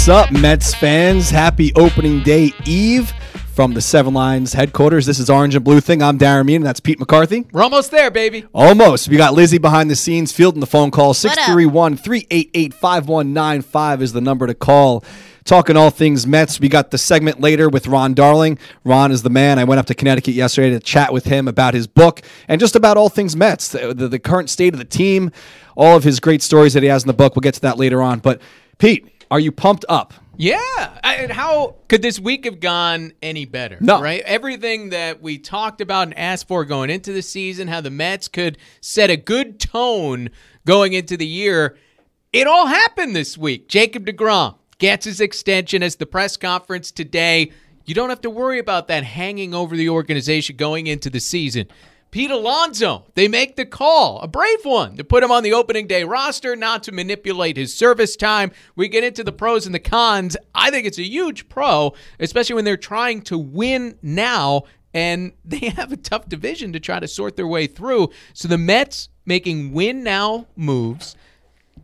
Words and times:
What's 0.00 0.08
up, 0.08 0.32
Mets 0.32 0.74
fans? 0.74 1.28
Happy 1.28 1.74
opening 1.76 2.22
day 2.22 2.54
eve 2.64 3.12
from 3.52 3.74
the 3.74 3.82
Seven 3.82 4.14
Lines 4.14 4.54
headquarters. 4.54 5.04
This 5.04 5.18
is 5.18 5.28
Orange 5.28 5.54
and 5.54 5.62
Blue 5.62 5.82
Thing. 5.82 6.02
I'm 6.02 6.18
Darren 6.18 6.46
Meenan, 6.46 6.56
and 6.56 6.64
that's 6.64 6.80
Pete 6.80 6.98
McCarthy. 6.98 7.46
We're 7.52 7.62
almost 7.62 7.90
there, 7.90 8.10
baby. 8.10 8.46
Almost. 8.54 9.10
We 9.10 9.18
got 9.18 9.34
Lizzie 9.34 9.58
behind 9.58 9.90
the 9.90 9.96
scenes 9.96 10.32
fielding 10.32 10.60
the 10.60 10.66
phone 10.66 10.90
call. 10.90 11.12
631 11.12 11.98
388 11.98 12.72
5195 12.72 14.00
is 14.00 14.14
the 14.14 14.22
number 14.22 14.46
to 14.46 14.54
call. 14.54 15.04
Talking 15.44 15.76
all 15.76 15.90
things 15.90 16.26
Mets. 16.26 16.58
We 16.58 16.70
got 16.70 16.92
the 16.92 16.98
segment 16.98 17.42
later 17.42 17.68
with 17.68 17.86
Ron 17.86 18.14
Darling. 18.14 18.58
Ron 18.84 19.12
is 19.12 19.22
the 19.22 19.28
man. 19.28 19.58
I 19.58 19.64
went 19.64 19.80
up 19.80 19.86
to 19.88 19.94
Connecticut 19.94 20.32
yesterday 20.32 20.70
to 20.70 20.80
chat 20.80 21.12
with 21.12 21.26
him 21.26 21.46
about 21.46 21.74
his 21.74 21.86
book 21.86 22.22
and 22.48 22.58
just 22.58 22.74
about 22.74 22.96
all 22.96 23.10
things 23.10 23.36
Mets, 23.36 23.68
the, 23.68 23.92
the, 23.92 24.08
the 24.08 24.18
current 24.18 24.48
state 24.48 24.72
of 24.72 24.78
the 24.78 24.86
team, 24.86 25.30
all 25.76 25.94
of 25.94 26.04
his 26.04 26.20
great 26.20 26.40
stories 26.40 26.72
that 26.72 26.82
he 26.82 26.88
has 26.88 27.02
in 27.02 27.06
the 27.06 27.12
book. 27.12 27.36
We'll 27.36 27.42
get 27.42 27.52
to 27.52 27.60
that 27.60 27.76
later 27.76 28.00
on. 28.00 28.20
But, 28.20 28.40
Pete, 28.78 29.06
are 29.30 29.40
you 29.40 29.52
pumped 29.52 29.84
up? 29.88 30.14
Yeah. 30.36 30.58
I- 31.04 31.16
And 31.20 31.30
how 31.32 31.76
could 31.88 32.02
this 32.02 32.18
week 32.18 32.44
have 32.46 32.60
gone 32.60 33.12
any 33.22 33.44
better? 33.44 33.76
No. 33.80 34.00
Right? 34.00 34.22
Everything 34.24 34.90
that 34.90 35.20
we 35.20 35.38
talked 35.38 35.80
about 35.80 36.08
and 36.08 36.18
asked 36.18 36.48
for 36.48 36.64
going 36.64 36.90
into 36.90 37.12
the 37.12 37.22
season, 37.22 37.68
how 37.68 37.80
the 37.80 37.90
Mets 37.90 38.26
could 38.28 38.56
set 38.80 39.10
a 39.10 39.16
good 39.16 39.60
tone 39.60 40.30
going 40.66 40.92
into 40.94 41.16
the 41.16 41.26
year, 41.26 41.76
it 42.32 42.46
all 42.46 42.66
happened 42.66 43.14
this 43.14 43.36
week. 43.36 43.68
Jacob 43.68 44.06
DeGrom 44.06 44.56
gets 44.78 45.04
his 45.04 45.20
extension 45.20 45.82
as 45.82 45.96
the 45.96 46.06
press 46.06 46.36
conference 46.36 46.90
today. 46.90 47.52
You 47.84 47.94
don't 47.94 48.08
have 48.08 48.20
to 48.22 48.30
worry 48.30 48.58
about 48.58 48.88
that 48.88 49.04
hanging 49.04 49.52
over 49.52 49.76
the 49.76 49.88
organization 49.90 50.56
going 50.56 50.86
into 50.86 51.10
the 51.10 51.20
season. 51.20 51.66
Pete 52.10 52.30
Alonso, 52.30 53.06
they 53.14 53.28
make 53.28 53.54
the 53.54 53.64
call, 53.64 54.18
a 54.20 54.26
brave 54.26 54.64
one, 54.64 54.96
to 54.96 55.04
put 55.04 55.22
him 55.22 55.30
on 55.30 55.44
the 55.44 55.52
opening 55.52 55.86
day 55.86 56.02
roster, 56.02 56.56
not 56.56 56.82
to 56.82 56.92
manipulate 56.92 57.56
his 57.56 57.72
service 57.72 58.16
time. 58.16 58.50
We 58.74 58.88
get 58.88 59.04
into 59.04 59.22
the 59.22 59.30
pros 59.32 59.64
and 59.64 59.74
the 59.74 59.78
cons. 59.78 60.36
I 60.52 60.70
think 60.70 60.86
it's 60.86 60.98
a 60.98 61.04
huge 61.04 61.48
pro, 61.48 61.94
especially 62.18 62.56
when 62.56 62.64
they're 62.64 62.76
trying 62.76 63.22
to 63.22 63.38
win 63.38 63.96
now 64.02 64.64
and 64.92 65.32
they 65.44 65.68
have 65.68 65.92
a 65.92 65.96
tough 65.96 66.28
division 66.28 66.72
to 66.72 66.80
try 66.80 66.98
to 66.98 67.08
sort 67.08 67.36
their 67.36 67.46
way 67.46 67.66
through. 67.66 68.10
So 68.34 68.48
the 68.48 68.58
Mets 68.58 69.08
making 69.24 69.72
win 69.72 70.02
now 70.02 70.48
moves, 70.56 71.14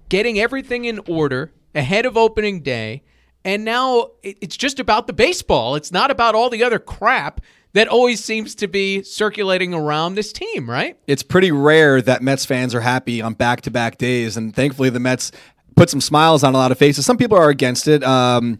getting 0.09 0.41
everything 0.41 0.87
in 0.87 1.01
order 1.07 1.53
ahead 1.75 2.07
of 2.07 2.17
opening 2.17 2.63
day. 2.63 3.03
And 3.45 3.65
now 3.65 4.11
it's 4.25 4.57
just 4.57 4.81
about 4.81 5.07
the 5.07 5.13
baseball. 5.13 5.77
It's 5.77 5.93
not 5.93 6.11
about 6.11 6.35
all 6.35 6.51
the 6.51 6.65
other 6.65 6.81
crap 6.81 7.41
that 7.77 7.89
always 7.89 8.25
seems 8.25 8.55
to 8.57 8.67
be 8.67 9.03
circulating 9.03 9.75
around 9.75 10.15
this 10.15 10.33
team, 10.33 10.69
right? 10.69 10.97
it's 11.07 11.23
pretty 11.23 11.53
rare 11.53 12.01
that 12.01 12.23
Mets 12.23 12.45
fans 12.47 12.75
are 12.75 12.81
happy 12.81 13.21
on 13.21 13.35
back 13.35 13.61
to 13.63 13.71
back 13.71 13.99
days, 13.99 14.37
and 14.37 14.55
thankfully 14.55 14.91
the 14.91 15.01
Mets 15.01 15.31
put 15.77 15.91
some 15.91 16.01
smiles 16.01 16.43
on 16.43 16.55
a 16.55 16.57
lot 16.57 16.73
of 16.73 16.79
faces. 16.79 17.05
Some 17.05 17.19
people 17.19 17.37
are 17.37 17.51
against 17.51 17.87
it. 17.87 18.03
Um, 18.03 18.59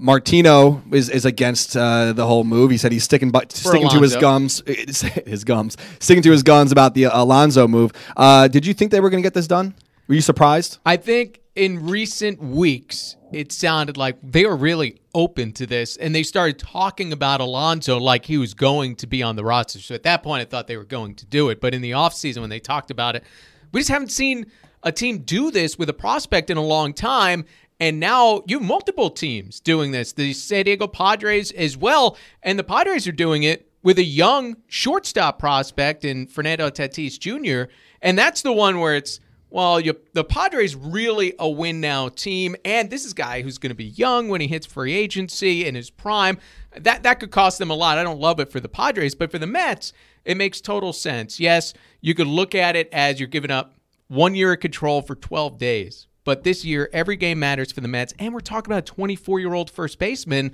Martino 0.00 0.82
is, 0.92 1.08
is 1.08 1.24
against 1.24 1.76
uh, 1.76 2.12
the 2.12 2.26
whole 2.26 2.44
move. 2.44 2.70
He 2.70 2.76
said 2.76 2.92
he's 2.92 3.04
sticking 3.04 3.30
by, 3.30 3.44
sticking 3.48 3.88
to 3.88 4.00
his 4.00 4.16
gums, 4.16 4.62
his 4.66 5.44
gums, 5.44 5.76
sticking 5.98 6.22
to 6.22 6.30
his 6.30 6.42
guns 6.42 6.70
about 6.70 6.94
the 6.94 7.04
Alonso 7.04 7.66
move. 7.66 7.92
Uh, 8.16 8.48
did 8.48 8.66
you 8.66 8.74
think 8.74 8.92
they 8.92 9.00
were 9.00 9.10
going 9.10 9.22
to 9.22 9.26
get 9.26 9.34
this 9.34 9.46
done? 9.46 9.74
Were 10.08 10.14
you 10.14 10.20
surprised? 10.20 10.78
I 10.84 10.96
think 10.96 11.40
in 11.58 11.86
recent 11.88 12.40
weeks, 12.40 13.16
it 13.32 13.50
sounded 13.50 13.96
like 13.96 14.16
they 14.22 14.46
were 14.46 14.56
really 14.56 15.00
open 15.12 15.52
to 15.52 15.66
this 15.66 15.96
and 15.96 16.14
they 16.14 16.22
started 16.22 16.56
talking 16.56 17.12
about 17.12 17.40
Alonso 17.40 17.98
like 17.98 18.24
he 18.24 18.38
was 18.38 18.54
going 18.54 18.94
to 18.96 19.08
be 19.08 19.24
on 19.24 19.34
the 19.34 19.44
roster. 19.44 19.80
So 19.80 19.96
at 19.96 20.04
that 20.04 20.22
point, 20.22 20.40
I 20.40 20.44
thought 20.44 20.68
they 20.68 20.76
were 20.76 20.84
going 20.84 21.16
to 21.16 21.26
do 21.26 21.48
it. 21.48 21.60
But 21.60 21.74
in 21.74 21.82
the 21.82 21.90
offseason, 21.90 22.40
when 22.40 22.48
they 22.48 22.60
talked 22.60 22.92
about 22.92 23.16
it, 23.16 23.24
we 23.72 23.80
just 23.80 23.90
haven't 23.90 24.12
seen 24.12 24.46
a 24.84 24.92
team 24.92 25.18
do 25.18 25.50
this 25.50 25.76
with 25.76 25.88
a 25.88 25.92
prospect 25.92 26.48
in 26.48 26.56
a 26.56 26.64
long 26.64 26.94
time. 26.94 27.44
And 27.80 27.98
now 27.98 28.44
you 28.46 28.60
have 28.60 28.66
multiple 28.66 29.10
teams 29.10 29.58
doing 29.58 29.90
this, 29.90 30.12
the 30.12 30.32
San 30.34 30.64
Diego 30.64 30.86
Padres 30.86 31.50
as 31.52 31.76
well. 31.76 32.16
And 32.44 32.56
the 32.56 32.64
Padres 32.64 33.08
are 33.08 33.12
doing 33.12 33.42
it 33.42 33.68
with 33.82 33.98
a 33.98 34.04
young 34.04 34.56
shortstop 34.68 35.40
prospect 35.40 36.04
in 36.04 36.28
Fernando 36.28 36.70
Tatis 36.70 37.18
Jr. 37.18 37.70
And 38.00 38.16
that's 38.16 38.42
the 38.42 38.52
one 38.52 38.78
where 38.78 38.94
it's, 38.94 39.18
well, 39.50 39.80
you, 39.80 39.96
the 40.12 40.24
Padres 40.24 40.76
really 40.76 41.32
a 41.38 41.48
win 41.48 41.80
now 41.80 42.08
team, 42.08 42.54
and 42.64 42.90
this 42.90 43.04
is 43.04 43.12
a 43.12 43.14
guy 43.14 43.42
who's 43.42 43.58
going 43.58 43.70
to 43.70 43.76
be 43.76 43.86
young 43.86 44.28
when 44.28 44.40
he 44.40 44.46
hits 44.46 44.66
free 44.66 44.92
agency 44.94 45.66
in 45.66 45.74
his 45.74 45.88
prime. 45.88 46.38
That 46.76 47.02
that 47.04 47.18
could 47.20 47.30
cost 47.30 47.58
them 47.58 47.70
a 47.70 47.74
lot. 47.74 47.96
I 47.96 48.02
don't 48.02 48.20
love 48.20 48.40
it 48.40 48.52
for 48.52 48.60
the 48.60 48.68
Padres, 48.68 49.14
but 49.14 49.30
for 49.30 49.38
the 49.38 49.46
Mets, 49.46 49.92
it 50.24 50.36
makes 50.36 50.60
total 50.60 50.92
sense. 50.92 51.40
Yes, 51.40 51.72
you 52.00 52.14
could 52.14 52.26
look 52.26 52.54
at 52.54 52.76
it 52.76 52.90
as 52.92 53.18
you're 53.18 53.26
giving 53.26 53.50
up 53.50 53.74
one 54.08 54.34
year 54.34 54.52
of 54.52 54.60
control 54.60 55.00
for 55.00 55.14
12 55.14 55.58
days, 55.58 56.06
but 56.24 56.44
this 56.44 56.64
year 56.64 56.90
every 56.92 57.16
game 57.16 57.38
matters 57.38 57.72
for 57.72 57.80
the 57.80 57.88
Mets, 57.88 58.12
and 58.18 58.34
we're 58.34 58.40
talking 58.40 58.70
about 58.70 58.90
a 58.90 58.94
24 58.94 59.40
year 59.40 59.54
old 59.54 59.70
first 59.70 59.98
baseman. 59.98 60.52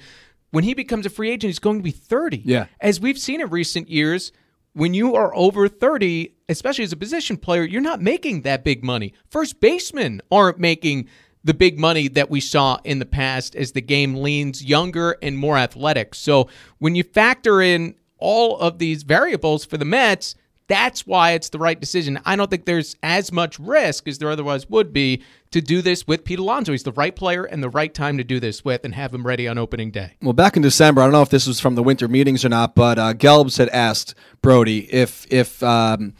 When 0.50 0.62
he 0.62 0.72
becomes 0.72 1.04
a 1.04 1.10
free 1.10 1.30
agent, 1.30 1.48
he's 1.48 1.58
going 1.58 1.78
to 1.78 1.82
be 1.82 1.90
30. 1.90 2.42
Yeah. 2.44 2.66
As 2.80 3.00
we've 3.00 3.18
seen 3.18 3.40
in 3.40 3.50
recent 3.50 3.90
years, 3.90 4.30
when 4.74 4.92
you 4.92 5.14
are 5.14 5.34
over 5.34 5.68
30, 5.68 6.34
especially 6.48 6.84
as 6.84 6.92
a 6.92 6.96
position 6.96 7.36
player, 7.36 7.62
you're 7.62 7.80
not 7.80 8.02
making 8.02 8.42
that 8.42 8.64
big 8.64 8.84
money. 8.84 9.14
First 9.30 9.60
basemen 9.60 10.20
aren't 10.30 10.58
making 10.58 11.08
the 11.44 11.54
big 11.54 11.78
money 11.78 12.08
that 12.08 12.30
we 12.30 12.40
saw 12.40 12.78
in 12.84 12.98
the 12.98 13.06
past 13.06 13.54
as 13.54 13.72
the 13.72 13.80
game 13.80 14.16
leans 14.16 14.64
younger 14.64 15.16
and 15.22 15.38
more 15.38 15.56
athletic. 15.56 16.14
So 16.14 16.48
when 16.78 16.94
you 16.94 17.02
factor 17.02 17.60
in 17.60 17.94
all 18.18 18.58
of 18.58 18.78
these 18.78 19.02
variables 19.02 19.64
for 19.64 19.76
the 19.76 19.84
Mets, 19.84 20.34
that's 20.66 21.06
why 21.06 21.32
it's 21.32 21.50
the 21.50 21.58
right 21.58 21.78
decision. 21.78 22.18
I 22.24 22.36
don't 22.36 22.50
think 22.50 22.64
there's 22.64 22.96
as 23.02 23.30
much 23.30 23.58
risk 23.58 24.08
as 24.08 24.18
there 24.18 24.30
otherwise 24.30 24.68
would 24.70 24.92
be 24.92 25.22
to 25.50 25.60
do 25.60 25.82
this 25.82 26.06
with 26.06 26.24
Pete 26.24 26.38
Alonso. 26.38 26.72
He's 26.72 26.82
the 26.82 26.92
right 26.92 27.14
player 27.14 27.44
and 27.44 27.62
the 27.62 27.68
right 27.68 27.92
time 27.92 28.16
to 28.18 28.24
do 28.24 28.40
this 28.40 28.64
with 28.64 28.84
and 28.84 28.94
have 28.94 29.12
him 29.12 29.26
ready 29.26 29.46
on 29.46 29.58
opening 29.58 29.90
day. 29.90 30.14
Well, 30.22 30.32
back 30.32 30.56
in 30.56 30.62
December, 30.62 31.02
I 31.02 31.04
don't 31.04 31.12
know 31.12 31.22
if 31.22 31.28
this 31.28 31.46
was 31.46 31.60
from 31.60 31.74
the 31.74 31.82
winter 31.82 32.08
meetings 32.08 32.44
or 32.44 32.48
not, 32.48 32.74
but 32.74 32.98
uh, 32.98 33.14
Gelbs 33.14 33.58
had 33.58 33.68
asked 33.68 34.14
Brodie 34.42 34.92
if 34.92 35.26
if 35.30 35.62
um, 35.62 36.14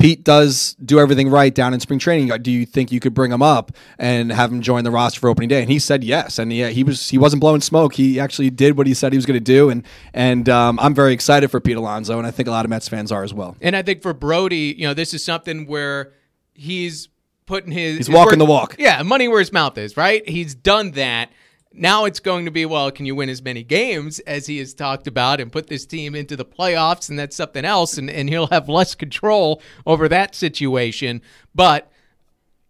Pete 0.00 0.24
does 0.24 0.74
do 0.84 0.98
everything 0.98 1.28
right 1.28 1.54
down 1.54 1.74
in 1.74 1.80
spring 1.80 1.98
training, 1.98 2.28
do 2.42 2.50
you 2.50 2.64
think 2.64 2.90
you 2.90 2.98
could 3.00 3.12
bring 3.14 3.30
him 3.30 3.42
up 3.42 3.70
and 3.98 4.32
have 4.32 4.50
him 4.50 4.62
join 4.62 4.82
the 4.82 4.90
roster 4.90 5.20
for 5.20 5.28
opening 5.28 5.48
day? 5.48 5.60
And 5.60 5.70
he 5.70 5.78
said 5.78 6.02
yes, 6.02 6.38
and 6.38 6.50
he, 6.50 6.72
he 6.72 6.82
was 6.82 7.10
he 7.10 7.18
wasn't 7.18 7.40
blowing 7.40 7.60
smoke. 7.60 7.94
He 7.94 8.18
actually 8.18 8.50
did 8.50 8.76
what 8.78 8.86
he 8.86 8.94
said 8.94 9.12
he 9.12 9.18
was 9.18 9.26
going 9.26 9.38
to 9.38 9.44
do, 9.44 9.68
and 9.70 9.84
and 10.14 10.48
um, 10.48 10.78
I'm 10.80 10.94
very 10.94 11.12
excited 11.12 11.50
for 11.50 11.60
Pete 11.60 11.76
Alonso, 11.76 12.16
and 12.18 12.26
I 12.26 12.30
think 12.30 12.48
a 12.48 12.50
lot 12.50 12.64
of 12.64 12.70
Mets 12.70 12.88
fans 12.88 13.12
are 13.12 13.22
as 13.22 13.34
well. 13.34 13.56
And 13.60 13.76
I 13.76 13.82
think 13.82 14.02
for 14.02 14.14
Brodie, 14.14 14.74
you 14.78 14.86
know, 14.88 14.94
this 14.94 15.12
is 15.14 15.22
something 15.22 15.66
where 15.66 16.12
he's 16.54 17.08
putting 17.46 17.72
his 17.72 17.98
He's 17.98 18.06
his 18.06 18.14
walking 18.14 18.38
work- 18.38 18.46
the 18.46 18.52
walk. 18.52 18.76
Yeah, 18.78 19.02
money 19.02 19.28
where 19.28 19.40
his 19.40 19.52
mouth 19.52 19.76
is, 19.76 19.96
right? 19.96 20.26
He's 20.28 20.54
done 20.54 20.92
that. 20.92 21.30
Now 21.72 22.04
it's 22.04 22.20
going 22.20 22.46
to 22.46 22.50
be, 22.50 22.66
well, 22.66 22.90
can 22.90 23.06
you 23.06 23.14
win 23.14 23.28
as 23.28 23.42
many 23.42 23.62
games 23.62 24.18
as 24.20 24.46
he 24.46 24.58
has 24.58 24.74
talked 24.74 25.06
about 25.06 25.40
and 25.40 25.52
put 25.52 25.68
this 25.68 25.86
team 25.86 26.14
into 26.14 26.36
the 26.36 26.44
playoffs? 26.44 27.08
And 27.08 27.18
that's 27.18 27.36
something 27.36 27.64
else. 27.64 27.96
And, 27.96 28.10
and 28.10 28.28
he'll 28.28 28.48
have 28.48 28.68
less 28.68 28.94
control 28.94 29.62
over 29.86 30.08
that 30.08 30.34
situation. 30.34 31.22
But 31.54 31.90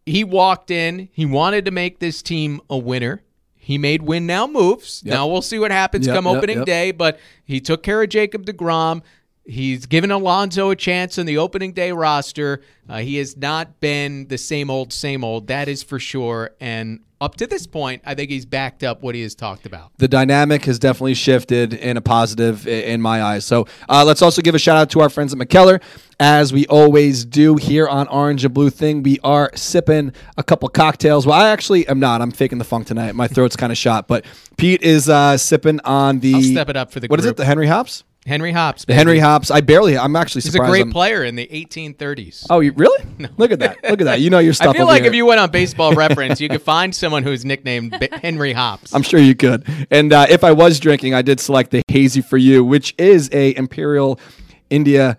he 0.05 0.23
walked 0.23 0.71
in, 0.71 1.09
he 1.13 1.25
wanted 1.25 1.65
to 1.65 1.71
make 1.71 1.99
this 1.99 2.21
team 2.21 2.61
a 2.69 2.77
winner. 2.77 3.23
He 3.57 3.79
made 3.79 4.03
win 4.03 4.27
now 4.27 4.47
moves. 4.47 5.05
Now 5.05 5.29
we'll 5.29 5.43
see 5.43 5.59
what 5.59 5.71
happens 5.71 6.07
Yep, 6.07 6.17
come 6.17 6.27
yep, 6.27 6.37
opening 6.37 6.57
yep. 6.59 6.67
day, 6.67 6.91
but 6.91 7.21
he 7.45 7.61
took 7.61 7.83
care 7.83 8.03
of 8.03 8.09
Jacob 8.09 8.45
DeGrom. 8.45 9.03
He's 9.45 9.87
given 9.87 10.11
Alonso 10.11 10.71
a 10.71 10.77
chance 10.77 11.19
in 11.19 11.27
the 11.27 11.39
opening 11.39 11.73
day 11.73 11.93
roster. 11.93 12.61
Uh, 12.89 12.99
he 12.99 13.17
has 13.17 13.37
not 13.37 13.81
been 13.81 14.29
the 14.29 14.39
same 14.39 14.71
old, 14.71 14.93
same 14.93 15.25
old. 15.25 15.47
That 15.49 15.67
is 15.69 15.83
for 15.83 15.99
sure. 15.99 16.51
And 16.61 17.01
up 17.21 17.37
to 17.37 17.47
this 17.47 17.67
point, 17.67 18.03
I 18.07 18.15
think 18.15 18.31
he's 18.31 18.47
backed 18.47 18.83
up 18.85 19.03
what 19.03 19.15
he 19.15 19.23
has 19.23 19.35
talked 19.35 19.67
about. 19.67 19.93
the 19.99 20.09
dynamic 20.09 20.65
has 20.67 20.79
definitely 20.79 21.15
shifted 21.15 21.75
in 21.75 21.97
a 21.97 22.01
positive 22.01 22.67
in 22.69 23.01
my 23.03 23.23
eyes. 23.23 23.45
So 23.45 23.67
uh, 23.89 24.05
let's 24.05 24.23
also 24.23 24.41
give 24.41 24.55
a 24.55 24.59
shout 24.59 24.77
out 24.77 24.89
to 24.91 25.01
our 25.01 25.09
friends 25.11 25.33
at 25.33 25.39
Mikkeller. 25.39 25.83
As 26.21 26.53
we 26.53 26.67
always 26.67 27.25
do 27.25 27.57
here 27.57 27.89
on 27.89 28.07
Orange 28.09 28.45
and 28.45 28.55
Blue 28.55 28.71
Thing, 28.71 29.03
we 29.03 29.19
are 29.25 29.51
sipping 29.55 30.13
a 30.37 30.43
couple 30.43 30.69
cocktails. 30.69 31.27
Well, 31.27 31.39
I 31.39 31.49
actually 31.49 31.89
am 31.89 31.99
not. 31.99 32.23
I'm 32.23 32.31
faking 32.31 32.59
the 32.59 32.65
funk 32.65 32.87
tonight. 32.87 33.15
My 33.15 33.27
throat's 33.27 33.57
kind 33.57 33.73
of 33.73 33.79
shot. 33.79 34.07
But 34.07 34.25
Pete 34.57 34.83
is 34.83 35.09
uh, 35.09 35.37
sipping 35.39 35.81
on 35.81 36.21
the. 36.21 36.35
I'll 36.35 36.43
step 36.43 36.69
it 36.69 36.77
up 36.77 36.93
for 36.93 37.01
the 37.01 37.09
What 37.09 37.19
is 37.21 37.25
group. 37.27 37.35
it? 37.35 37.37
The 37.39 37.45
Henry 37.47 37.67
Hops? 37.67 38.05
Henry 38.27 38.53
Hops. 38.53 38.85
The 38.85 38.93
Henry 38.95 39.19
Hops. 39.19 39.51
I 39.51 39.61
barely. 39.63 39.97
I'm 39.97 40.15
actually 40.15 40.43
He's 40.43 40.55
a 40.55 40.59
great 40.59 40.81
I'm- 40.83 40.93
player 40.93 41.25
in 41.25 41.37
the 41.37 41.47
1830s. 41.47 42.47
Oh, 42.51 42.61
you 42.61 42.73
really? 42.73 43.03
Look 43.39 43.51
at 43.51 43.61
that. 43.61 43.79
Look 43.83 44.01
at 44.01 44.05
that. 44.05 44.21
You 44.21 44.29
know 44.31 44.39
your 44.41 44.53
stuff. 44.55 44.75
I 44.75 44.79
feel 44.79 44.87
like 44.87 45.03
here. 45.03 45.11
if 45.11 45.15
you 45.17 45.25
went 45.25 45.41
on 45.41 45.51
Baseball 45.51 45.95
Reference, 45.95 46.41
you 46.41 46.49
could 46.49 46.63
find 46.63 46.95
someone 46.95 47.23
who's 47.23 47.45
nicknamed 47.45 47.97
B- 47.99 48.09
Henry 48.13 48.53
Hops. 48.53 48.95
I'm 48.95 49.03
sure 49.03 49.21
you 49.21 49.35
could. 49.35 49.67
And 49.91 50.13
uh, 50.13 50.27
if 50.29 50.45
I 50.45 50.53
was 50.53 50.79
drinking, 50.79 51.15
I 51.15 51.23
did 51.23 51.41
select 51.41 51.71
the 51.71 51.83
Hazy 51.89 52.21
for 52.21 52.37
You, 52.37 52.63
which 52.65 52.95
is 52.99 53.31
a 53.33 53.57
Imperial 53.57 54.21
India 54.69 55.17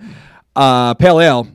uh, 0.56 0.94
Pale 0.94 1.20
Ale. 1.22 1.48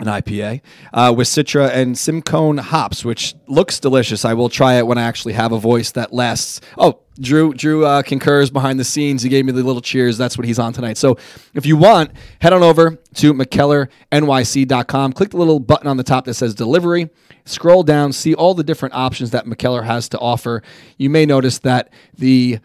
An 0.00 0.06
IPA 0.06 0.60
uh, 0.92 1.14
with 1.16 1.28
Citra 1.28 1.70
and 1.70 1.96
Simcoe 1.96 2.56
hops, 2.60 3.04
which 3.04 3.36
looks 3.46 3.78
delicious. 3.78 4.24
I 4.24 4.34
will 4.34 4.48
try 4.48 4.74
it 4.74 4.88
when 4.88 4.98
I 4.98 5.02
actually 5.02 5.34
have 5.34 5.52
a 5.52 5.58
voice 5.58 5.92
that 5.92 6.12
lasts. 6.12 6.60
Oh, 6.76 6.98
Drew 7.20 7.54
Drew 7.54 7.86
uh, 7.86 8.02
concurs 8.02 8.50
behind 8.50 8.80
the 8.80 8.84
scenes. 8.84 9.22
He 9.22 9.28
gave 9.28 9.44
me 9.44 9.52
the 9.52 9.62
little 9.62 9.80
cheers. 9.80 10.18
That's 10.18 10.36
what 10.36 10.48
he's 10.48 10.58
on 10.58 10.72
tonight. 10.72 10.96
So 10.96 11.16
if 11.54 11.64
you 11.64 11.76
want, 11.76 12.10
head 12.40 12.52
on 12.52 12.64
over 12.64 12.98
to 13.14 13.34
MikkellerNYC.com. 13.34 15.12
Click 15.12 15.30
the 15.30 15.36
little 15.36 15.60
button 15.60 15.86
on 15.86 15.96
the 15.96 16.02
top 16.02 16.24
that 16.24 16.34
says 16.34 16.56
delivery. 16.56 17.10
Scroll 17.44 17.84
down, 17.84 18.12
see 18.12 18.34
all 18.34 18.54
the 18.54 18.64
different 18.64 18.94
options 18.96 19.30
that 19.30 19.44
Mikkeller 19.44 19.84
has 19.84 20.08
to 20.08 20.18
offer. 20.18 20.62
You 20.98 21.08
may 21.08 21.24
notice 21.24 21.60
that 21.60 21.92
the 22.16 22.58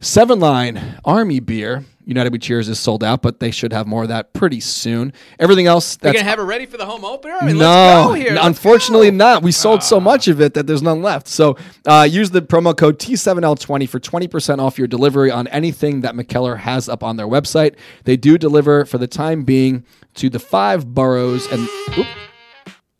Seven 0.00 0.38
Line 0.40 0.98
Army 1.06 1.40
beer, 1.40 1.84
United 2.04 2.30
We 2.30 2.38
Cheers, 2.38 2.68
is 2.68 2.78
sold 2.78 3.02
out, 3.02 3.22
but 3.22 3.40
they 3.40 3.50
should 3.50 3.72
have 3.72 3.86
more 3.86 4.02
of 4.02 4.10
that 4.10 4.34
pretty 4.34 4.60
soon. 4.60 5.12
Everything 5.38 5.66
else, 5.66 5.96
They're 5.96 6.12
gonna 6.12 6.24
have 6.24 6.38
it 6.38 6.42
ready 6.42 6.66
for 6.66 6.76
the 6.76 6.84
home 6.84 7.02
opener. 7.02 7.34
I 7.40 7.46
mean, 7.46 7.56
no, 7.56 7.64
let's 7.64 8.06
go 8.08 8.12
here. 8.12 8.32
Let's 8.34 8.46
unfortunately 8.46 9.10
not. 9.10 9.42
We 9.42 9.52
sold 9.52 9.82
so 9.82 9.98
much 9.98 10.28
of 10.28 10.40
it 10.40 10.52
that 10.54 10.66
there's 10.66 10.82
none 10.82 11.00
left. 11.00 11.28
So 11.28 11.56
uh, 11.86 12.06
use 12.08 12.30
the 12.30 12.42
promo 12.42 12.76
code 12.76 12.98
T7L20 12.98 13.88
for 13.88 13.98
20% 13.98 14.58
off 14.58 14.76
your 14.78 14.86
delivery 14.86 15.30
on 15.30 15.46
anything 15.48 16.02
that 16.02 16.14
Mikkeller 16.14 16.58
has 16.58 16.90
up 16.90 17.02
on 17.02 17.16
their 17.16 17.26
website. 17.26 17.74
They 18.04 18.18
do 18.18 18.36
deliver 18.36 18.84
for 18.84 18.98
the 18.98 19.06
time 19.08 19.44
being 19.44 19.84
to 20.16 20.28
the 20.28 20.38
five 20.38 20.94
boroughs 20.94 21.46
and. 21.50 21.68
Oop, 21.96 22.06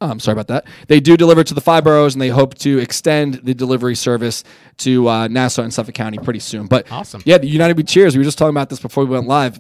I'm 0.01 0.21
sorry 0.21 0.35
about 0.35 0.49
that. 0.49 0.67
They 0.89 1.01
do 1.01 1.17
deliver 1.17 1.43
to 1.43 1.55
the 1.55 1.61
five 1.61 1.85
boroughs, 1.85 2.15
and 2.15 2.21
they 2.21 2.29
hope 2.29 2.55
to 2.57 2.79
extend 2.79 3.35
the 3.45 3.55
delivery 3.55 3.95
service 3.95 4.45
to 4.79 5.09
uh, 5.09 5.29
Nassau 5.29 5.63
and 5.63 5.73
Suffolk 5.73 5.95
County 5.95 6.19
pretty 6.19 6.41
soon. 6.41 6.67
But 6.67 6.91
Awesome. 6.93 7.23
yeah, 7.25 7.39
the 7.39 7.47
United 7.49 7.77
We 7.79 7.83
Cheers. 7.83 8.15
We 8.15 8.19
were 8.21 8.25
just 8.25 8.37
talking 8.37 8.51
about 8.51 8.69
this 8.69 8.79
before 8.81 9.05
we 9.05 9.11
went 9.11 9.27
live. 9.27 9.59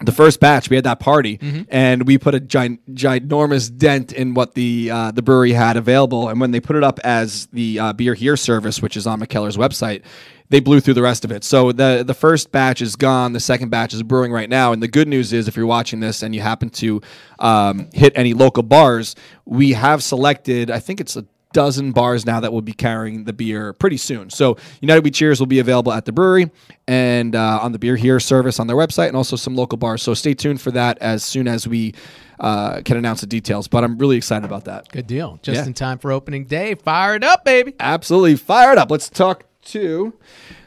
The 0.00 0.12
first 0.12 0.40
batch, 0.40 0.68
we 0.70 0.76
had 0.76 0.84
that 0.84 0.98
party, 0.98 1.38
and 1.68 2.06
we 2.06 2.18
put 2.18 2.34
a 2.34 2.40
gi- 2.40 2.78
ginormous 2.92 3.74
dent 3.74 4.12
in 4.12 4.34
what 4.34 4.54
the 4.54 4.90
uh, 4.90 5.10
the 5.12 5.22
brewery 5.22 5.52
had 5.52 5.76
available. 5.76 6.28
And 6.28 6.40
when 6.40 6.50
they 6.50 6.60
put 6.60 6.74
it 6.76 6.82
up 6.82 6.98
as 7.04 7.46
the 7.52 7.78
uh, 7.78 7.92
beer 7.92 8.14
here 8.14 8.36
service, 8.36 8.82
which 8.82 8.96
is 8.96 9.06
on 9.06 9.20
Mikkeller's 9.20 9.56
website, 9.56 10.02
they 10.48 10.60
blew 10.60 10.80
through 10.80 10.94
the 10.94 11.02
rest 11.02 11.24
of 11.24 11.30
it. 11.30 11.44
So 11.44 11.70
the 11.70 12.02
the 12.04 12.14
first 12.14 12.50
batch 12.50 12.82
is 12.82 12.96
gone. 12.96 13.34
The 13.34 13.40
second 13.40 13.68
batch 13.70 13.94
is 13.94 14.02
brewing 14.02 14.32
right 14.32 14.50
now. 14.50 14.72
And 14.72 14.82
the 14.82 14.88
good 14.88 15.06
news 15.06 15.32
is, 15.32 15.46
if 15.48 15.56
you're 15.56 15.64
watching 15.66 16.00
this 16.00 16.22
and 16.22 16.34
you 16.34 16.40
happen 16.40 16.70
to 16.70 17.00
um, 17.38 17.88
hit 17.92 18.12
any 18.16 18.34
local 18.34 18.64
bars, 18.64 19.14
we 19.44 19.74
have 19.74 20.02
selected. 20.02 20.70
I 20.70 20.80
think 20.80 21.00
it's 21.00 21.16
a 21.16 21.24
dozen 21.54 21.92
bars 21.92 22.26
now 22.26 22.40
that 22.40 22.52
will 22.52 22.60
be 22.60 22.74
carrying 22.74 23.24
the 23.24 23.32
beer 23.32 23.72
pretty 23.72 23.96
soon. 23.96 24.28
So 24.28 24.58
United 24.82 25.02
We 25.02 25.10
Cheers 25.10 25.40
will 25.40 25.46
be 25.46 25.58
available 25.60 25.92
at 25.92 26.04
the 26.04 26.12
brewery 26.12 26.50
and 26.86 27.34
uh, 27.34 27.60
on 27.62 27.72
the 27.72 27.78
Beer 27.78 27.96
Here 27.96 28.20
service 28.20 28.60
on 28.60 28.66
their 28.66 28.76
website, 28.76 29.08
and 29.08 29.16
also 29.16 29.36
some 29.36 29.54
local 29.56 29.78
bars. 29.78 30.02
So 30.02 30.12
stay 30.12 30.34
tuned 30.34 30.60
for 30.60 30.70
that 30.72 30.98
as 30.98 31.24
soon 31.24 31.48
as 31.48 31.66
we 31.66 31.94
uh, 32.40 32.82
can 32.84 32.98
announce 32.98 33.22
the 33.22 33.26
details. 33.26 33.68
But 33.68 33.84
I'm 33.84 33.96
really 33.96 34.18
excited 34.18 34.44
about 34.44 34.66
that. 34.66 34.90
Good 34.90 35.06
deal. 35.06 35.38
Just 35.42 35.62
Yeah. 35.62 35.66
in 35.66 35.72
time 35.72 35.96
for 35.98 36.12
opening 36.12 36.44
day. 36.44 36.74
Fire 36.74 37.14
it 37.14 37.24
up, 37.24 37.44
baby. 37.44 37.72
Absolutely 37.80 38.36
fired 38.36 38.76
up. 38.76 38.90
Let's 38.90 39.08
talk 39.08 39.44
to 39.66 40.12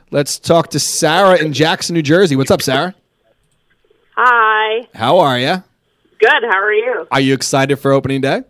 let's 0.10 0.40
talk 0.40 0.70
to 0.72 0.80
Sarah 0.80 1.36
in 1.38 1.54
Jackson, 1.54 1.94
New 1.94 2.02
Jersey. 2.02 2.36
What's 2.36 2.50
up, 2.50 2.62
Sarah? 2.64 2.96
Hi. 4.16 4.88
How 4.96 5.20
are 5.20 5.38
you? 5.38 5.64
Good. 6.20 6.44
How 6.50 6.58
are 6.60 6.74
you? 6.74 7.08
Are 7.12 7.20
you 7.20 7.34
excited 7.34 7.76
for 7.78 7.92
opening 7.92 8.22
day? 8.22 8.42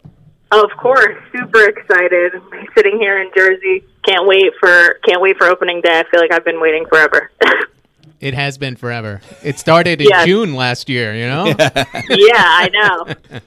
Of 0.52 0.70
course, 0.78 1.16
super 1.34 1.66
excited. 1.66 2.34
Sitting 2.76 2.98
here 3.00 3.22
in 3.22 3.30
Jersey, 3.36 3.84
can't 4.08 4.26
wait 4.26 4.54
for 4.60 4.94
can't 5.06 5.22
wait 5.22 5.38
for 5.38 5.48
opening 5.48 5.82
day. 5.82 6.00
I 6.00 6.04
feel 6.10 6.22
like 6.22 6.32
I've 6.32 6.46
been 6.46 6.62
waiting 6.62 6.86
forever. 6.88 7.32
It 8.20 8.34
has 8.34 8.58
been 8.58 8.76
forever. 8.76 9.22
It 9.44 9.60
started 9.60 10.02
in 10.02 10.08
Yes. 10.10 10.26
June 10.26 10.56
last 10.56 10.90
year, 10.90 11.14
you 11.14 11.28
know? 11.28 11.46
yeah, 11.46 11.54
I 12.10 12.70
know. 12.74 13.40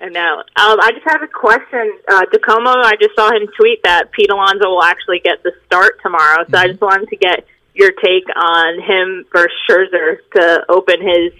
I 0.00 0.08
know. 0.08 0.38
Um, 0.38 0.80
I 0.80 0.90
just 0.94 1.04
have 1.06 1.22
a 1.22 1.26
question. 1.28 1.98
Uh, 2.08 2.22
DiComo, 2.32 2.82
I 2.82 2.94
just 2.98 3.14
saw 3.14 3.30
him 3.30 3.46
tweet 3.54 3.82
that 3.82 4.10
Pete 4.12 4.30
Alonso 4.30 4.70
will 4.70 4.82
actually 4.82 5.20
get 5.20 5.42
the 5.42 5.52
start 5.66 6.00
tomorrow. 6.02 6.46
So 6.50 6.56
I 6.56 6.68
just 6.68 6.80
wanted 6.80 7.10
to 7.10 7.16
get 7.16 7.46
your 7.74 7.90
take 8.02 8.24
on 8.34 8.80
him 8.80 9.26
versus 9.30 9.52
Scherzer 9.68 10.16
to 10.34 10.64
open 10.70 11.02
his 11.02 11.32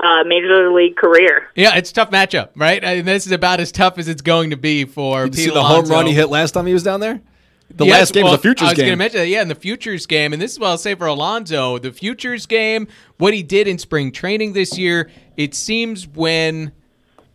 uh, 0.00 0.24
major 0.24 0.72
league 0.72 0.96
career. 0.96 1.48
Yeah, 1.54 1.76
it's 1.76 1.90
a 1.90 1.94
tough 1.94 2.10
matchup, 2.10 2.50
right? 2.56 2.84
I 2.84 2.96
mean, 2.96 3.04
this 3.04 3.26
is 3.26 3.32
about 3.32 3.60
as 3.60 3.72
tough 3.72 3.98
as 3.98 4.08
it's 4.08 4.22
going 4.22 4.50
to 4.50 4.56
be 4.56 4.84
for 4.84 5.24
Did 5.24 5.34
you 5.34 5.44
Pete 5.44 5.44
see 5.50 5.54
the 5.54 5.64
home 5.64 5.86
run 5.86 6.06
he 6.06 6.12
hit 6.12 6.28
last 6.28 6.52
time 6.52 6.66
he 6.66 6.72
was 6.72 6.82
down 6.82 7.00
there? 7.00 7.20
The 7.70 7.86
Yes, 7.86 7.98
last 7.98 8.14
game 8.14 8.24
well, 8.24 8.32
was 8.32 8.40
the 8.40 8.42
Futures 8.42 8.60
game. 8.60 8.66
I 8.66 8.70
was 8.72 8.78
going 8.78 8.90
to 8.90 8.96
mention 8.96 9.20
that, 9.20 9.28
yeah, 9.28 9.42
in 9.42 9.48
the 9.48 9.54
Futures 9.54 10.06
game, 10.06 10.32
and 10.32 10.40
this 10.40 10.52
is 10.52 10.58
what 10.58 10.68
I'll 10.68 10.78
say 10.78 10.94
for 10.94 11.06
Alonso: 11.06 11.78
The 11.78 11.92
Futures 11.92 12.46
game, 12.46 12.86
what 13.18 13.34
he 13.34 13.42
did 13.42 13.66
in 13.66 13.78
spring 13.78 14.12
training 14.12 14.52
this 14.52 14.76
year, 14.76 15.10
it 15.36 15.54
seems 15.54 16.06
when 16.06 16.72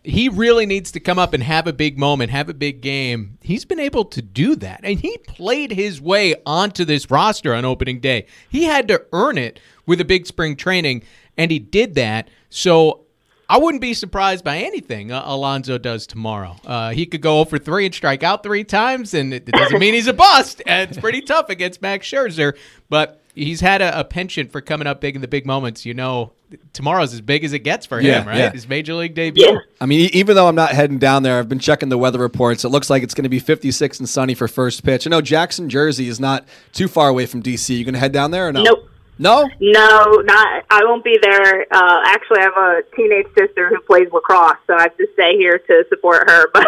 he 0.03 0.29
really 0.29 0.65
needs 0.65 0.91
to 0.91 0.99
come 0.99 1.19
up 1.19 1.33
and 1.33 1.43
have 1.43 1.67
a 1.67 1.73
big 1.73 1.97
moment, 1.97 2.31
have 2.31 2.47
a 2.47 2.53
big 2.53 2.81
game, 2.81 3.37
he's 3.41 3.65
been 3.65 3.79
able 3.79 4.05
to 4.05 4.21
do 4.21 4.55
that. 4.55 4.79
And 4.83 4.99
he 4.99 5.17
played 5.19 5.71
his 5.71 5.99
way 5.99 6.35
onto 6.45 6.85
this 6.85 7.11
roster 7.11 7.53
on 7.53 7.65
opening 7.65 7.99
day. 7.99 8.25
He 8.49 8.63
had 8.63 8.87
to 8.87 9.05
earn 9.11 9.37
it 9.37 9.59
with 9.85 9.99
a 9.99 10.05
big 10.05 10.25
spring 10.25 10.55
training, 10.55 11.03
and 11.37 11.51
he 11.51 11.59
did 11.59 11.95
that. 11.95 12.29
So 12.49 13.01
I 13.47 13.57
wouldn't 13.57 13.81
be 13.81 13.93
surprised 13.93 14.43
by 14.43 14.57
anything 14.59 15.11
uh, 15.11 15.23
Alonso 15.25 15.77
does 15.77 16.05
tomorrow. 16.07 16.55
Uh, 16.65 16.91
he 16.91 17.05
could 17.05 17.21
go 17.21 17.39
over 17.39 17.57
three 17.57 17.85
and 17.85 17.93
strike 17.95 18.23
out 18.23 18.43
three 18.43 18.63
times, 18.63 19.13
and 19.13 19.33
it, 19.33 19.47
it 19.47 19.53
doesn't 19.53 19.79
mean 19.79 19.93
he's 19.93 20.07
a 20.07 20.13
bust. 20.13 20.61
And 20.67 20.89
it's 20.89 20.99
pretty 20.99 21.21
tough 21.21 21.49
against 21.49 21.81
Max 21.81 22.07
Scherzer, 22.07 22.55
but 22.89 23.21
he's 23.33 23.61
had 23.61 23.81
a, 23.81 23.99
a 23.99 24.03
penchant 24.03 24.51
for 24.51 24.61
coming 24.61 24.85
up 24.87 25.01
big 25.01 25.15
in 25.15 25.21
the 25.21 25.27
big 25.27 25.45
moments. 25.47 25.83
You 25.85 25.93
know, 25.95 26.31
tomorrow's 26.73 27.11
as 27.13 27.21
big 27.21 27.43
as 27.43 27.53
it 27.53 27.59
gets 27.59 27.85
for 27.87 27.99
Yeah, 27.99 28.21
him, 28.21 28.27
right? 28.27 28.37
yeah. 28.37 28.51
His 28.51 28.67
major 28.67 28.93
league 28.93 29.15
debut. 29.15 29.43
Yeah. 29.45 29.57
I 29.81 29.85
mean, 29.87 30.01
e- 30.01 30.09
even 30.13 30.35
though 30.35 30.47
I'm 30.47 30.55
not 30.55 30.71
heading 30.71 30.99
down 30.99 31.23
there, 31.23 31.39
I've 31.39 31.49
been 31.49 31.57
checking 31.59 31.89
the 31.89 31.97
weather 31.97 32.19
reports. 32.19 32.63
It 32.65 32.69
looks 32.69 32.89
like 32.89 33.01
it's 33.01 33.13
going 33.15 33.23
to 33.23 33.29
be 33.29 33.39
56 33.39 33.99
and 33.99 34.07
sunny 34.09 34.33
for 34.35 34.47
first 34.47 34.83
pitch. 34.83 35.07
I 35.07 35.09
know 35.09 35.21
Jackson, 35.21 35.69
Jersey 35.69 36.07
is 36.07 36.19
not 36.19 36.47
too 36.73 36.87
far 36.87 37.09
away 37.09 37.25
from 37.25 37.41
DC. 37.41 37.75
You 37.75 37.83
going 37.83 37.93
to 37.93 37.99
head 37.99 38.11
down 38.11 38.29
there 38.31 38.47
or 38.47 38.51
no? 38.53 38.61
Nope. 38.63 38.89
No? 39.21 39.49
No, 39.59 40.05
not. 40.23 40.63
I 40.69 40.85
won't 40.85 41.03
be 41.03 41.17
there. 41.21 41.65
Uh, 41.69 42.01
actually, 42.05 42.39
I 42.39 42.43
have 42.43 42.57
a 42.57 42.95
teenage 42.95 43.27
sister 43.37 43.67
who 43.67 43.81
plays 43.81 44.07
lacrosse, 44.13 44.57
so 44.65 44.73
I 44.75 44.83
have 44.83 44.95
to 44.97 45.07
stay 45.13 45.35
here 45.37 45.59
to 45.59 45.83
support 45.89 46.29
her. 46.29 46.47
But 46.53 46.67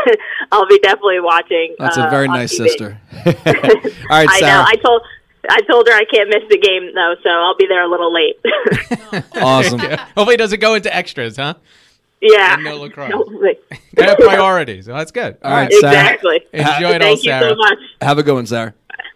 I'll 0.51 0.67
be 0.67 0.77
definitely 0.79 1.21
watching. 1.21 1.75
That's 1.79 1.97
uh, 1.97 2.07
a 2.07 2.09
very 2.09 2.27
nice 2.27 2.53
TV. 2.53 2.67
sister. 2.67 2.99
All 3.25 3.33
right, 4.09 4.29
I 4.29 4.39
Sarah. 4.39 4.51
know. 4.51 4.65
I 4.67 4.75
told. 4.75 5.01
I 5.49 5.61
told 5.61 5.87
her 5.87 5.93
I 5.93 6.03
can't 6.05 6.29
miss 6.29 6.43
the 6.49 6.57
game 6.59 6.93
though, 6.93 7.15
so 7.23 7.29
I'll 7.29 7.57
be 7.57 7.65
there 7.67 7.83
a 7.83 7.89
little 7.89 8.13
late. 8.13 8.35
awesome. 9.41 9.79
Hopefully, 9.79 10.35
it 10.35 10.37
doesn't 10.37 10.59
go 10.59 10.75
into 10.75 10.95
extras, 10.95 11.37
huh? 11.37 11.55
yeah. 12.21 12.55
And 12.55 12.63
no 12.63 12.77
lacrosse. 12.77 13.11
Hopefully. 13.11 13.57
They 13.93 14.03
have 14.03 14.17
priorities. 14.19 14.85
So 14.85 14.93
that's 14.93 15.11
good. 15.11 15.37
All 15.43 15.51
right, 15.51 15.71
Sarah. 15.73 15.93
exactly. 15.93 16.41
Enjoy 16.53 16.91
it 16.91 17.01
all, 17.01 17.15
Thank 17.15 17.23
you 17.23 17.31
so 17.31 17.55
much. 17.55 17.79
Have 18.01 18.19
a 18.19 18.23
good 18.23 18.35
one, 18.35 18.45
Sarah. 18.45 18.73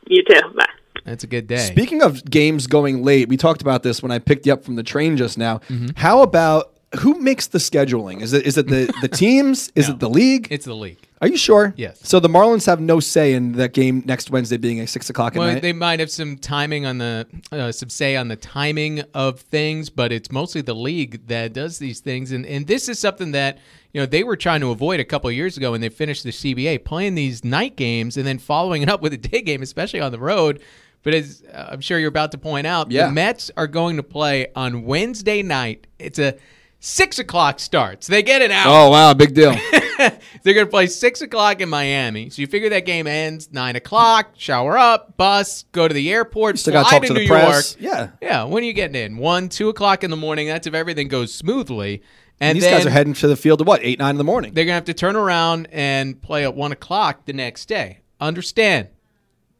You 0.07 0.23
too. 0.23 0.41
Bye. 0.55 0.65
That's 1.05 1.23
a 1.23 1.27
good 1.27 1.47
day. 1.47 1.57
Speaking 1.57 2.01
of 2.01 2.25
games 2.25 2.67
going 2.67 3.03
late, 3.03 3.29
we 3.29 3.37
talked 3.37 3.61
about 3.61 3.83
this 3.83 4.01
when 4.03 4.11
I 4.11 4.19
picked 4.19 4.45
you 4.45 4.53
up 4.53 4.63
from 4.65 4.75
the 4.75 4.83
train 4.83 5.17
just 5.17 5.37
now. 5.37 5.59
Mm-hmm. 5.69 5.89
How 5.95 6.21
about 6.21 6.71
who 6.99 7.19
makes 7.19 7.47
the 7.47 7.57
scheduling? 7.59 8.21
Is 8.21 8.33
it 8.33 8.45
is 8.45 8.57
it 8.57 8.67
the, 8.67 8.91
the 9.01 9.07
teams? 9.07 9.71
Is 9.75 9.87
No. 9.87 9.93
it 9.95 9.99
the 9.99 10.09
league? 10.09 10.47
it's 10.49 10.65
the 10.65 10.75
league. 10.75 10.97
Are 11.21 11.27
you 11.29 11.37
sure? 11.37 11.73
Yes. 11.77 11.99
So 12.03 12.19
the 12.19 12.27
Marlins 12.27 12.65
have 12.65 12.81
no 12.81 12.99
say 12.99 13.33
in 13.33 13.53
that 13.53 13.73
game 13.73 14.03
next 14.05 14.29
Wednesday 14.31 14.57
being 14.57 14.79
at 14.81 14.89
six 14.89 15.09
o'clock 15.09 15.33
at 15.35 15.39
Well, 15.39 15.53
night. 15.53 15.61
they 15.61 15.71
might 15.73 15.99
have 15.99 16.11
some 16.11 16.37
timing 16.37 16.85
on 16.85 16.97
the 16.97 17.25
uh, 17.51 17.71
some 17.71 17.89
say 17.89 18.15
on 18.15 18.27
the 18.27 18.35
timing 18.35 19.01
of 19.13 19.39
things, 19.39 19.89
but 19.89 20.11
it's 20.11 20.31
mostly 20.31 20.61
the 20.61 20.75
league 20.75 21.25
that 21.27 21.53
does 21.53 21.79
these 21.79 21.99
things, 21.99 22.31
and 22.31 22.45
and 22.45 22.67
this 22.67 22.89
is 22.89 22.99
something 22.99 23.31
that 23.31 23.59
you 23.93 24.01
know 24.01 24.05
they 24.05 24.23
were 24.23 24.35
trying 24.35 24.59
to 24.61 24.71
avoid 24.71 24.99
a 24.99 25.05
couple 25.05 25.29
of 25.29 25.35
years 25.35 25.55
ago 25.57 25.71
when 25.71 25.81
they 25.81 25.89
finished 25.89 26.23
the 26.23 26.31
CBA, 26.31 26.83
playing 26.83 27.15
these 27.15 27.43
night 27.45 27.75
games 27.75 28.17
and 28.17 28.25
then 28.27 28.37
following 28.37 28.81
it 28.81 28.89
up 28.89 29.01
with 29.01 29.13
a 29.13 29.17
day 29.17 29.41
game, 29.41 29.61
especially 29.61 30.01
on 30.01 30.11
the 30.11 30.19
road. 30.19 30.61
But 31.05 31.13
as 31.13 31.41
uh, 31.53 31.69
I'm 31.71 31.79
sure 31.79 31.97
you're 31.99 32.09
about 32.09 32.33
to 32.33 32.37
point 32.37 32.67
out, 32.67 32.91
Yeah. 32.91 33.05
the 33.05 33.13
Mets 33.13 33.49
are 33.55 33.67
going 33.67 33.95
to 33.95 34.03
play 34.03 34.47
on 34.57 34.83
Wednesday 34.83 35.41
night. 35.41 35.87
It's 35.99 36.19
a 36.19 36.35
six 36.81 37.17
o'clock 37.19 37.59
start, 37.61 38.03
so 38.03 38.11
they 38.11 38.21
get 38.23 38.41
an 38.41 38.51
hour. 38.51 38.65
oh 38.87 38.89
wow, 38.89 39.13
big 39.13 39.33
deal. 39.33 39.55
They're 39.97 40.53
going 40.53 40.67
to 40.67 40.69
play 40.69 40.85
6 40.87 41.21
o'clock 41.21 41.61
in 41.61 41.69
Miami. 41.69 42.29
So 42.29 42.41
you 42.41 42.47
figure 42.47 42.69
that 42.69 42.85
game 42.85 43.07
ends 43.07 43.49
9 43.51 43.77
o'clock, 43.77 44.33
shower 44.35 44.77
up, 44.77 45.15
bus, 45.17 45.63
go 45.71 45.87
to 45.87 45.93
the 45.93 46.11
airport, 46.11 46.59
Still 46.59 46.73
got 46.73 46.83
to 46.83 46.89
fly 46.89 46.99
talk 46.99 47.07
to 47.07 47.13
to 47.15 47.19
New 47.21 47.27
press. 47.27 47.77
York. 47.79 47.93
Yeah. 47.93 48.09
Yeah, 48.21 48.43
when 48.43 48.61
are 48.61 48.67
you 48.67 48.73
getting 48.73 49.01
in? 49.01 49.17
1, 49.17 49.49
2 49.49 49.69
o'clock 49.69 50.03
in 50.03 50.11
the 50.11 50.17
morning. 50.17 50.47
That's 50.47 50.67
if 50.67 50.73
everything 50.75 51.07
goes 51.07 51.33
smoothly. 51.33 52.03
And, 52.41 52.49
And 52.49 52.57
these 52.57 52.65
guys 52.69 52.85
are 52.85 52.89
heading 52.91 53.13
to 53.13 53.27
the 53.27 53.37
field 53.37 53.61
at 53.61 53.67
what 53.67 53.79
eight 53.83 53.97
nine 53.97 54.11
in 54.11 54.17
the 54.17 54.23
morning. 54.25 54.53
they're 54.53 54.65
going 54.65 54.73
to 54.73 54.75
have 54.75 54.85
to 54.85 54.93
turn 54.93 55.15
around 55.15 55.69
and 55.71 56.21
play 56.21 56.43
at 56.43 56.53
1 56.53 56.71
o'clock 56.73 57.25
the 57.25 57.33
next 57.33 57.67
day. 57.67 57.99
Understand, 58.19 58.89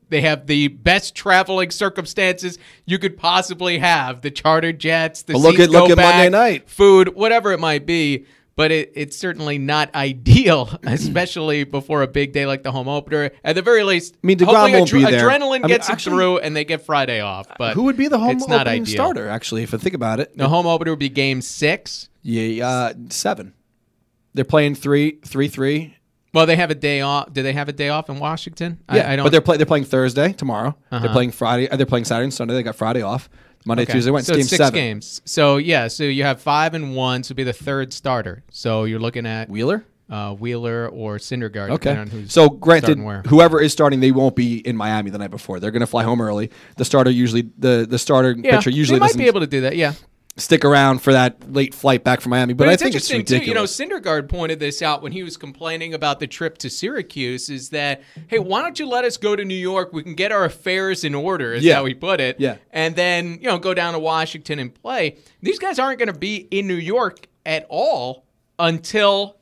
they 0.10 0.22
have 0.22 0.48
the 0.48 0.68
best 0.70 1.16
traveling 1.16 1.72
circumstances 1.72 2.58
you 2.86 3.00
could 3.00 3.18
possibly 3.18 3.80
have. 3.80 4.22
The 4.22 4.32
charter 4.32 4.72
jets, 4.72 5.24
the 5.24 5.34
But 5.34 5.40
look 5.40 5.60
at- 5.60 5.70
look 5.70 5.88
go 5.88 5.92
at 5.94 5.98
Monday 5.98 6.26
back, 6.26 6.32
night. 6.32 6.70
food, 6.70 7.16
whatever 7.16 7.52
it 7.52 7.60
might 7.60 7.86
be. 7.86 8.26
But 8.58 8.72
it, 8.72 8.94
it's 8.96 9.18
certainly 9.18 9.58
not 9.58 9.94
ideal, 9.96 10.70
especially 10.84 11.66
before 11.66 12.04
a 12.04 12.08
big 12.08 12.32
day 12.32 12.46
like 12.46 12.64
the 12.64 12.72
home 12.72 12.88
opener. 12.88 13.32
At 13.44 13.56
the 13.56 13.62
very 13.62 13.84
least, 13.84 14.16
I 14.24 14.28
mean, 14.28 14.38
DeGrom 14.38 14.46
hopefully 14.46 14.72
won't 14.80 14.92
be 14.94 15.04
there. 15.04 15.28
adrenaline 15.30 15.56
I 15.56 15.60
mean, 15.60 15.68
gets 15.68 15.90
actually- 15.90 16.16
through, 16.16 16.38
and 16.40 16.56
they 16.56 16.64
get 16.64 16.86
Friday 16.86 17.20
off. 17.20 17.48
But 17.58 17.74
Who 17.74 17.84
would 17.84 17.98
be 17.98 18.08
the 18.08 18.18
home 18.18 18.30
it's 18.38 18.48
not 18.48 18.62
opening 18.68 18.84
ideal. 18.84 18.94
starter? 18.96 19.28
Actually, 19.28 19.64
if 19.64 19.74
I 19.74 19.78
think 19.78 19.94
about 19.94 20.22
it, 20.22 20.38
The 20.38 20.48
home 20.48 20.66
opener 20.68 20.92
would 20.94 21.00
be 21.00 21.10
Game 21.10 21.42
Six. 21.42 22.08
yeah, 22.22 22.66
uh, 22.66 22.94
seven. 23.10 23.54
They're 24.34 24.46
playing 24.46 24.76
three, 24.76 25.20
three, 25.26 25.50
three. 25.50 25.98
Well, 26.36 26.46
they 26.46 26.56
have 26.58 26.70
a 26.70 26.76
day 26.76 27.02
off. 27.02 27.34
Do 27.34 27.42
they 27.42 27.54
have 27.54 27.70
a 27.70 27.74
day 27.74 27.90
off 27.90 28.10
in 28.10 28.20
Washington? 28.20 28.78
Yeah, 28.94 29.10
I, 29.10 29.14
I 29.14 29.16
don't. 29.16 29.24
but 29.26 29.32
they're 29.32 29.42
play, 29.42 29.58
they're 29.58 29.66
playing 29.66 29.86
Thursday 29.86 30.34
tomorrow. 30.34 30.76
Uh-huh. 30.92 31.00
They're 31.00 31.12
playing 31.14 31.32
Friday. 31.32 31.70
uh, 31.70 31.78
They're 31.78 31.86
playing 31.88 32.06
Saturday 32.06 32.26
and 32.26 32.34
Sunday. 32.34 32.54
They 32.54 32.62
got 32.64 32.76
Friday 32.76 33.02
off. 33.02 33.30
Monday, 33.66 33.84
Okay. 33.84 33.94
Tuesday, 33.94 34.12
Wednesday. 34.12 34.34
So 34.34 34.38
game 34.38 34.46
six 34.46 34.58
seven. 34.58 34.74
games. 34.74 35.22
So 35.26 35.58
yeah, 35.58 35.88
so 35.88 36.04
you 36.04 36.22
have 36.24 36.40
five 36.42 36.76
and 36.76 36.94
one. 36.96 37.24
So 37.24 37.34
be 37.34 37.44
the 37.44 37.54
third 37.54 37.94
starter. 37.94 38.44
So 38.52 38.84
you're 38.84 39.00
looking 39.00 39.26
at 39.26 39.50
Wheeler. 39.50 39.84
uh, 40.08 40.34
Wheeler 40.36 40.88
or 40.90 41.18
Syndergaard. 41.18 41.72
Okay. 41.72 42.26
So 42.28 42.48
granted, 42.50 43.00
whoever 43.28 43.60
is 43.60 43.72
starting, 43.72 44.02
they 44.02 44.12
won't 44.12 44.36
be 44.36 44.58
in 44.60 44.78
Miami 44.78 45.10
the 45.10 45.18
night 45.18 45.32
before. 45.32 45.60
They're 45.60 45.72
going 45.72 45.80
to 45.80 45.88
fly 45.88 46.04
home 46.04 46.22
early. 46.22 46.52
The 46.78 46.86
starter 46.86 47.10
usually 47.10 47.50
the 47.58 47.88
the 47.90 47.98
starter 47.98 48.36
yeah, 48.38 48.58
pitcher 48.58 48.70
usually 48.70 48.98
they 48.98 49.02
might 49.02 49.08
doesn't 49.08 49.22
be 49.22 49.28
able 49.28 49.40
to 49.40 49.48
do 49.48 49.62
that. 49.62 49.76
Yeah, 49.78 49.94
stick 50.38 50.66
around 50.66 51.00
for 51.00 51.14
that 51.14 51.54
late 51.54 51.74
flight 51.74 52.04
back 52.04 52.20
from 52.20 52.32
Miami. 52.32 52.54
But, 52.54 52.66
But, 52.66 52.74
I 52.74 52.76
think 52.76 52.94
it's 52.96 53.10
ridiculous. 53.10 53.42
too. 53.44 53.48
You 53.48 53.54
know, 53.54 53.64
Syndergaard 53.64 54.28
pointed 54.28 54.60
this 54.60 54.82
out 54.82 55.02
when 55.02 55.14
he 55.14 55.24
was 55.24 55.38
complaining 55.38 55.94
about 55.94 56.20
the 56.20 56.28
trip 56.28 56.58
to 56.60 56.70
Syracuse. 56.70 57.50
Is 57.50 57.70
that 57.70 58.02
hey, 58.28 58.40
why 58.40 58.62
don't 58.62 58.78
you 58.78 58.86
let 58.88 59.06
us 59.06 59.16
go 59.16 59.36
to 59.36 59.46
New 59.46 59.56
York? 59.56 59.94
We 59.94 60.04
can 60.04 60.14
get 60.14 60.32
our 60.34 60.44
affairs 60.44 61.04
in 61.06 61.16
order. 61.16 61.54
Is 61.54 61.64
Yeah. 61.64 61.76
how 61.76 61.86
he 61.86 61.94
put 61.94 62.20
it. 62.20 62.38
Yeah. 62.40 62.58
and 62.72 62.96
then 62.96 63.40
you 63.42 63.48
know 63.48 63.58
go 63.58 63.74
down 63.74 63.94
to 63.94 64.00
Washington 64.00 64.60
and 64.60 64.74
play. 64.74 65.18
These 65.42 65.60
guys 65.60 65.80
aren't 65.80 66.00
going 66.00 66.12
to 66.12 66.20
be 66.20 66.36
in 66.52 66.68
New 66.68 66.74
York 66.76 67.28
at 67.46 67.66
all 67.70 68.26
until 68.60 69.38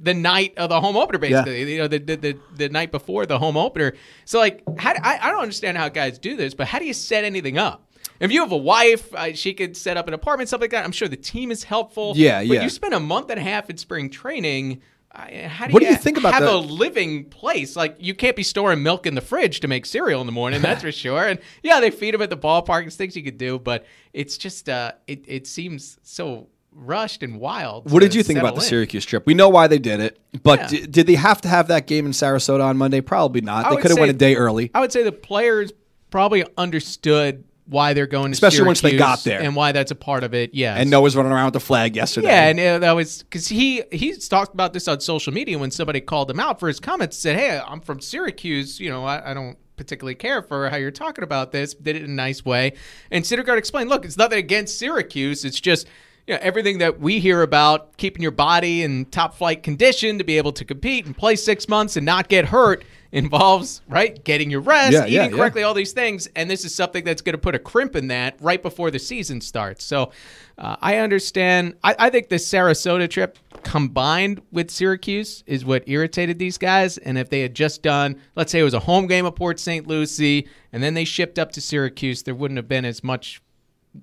the 0.00 0.14
night 0.14 0.54
of 0.58 0.68
the 0.68 0.80
home 0.80 0.96
opener, 0.96 1.18
basically. 1.18 1.60
Yeah. 1.62 1.66
You 1.66 1.78
know, 1.78 1.88
the, 1.88 1.98
the 1.98 2.16
the 2.16 2.38
the 2.54 2.68
night 2.68 2.92
before 2.92 3.26
the 3.26 3.38
home 3.38 3.56
opener. 3.56 3.94
So 4.26 4.38
like, 4.38 4.62
how 4.78 4.92
do- 4.92 5.00
I 5.02 5.18
I 5.26 5.30
don't 5.30 5.40
understand 5.40 5.76
how 5.76 5.88
guys 5.88 6.18
do 6.18 6.36
this, 6.36 6.54
but 6.54 6.66
how 6.68 6.78
do 6.78 6.84
you 6.84 6.92
set 6.92 7.24
anything 7.24 7.58
up? 7.58 7.84
If 8.20 8.32
you 8.32 8.40
have 8.40 8.52
a 8.52 8.56
wife, 8.56 9.14
uh, 9.14 9.32
she 9.32 9.54
could 9.54 9.76
set 9.76 9.96
up 9.96 10.08
an 10.08 10.14
apartment, 10.14 10.48
something 10.48 10.64
like 10.64 10.70
that. 10.72 10.84
I'm 10.84 10.92
sure 10.92 11.08
the 11.08 11.16
team 11.16 11.50
is 11.50 11.64
helpful. 11.64 12.12
Yeah, 12.16 12.38
but 12.40 12.46
yeah. 12.48 12.62
You 12.62 12.68
spend 12.68 12.94
a 12.94 13.00
month 13.00 13.30
and 13.30 13.38
a 13.38 13.42
half 13.42 13.70
in 13.70 13.76
spring 13.76 14.10
training. 14.10 14.82
How 15.10 15.66
do 15.66 15.72
What 15.72 15.82
you, 15.82 15.88
do 15.88 15.94
you 15.94 15.98
think 15.98 16.18
about 16.18 16.34
have 16.34 16.42
the- 16.44 16.52
a 16.52 16.58
living 16.58 17.24
place? 17.24 17.74
Like 17.74 17.96
you 17.98 18.14
can't 18.14 18.36
be 18.36 18.42
storing 18.42 18.82
milk 18.82 19.06
in 19.06 19.14
the 19.14 19.20
fridge 19.20 19.60
to 19.60 19.68
make 19.68 19.84
cereal 19.86 20.20
in 20.20 20.26
the 20.26 20.32
morning. 20.32 20.60
That's 20.62 20.82
for 20.82 20.92
sure. 21.04 21.26
And 21.26 21.38
yeah, 21.62 21.80
they 21.80 21.90
feed 21.90 22.14
them 22.14 22.22
at 22.22 22.30
the 22.30 22.36
ballpark. 22.36 22.86
It's 22.86 22.94
things 22.96 23.16
you 23.16 23.22
could 23.24 23.38
do, 23.38 23.58
but 23.58 23.84
it's 24.12 24.36
just 24.38 24.68
uh, 24.68 24.92
it 25.06 25.24
it 25.26 25.46
seems 25.46 25.98
so 26.02 26.48
rushed 26.72 27.24
and 27.24 27.40
wild. 27.40 27.90
what 27.90 28.00
did 28.00 28.14
you 28.14 28.22
think 28.22 28.38
about 28.38 28.54
the 28.54 28.60
in. 28.60 28.66
Syracuse 28.68 29.04
trip? 29.04 29.26
We 29.26 29.34
know 29.34 29.48
why 29.48 29.66
they 29.66 29.78
did 29.80 29.98
it, 29.98 30.20
but 30.44 30.60
Yeah. 30.60 30.66
di- 30.80 30.86
did 30.86 31.06
they 31.08 31.14
have 31.16 31.40
to 31.40 31.48
have 31.48 31.66
that 31.68 31.86
game 31.88 32.06
in 32.06 32.12
Sarasota 32.12 32.62
on 32.62 32.76
Monday? 32.76 33.00
Probably 33.00 33.40
not. 33.40 33.66
I 33.66 33.70
They 33.74 33.80
could 33.82 33.90
have 33.90 33.98
went 33.98 34.10
a 34.10 34.14
day 34.14 34.36
early. 34.36 34.70
I 34.74 34.80
would 34.80 34.92
say 34.92 35.02
the 35.02 35.10
players 35.10 35.72
probably 36.10 36.44
understood 36.56 37.42
why 37.68 37.92
they're 37.92 38.06
going 38.06 38.32
to 38.32 38.34
Especially 38.36 38.64
once 38.64 38.80
they 38.80 38.96
got 38.96 39.22
there. 39.24 39.40
and 39.42 39.54
why 39.54 39.72
that's 39.72 39.90
a 39.90 39.94
part 39.94 40.24
of 40.24 40.32
it. 40.34 40.54
Yeah, 40.54 40.74
And 40.74 40.90
Noah's 40.90 41.14
running 41.14 41.32
around 41.32 41.46
with 41.46 41.54
the 41.54 41.60
flag 41.60 41.94
yesterday. 41.94 42.28
Yeah, 42.28 42.48
and 42.48 42.60
uh, 42.60 42.78
that 42.78 42.92
was 42.92 43.22
because 43.22 43.48
he 43.48 43.82
he's 43.92 44.28
talked 44.28 44.54
about 44.54 44.72
this 44.72 44.88
on 44.88 45.00
social 45.00 45.32
media 45.32 45.58
when 45.58 45.70
somebody 45.70 46.00
called 46.00 46.30
him 46.30 46.40
out 46.40 46.58
for 46.58 46.68
his 46.68 46.80
comments. 46.80 47.16
Said, 47.18 47.36
"Hey, 47.36 47.60
I'm 47.64 47.80
from 47.80 48.00
Syracuse. 48.00 48.80
You 48.80 48.90
know, 48.90 49.04
I, 49.04 49.30
I 49.30 49.34
don't 49.34 49.58
particularly 49.76 50.14
care 50.14 50.42
for 50.42 50.70
how 50.70 50.76
you're 50.76 50.90
talking 50.90 51.22
about 51.22 51.52
this. 51.52 51.74
Did 51.74 51.96
it 51.96 52.04
in 52.04 52.10
a 52.10 52.14
nice 52.14 52.44
way." 52.44 52.72
And 53.10 53.24
Syndergaard 53.24 53.58
explained, 53.58 53.90
"Look, 53.90 54.04
it's 54.04 54.16
nothing 54.16 54.38
against 54.38 54.78
Syracuse. 54.78 55.44
It's 55.44 55.60
just." 55.60 55.86
You 56.26 56.34
know, 56.34 56.40
everything 56.42 56.76
that 56.78 57.00
we 57.00 57.20
hear 57.20 57.40
about 57.40 57.96
keeping 57.96 58.20
your 58.20 58.32
body 58.32 58.82
in 58.82 59.06
top 59.06 59.32
flight 59.34 59.62
condition 59.62 60.18
to 60.18 60.24
be 60.24 60.36
able 60.36 60.52
to 60.52 60.64
compete 60.66 61.06
and 61.06 61.16
play 61.16 61.36
six 61.36 61.70
months 61.70 61.96
and 61.96 62.04
not 62.04 62.28
get 62.28 62.44
hurt 62.44 62.84
involves 63.12 63.80
right 63.88 64.22
getting 64.24 64.50
your 64.50 64.60
rest, 64.60 64.92
Yeah, 64.92 65.02
eating 65.04 65.14
yeah, 65.14 65.22
yeah. 65.28 65.36
correctly, 65.36 65.62
all 65.62 65.74
these 65.74 65.92
things. 65.92 66.28
And 66.36 66.50
this 66.50 66.64
is 66.64 66.74
something 66.74 67.04
that's 67.04 67.22
going 67.22 67.34
to 67.34 67.38
put 67.40 67.54
a 67.54 67.58
crimp 67.58 67.96
in 67.96 68.08
that 68.08 68.36
right 68.40 68.62
before 68.62 68.90
the 68.90 68.98
season 68.98 69.40
starts. 69.40 69.84
So 69.84 70.12
uh, 70.58 70.76
I 70.80 70.98
understand. 70.98 71.74
I, 71.82 71.96
I 71.98 72.10
think 72.10 72.28
the 72.28 72.36
Sarasota 72.36 73.08
trip 73.08 73.38
combined 73.62 74.42
with 74.52 74.70
Syracuse 74.70 75.42
is 75.46 75.64
what 75.64 75.88
irritated 75.88 76.38
these 76.38 76.58
guys. 76.58 76.98
And 76.98 77.16
if 77.16 77.30
they 77.30 77.40
had 77.40 77.54
just 77.54 77.82
done, 77.82 78.20
let's 78.36 78.52
say 78.52 78.60
it 78.60 78.64
was 78.64 78.74
a 78.74 78.80
home 78.80 79.06
game 79.06 79.24
of 79.24 79.34
Port 79.34 79.58
St. 79.58 79.86
Lucie, 79.86 80.48
and 80.72 80.82
then 80.82 80.94
they 80.94 81.04
shipped 81.04 81.38
up 81.38 81.52
to 81.52 81.60
Syracuse, 81.60 82.22
there 82.22 82.34
wouldn't 82.34 82.58
have 82.58 82.68
been 82.68 82.84
as 82.84 83.02
much 83.02 83.40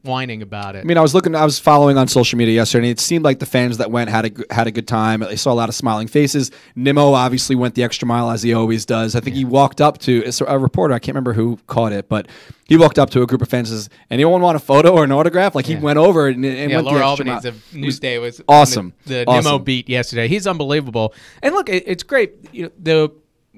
whining 0.04 0.42
about 0.42 0.76
it. 0.76 0.80
I 0.80 0.84
mean, 0.84 0.98
I 0.98 1.02
was 1.02 1.14
looking, 1.14 1.36
I 1.36 1.46
was 1.46 1.60
following 1.60 1.98
on 1.98 2.08
social 2.08 2.38
media 2.38 2.56
yesterday, 2.56 2.90
and 2.90 2.92
it 2.98 3.00
seemed 3.02 3.24
like 3.24 3.40
the 3.40 3.46
fans 3.46 3.78
that 3.78 3.92
went 3.92 4.10
had 4.10 4.26
a 4.26 4.54
had 4.54 4.68
a 4.68 4.72
good 4.72 4.88
time. 4.88 5.20
They 5.22 5.36
saw 5.36 5.52
a 5.52 5.56
lot 5.56 5.70
of 5.70 5.76
smiling 5.76 6.08
faces. 6.08 6.52
Nimmo 6.76 7.14
obviously 7.14 7.56
went 7.56 7.76
the 7.76 7.84
extra 7.84 8.08
mile 8.08 8.32
as 8.32 8.44
he 8.44 8.54
always 8.54 8.86
does. 8.86 9.16
I 9.16 9.20
think 9.20 9.36
he 9.36 9.46
walked 9.46 9.82
up 9.82 9.98
to 10.00 10.24
a 10.48 10.60
reporter. 10.60 10.94
I 10.94 11.00
can't 11.00 11.16
remember 11.16 11.34
who 11.34 11.58
caught 11.68 11.92
it, 11.92 12.08
but 12.10 12.28
he 12.68 12.78
walked 12.78 12.98
up 13.00 13.10
to 13.12 13.22
a 13.22 13.28
group 13.28 13.42
of 13.42 13.50
fans. 13.50 13.72
and 13.72 13.80
Says, 13.82 13.90
"Anyone 14.10 14.42
want 14.42 14.56
a 14.56 14.60
photo 14.60 14.92
or 14.94 15.04
an 15.04 15.12
autograph?" 15.12 15.56
Like 15.56 15.66
he 15.66 15.76
went 15.76 15.98
over 15.98 16.28
and, 16.28 16.44
and 16.46 16.72
yeah, 16.72 16.78
went 16.78 16.88
Laura 16.88 17.00
the 17.00 17.06
extra 17.06 17.26
Albanese 17.26 17.48
mile. 17.50 17.56
of 17.56 17.64
Newsday 17.74 18.22
was 18.22 18.42
awesome. 18.48 18.94
The, 19.06 19.14
the 19.14 19.26
Awesome. 19.28 19.44
Nimmo 19.44 19.60
beat 19.60 19.90
yesterday. 19.90 20.28
He's 20.28 20.48
unbelievable. 20.48 21.14
And 21.42 21.54
look, 21.54 21.70
it, 21.70 21.84
it's 21.88 22.04
great. 22.04 22.34
You 22.52 22.64
know, 22.64 22.72
the 22.82 23.12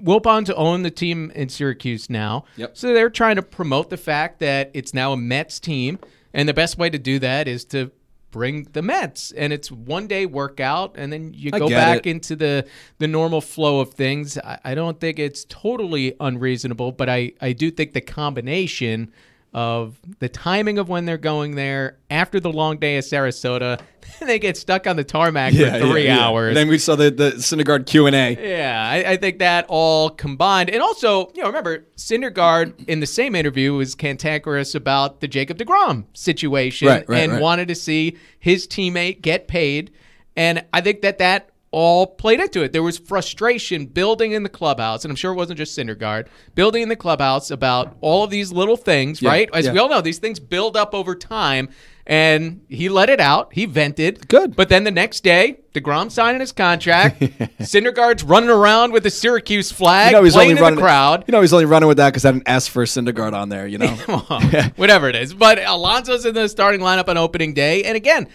to 0.06 0.56
own 0.56 0.84
the 0.84 0.92
team 0.92 1.32
in 1.34 1.50
Syracuse 1.50 2.10
now. 2.10 2.46
Yep. 2.58 2.78
So 2.78 2.94
they're 2.94 3.10
trying 3.10 3.38
to 3.38 3.42
promote 3.42 3.90
the 3.90 3.98
fact 3.98 4.40
that 4.40 4.70
it's 4.74 4.94
now 4.94 5.14
a 5.14 5.18
Mets 5.18 5.60
team, 5.60 6.00
and 6.34 6.48
the 6.48 6.54
best 6.54 6.78
way 6.78 6.90
to 6.90 7.00
do 7.00 7.20
that 7.20 7.48
is 7.48 7.66
to 7.66 7.92
bring 8.32 8.64
the 8.74 8.82
Mets. 8.82 9.32
And 9.32 9.54
it's 9.54 9.72
one 9.72 10.08
day 10.08 10.26
workout, 10.26 10.96
and 10.98 11.12
then 11.12 11.34
you 11.34 11.50
I 11.54 11.60
go 11.60 11.70
back 11.70 12.06
it. 12.06 12.10
into 12.10 12.36
the 12.36 12.68
the 13.00 13.08
normal 13.08 13.42
flow 13.42 13.80
of 13.80 13.94
things. 13.94 14.38
I, 14.38 14.60
I 14.64 14.76
don't 14.76 15.00
think 15.00 15.20
it's 15.20 15.46
totally 15.46 16.16
unreasonable, 16.20 16.92
but 16.92 17.10
I 17.10 17.34
I 17.42 17.54
do 17.54 17.72
think 17.72 17.94
the 17.94 18.02
combination 18.02 19.12
of 19.58 20.00
the 20.20 20.30
timing 20.30 20.78
of 20.78 20.88
when 20.88 21.06
they're 21.06 21.18
going 21.18 21.56
there 21.56 21.98
after 22.12 22.40
the 22.40 22.52
long 22.52 22.78
day 22.78 22.98
of 22.98 23.04
Sarasota, 23.04 23.82
they 24.22 24.38
get 24.38 24.56
stuck 24.56 24.86
on 24.86 24.98
the 24.98 25.04
tarmac 25.04 25.52
for 25.52 25.80
three 25.80 26.08
hours. 26.08 26.50
And 26.50 26.58
then 26.58 26.68
we 26.68 26.78
saw 26.78 26.96
the 26.96 27.10
the 27.10 27.32
Syndergaard 27.32 27.88
Q 27.88 28.06
and 28.06 28.16
A. 28.16 28.38
Yeah, 28.40 28.88
I, 28.88 29.14
I 29.14 29.18
think 29.18 29.40
that 29.40 29.66
all 29.68 30.12
combined, 30.12 30.70
and 30.70 30.80
also, 30.84 31.32
you 31.34 31.42
know, 31.42 31.48
remember 31.48 31.88
Syndergaard 31.96 32.88
in 32.88 33.00
the 33.00 33.08
same 33.08 33.34
interview 33.34 33.74
was 33.74 33.96
cantankerous 33.96 34.76
about 34.76 35.22
the 35.22 35.28
Jacob 35.28 35.58
Degrom 35.58 36.06
situation 36.14 36.88
Right, 36.88 37.10
right, 37.10 37.24
and 37.24 37.32
right. 37.32 37.42
wanted 37.42 37.68
to 37.70 37.76
see 37.76 38.16
his 38.38 38.68
teammate 38.68 39.22
get 39.22 39.48
paid, 39.48 39.90
and 40.36 40.64
I 40.72 40.82
think 40.82 41.02
that 41.02 41.18
that 41.18 41.50
all 41.72 42.08
played 42.08 42.40
into 42.40 42.62
it. 42.64 42.72
There 42.72 42.84
was 42.84 42.98
frustration 42.98 43.86
building 43.86 44.32
in 44.32 44.44
the 44.44 44.50
clubhouse, 44.50 45.04
and 45.04 45.12
I'm 45.12 45.16
sure 45.16 45.32
it 45.32 45.36
wasn't 45.36 45.58
just 45.58 45.78
Syndergaard 45.78 46.28
building 46.56 46.82
in 46.82 46.90
the 46.90 46.96
clubhouse 46.96 47.52
about 47.52 47.98
all 48.02 48.24
of 48.24 48.30
these 48.30 48.52
little 48.52 48.78
things, 48.78 49.22
Yeah, 49.22 49.30
right? 49.30 49.50
As 49.54 49.66
yeah. 49.66 49.74
we 49.74 49.80
all 49.80 49.90
know, 49.90 50.02
these 50.02 50.20
things 50.20 50.40
build 50.40 50.78
up 50.78 50.94
over 50.94 51.16
time. 51.16 51.70
And 52.10 52.62
he 52.70 52.88
let 52.88 53.10
it 53.10 53.20
out. 53.20 53.54
He 53.54 53.66
vented. 53.66 54.30
Good. 54.30 54.56
But 54.56 54.70
then 54.70 54.86
the 54.86 54.92
next 54.92 55.26
day, 55.26 55.60
DeGrom 55.74 56.10
signing 56.10 56.40
his 56.40 56.54
contract. 56.54 57.20
Syndergaard's 57.60 58.24
running 58.24 58.50
around 58.50 58.94
with 58.94 59.04
the 59.04 59.10
Syracuse 59.10 59.74
flag, 59.74 60.12
You 60.12 60.18
know 60.18 60.24
he's 60.24 60.32
playing 60.32 60.52
only 60.52 60.58
in 60.60 60.64
running 60.64 60.78
the 60.78 60.84
crowd. 60.84 61.26
You 61.28 61.34
know 61.34 61.42
he's 61.42 61.52
only 61.52 61.66
running 61.66 61.90
with 61.90 61.98
that 61.98 62.12
because 62.12 62.24
I 62.24 62.30
had 62.30 62.36
an 62.36 62.44
S 62.46 62.66
for 62.70 62.86
Syndergaard 62.86 63.34
on 63.34 63.50
there. 63.50 63.68
You 63.68 63.80
know. 63.80 63.90
Whatever 64.78 65.10
it 65.10 65.18
is. 65.18 65.34
But 65.34 65.60
Alonso's 65.60 66.26
in 66.26 66.34
the 66.34 66.48
starting 66.48 66.80
lineup 66.80 67.10
on 67.10 67.18
opening 67.18 67.54
day. 67.54 67.84
And 67.84 67.98
again, 67.98 68.30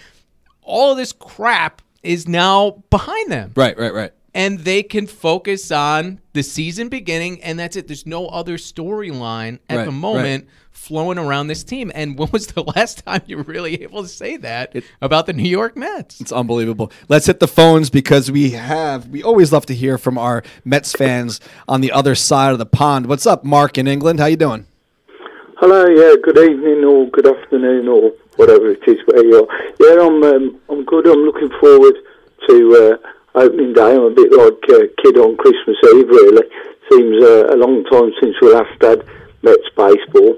all 0.60 0.92
of 0.92 0.98
this 0.98 1.12
crap 1.12 1.81
is 2.02 2.28
now 2.28 2.82
behind 2.90 3.30
them. 3.30 3.52
right, 3.56 3.78
right, 3.78 3.94
right. 3.94 4.12
And 4.34 4.60
they 4.60 4.82
can 4.82 5.06
focus 5.06 5.70
on 5.70 6.18
the 6.32 6.42
season 6.42 6.88
beginning, 6.88 7.42
and 7.42 7.58
that's 7.58 7.76
it. 7.76 7.86
There's 7.86 8.06
no 8.06 8.28
other 8.28 8.56
storyline 8.56 9.58
at 9.68 9.76
Right, 9.76 9.84
the 9.84 9.92
moment 9.92 10.48
flowing 10.70 11.18
around 11.18 11.48
this 11.48 11.62
team. 11.62 11.92
And 11.94 12.18
when 12.18 12.30
was 12.32 12.46
the 12.46 12.62
last 12.62 13.04
time 13.04 13.20
you 13.26 13.36
were 13.36 13.42
really 13.42 13.82
able 13.82 14.02
to 14.02 14.08
say 14.08 14.38
that 14.38 14.74
about 15.02 15.26
the 15.26 15.34
New 15.34 15.48
York 15.48 15.76
Mets? 15.76 16.18
It's 16.18 16.32
unbelievable. 16.32 16.90
Let's 17.10 17.26
hit 17.26 17.40
the 17.40 17.48
phones 17.48 17.90
because 17.90 18.30
we 18.30 18.52
have 18.52 19.08
we 19.08 19.22
always 19.22 19.52
love 19.52 19.66
to 19.66 19.74
hear 19.74 19.98
from 19.98 20.16
our 20.16 20.42
Mets 20.64 20.92
fans 20.92 21.38
on 21.68 21.82
the 21.82 21.92
other 21.92 22.14
side 22.14 22.52
of 22.52 22.58
the 22.58 22.66
pond. 22.66 23.06
What's 23.06 23.26
up, 23.26 23.44
Mark 23.44 23.76
in 23.76 23.86
England? 23.86 24.18
How 24.18 24.26
you 24.26 24.36
doing? 24.36 24.66
Hello, 25.58 25.86
yeah, 25.86 26.14
good 26.20 26.38
evening 26.38 26.84
or 26.84 27.06
good 27.10 27.26
afternoon 27.26 27.86
or 27.86 28.12
whatever 28.36 28.70
it 28.70 28.82
is 28.86 28.98
where 29.06 29.24
you 29.24 29.44
are. 29.44 29.48
Yeah, 29.80 30.06
I'm 30.06 30.22
um, 30.22 30.60
I'm 30.68 30.84
good. 30.84 31.06
I'm 31.06 31.24
looking 31.24 31.50
forward 31.60 31.94
to 32.48 32.98
uh, 33.04 33.38
opening 33.38 33.72
day. 33.72 33.94
I'm 33.94 34.02
a 34.02 34.10
bit 34.10 34.32
like 34.32 34.62
a 34.70 34.88
kid 35.02 35.16
on 35.18 35.36
Christmas 35.36 35.76
Eve, 35.94 36.08
really. 36.08 36.46
Seems 36.90 37.22
uh, 37.24 37.54
a 37.54 37.56
long 37.56 37.84
time 37.84 38.12
since 38.20 38.34
we 38.40 38.52
last 38.52 38.80
had 38.80 39.04
Mets 39.42 39.68
baseball. 39.76 40.36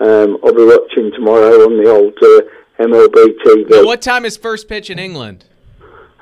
Um, 0.00 0.38
I'll 0.42 0.54
be 0.54 0.64
watching 0.64 1.12
tomorrow 1.12 1.64
on 1.64 1.76
the 1.76 1.90
old 1.90 2.16
uh, 2.22 2.82
MLB 2.82 3.36
TV. 3.44 3.70
Now, 3.70 3.84
what 3.84 4.00
time 4.00 4.24
is 4.24 4.36
first 4.36 4.68
pitch 4.68 4.88
in 4.88 4.98
England? 4.98 5.44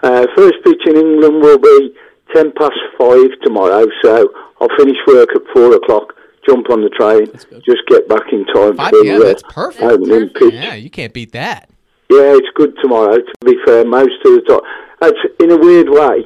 Uh, 0.02 0.26
first 0.36 0.56
pitch 0.64 0.82
in 0.86 0.96
England 0.96 1.42
will 1.42 1.58
be 1.58 1.94
10 2.34 2.52
past 2.52 2.78
5 2.98 3.20
tomorrow, 3.42 3.86
so 4.02 4.28
I'll 4.60 4.68
finish 4.76 4.96
work 5.06 5.28
at 5.34 5.42
4 5.54 5.74
o'clock, 5.74 6.14
jump 6.48 6.70
on 6.70 6.80
the 6.80 6.88
train, 6.88 7.26
just 7.64 7.84
get 7.88 8.08
back 8.08 8.32
in 8.32 8.44
time 8.46 8.76
5 8.76 8.90
for 8.90 9.04
the 9.04 9.18
That's 9.24 9.42
perfect. 9.44 10.34
pitch. 10.34 10.54
Yeah, 10.54 10.74
you 10.74 10.90
can't 10.90 11.12
beat 11.12 11.32
that. 11.32 11.68
Yeah, 12.08 12.40
it's 12.40 12.48
good 12.54 12.74
tomorrow, 12.80 13.18
to 13.18 13.34
be 13.44 13.56
fair, 13.66 13.84
most 13.84 14.16
of 14.24 14.32
the 14.32 14.42
time. 14.48 14.64
That's, 15.00 15.20
in 15.40 15.52
a 15.52 15.58
weird 15.58 15.90
way, 15.90 16.24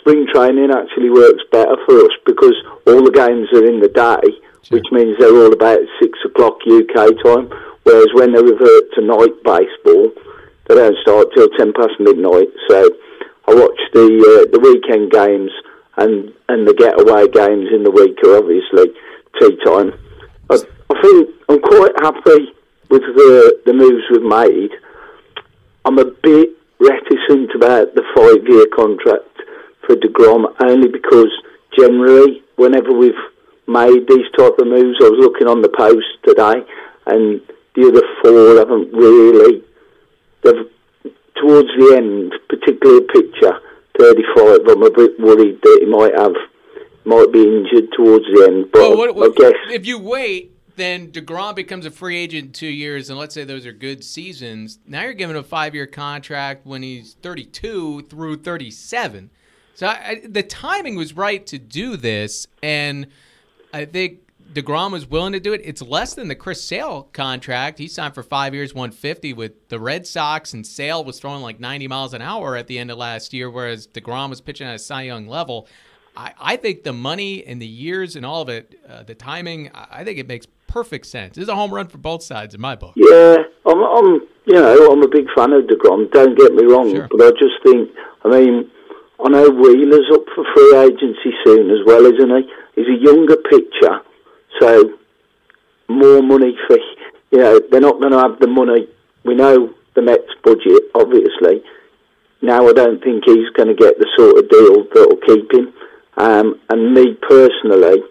spring 0.00 0.26
training 0.32 0.70
actually 0.72 1.10
works 1.10 1.44
better 1.52 1.76
for 1.84 2.00
us 2.00 2.16
because 2.24 2.56
all 2.86 3.04
the 3.04 3.12
games 3.12 3.48
are 3.52 3.66
in 3.68 3.80
the 3.80 3.92
day, 3.92 4.24
which 4.70 4.86
means 4.90 5.16
they're 5.18 5.36
all 5.36 5.52
about 5.52 5.78
6 6.00 6.18
o'clock 6.24 6.56
UK 6.64 7.12
time, 7.20 7.52
whereas 7.84 8.08
when 8.14 8.32
they 8.32 8.42
revert 8.42 8.84
to 8.96 9.04
night 9.04 9.36
baseball, 9.44 10.08
they 10.66 10.74
don't 10.74 10.96
start 11.02 11.28
till 11.36 11.48
10 11.48 11.72
past 11.74 12.00
midnight, 12.00 12.48
so 12.68 12.88
I 13.48 13.54
watch 13.54 13.80
the 13.92 14.06
uh, 14.06 14.46
the 14.52 14.60
weekend 14.62 15.10
games 15.10 15.50
and 15.96 16.32
and 16.48 16.68
the 16.68 16.74
getaway 16.74 17.26
games 17.26 17.68
in 17.74 17.82
the 17.82 17.90
week 17.90 18.16
are 18.22 18.38
obviously 18.38 18.94
tea 19.38 19.56
time. 19.64 19.92
I, 20.50 20.56
I 20.90 21.02
think 21.02 21.30
I'm 21.48 21.60
quite 21.60 21.92
happy 22.00 22.52
with 22.90 23.02
the 23.02 23.60
the 23.66 23.72
moves 23.72 24.04
we've 24.10 24.22
made. 24.22 24.70
I'm 25.84 25.98
a 25.98 26.04
bit 26.22 26.50
reticent 26.78 27.54
about 27.54 27.94
the 27.94 28.02
five 28.14 28.46
year 28.48 28.66
contract 28.74 29.28
for 29.86 29.96
De 29.96 30.08
Degrom 30.08 30.46
only 30.64 30.88
because 30.88 31.30
generally 31.78 32.42
whenever 32.56 32.92
we've 32.92 33.14
made 33.66 34.08
these 34.08 34.26
type 34.36 34.58
of 34.58 34.66
moves, 34.66 34.98
I 35.00 35.08
was 35.08 35.20
looking 35.20 35.46
on 35.46 35.62
the 35.62 35.68
post 35.68 36.06
today, 36.26 36.66
and 37.06 37.40
the 37.74 37.88
other 37.88 38.02
four 38.22 38.58
haven't 38.58 38.92
really. 38.92 39.62
They've 40.42 40.66
towards 41.40 41.68
the 41.78 41.96
end, 41.96 42.34
particularly 42.48 43.04
a 43.04 43.12
picture 43.12 43.60
35. 43.98 44.60
I'm 44.68 44.82
a 44.82 44.90
bit 44.90 45.18
worried 45.18 45.60
that 45.62 45.78
he 45.80 45.86
might 45.86 46.14
have 46.18 46.34
might 47.04 47.32
be 47.32 47.42
injured 47.42 47.92
towards 47.96 48.24
the 48.26 48.46
end. 48.48 48.72
But 48.72 48.80
Well, 48.80 48.96
what, 48.96 49.14
what, 49.14 49.32
I 49.32 49.50
guess 49.50 49.54
if 49.70 49.86
you 49.86 49.98
wait, 49.98 50.56
then 50.76 51.12
Degrom 51.12 51.54
becomes 51.54 51.86
a 51.86 51.90
free 51.90 52.16
agent 52.16 52.46
in 52.46 52.52
two 52.52 52.66
years, 52.66 53.10
and 53.10 53.18
let's 53.18 53.34
say 53.34 53.44
those 53.44 53.66
are 53.66 53.72
good 53.72 54.02
seasons. 54.04 54.78
Now 54.86 55.02
you're 55.02 55.12
giving 55.12 55.36
a 55.36 55.42
five-year 55.42 55.86
contract 55.86 56.66
when 56.66 56.82
he's 56.82 57.14
32 57.22 58.02
through 58.02 58.36
37. 58.36 59.30
So 59.74 59.86
I, 59.86 59.92
I, 59.92 60.22
the 60.26 60.42
timing 60.42 60.96
was 60.96 61.14
right 61.14 61.46
to 61.46 61.58
do 61.58 61.96
this, 61.96 62.46
and 62.62 63.06
I 63.72 63.84
think 63.84 64.20
Degrom 64.52 64.90
was 64.90 65.06
willing 65.06 65.32
to 65.32 65.40
do 65.40 65.52
it. 65.52 65.60
It's 65.64 65.80
less 65.80 66.14
than 66.14 66.28
the 66.28 66.34
Chris 66.34 66.62
Sale 66.62 67.08
contract. 67.12 67.78
He 67.78 67.86
signed 67.86 68.14
for 68.14 68.22
five 68.22 68.54
years, 68.54 68.74
150 68.74 69.32
with 69.32 69.68
the 69.68 69.78
Red 69.78 70.06
Sox, 70.06 70.52
and 70.52 70.66
Sale 70.66 71.04
was 71.04 71.20
throwing 71.20 71.42
like 71.42 71.60
90 71.60 71.88
miles 71.88 72.14
an 72.14 72.22
hour 72.22 72.56
at 72.56 72.66
the 72.66 72.78
end 72.78 72.90
of 72.90 72.98
last 72.98 73.32
year, 73.32 73.48
whereas 73.50 73.86
Degrom 73.86 74.28
was 74.28 74.40
pitching 74.40 74.66
at 74.66 74.74
a 74.74 74.78
Cy 74.78 75.02
Young 75.02 75.28
level. 75.28 75.68
I, 76.20 76.32
I 76.52 76.56
think 76.56 76.84
the 76.84 76.92
money 76.92 77.44
and 77.46 77.60
the 77.62 77.66
years 77.66 78.14
and 78.16 78.26
all 78.26 78.42
of 78.42 78.48
it, 78.50 78.74
uh, 78.88 79.02
the 79.04 79.14
timing, 79.14 79.70
I, 79.74 80.00
I 80.00 80.04
think 80.04 80.18
it 80.18 80.28
makes 80.28 80.46
perfect 80.66 81.06
sense. 81.06 81.36
This 81.36 81.44
is 81.44 81.48
a 81.48 81.54
home 81.54 81.72
run 81.72 81.88
for 81.88 81.98
both 81.98 82.22
sides 82.22 82.54
in 82.54 82.60
my 82.60 82.76
book. 82.76 82.92
Yeah, 82.94 83.36
I'm, 83.66 83.78
I'm, 83.82 84.08
you 84.44 84.54
know, 84.54 84.90
I'm 84.92 85.02
a 85.02 85.08
big 85.08 85.26
fan 85.34 85.52
of 85.52 85.64
Degrom. 85.64 86.10
Don't 86.12 86.36
get 86.36 86.52
me 86.54 86.64
wrong, 86.64 86.90
Sure. 86.94 87.08
but 87.10 87.22
I 87.22 87.30
just 87.30 87.56
think, 87.64 87.88
I 88.24 88.28
mean, 88.28 88.70
I 89.24 89.28
know 89.28 89.48
Wheeler's 89.48 90.08
up 90.12 90.24
for 90.34 90.44
free 90.54 90.76
agency 90.78 91.32
soon 91.44 91.70
as 91.70 91.78
well, 91.86 92.04
isn't 92.04 92.30
he? 92.36 92.42
He's 92.76 92.88
a 92.88 93.02
younger 93.02 93.36
pitcher, 93.36 94.00
so 94.60 94.92
more 95.88 96.22
money 96.22 96.56
for, 96.66 96.76
you 97.30 97.38
know, 97.38 97.60
they're 97.70 97.80
not 97.80 98.00
going 98.00 98.12
to 98.12 98.18
have 98.18 98.38
the 98.40 98.46
money. 98.48 98.88
We 99.24 99.34
know 99.34 99.72
the 99.94 100.02
Mets 100.02 100.32
budget, 100.44 100.82
obviously. 100.94 101.62
Now 102.42 102.68
I 102.68 102.72
don't 102.72 103.02
think 103.02 103.24
he's 103.26 103.48
going 103.56 103.68
to 103.68 103.74
get 103.74 103.98
the 103.98 104.08
sort 104.16 104.38
of 104.38 104.48
deal 104.48 104.84
that'll 104.94 105.20
keep 105.26 105.52
him. 105.52 105.72
Um, 106.20 106.60
and 106.68 106.92
me 106.92 107.14
personally, 107.14 108.02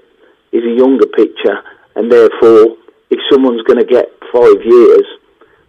is 0.52 0.64
a 0.64 0.76
younger 0.78 1.06
pitcher, 1.06 1.62
and 1.96 2.12
therefore, 2.12 2.76
if 3.12 3.20
someone's 3.32 3.62
going 3.64 3.78
to 3.78 3.86
get 3.86 4.08
five 4.34 4.58
years, 4.66 5.04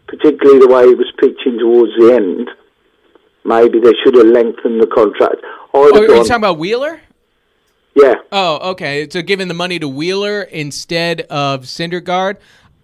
particularly 0.07 0.59
the 0.61 0.69
way 0.69 0.87
he 0.89 0.95
was 0.95 1.13
pitching 1.19 1.59
towards 1.59 1.93
the 1.99 2.15
end, 2.15 2.49
maybe 3.45 3.79
they 3.79 3.93
should 4.03 4.15
have 4.15 4.27
lengthened 4.27 4.81
the 4.81 4.87
contract. 4.87 5.37
Oh, 5.75 5.95
are 5.95 6.03
you 6.03 6.25
talking 6.25 6.33
about 6.37 6.59
Wheeler? 6.59 7.01
yeah, 7.95 8.15
Oh, 8.33 8.71
okay. 8.71 9.09
So 9.11 9.21
giving 9.21 9.49
the 9.49 9.55
money 9.55 9.79
to 9.79 9.89
Wheeler 9.89 10.43
instead 10.43 11.23
of 11.23 11.65
Syndergaard, 11.65 12.37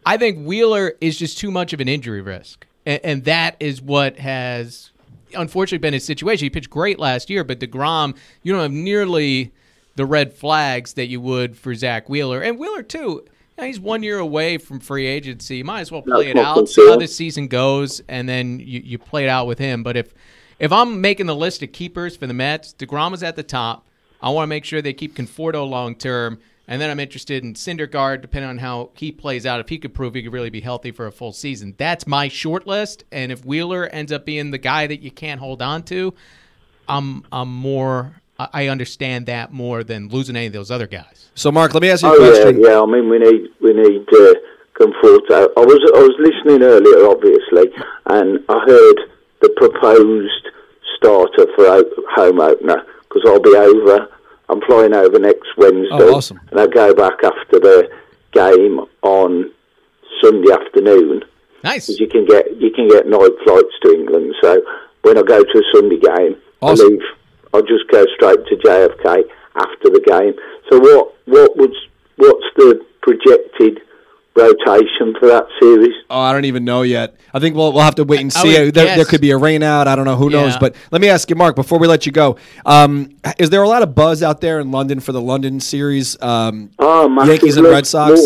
I 0.04 0.18
think 0.18 0.46
Wheeler 0.46 0.94
is 1.00 1.18
just 1.18 1.38
too 1.38 1.50
much 1.50 1.72
of 1.72 1.80
an 1.80 1.88
injury 1.88 2.20
risk, 2.20 2.66
and, 2.84 3.00
and 3.02 3.24
that 3.24 3.56
is 3.58 3.80
what 3.80 4.18
has 4.18 4.90
unfortunately 5.36 5.78
been 5.78 5.94
his 5.94 6.04
situation. 6.04 6.46
He 6.46 6.50
pitched 6.50 6.70
great 6.70 6.98
last 6.98 7.30
year, 7.30 7.44
but 7.44 7.60
Degrom, 7.60 8.16
you 8.42 8.52
don't 8.52 8.62
have 8.62 8.72
nearly 8.72 9.52
the 9.96 10.06
red 10.06 10.32
flags 10.32 10.94
that 10.94 11.06
you 11.06 11.20
would 11.20 11.56
for 11.56 11.74
Zack 11.74 12.08
Wheeler, 12.08 12.40
and 12.40 12.58
Wheeler 12.58 12.82
too. 12.82 12.98
you 12.98 13.28
know, 13.58 13.64
he's 13.64 13.80
one 13.80 14.02
year 14.02 14.18
away 14.18 14.58
from 14.58 14.80
free 14.80 15.06
agency. 15.06 15.58
You 15.58 15.64
might 15.64 15.80
as 15.80 15.92
well 15.92 16.02
play 16.02 16.30
it 16.30 16.34
That's 16.34 16.44
not 16.44 16.58
out, 16.58 16.68
see 16.68 16.86
how 16.88 16.96
this 16.96 17.16
season 17.16 17.48
goes, 17.48 18.00
and 18.08 18.28
then 18.28 18.60
you, 18.60 18.80
you 18.84 18.98
play 18.98 19.24
it 19.24 19.28
out 19.28 19.46
with 19.46 19.58
him. 19.58 19.82
But 19.82 19.96
if 19.96 20.12
if 20.58 20.72
I'm 20.72 21.00
making 21.00 21.26
the 21.26 21.36
list 21.36 21.62
of 21.62 21.72
keepers 21.72 22.16
for 22.16 22.26
the 22.26 22.34
Mets, 22.34 22.74
Degrom 22.74 23.12
is 23.14 23.22
at 23.22 23.36
the 23.36 23.42
top. 23.42 23.86
I 24.22 24.30
want 24.30 24.44
to 24.44 24.48
make 24.48 24.64
sure 24.64 24.80
they 24.80 24.94
keep 24.94 25.14
Conforto 25.14 25.68
long 25.68 25.94
term, 25.94 26.38
and 26.68 26.80
then 26.80 26.90
I'm 26.90 26.98
interested 27.00 27.44
in 27.44 27.54
Syndergaard, 27.54 28.22
depending 28.22 28.50
on 28.50 28.58
how 28.58 28.90
he 28.94 29.12
plays 29.12 29.46
out. 29.46 29.60
If 29.60 29.68
he 29.68 29.78
could 29.78 29.94
prove 29.94 30.14
he 30.14 30.22
could 30.22 30.32
really 30.32 30.50
be 30.50 30.60
healthy 30.60 30.90
for 30.90 31.06
a 31.06 31.12
full 31.12 31.32
season, 31.32 31.74
that's 31.78 32.06
my 32.06 32.28
short 32.28 32.66
list. 32.66 33.04
And 33.12 33.30
if 33.30 33.44
Wheeler 33.44 33.86
ends 33.86 34.10
up 34.12 34.24
being 34.26 34.50
the 34.50 34.58
guy 34.58 34.86
that 34.86 35.00
you 35.00 35.10
can't 35.10 35.40
hold 35.40 35.62
on 35.62 35.82
to, 35.84 36.14
I'm 36.88 37.24
I'm 37.32 37.52
more. 37.54 38.20
I 38.38 38.48
I 38.52 38.66
understand 38.68 39.26
that 39.26 39.52
more 39.52 39.82
than 39.84 40.08
losing 40.08 40.36
any 40.36 40.46
of 40.46 40.52
those 40.52 40.70
other 40.70 40.86
guys. 40.86 41.30
So, 41.34 41.50
Mark, 41.52 41.72
let 41.74 41.82
me 41.82 41.90
ask 41.90 42.02
you 42.02 42.08
a 42.08 42.12
Oh 42.12 42.16
question. 42.18 42.60
yeah, 42.62 42.70
yeah. 42.70 42.80
I 42.82 42.86
mean, 42.86 43.08
we 43.08 43.18
need 43.18 43.48
we 43.60 43.72
need 43.72 44.06
uh, 44.12 44.34
Conforto. 44.78 45.48
I 45.56 45.60
was 45.64 45.80
I 45.94 46.00
was 46.00 46.14
listening 46.18 46.62
earlier, 46.62 47.06
obviously, 47.08 47.72
and 48.06 48.40
I 48.48 48.58
heard 48.66 48.98
the 49.40 49.48
proposed 49.56 50.48
starter 50.96 51.46
for 51.54 51.82
home 52.14 52.40
opener 52.40 52.84
because 53.08 53.22
I'll 53.26 53.40
be 53.40 53.54
over. 53.56 54.08
I'm 54.48 54.60
flying 54.62 54.94
over 54.94 55.18
next 55.18 55.48
Wednesday, 55.56 55.88
Oh, 55.90 56.14
awesome. 56.14 56.40
and 56.50 56.60
I 56.60 56.66
go 56.66 56.94
back 56.94 57.22
after 57.24 57.58
the 57.58 57.88
game 58.32 58.80
on 59.02 59.50
Sunday 60.22 60.52
afternoon. 60.52 61.24
Nice. 61.64 61.86
'cause 61.86 61.98
you 61.98 62.06
can 62.06 62.24
get 62.26 62.56
you 62.60 62.70
can 62.70 62.86
get 62.88 63.08
night 63.08 63.32
flights 63.44 63.74
to 63.82 63.92
England. 63.92 64.34
So 64.42 64.62
when 65.02 65.18
I 65.18 65.22
go 65.22 65.42
to 65.42 65.58
a 65.58 65.62
Sunday 65.74 65.98
game, 65.98 66.36
Awesome. 66.62 66.86
I 66.86 66.90
leave. 66.90 67.02
I'll 67.54 67.62
just 67.62 67.88
go 67.88 68.04
straight 68.14 68.46
to 68.46 68.56
JFK 68.56 69.24
after 69.56 69.88
the 69.90 70.00
game. 70.00 70.34
So 70.70 70.78
what 70.78 71.12
what 71.26 71.56
would 71.56 71.74
what's 72.16 72.46
the 72.56 72.80
projected 73.02 73.80
rotation 74.36 75.14
for 75.18 75.26
that 75.28 75.46
series? 75.60 75.94
Oh, 76.10 76.20
I 76.20 76.32
don't 76.32 76.44
even 76.44 76.64
know 76.64 76.82
yet. 76.82 77.16
I 77.32 77.38
think 77.40 77.56
we'll 77.56 77.72
we'll 77.72 77.82
have 77.82 77.94
to 77.96 78.04
wait 78.04 78.20
and 78.20 78.32
see. 78.32 78.52
There, 78.70 78.70
there 78.70 79.04
could 79.04 79.20
be 79.20 79.30
a 79.30 79.36
rain 79.38 79.62
out. 79.62 79.88
I 79.88 79.96
don't 79.96 80.04
know. 80.04 80.16
Who 80.16 80.30
knows? 80.30 80.56
But 80.56 80.76
let 80.90 81.00
me 81.00 81.08
ask 81.08 81.28
you, 81.30 81.36
Mark, 81.36 81.56
before 81.56 81.78
we 81.78 81.86
let 81.88 82.06
you 82.06 82.12
go. 82.12 82.36
Um, 82.64 83.16
is 83.38 83.50
there 83.50 83.62
a 83.62 83.68
lot 83.68 83.82
of 83.82 83.94
buzz 83.94 84.22
out 84.22 84.40
there 84.40 84.60
in 84.60 84.70
London 84.70 85.00
for 85.00 85.12
the 85.12 85.20
London 85.20 85.60
series? 85.60 86.20
Um, 86.22 86.70
Oh, 86.78 87.08
Yankees 87.24 87.56
and. 87.56 87.66
Red 87.66 87.86
Sox. 87.86 88.20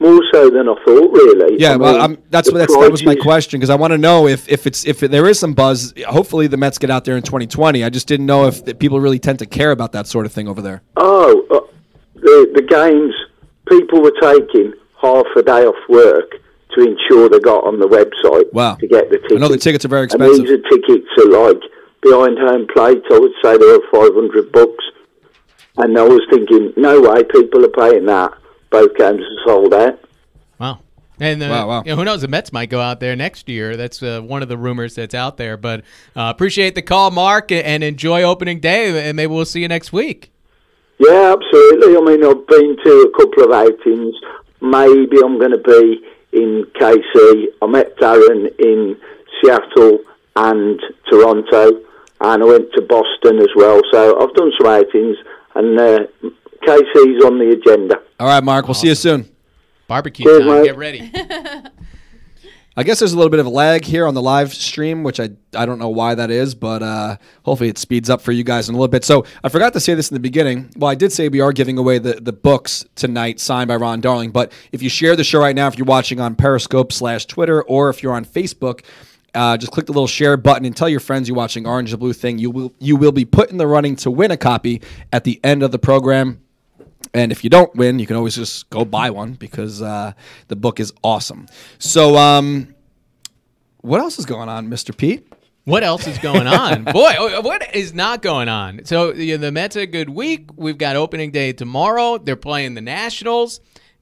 More, 0.00 0.12
more 0.12 0.22
so 0.32 0.50
than 0.50 0.68
I 0.68 0.74
thought, 0.84 1.12
really. 1.12 1.56
yeah, 1.58 1.72
I 1.72 1.76
well, 1.76 2.00
I'm, 2.00 2.18
that's 2.30 2.52
that's, 2.52 2.76
that 2.76 2.90
was 2.90 3.04
my 3.04 3.16
question 3.16 3.58
because 3.58 3.70
I 3.70 3.74
want 3.74 3.92
to 3.92 3.98
know 3.98 4.28
if 4.28 4.48
if 4.48 4.66
it's 4.66 4.86
if 4.86 5.00
there 5.00 5.26
is 5.26 5.38
some 5.40 5.54
buzz. 5.54 5.92
Hopefully, 6.06 6.46
the 6.46 6.56
Mets 6.56 6.78
get 6.78 6.90
out 6.90 7.04
there 7.04 7.16
in 7.16 7.22
2020. 7.22 7.82
I 7.84 7.88
just 7.88 8.06
didn't 8.06 8.26
know 8.26 8.46
if 8.46 8.64
the 8.64 8.74
people 8.74 9.00
really 9.00 9.18
tend 9.18 9.38
to 9.40 9.46
care 9.46 9.70
about 9.70 9.92
that 9.92 10.06
sort 10.06 10.26
of 10.26 10.32
thing 10.32 10.46
over 10.48 10.60
there. 10.62 10.82
Oh, 10.96 11.44
uh, 11.50 11.60
the 12.14 12.50
the 12.54 12.62
games 12.62 13.14
people 13.68 14.00
were 14.02 14.12
taking 14.20 14.72
half 15.00 15.26
a 15.36 15.42
day 15.42 15.64
off 15.64 15.88
work 15.88 16.30
to 16.74 16.80
ensure 16.82 17.28
they 17.28 17.40
got 17.40 17.64
on 17.64 17.78
the 17.80 17.86
website 17.88 18.52
Wow. 18.52 18.74
to 18.76 18.86
get 18.86 19.10
the 19.10 19.16
tickets. 19.18 19.34
I 19.34 19.38
know 19.38 19.48
the 19.48 19.56
tickets 19.56 19.84
are 19.84 19.88
very 19.88 20.04
expensive. 20.04 20.34
And 20.40 20.40
expensive. 20.48 20.64
these 20.64 20.72
are 20.72 20.96
tickets 20.96 21.08
are 21.18 21.50
like 21.50 21.62
behind 22.02 22.38
home 22.38 22.66
plate. 22.72 23.02
I 23.10 23.18
would 23.18 23.32
say 23.42 23.56
they 23.56 23.66
were 23.66 23.82
five 23.90 24.14
hundred 24.14 24.52
bucks. 24.52 24.84
And 25.78 25.96
I 25.96 26.02
was 26.02 26.20
thinking, 26.30 26.72
no 26.76 27.00
way, 27.00 27.22
people 27.24 27.64
are 27.64 27.68
paying 27.68 28.06
that. 28.06 28.32
Both 28.70 28.96
games 28.96 29.20
are 29.22 29.46
sold 29.46 29.72
out. 29.72 29.98
Wow. 30.58 30.80
And 31.20 31.42
uh, 31.42 31.48
Wow, 31.48 31.68
wow. 31.68 31.82
You 31.84 31.92
know, 31.92 31.96
who 31.96 32.04
knows? 32.04 32.20
The 32.20 32.28
Mets 32.28 32.52
might 32.52 32.68
go 32.68 32.80
out 32.80 33.00
there 33.00 33.14
next 33.16 33.48
year. 33.48 33.76
That's 33.76 34.02
uh, 34.02 34.20
one 34.20 34.42
of 34.42 34.48
the 34.48 34.56
rumors 34.58 34.94
that's 34.96 35.14
out 35.14 35.36
there. 35.36 35.56
But 35.56 35.80
uh, 36.16 36.32
appreciate 36.34 36.74
the 36.74 36.82
call, 36.82 37.10
Mark, 37.12 37.50
and 37.52 37.82
enjoy 37.82 38.22
opening 38.22 38.60
day. 38.60 39.08
And 39.08 39.16
maybe 39.16 39.32
we'll 39.32 39.44
see 39.44 39.60
you 39.62 39.68
next 39.68 39.92
week. 39.92 40.32
Yeah, 40.98 41.34
absolutely. 41.36 41.96
I 41.96 42.00
mean, 42.00 42.24
I've 42.24 42.46
been 42.46 42.76
to 42.84 43.12
a 43.12 43.18
couple 43.18 43.44
of 43.44 43.52
outings. 43.52 44.14
Maybe 44.60 45.18
I'm 45.24 45.38
going 45.38 45.52
to 45.52 45.58
be 45.58 46.04
in 46.32 46.66
KC. 46.74 47.46
I 47.62 47.66
met 47.66 47.96
Darren 47.98 48.48
in 48.58 48.96
Seattle 49.40 49.98
and 50.36 50.80
Toronto, 51.08 51.80
and 52.20 52.42
I 52.42 52.46
went 52.46 52.72
to 52.74 52.82
Boston 52.82 53.38
as 53.38 53.48
well. 53.56 53.80
So 53.92 54.20
I've 54.20 54.34
done 54.34 54.52
some 54.58 54.66
outings, 54.66 55.16
and 55.54 55.78
uh, 55.78 55.98
KC's 56.66 57.24
on 57.24 57.38
the 57.38 57.56
agenda. 57.60 57.96
All 58.20 58.26
right, 58.26 58.42
Mark. 58.42 58.66
We'll 58.66 58.74
see 58.74 58.88
you 58.88 58.94
soon. 58.94 59.28
Barbecue 59.86 60.24
Cheers, 60.26 60.40
time. 60.40 60.48
mate. 60.48 60.64
Get 60.64 60.76
ready. 60.76 61.12
I 62.78 62.84
guess 62.84 63.00
there's 63.00 63.12
a 63.12 63.16
little 63.16 63.30
bit 63.30 63.40
of 63.40 63.46
a 63.46 63.50
lag 63.50 63.84
here 63.84 64.06
on 64.06 64.14
the 64.14 64.22
live 64.22 64.54
stream, 64.54 65.02
which 65.02 65.18
I 65.18 65.30
I 65.52 65.66
don't 65.66 65.80
know 65.80 65.88
why 65.88 66.14
that 66.14 66.30
is, 66.30 66.54
but 66.54 66.80
uh, 66.80 67.16
hopefully 67.42 67.68
it 67.68 67.76
speeds 67.76 68.08
up 68.08 68.20
for 68.20 68.30
you 68.30 68.44
guys 68.44 68.68
in 68.68 68.76
a 68.76 68.78
little 68.78 68.86
bit. 68.86 69.04
So 69.04 69.24
I 69.42 69.48
forgot 69.48 69.72
to 69.72 69.80
say 69.80 69.94
this 69.94 70.10
in 70.10 70.14
the 70.14 70.20
beginning. 70.20 70.70
Well, 70.76 70.88
I 70.88 70.94
did 70.94 71.12
say 71.12 71.28
we 71.28 71.40
are 71.40 71.52
giving 71.52 71.76
away 71.76 71.98
the, 71.98 72.20
the 72.20 72.32
books 72.32 72.84
tonight, 72.94 73.40
signed 73.40 73.66
by 73.66 73.74
Ron 73.74 74.00
Darling. 74.00 74.30
But 74.30 74.52
if 74.70 74.80
you 74.80 74.88
share 74.88 75.16
the 75.16 75.24
show 75.24 75.40
right 75.40 75.56
now, 75.56 75.66
if 75.66 75.76
you're 75.76 75.86
watching 75.86 76.20
on 76.20 76.36
Periscope 76.36 76.92
slash 76.92 77.26
Twitter, 77.26 77.64
or 77.64 77.90
if 77.90 78.00
you're 78.00 78.14
on 78.14 78.24
Facebook, 78.24 78.84
uh, 79.34 79.56
just 79.56 79.72
click 79.72 79.86
the 79.86 79.92
little 79.92 80.06
share 80.06 80.36
button 80.36 80.64
and 80.64 80.76
tell 80.76 80.88
your 80.88 81.00
friends 81.00 81.28
you're 81.28 81.36
watching 81.36 81.66
Orange 81.66 81.90
the 81.90 81.98
Blue 81.98 82.12
thing. 82.12 82.38
You 82.38 82.52
will 82.52 82.72
you 82.78 82.94
will 82.94 83.10
be 83.10 83.24
put 83.24 83.50
in 83.50 83.56
the 83.56 83.66
running 83.66 83.96
to 83.96 84.10
win 84.12 84.30
a 84.30 84.36
copy 84.36 84.82
at 85.12 85.24
the 85.24 85.40
end 85.42 85.64
of 85.64 85.72
the 85.72 85.80
program. 85.80 86.42
And 87.14 87.32
if 87.32 87.44
you 87.44 87.50
don't 87.50 87.74
win, 87.74 87.98
you 87.98 88.06
can 88.06 88.16
always 88.16 88.34
just 88.34 88.68
go 88.70 88.84
buy 88.84 89.10
one 89.10 89.32
because 89.34 89.82
uh, 89.82 90.12
the 90.48 90.56
book 90.56 90.80
is 90.80 90.92
awesome. 91.02 91.46
So, 91.78 92.16
um, 92.16 92.74
what 93.80 94.00
else 94.00 94.18
is 94.18 94.26
going 94.26 94.48
on, 94.48 94.68
Mr. 94.68 94.96
Pete? 94.96 95.32
What 95.64 95.84
else 95.84 96.06
is 96.06 96.16
going 96.18 96.46
on? 96.46 96.84
Boy, 96.92 97.14
oh, 97.18 97.42
what 97.42 97.74
is 97.74 97.92
not 97.92 98.22
going 98.22 98.48
on? 98.48 98.86
So 98.86 99.12
you 99.12 99.36
know, 99.36 99.46
the 99.46 99.52
Mets 99.52 99.74
had 99.74 99.82
a 99.82 99.86
good 99.86 100.08
week. 100.08 100.48
We've 100.56 100.78
got 100.78 100.96
opening 100.96 101.30
day 101.30 101.52
tomorrow. 101.52 102.16
They're 102.16 102.36
playing 102.36 102.72
the 102.74 102.80
Nationals. 102.80 103.60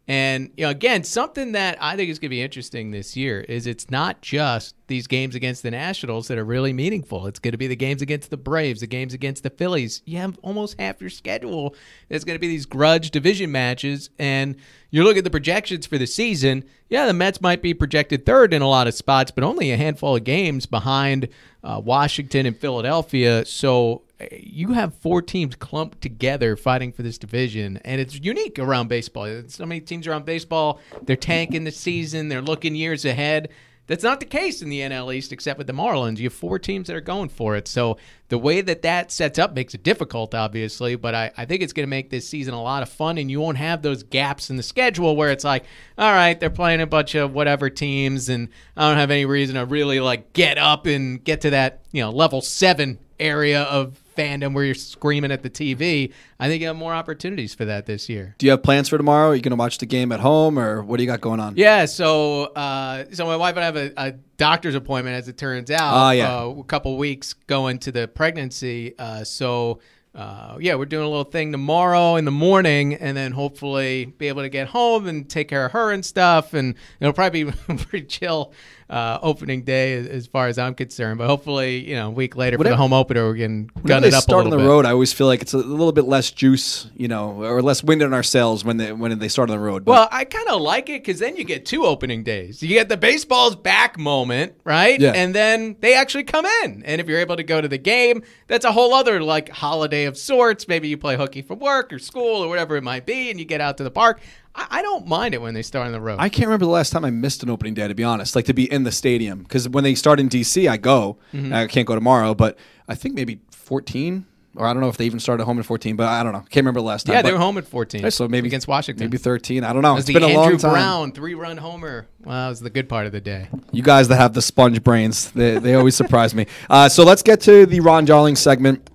And 0.08 0.52
you 0.56 0.64
know, 0.64 0.70
again, 0.70 1.02
something 1.02 1.52
that 1.52 1.78
I 1.80 1.96
think 1.96 2.10
is 2.10 2.20
going 2.20 2.28
to 2.28 2.36
be 2.36 2.42
interesting 2.42 2.92
this 2.92 3.16
year 3.16 3.40
is 3.40 3.66
it's 3.66 3.90
not 3.90 4.22
just 4.22 4.76
these 4.86 5.08
games 5.08 5.34
against 5.34 5.64
the 5.64 5.70
Nationals 5.72 6.28
that 6.28 6.38
are 6.38 6.44
really 6.44 6.72
meaningful. 6.72 7.26
It's 7.26 7.40
going 7.40 7.52
to 7.52 7.58
be 7.58 7.66
the 7.66 7.74
games 7.74 8.02
against 8.02 8.30
the 8.30 8.36
Braves, 8.36 8.80
the 8.80 8.86
games 8.86 9.14
against 9.14 9.42
the 9.42 9.50
Phillies. 9.50 10.02
You 10.04 10.18
have 10.18 10.38
almost 10.42 10.80
half 10.80 11.00
your 11.00 11.10
schedule. 11.10 11.74
It's 12.08 12.24
going 12.24 12.36
to 12.36 12.40
be 12.40 12.46
these 12.46 12.66
grudge 12.66 13.10
division 13.10 13.50
matches, 13.50 14.10
and 14.16 14.54
you 14.90 15.02
look 15.02 15.16
at 15.16 15.24
the 15.24 15.30
projections 15.30 15.86
for 15.86 15.98
the 15.98 16.06
season. 16.06 16.62
Yeah, 16.88 17.06
the 17.06 17.12
Mets 17.12 17.40
might 17.40 17.60
be 17.60 17.74
projected 17.74 18.24
third 18.24 18.54
in 18.54 18.62
a 18.62 18.68
lot 18.68 18.86
of 18.86 18.94
spots, 18.94 19.32
but 19.32 19.42
only 19.42 19.72
a 19.72 19.76
handful 19.76 20.14
of 20.14 20.22
games 20.22 20.66
behind 20.66 21.28
uh, 21.64 21.80
Washington 21.84 22.46
and 22.46 22.56
Philadelphia. 22.56 23.44
So 23.44 24.02
you 24.32 24.72
have 24.72 24.94
four 24.94 25.20
teams 25.20 25.54
clumped 25.56 26.00
together 26.00 26.56
fighting 26.56 26.92
for 26.92 27.02
this 27.02 27.18
division, 27.18 27.78
and 27.84 28.00
it's 28.00 28.18
unique 28.18 28.58
around 28.58 28.88
baseball. 28.88 29.42
So 29.48 29.66
many 29.66 29.80
teams 29.80 30.06
around 30.06 30.24
baseball, 30.24 30.80
they're 31.02 31.16
tanking 31.16 31.64
the 31.64 31.70
season, 31.70 32.28
they're 32.28 32.42
looking 32.42 32.74
years 32.74 33.04
ahead. 33.04 33.50
That's 33.88 34.02
not 34.02 34.18
the 34.18 34.26
case 34.26 34.62
in 34.62 34.68
the 34.68 34.80
NL 34.80 35.14
East, 35.14 35.32
except 35.32 35.58
with 35.58 35.68
the 35.68 35.72
Marlins. 35.72 36.18
You 36.18 36.24
have 36.24 36.32
four 36.32 36.58
teams 36.58 36.88
that 36.88 36.96
are 36.96 37.00
going 37.00 37.28
for 37.28 37.54
it. 37.54 37.68
So 37.68 37.98
the 38.28 38.38
way 38.38 38.60
that 38.60 38.82
that 38.82 39.12
sets 39.12 39.38
up 39.38 39.54
makes 39.54 39.74
it 39.74 39.84
difficult, 39.84 40.34
obviously, 40.34 40.96
but 40.96 41.14
I, 41.14 41.30
I 41.36 41.44
think 41.44 41.62
it's 41.62 41.72
going 41.72 41.86
to 41.86 41.90
make 41.90 42.10
this 42.10 42.28
season 42.28 42.52
a 42.52 42.60
lot 42.60 42.82
of 42.82 42.88
fun, 42.88 43.16
and 43.16 43.30
you 43.30 43.40
won't 43.40 43.58
have 43.58 43.82
those 43.82 44.02
gaps 44.02 44.50
in 44.50 44.56
the 44.56 44.62
schedule 44.64 45.14
where 45.14 45.30
it's 45.30 45.44
like, 45.44 45.66
all 45.98 46.12
right, 46.12 46.40
they're 46.40 46.50
playing 46.50 46.80
a 46.80 46.86
bunch 46.86 47.14
of 47.14 47.32
whatever 47.32 47.70
teams, 47.70 48.28
and 48.28 48.48
I 48.76 48.88
don't 48.88 48.98
have 48.98 49.12
any 49.12 49.24
reason 49.24 49.54
to 49.54 49.64
really 49.64 50.00
like 50.00 50.32
get 50.32 50.58
up 50.58 50.86
and 50.86 51.22
get 51.22 51.42
to 51.42 51.50
that, 51.50 51.82
you 51.92 52.02
know, 52.02 52.10
level 52.10 52.40
seven 52.40 52.98
area 53.20 53.62
of 53.62 54.02
fandom 54.16 54.54
where 54.54 54.64
you're 54.64 54.74
screaming 54.74 55.30
at 55.30 55.42
the 55.42 55.50
TV. 55.50 56.12
I 56.40 56.48
think 56.48 56.60
you 56.60 56.66
have 56.68 56.76
more 56.76 56.94
opportunities 56.94 57.54
for 57.54 57.64
that 57.66 57.86
this 57.86 58.08
year. 58.08 58.34
Do 58.38 58.46
you 58.46 58.50
have 58.52 58.62
plans 58.62 58.88
for 58.88 58.96
tomorrow? 58.96 59.30
Are 59.30 59.34
you 59.34 59.42
going 59.42 59.50
to 59.50 59.56
watch 59.56 59.78
the 59.78 59.86
game 59.86 60.12
at 60.12 60.20
home, 60.20 60.58
or 60.58 60.82
what 60.82 60.96
do 60.96 61.02
you 61.02 61.08
got 61.08 61.20
going 61.20 61.40
on? 61.40 61.54
Yeah, 61.56 61.84
so 61.86 62.44
uh, 62.46 63.04
so 63.12 63.26
my 63.26 63.36
wife 63.36 63.56
and 63.56 63.60
I 63.60 63.66
have 63.66 63.76
a, 63.76 63.92
a 63.96 64.12
doctor's 64.36 64.74
appointment, 64.74 65.16
as 65.16 65.28
it 65.28 65.36
turns 65.36 65.70
out. 65.70 66.08
Oh, 66.08 66.10
yeah. 66.10 66.36
uh, 66.36 66.48
a 66.48 66.64
couple 66.64 66.96
weeks 66.96 67.32
going 67.34 67.78
to 67.80 67.92
the 67.92 68.08
pregnancy. 68.08 68.94
Uh, 68.98 69.24
so. 69.24 69.80
Uh, 70.14 70.56
yeah, 70.58 70.74
we're 70.74 70.86
doing 70.86 71.04
a 71.04 71.08
little 71.08 71.24
thing 71.24 71.52
tomorrow 71.52 72.16
in 72.16 72.24
the 72.24 72.30
morning, 72.30 72.94
and 72.94 73.14
then 73.14 73.32
hopefully 73.32 74.06
be 74.06 74.28
able 74.28 74.40
to 74.40 74.48
get 74.48 74.66
home 74.66 75.06
and 75.06 75.28
take 75.28 75.46
care 75.46 75.66
of 75.66 75.72
her 75.72 75.92
and 75.92 76.06
stuff. 76.06 76.54
And 76.54 76.74
it'll 77.00 77.12
probably 77.12 77.44
be 77.44 77.52
pretty 77.76 78.06
chill 78.06 78.54
uh, 78.88 79.18
opening 79.22 79.62
day 79.62 79.94
as, 79.94 80.26
far 80.28 80.46
as 80.48 80.58
I'm 80.58 80.74
concerned. 80.74 81.18
But 81.18 81.26
hopefully, 81.26 81.88
you 81.88 81.96
know, 81.96 82.08
a 82.08 82.10
week 82.10 82.36
later 82.36 82.56
for 82.56 82.58
Whatever- 82.58 82.74
the 82.74 82.82
home 82.82 82.92
opener, 82.92 83.32
we 83.32 83.38
can 83.40 83.70
Whenever 83.74 83.88
gun 83.88 84.04
it 84.04 84.14
up 84.14 84.18
a 84.20 84.22
start 84.22 84.44
on 84.44 84.50
the 84.50 84.56
bit. 84.58 84.66
road, 84.66 84.86
I 84.86 84.90
always 84.92 85.12
feel 85.12 85.26
like 85.26 85.42
it's 85.42 85.54
a 85.54 85.58
little 85.58 85.90
bit 85.92 86.04
less 86.04 86.30
juice, 86.30 86.88
you 86.96 87.08
know, 87.08 87.42
or 87.42 87.62
less 87.62 87.82
wind 87.82 88.02
in 88.02 88.14
our 88.14 88.22
sails 88.22 88.64
when 88.64 88.76
they 88.76 88.92
when 88.92 89.18
they 89.18 89.28
start 89.28 89.50
on 89.50 89.56
the 89.56 89.62
road. 89.62 89.84
But 89.84 89.90
Well, 89.92 90.08
I 90.12 90.24
kind 90.24 90.48
of 90.48 90.60
like 90.60 90.88
it 90.88 91.02
because 91.04 91.18
then 91.18 91.36
you 91.36 91.44
get 91.44 91.66
two 91.66 91.84
opening 91.84 92.22
days. 92.22 92.62
You 92.62 92.68
get 92.68 92.88
the 92.88 92.96
baseball's 92.96 93.56
back 93.56 93.98
moment, 93.98 94.52
right? 94.64 95.00
Yeah. 95.00 95.12
And 95.14 95.34
then 95.34 95.76
they 95.80 95.94
actually 95.94 96.24
come 96.24 96.46
in. 96.64 96.82
And 96.84 97.00
if 97.00 97.08
you're 97.08 97.20
able 97.20 97.36
to 97.36 97.42
go 97.42 97.60
to 97.60 97.68
the 97.68 97.78
game, 97.78 98.22
that's 98.46 98.64
a 98.64 98.70
whole 98.72 98.94
other 98.94 99.20
like 99.20 99.48
holiday 99.48 100.04
of 100.04 100.16
sorts. 100.16 100.68
Maybe 100.68 100.88
you 100.88 100.96
play 100.96 101.16
hooky 101.16 101.42
from 101.42 101.58
work 101.58 101.92
or 101.92 101.98
school 101.98 102.44
or 102.44 102.48
whatever 102.48 102.76
it 102.76 102.82
might 102.84 103.04
be, 103.06 103.30
and 103.30 103.38
you 103.40 103.44
get 103.44 103.60
out 103.60 103.78
to 103.78 103.84
the 103.84 103.90
park. 103.90 104.20
I, 104.56 104.66
I 104.70 104.82
don't 104.82 105.06
mind 105.06 105.34
it 105.34 105.40
when 105.42 105.54
they 105.54 105.62
start 105.62 105.86
on 105.86 105.92
the 105.92 106.00
road. 106.00 106.16
I 106.18 106.28
can't 106.28 106.46
remember 106.46 106.64
the 106.64 106.72
last 106.72 106.90
time 106.90 107.04
I 107.04 107.10
missed 107.10 107.42
an 107.42 107.50
opening 107.50 107.74
day, 107.74 107.86
to 107.86 107.94
be 107.94 108.04
honest. 108.04 108.34
Like 108.34 108.46
to 108.46 108.54
be 108.54 108.70
in 108.70 108.84
the 108.84 108.92
stadium, 108.92 109.42
because 109.42 109.68
when 109.68 109.84
they 109.84 109.94
start 109.94 110.18
in 110.18 110.28
DC, 110.28 110.68
I 110.68 110.76
go. 110.76 111.18
Mm-hmm. 111.32 111.52
I 111.52 111.66
can't 111.66 111.86
go 111.86 111.94
tomorrow, 111.94 112.34
but 112.34 112.58
I 112.88 112.94
think 112.94 113.14
maybe 113.14 113.40
14, 113.50 114.24
or 114.56 114.66
I 114.66 114.72
don't 114.72 114.80
know 114.80 114.88
if 114.88 114.96
they 114.96 115.04
even 115.04 115.20
started 115.20 115.44
home 115.44 115.58
in 115.58 115.62
14, 115.62 115.96
but 115.96 116.08
I 116.08 116.22
don't 116.22 116.32
know. 116.32 116.40
Can't 116.40 116.56
remember 116.56 116.80
the 116.80 116.86
last 116.86 117.06
time. 117.06 117.14
yeah, 117.14 117.22
they 117.22 117.32
were 117.32 117.38
home 117.38 117.58
at 117.58 117.66
14. 117.66 118.10
So 118.10 118.26
maybe 118.26 118.48
against 118.48 118.66
Washington. 118.68 119.04
maybe 119.04 119.18
13. 119.18 119.64
I 119.64 119.72
don't 119.72 119.82
know. 119.82 119.96
It's 119.96 120.06
been 120.06 120.22
a 120.22 120.26
Andrew 120.26 120.40
long 120.40 120.56
time. 120.56 120.70
Brown 120.72 121.12
three-run 121.12 121.58
homer. 121.58 122.06
Well, 122.24 122.34
that 122.34 122.48
was 122.48 122.60
the 122.60 122.70
good 122.70 122.88
part 122.88 123.06
of 123.06 123.12
the 123.12 123.20
day. 123.20 123.48
You 123.72 123.82
guys 123.82 124.08
that 124.08 124.16
have 124.16 124.32
the 124.32 124.42
sponge 124.42 124.82
brains, 124.82 125.30
they, 125.32 125.58
they 125.58 125.74
always 125.74 125.94
surprise 126.02 126.34
me. 126.34 126.46
Uh, 126.70 126.88
so 126.88 127.04
let's 127.04 127.22
get 127.22 127.40
to 127.42 127.66
the 127.66 127.80
Ron 127.80 128.04
Darling 128.04 128.36
segment. 128.36 128.88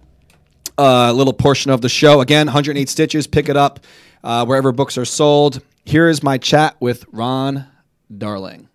A 0.77 1.13
little 1.13 1.33
portion 1.33 1.69
of 1.69 1.81
the 1.81 1.89
show. 1.89 2.21
Again, 2.21 2.47
108 2.47 2.89
Stitches. 2.89 3.27
Pick 3.27 3.49
it 3.49 3.57
up 3.57 3.81
uh, 4.23 4.45
wherever 4.45 4.71
books 4.71 4.97
are 4.97 5.05
sold. 5.05 5.61
Here 5.85 6.07
is 6.07 6.23
my 6.23 6.37
chat 6.37 6.75
with 6.79 7.05
Ron 7.11 7.65
Darling. 8.15 8.69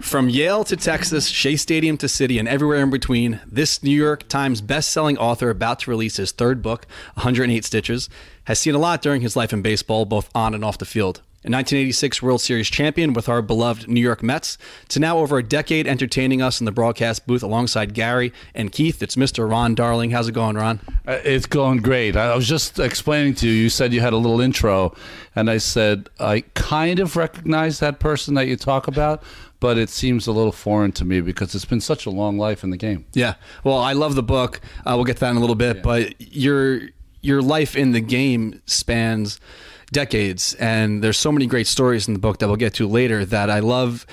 From 0.00 0.28
Yale 0.28 0.64
to 0.64 0.76
Texas, 0.76 1.28
Shea 1.28 1.56
Stadium 1.56 1.96
to 1.98 2.06
Citi, 2.06 2.38
and 2.38 2.46
everywhere 2.46 2.82
in 2.82 2.90
between, 2.90 3.40
this 3.46 3.82
New 3.82 3.96
York 3.96 4.28
Times 4.28 4.60
best-selling 4.60 5.16
author 5.16 5.50
about 5.50 5.80
to 5.80 5.90
release 5.90 6.16
his 6.16 6.30
third 6.30 6.62
book, 6.62 6.86
108 7.14 7.64
Stitches, 7.64 8.08
has 8.44 8.58
seen 8.58 8.74
a 8.74 8.78
lot 8.78 9.00
during 9.00 9.22
his 9.22 9.34
life 9.34 9.52
in 9.52 9.62
baseball, 9.62 10.04
both 10.04 10.28
on 10.34 10.54
and 10.54 10.64
off 10.64 10.78
the 10.78 10.84
field. 10.84 11.22
A 11.44 11.46
1986 11.50 12.20
World 12.20 12.40
Series 12.40 12.68
champion 12.68 13.12
with 13.12 13.28
our 13.28 13.40
beloved 13.40 13.86
New 13.86 14.00
York 14.00 14.24
Mets, 14.24 14.58
to 14.88 14.98
now 14.98 15.18
over 15.18 15.38
a 15.38 15.42
decade 15.42 15.86
entertaining 15.86 16.42
us 16.42 16.60
in 16.60 16.64
the 16.64 16.72
broadcast 16.72 17.28
booth 17.28 17.44
alongside 17.44 17.94
Gary 17.94 18.32
and 18.56 18.72
Keith. 18.72 19.00
It's 19.04 19.14
Mr. 19.14 19.48
Ron 19.48 19.76
Darling. 19.76 20.10
How's 20.10 20.26
it 20.26 20.32
going, 20.32 20.56
Ron? 20.56 20.80
Uh, 21.06 21.20
It's 21.24 21.46
going 21.46 21.78
great. 21.78 22.16
I 22.16 22.34
was 22.34 22.48
just 22.48 22.80
explaining 22.80 23.34
to 23.36 23.46
you. 23.46 23.52
You 23.52 23.68
said 23.70 23.92
you 23.92 24.00
had 24.00 24.12
a 24.12 24.16
little 24.16 24.40
intro, 24.40 24.96
and 25.36 25.48
I 25.48 25.58
said 25.58 26.10
I 26.18 26.40
kind 26.54 26.98
of 26.98 27.14
recognize 27.14 27.78
that 27.78 28.00
person 28.00 28.34
that 28.34 28.48
you 28.48 28.56
talk 28.56 28.88
about, 28.88 29.22
but 29.60 29.78
it 29.78 29.90
seems 29.90 30.26
a 30.26 30.32
little 30.32 30.50
foreign 30.50 30.90
to 30.92 31.04
me 31.04 31.20
because 31.20 31.54
it's 31.54 31.64
been 31.64 31.80
such 31.80 32.04
a 32.04 32.10
long 32.10 32.36
life 32.36 32.64
in 32.64 32.70
the 32.70 32.76
game. 32.76 33.06
Yeah. 33.14 33.34
Well, 33.62 33.78
I 33.78 33.92
love 33.92 34.16
the 34.16 34.24
book. 34.24 34.60
Uh, 34.84 34.94
we'll 34.96 35.04
get 35.04 35.18
to 35.18 35.20
that 35.20 35.30
in 35.30 35.36
a 35.36 35.40
little 35.40 35.54
bit, 35.54 35.84
but 35.84 36.20
your 36.20 36.80
your 37.20 37.42
life 37.42 37.76
in 37.76 37.92
the 37.92 38.00
game 38.00 38.60
spans 38.66 39.38
decades, 39.92 40.54
and 40.54 41.02
there's 41.02 41.16
so 41.16 41.32
many 41.32 41.46
great 41.46 41.66
stories 41.66 42.08
in 42.08 42.14
the 42.14 42.20
book 42.20 42.38
that 42.38 42.46
we'll 42.46 42.56
get 42.56 42.74
to 42.74 42.86
later. 42.86 43.24
That 43.24 43.50
I 43.50 43.60
love 43.60 44.06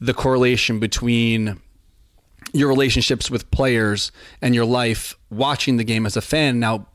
the 0.00 0.14
correlation 0.14 0.80
between 0.80 1.60
your 2.52 2.68
relationships 2.68 3.30
with 3.30 3.50
players 3.50 4.12
and 4.40 4.54
your 4.54 4.64
life 4.64 5.16
watching 5.30 5.76
the 5.76 5.84
game 5.84 6.06
as 6.06 6.16
a 6.16 6.20
fan. 6.20 6.58
Now, 6.60 6.86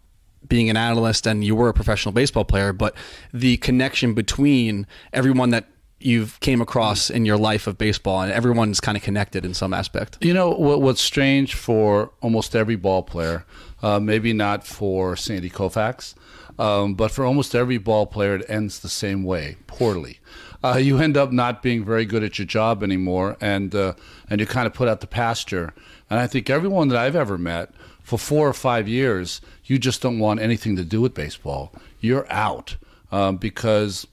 being 0.48 0.70
an 0.70 0.78
analyst 0.78 1.26
and 1.26 1.44
you 1.44 1.56
were 1.56 1.70
a 1.70 1.74
professional 1.74 2.12
baseball 2.12 2.46
player, 2.46 2.74
but 2.74 2.96
the 3.34 3.58
connection 3.58 4.14
between 4.14 4.86
everyone 5.14 5.50
that 5.50 5.66
you've 6.00 6.40
came 6.42 6.62
across 6.62 7.10
in 7.10 7.26
your 7.26 7.38
life 7.38 7.66
of 7.66 7.78
baseball 7.78 8.22
and 8.22 8.32
everyone's 8.32 8.80
kind 8.80 8.96
of 8.96 9.04
connected 9.04 9.44
in 9.44 9.54
some 9.54 9.74
aspect. 9.74 10.18
You 10.22 10.34
know 10.34 10.52
what, 10.52 10.82
what's 10.82 11.02
strange 11.02 11.56
for 11.56 12.12
almost 12.22 12.56
every 12.56 12.76
ball 12.76 13.02
player, 13.04 13.46
uh, 13.82 14.00
maybe 14.00 14.32
not 14.32 14.66
for 14.66 15.16
Sandy 15.16 15.50
Koufax, 15.50 16.14
um, 16.60 16.94
but 16.96 17.12
for 17.12 17.26
almost 17.26 17.56
every 17.56 17.78
ball 17.78 18.06
player, 18.06 18.36
it 18.36 18.46
ends 18.50 18.80
the 18.80 18.90
same 18.90 19.24
way, 19.24 19.58
poorly. 19.68 20.20
Uh, 20.64 20.78
you 20.78 20.98
end 20.98 21.16
up 21.16 21.32
not 21.32 21.62
being 21.62 21.86
very 21.86 22.06
good 22.06 22.24
at 22.24 22.40
your 22.40 22.46
job 22.46 22.82
anymore, 22.84 23.38
and 23.40 23.76
uh, 23.76 23.94
and 24.30 24.40
you 24.40 24.48
kind 24.48 24.68
of 24.68 24.74
put 24.74 24.88
out 24.88 25.02
the 25.02 25.08
pasture. 25.08 25.74
And 26.10 26.20
I 26.20 26.28
think 26.28 26.50
everyone 26.50 26.88
that 26.90 26.98
I've 26.98 27.16
ever 27.16 27.38
met, 27.38 27.72
for 28.02 28.18
four 28.18 28.48
or 28.48 28.54
five 28.54 28.88
years, 28.88 29.42
you 29.66 29.78
just 29.78 30.02
don't 30.02 30.20
want 30.20 30.40
anything 30.40 30.76
to 30.78 30.84
do 30.84 31.02
with 31.02 31.14
baseball. 31.14 31.74
You're 32.00 32.26
out 32.32 32.78
um, 33.12 33.38
because 33.38 34.08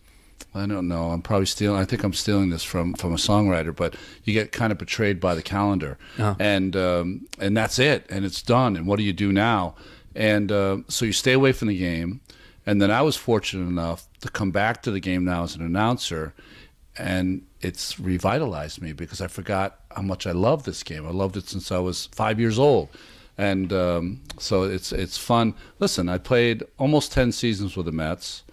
I 0.54 0.66
don't 0.66 0.87
know. 0.87 1.11
I'm 1.11 1.22
probably 1.22 1.46
stealing. 1.46 1.80
I 1.80 1.85
think 1.85 2.04
I'm 2.04 2.12
stealing 2.12 2.50
this 2.50 2.62
from 2.62 2.94
from 2.94 3.12
a 3.12 3.16
songwriter, 3.16 3.74
but 3.74 3.96
you 4.24 4.35
get 4.35 4.52
kind 4.52 4.70
of 4.70 4.78
betrayed 4.78 5.20
by 5.20 5.35
the 5.35 5.42
calendar, 5.42 5.96
and 6.38 6.76
um, 6.76 7.26
and 7.38 7.57
that's 7.57 7.78
it, 7.78 8.04
and 8.11 8.24
it's 8.24 8.42
done. 8.42 8.76
And 8.76 8.87
what 8.87 8.98
do 8.98 9.02
you 9.02 9.12
do 9.12 9.33
now? 9.33 9.74
And 10.14 10.52
uh, 10.52 10.78
so 10.88 11.04
you 11.04 11.12
stay 11.12 11.33
away 11.33 11.52
from 11.52 11.68
the 11.68 11.78
game. 11.78 12.20
And 12.66 12.81
then 12.81 12.90
I 12.90 13.03
was 13.03 13.16
fortunate 13.16 13.68
enough 13.68 14.09
to 14.20 14.31
come 14.31 14.50
back 14.50 14.83
to 14.83 14.90
the 14.90 15.00
game 15.00 15.24
now 15.24 15.44
as 15.44 15.55
an 15.55 15.62
announcer, 15.62 16.35
and 16.96 17.42
it's 17.61 17.98
revitalized 18.00 18.81
me 18.81 18.92
because 18.92 19.20
I 19.20 19.27
forgot 19.27 19.81
how 19.94 20.03
much 20.03 20.27
I 20.27 20.33
love 20.33 20.64
this 20.64 20.83
game. 20.83 21.07
I 21.07 21.11
loved 21.11 21.37
it 21.37 21.48
since 21.48 21.70
I 21.70 21.79
was 21.79 22.07
five 22.07 22.40
years 22.40 22.59
old, 22.59 22.88
and 23.37 23.72
um, 23.72 24.22
so 24.38 24.62
it's 24.62 24.92
it's 24.92 25.18
fun. 25.18 25.55
Listen, 25.79 26.09
I 26.09 26.18
played 26.18 26.62
almost 26.79 27.12
ten 27.12 27.33
seasons 27.33 27.77
with 27.77 27.87
the 27.87 27.92
Mets. 27.92 28.44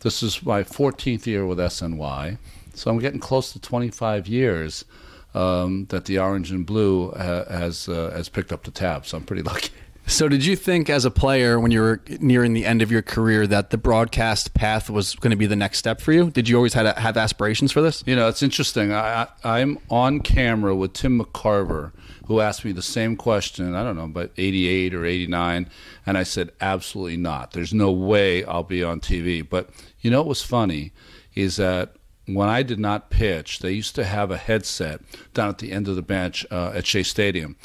This 0.00 0.22
is 0.22 0.42
my 0.42 0.62
14th 0.62 1.24
year 1.24 1.46
with 1.46 1.58
SNY, 1.58 2.36
so 2.74 2.90
I'm 2.90 2.98
getting 2.98 3.20
close 3.20 3.52
to 3.54 3.58
25 3.58 4.28
years 4.28 4.84
um, 5.32 5.86
that 5.86 6.04
the 6.04 6.18
Orange 6.18 6.50
and 6.50 6.66
Blue 6.66 7.10
ha- 7.12 7.44
has 7.48 7.88
uh, 7.88 8.10
has 8.14 8.28
picked 8.28 8.52
up 8.52 8.64
the 8.64 8.70
tab. 8.70 9.06
So 9.06 9.16
I'm 9.16 9.24
pretty 9.24 9.42
lucky. 9.50 9.70
So, 10.06 10.28
did 10.28 10.44
you 10.44 10.54
think 10.54 10.90
as 10.90 11.06
a 11.06 11.10
player 11.10 11.58
when 11.58 11.70
you 11.70 11.80
were 11.80 12.02
nearing 12.20 12.52
the 12.52 12.66
end 12.66 12.82
of 12.82 12.92
your 12.92 13.00
career 13.00 13.46
that 13.46 13.70
the 13.70 13.78
broadcast 13.78 14.52
path 14.52 14.90
was 14.90 15.14
going 15.14 15.30
to 15.30 15.36
be 15.36 15.46
the 15.46 15.56
next 15.56 15.78
step 15.78 15.98
for 16.00 16.12
you? 16.12 16.30
Did 16.30 16.46
you 16.46 16.56
always 16.56 16.74
had 16.74 16.98
have 16.98 17.16
aspirations 17.16 17.72
for 17.72 17.80
this? 17.80 18.04
You 18.06 18.14
know, 18.14 18.28
it's 18.28 18.42
interesting. 18.42 18.92
I, 18.92 19.28
I, 19.44 19.60
I'm 19.60 19.78
on 19.88 20.20
camera 20.20 20.76
with 20.76 20.92
Tim 20.92 21.18
McCarver, 21.18 21.92
who 22.26 22.40
asked 22.40 22.66
me 22.66 22.72
the 22.72 22.82
same 22.82 23.16
question, 23.16 23.74
I 23.74 23.82
don't 23.82 23.96
know, 23.96 24.04
about 24.04 24.30
88 24.36 24.94
or 24.94 25.06
89. 25.06 25.70
And 26.04 26.18
I 26.18 26.22
said, 26.22 26.52
absolutely 26.60 27.16
not. 27.16 27.52
There's 27.52 27.72
no 27.72 27.90
way 27.90 28.44
I'll 28.44 28.62
be 28.62 28.84
on 28.84 29.00
TV. 29.00 29.46
But 29.48 29.70
you 30.00 30.10
know 30.10 30.20
what 30.20 30.28
was 30.28 30.42
funny 30.42 30.92
is 31.34 31.56
that 31.56 31.96
when 32.26 32.48
I 32.48 32.62
did 32.62 32.78
not 32.78 33.08
pitch, 33.08 33.60
they 33.60 33.72
used 33.72 33.94
to 33.96 34.04
have 34.04 34.30
a 34.30 34.36
headset 34.36 35.00
down 35.32 35.48
at 35.48 35.58
the 35.58 35.72
end 35.72 35.88
of 35.88 35.96
the 35.96 36.02
bench 36.02 36.46
uh, 36.50 36.72
at 36.74 36.86
Shea 36.86 37.02
Stadium. 37.02 37.56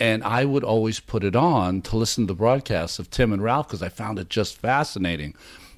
And 0.00 0.24
I 0.24 0.44
would 0.46 0.64
always 0.64 0.98
put 0.98 1.22
it 1.22 1.36
on 1.36 1.82
to 1.82 1.96
listen 1.96 2.26
to 2.26 2.32
the 2.32 2.36
broadcasts 2.36 2.98
of 2.98 3.10
Tim 3.10 3.32
and 3.32 3.42
Ralph 3.42 3.68
because 3.68 3.82
I 3.82 3.90
found 3.90 4.18
it 4.18 4.30
just 4.30 4.56
fascinating. 4.56 5.34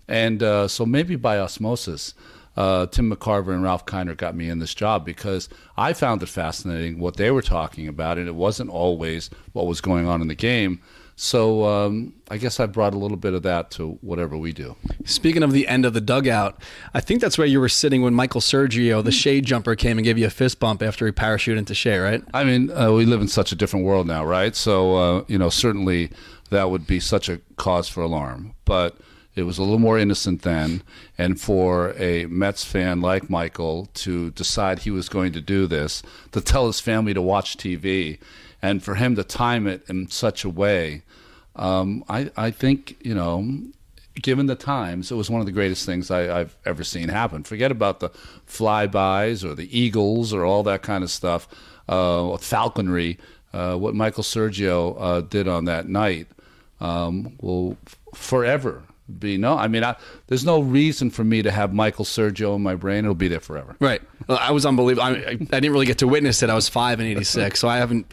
And 0.06 0.42
uh, 0.42 0.68
so 0.68 0.86
maybe 0.86 1.16
by 1.16 1.38
osmosis, 1.38 2.14
uh, 2.56 2.86
Tim 2.86 3.10
McCarver 3.10 3.52
and 3.52 3.62
Ralph 3.62 3.86
Kiner 3.86 4.16
got 4.16 4.36
me 4.36 4.48
in 4.48 4.58
this 4.58 4.74
job 4.74 5.04
because 5.04 5.48
I 5.76 5.92
found 5.92 6.22
it 6.22 6.28
fascinating 6.28 6.98
what 6.98 7.16
they 7.16 7.30
were 7.30 7.42
talking 7.42 7.88
about, 7.88 8.18
and 8.18 8.28
it 8.28 8.34
wasn't 8.34 8.70
always 8.70 9.30
what 9.52 9.66
was 9.66 9.80
going 9.80 10.06
on 10.06 10.20
in 10.20 10.28
the 10.28 10.34
game. 10.34 10.80
So 11.16 11.64
um, 11.64 12.14
I 12.30 12.38
guess 12.38 12.58
I 12.58 12.66
brought 12.66 12.94
a 12.94 12.98
little 12.98 13.16
bit 13.16 13.34
of 13.34 13.42
that 13.42 13.70
to 13.72 13.98
whatever 14.00 14.36
we 14.36 14.52
do. 14.52 14.76
Speaking 15.04 15.42
of 15.42 15.52
the 15.52 15.68
end 15.68 15.84
of 15.84 15.92
the 15.92 16.00
dugout, 16.00 16.60
I 16.94 17.00
think 17.00 17.20
that's 17.20 17.36
where 17.38 17.46
you 17.46 17.60
were 17.60 17.68
sitting 17.68 18.02
when 18.02 18.14
Michael 18.14 18.40
Sergio, 18.40 19.04
the 19.04 19.12
shade 19.12 19.44
jumper, 19.44 19.76
came 19.76 19.98
and 19.98 20.04
gave 20.04 20.18
you 20.18 20.26
a 20.26 20.30
fist 20.30 20.58
bump 20.58 20.82
after 20.82 21.06
he 21.06 21.12
parachuted 21.12 21.58
into 21.58 21.74
Shea, 21.74 21.98
right? 21.98 22.22
I 22.32 22.44
mean, 22.44 22.70
uh, 22.70 22.92
we 22.92 23.04
live 23.04 23.20
in 23.20 23.28
such 23.28 23.52
a 23.52 23.54
different 23.54 23.84
world 23.84 24.06
now, 24.06 24.24
right? 24.24 24.56
So 24.56 24.96
uh, 24.96 25.24
you 25.28 25.38
know, 25.38 25.50
certainly 25.50 26.10
that 26.50 26.70
would 26.70 26.86
be 26.86 27.00
such 27.00 27.28
a 27.28 27.40
cause 27.56 27.88
for 27.88 28.02
alarm, 28.02 28.54
but. 28.64 28.96
It 29.34 29.44
was 29.44 29.56
a 29.56 29.62
little 29.62 29.78
more 29.78 29.98
innocent 29.98 30.42
then, 30.42 30.82
and 31.16 31.40
for 31.40 31.94
a 31.96 32.26
Mets 32.26 32.64
fan 32.64 33.00
like 33.00 33.30
Michael 33.30 33.88
to 33.94 34.30
decide 34.32 34.80
he 34.80 34.90
was 34.90 35.08
going 35.08 35.32
to 35.32 35.40
do 35.40 35.66
this, 35.66 36.02
to 36.32 36.42
tell 36.42 36.66
his 36.66 36.80
family 36.80 37.14
to 37.14 37.22
watch 37.22 37.56
TV, 37.56 38.18
and 38.62 38.82
for 38.82 38.94
him 38.94 39.16
to 39.16 39.24
time 39.24 39.66
it 39.66 39.82
in 39.88 40.08
such 40.08 40.44
a 40.44 40.48
way, 40.48 41.02
um, 41.56 42.04
I, 42.08 42.30
I 42.36 42.50
think 42.50 42.96
you 43.04 43.14
know, 43.14 43.60
given 44.14 44.46
the 44.46 44.54
times, 44.54 45.10
it 45.10 45.16
was 45.16 45.28
one 45.28 45.40
of 45.40 45.46
the 45.46 45.52
greatest 45.52 45.84
things 45.84 46.10
I, 46.10 46.22
have 46.22 46.56
ever 46.64 46.84
seen 46.84 47.08
happen. 47.08 47.42
Forget 47.44 47.70
about 47.70 48.00
the 48.00 48.10
flybys 48.46 49.44
or 49.44 49.54
the 49.54 49.76
eagles 49.76 50.32
or 50.32 50.44
all 50.44 50.62
that 50.64 50.82
kind 50.82 51.02
of 51.02 51.10
stuff, 51.10 51.48
uh, 51.88 52.36
falconry. 52.38 53.18
Uh, 53.52 53.76
what 53.76 53.94
Michael 53.94 54.22
Sergio 54.22 54.96
uh, 54.98 55.20
did 55.20 55.46
on 55.46 55.66
that 55.66 55.86
night 55.86 56.26
um, 56.80 57.36
will 57.40 57.76
forever 58.14 58.82
be 59.18 59.36
no. 59.36 59.56
I 59.56 59.68
mean, 59.68 59.84
I, 59.84 59.96
there's 60.26 60.44
no 60.44 60.60
reason 60.60 61.10
for 61.10 61.24
me 61.24 61.42
to 61.42 61.50
have 61.50 61.72
Michael 61.72 62.04
Sergio 62.04 62.56
in 62.56 62.62
my 62.62 62.74
brain. 62.74 63.04
It'll 63.04 63.14
be 63.14 63.28
there 63.28 63.40
forever. 63.40 63.76
Right. 63.80 64.02
Well, 64.26 64.38
I 64.40 64.50
was 64.52 64.64
unbelievable. 64.64 65.04
I, 65.04 65.10
I, 65.10 65.34
didn't 65.34 65.72
really 65.72 65.86
get 65.86 65.98
to 65.98 66.08
witness 66.08 66.42
it. 66.42 66.50
I 66.50 66.54
was 66.54 66.68
five 66.68 67.00
in 67.00 67.06
'86, 67.06 67.58
so 67.58 67.68
I 67.68 67.78
haven't 67.78 68.10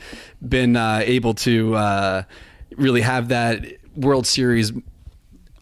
been 0.47 0.75
uh, 0.75 1.01
able 1.03 1.33
to 1.35 1.75
uh, 1.75 2.23
really 2.75 3.01
have 3.01 3.29
that 3.29 3.65
World 3.95 4.27
Series 4.27 4.71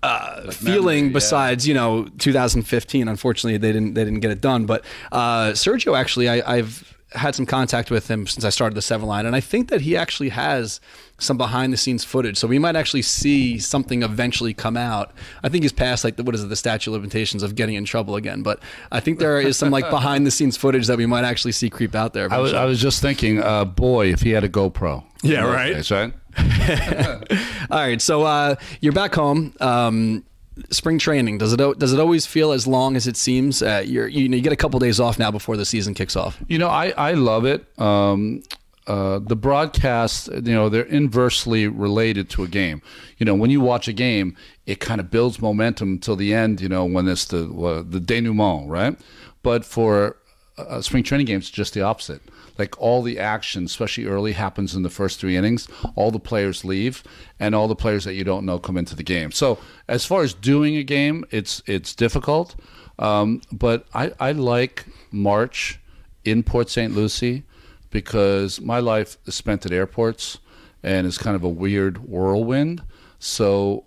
uh, 0.04 0.42
like 0.46 0.54
feeling 0.54 1.06
memory, 1.06 1.14
besides 1.14 1.68
yeah. 1.68 1.72
you 1.72 1.74
know 1.74 2.08
2015 2.20 3.08
unfortunately 3.08 3.58
they 3.58 3.72
didn't 3.72 3.96
they 3.96 4.04
didn't 4.04 4.20
get 4.20 4.30
it 4.30 4.42
done 4.42 4.66
but 4.66 4.86
uh, 5.12 5.50
Sergio 5.52 5.98
actually 5.98 6.30
I, 6.30 6.58
have 6.58 6.97
had 7.14 7.36
some 7.36 7.46
contact 7.46 7.90
with 7.90 8.10
him 8.10 8.28
since 8.28 8.44
I 8.44 8.50
started 8.50 8.76
the 8.76 8.82
seven 8.82 9.08
line 9.08 9.26
and 9.26 9.36
I 9.36 9.40
think 9.40 9.70
that 9.70 9.82
he 9.82 9.96
actually 9.96 10.30
has 10.30 10.82
some 11.20 11.38
behind 11.38 11.72
the 11.72 11.78
scenes 11.78 12.04
footage. 12.04 12.38
So 12.38 12.48
we 12.48 12.60
might 12.60 12.76
actually 12.76 13.02
see 13.02 13.58
something 13.60 14.04
eventually 14.04 14.54
come 14.54 14.76
out. 14.76 15.12
I 15.42 15.50
think 15.50 15.64
he's 15.64 15.72
past 15.72 16.04
like 16.04 16.18
the, 16.18 16.24
what 16.24 16.36
is 16.36 16.44
it 16.44 16.48
the 16.48 16.56
statute 16.56 16.92
of 16.92 16.96
limitations 16.96 17.44
of 17.44 17.56
getting 17.56 17.76
in 17.76 17.86
trouble 17.86 18.16
again 18.16 18.44
but 18.44 18.60
I 18.92 19.00
think 19.00 19.20
there 19.20 19.40
is 19.40 19.58
some 19.58 19.72
like 19.72 19.90
behind 19.90 20.26
the 20.26 20.32
scenes 20.32 20.58
footage 20.58 20.88
that 20.88 20.98
we 20.98 21.06
might 21.06 21.24
actually 21.24 21.54
see 21.54 21.70
creep 21.70 21.96
out 21.96 22.14
there 22.14 22.32
I 22.32 22.40
was, 22.40 22.54
I 22.54 22.66
was 22.66 22.82
just 22.82 23.02
thinking 23.02 23.42
uh, 23.42 23.66
boy 23.66 24.12
if 24.12 24.22
he 24.22 24.32
had 24.32 24.44
a 24.44 24.50
GoPro. 24.50 25.04
Yeah 25.24 25.46
right. 25.46 25.74
Days, 25.74 25.92
right 25.92 26.14
All 27.72 27.80
right, 27.80 28.02
so 28.02 28.24
uh, 28.24 28.56
you're 28.80 28.94
back 28.94 29.16
home. 29.16 29.54
Um, 29.60 30.24
spring 30.70 31.00
training 31.00 31.38
does 31.38 31.54
it 31.54 31.80
does 31.80 31.94
it 31.94 32.00
always 32.00 32.26
feel 32.26 32.52
as 32.52 32.68
long 32.68 32.96
as 32.96 33.08
it 33.08 33.18
seems? 33.18 33.62
Uh, 33.62 33.84
you're 33.86 34.08
you, 34.08 34.28
know, 34.30 34.36
you 34.36 34.44
get 34.44 34.54
a 34.54 34.58
couple 34.58 34.80
days 34.80 35.00
off 35.00 35.20
now 35.20 35.32
before 35.32 35.58
the 35.58 35.66
season 35.66 35.94
kicks 35.94 36.16
off. 36.16 36.38
You 36.48 36.58
know, 36.58 36.70
I 36.70 36.94
I 36.98 37.12
love 37.14 37.46
it. 37.46 37.66
Um, 37.80 38.44
uh, 38.88 39.20
the 39.20 39.36
broadcasts, 39.36 40.30
you 40.30 40.54
know, 40.54 40.70
they're 40.70 40.84
inversely 40.84 41.68
related 41.68 42.30
to 42.30 42.44
a 42.44 42.48
game. 42.48 42.82
You 43.18 43.26
know, 43.26 43.36
when 43.36 43.50
you 43.50 43.60
watch 43.60 43.90
a 43.90 43.94
game, 43.94 44.38
it 44.66 44.80
kind 44.80 45.02
of 45.02 45.12
builds 45.12 45.42
momentum 45.42 45.94
until 45.94 46.16
the 46.16 46.34
end. 46.34 46.62
You 46.62 46.70
know, 46.70 46.86
when 46.86 47.08
it's 47.08 47.26
the 47.26 47.46
uh, 47.46 47.84
the 47.88 48.00
denouement, 48.00 48.70
right? 48.70 48.98
But 49.44 49.66
for 49.66 50.18
uh, 50.58 50.82
spring 50.82 51.04
training 51.04 51.28
games, 51.28 51.50
just 51.50 51.74
the 51.74 51.82
opposite 51.82 52.22
like 52.58 52.80
all 52.80 53.02
the 53.02 53.20
action, 53.20 53.66
especially 53.66 54.06
early, 54.06 54.34
happens 54.34 54.76
in 54.76 54.84
the 54.84 54.90
first 54.90 55.20
three 55.20 55.36
innings. 55.36 55.68
All 55.96 56.12
the 56.12 56.20
players 56.20 56.66
leave, 56.66 57.04
and 57.40 57.54
all 57.54 57.68
the 57.68 57.76
players 57.76 58.04
that 58.06 58.14
you 58.14 58.24
don't 58.24 58.46
know 58.46 58.60
come 58.60 58.78
into 58.78 58.96
the 58.96 59.04
game. 59.04 59.32
So 59.32 59.60
as 59.88 60.06
far 60.06 60.24
as 60.24 60.34
doing 60.34 60.76
a 60.76 60.84
game, 60.84 61.26
it's 61.32 61.62
it's 61.66 61.94
difficult. 61.94 62.56
Um, 63.00 63.42
but 63.52 63.86
I, 63.94 64.12
I 64.20 64.32
like 64.32 64.86
March 65.12 65.80
in 66.26 66.44
Port 66.44 66.70
St. 66.70 66.94
Lucie 66.94 67.44
because 67.92 68.60
my 68.60 68.80
life 68.80 69.18
is 69.26 69.36
spent 69.36 69.66
at 69.66 69.72
airports 69.72 70.40
and 70.84 71.06
it's 71.08 71.18
kind 71.18 71.36
of 71.36 71.44
a 71.44 71.50
weird 71.50 72.00
whirlwind. 72.08 72.84
So 73.20 73.86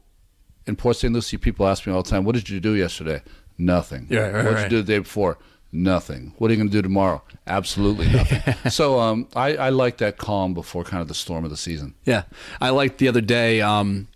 in 0.67 0.77
Port 0.77 0.97
St. 0.97 1.13
Lucie, 1.13 1.37
people 1.37 1.67
ask 1.67 1.87
me 1.87 1.93
all 1.93 2.03
the 2.03 2.11
time, 2.11 2.25
"What 2.25 2.35
did 2.35 2.49
you 2.49 2.61
do 2.61 2.75
yesterday?" 2.75 3.23
Nothing. 3.59 4.07
Yeah, 4.09 4.29
right, 4.29 4.33
what 4.33 4.43
did 4.43 4.55
right. 4.55 4.63
you 4.65 4.69
do 4.69 4.77
the 4.79 4.93
day 4.95 4.99
before? 4.99 5.39
Nothing. 5.73 6.35
What 6.39 6.51
are 6.51 6.55
you 6.55 6.59
going 6.59 6.69
to 6.69 6.77
do 6.77 6.83
tomorrow? 6.83 7.23
Absolutely 7.47 8.09
nothing. 8.13 8.71
so 8.71 8.99
um, 8.99 9.29
I, 9.37 9.57
I 9.57 9.69
like 9.69 9.99
that 9.99 10.19
calm 10.19 10.53
before 10.53 10.85
kind 10.85 11.01
of 11.01 11.09
the 11.09 11.15
storm 11.15 11.45
of 11.45 11.51
the 11.51 11.57
season. 11.57 11.95
Yeah, 12.05 12.25
I 12.61 12.71
liked 12.71 12.99
the 12.99 13.09
other 13.09 13.21
day. 13.21 13.61
Um, 13.61 14.09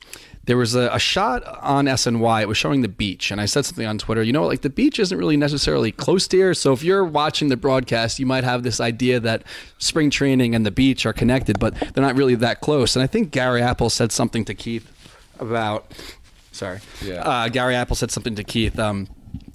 there 0.47 0.57
was 0.57 0.75
a, 0.75 0.91
a, 0.93 0.99
shot 0.99 1.43
on 1.63 1.87
SNY. 1.87 2.43
It 2.43 2.49
was 2.49 2.59
showing 2.59 2.83
the 2.83 2.89
beach, 2.89 3.31
and 3.31 3.41
I 3.41 3.47
said 3.47 3.65
something 3.65 3.87
on 3.87 3.99
Twitter. 3.99 4.23
You 4.23 4.33
know, 4.33 4.45
like 4.45 4.61
the 4.61 4.71
beach 4.71 4.99
isn't 4.99 5.17
really 5.17 5.37
necessarily 5.37 5.91
close 5.91 6.29
to 6.29 6.37
here. 6.37 6.55
So 6.55 6.73
if 6.73 6.83
you're 6.83 7.05
watching 7.05 7.49
the 7.49 7.57
broadcast, 7.57 8.19
you 8.19 8.27
might 8.27 8.45
have 8.45 8.63
this 8.63 8.81
idea 8.81 9.21
that 9.21 9.43
spring 9.79 10.11
training 10.11 10.55
and 10.55 10.67
the 10.67 10.71
beach 10.71 11.07
are 11.07 11.13
connected, 11.13 11.59
but 11.59 11.75
they're 11.75 12.05
not 12.05 12.17
really 12.17 12.35
that 12.37 12.61
close. 12.61 12.95
And 12.97 13.03
I 13.03 13.07
think 13.07 13.31
Gary 13.31 13.63
Apple 13.63 13.91
said 13.91 14.13
something 14.13 14.45
to 14.45 14.55
Keith 14.55 14.91
about. 15.39 15.93
Sorry, 16.53 16.81
yeah. 17.03 17.23
Uh, 17.23 17.49
Gary 17.49 17.75
Apple 17.75 17.97
said 17.97 18.11
something 18.11 18.35
to 18.35 18.45
Keith. 18.45 18.79
Um, 18.79 19.09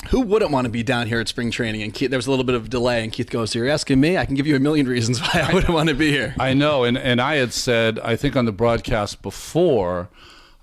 who 0.10 0.22
wouldn't 0.22 0.52
want 0.52 0.66
to 0.66 0.70
be 0.70 0.84
down 0.84 1.08
here 1.08 1.20
at 1.20 1.28
spring 1.28 1.52
training? 1.52 1.82
And 1.82 1.94
Keith, 1.94 2.10
there 2.10 2.18
was 2.18 2.28
a 2.28 2.30
little 2.30 2.46
bit 2.46 2.56
of 2.56 2.70
delay, 2.70 3.04
and 3.04 3.12
Keith 3.12 3.30
goes, 3.30 3.54
"You're 3.54 3.70
asking 3.70 4.00
me? 4.00 4.18
I 4.18 4.26
can 4.26 4.36
give 4.36 4.48
you 4.48 4.56
a 4.56 4.60
million 4.60 4.88
reasons 4.88 5.20
why 5.22 5.46
I 5.48 5.54
wouldn't 5.54 5.74
want 5.74 5.90
to 5.90 5.96
be 5.96 6.10
here." 6.12 6.36
I 6.40 6.54
know, 6.54 6.84
and 6.84 6.98
and 6.98 7.22
I 7.22 7.36
had 7.36 7.54
said, 7.54 8.00
I 8.00 8.16
think 8.16 8.36
on 8.36 8.46
the 8.46 8.52
broadcast 8.52 9.22
before, 9.22 10.10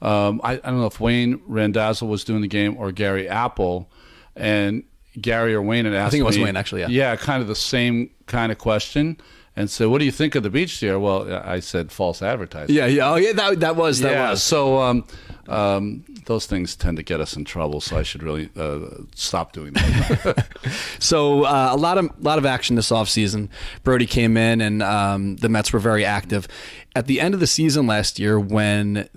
um, 0.03 0.41
I, 0.43 0.53
I 0.53 0.57
don't 0.57 0.81
know 0.81 0.87
if 0.87 1.01
Wayne 1.01 1.41
Randazzo 1.47 2.07
was 2.07 2.25
doing 2.25 2.41
the 2.41 2.49
game 2.49 2.77
or 2.77 2.93
Gary 2.93 3.29
Apple, 3.29 3.91
and 4.35 4.85
Gary 5.21 5.55
or 5.55 5.63
Wayne 5.63 5.85
had 5.85 5.95
asked. 5.95 6.09
I 6.09 6.11
think 6.11 6.21
it 6.21 6.25
was 6.25 6.37
me, 6.37 6.45
Wayne 6.45 6.57
actually. 6.57 6.83
Yeah, 6.83 6.89
yeah, 6.89 7.17
kind 7.17 7.43
of 7.43 7.49
the 7.49 7.55
same 7.55 8.11
kind 8.27 8.53
of 8.53 8.59
question. 8.59 9.19
And 9.59 9.71
so, 9.71 9.89
what 9.89 9.99
do 9.99 10.05
you 10.05 10.13
think 10.13 10.35
of 10.35 10.43
the 10.43 10.51
beach 10.51 10.73
here? 10.75 10.99
Well, 10.99 11.33
I 11.33 11.61
said 11.61 11.91
false 11.91 12.21
advertising. 12.21 12.75
Yeah, 12.75 12.87
yeah, 12.87 13.11
oh 13.11 13.17
yeah, 13.17 13.33
that 13.33 13.61
that 13.61 13.77
was 13.77 14.01
that 14.01 14.13
yeah, 14.13 14.31
was. 14.31 14.43
So, 14.43 14.79
um, 14.83 15.05
um, 15.49 16.05
those 16.27 16.47
things 16.47 16.77
tend 16.77 16.97
to 16.99 17.03
get 17.03 17.21
us 17.21 17.37
in 17.37 17.45
trouble, 17.45 17.81
so 17.81 17.97
I 17.97 18.03
should 18.03 18.23
really 18.23 18.51
uh, 18.57 18.81
stop 19.15 19.53
doing 19.53 19.73
that. 19.73 20.47
so 20.99 21.45
uh, 21.45 21.71
a 21.73 21.77
lot 21.77 21.99
of 21.99 22.11
lot 22.23 22.39
of 22.39 22.47
action 22.47 22.77
this 22.77 22.91
offseason. 22.91 23.49
Brodie 23.83 24.07
came 24.07 24.37
in, 24.37 24.61
and 24.61 24.83
um, 24.83 25.37
the 25.37 25.49
Mets 25.49 25.73
were 25.73 25.79
very 25.79 26.05
active. 26.05 26.47
At 26.95 27.07
the 27.07 27.21
end 27.21 27.35
of 27.35 27.41
the 27.41 27.47
season 27.47 27.87
last 27.87 28.19
year, 28.19 28.39
when 28.39 29.09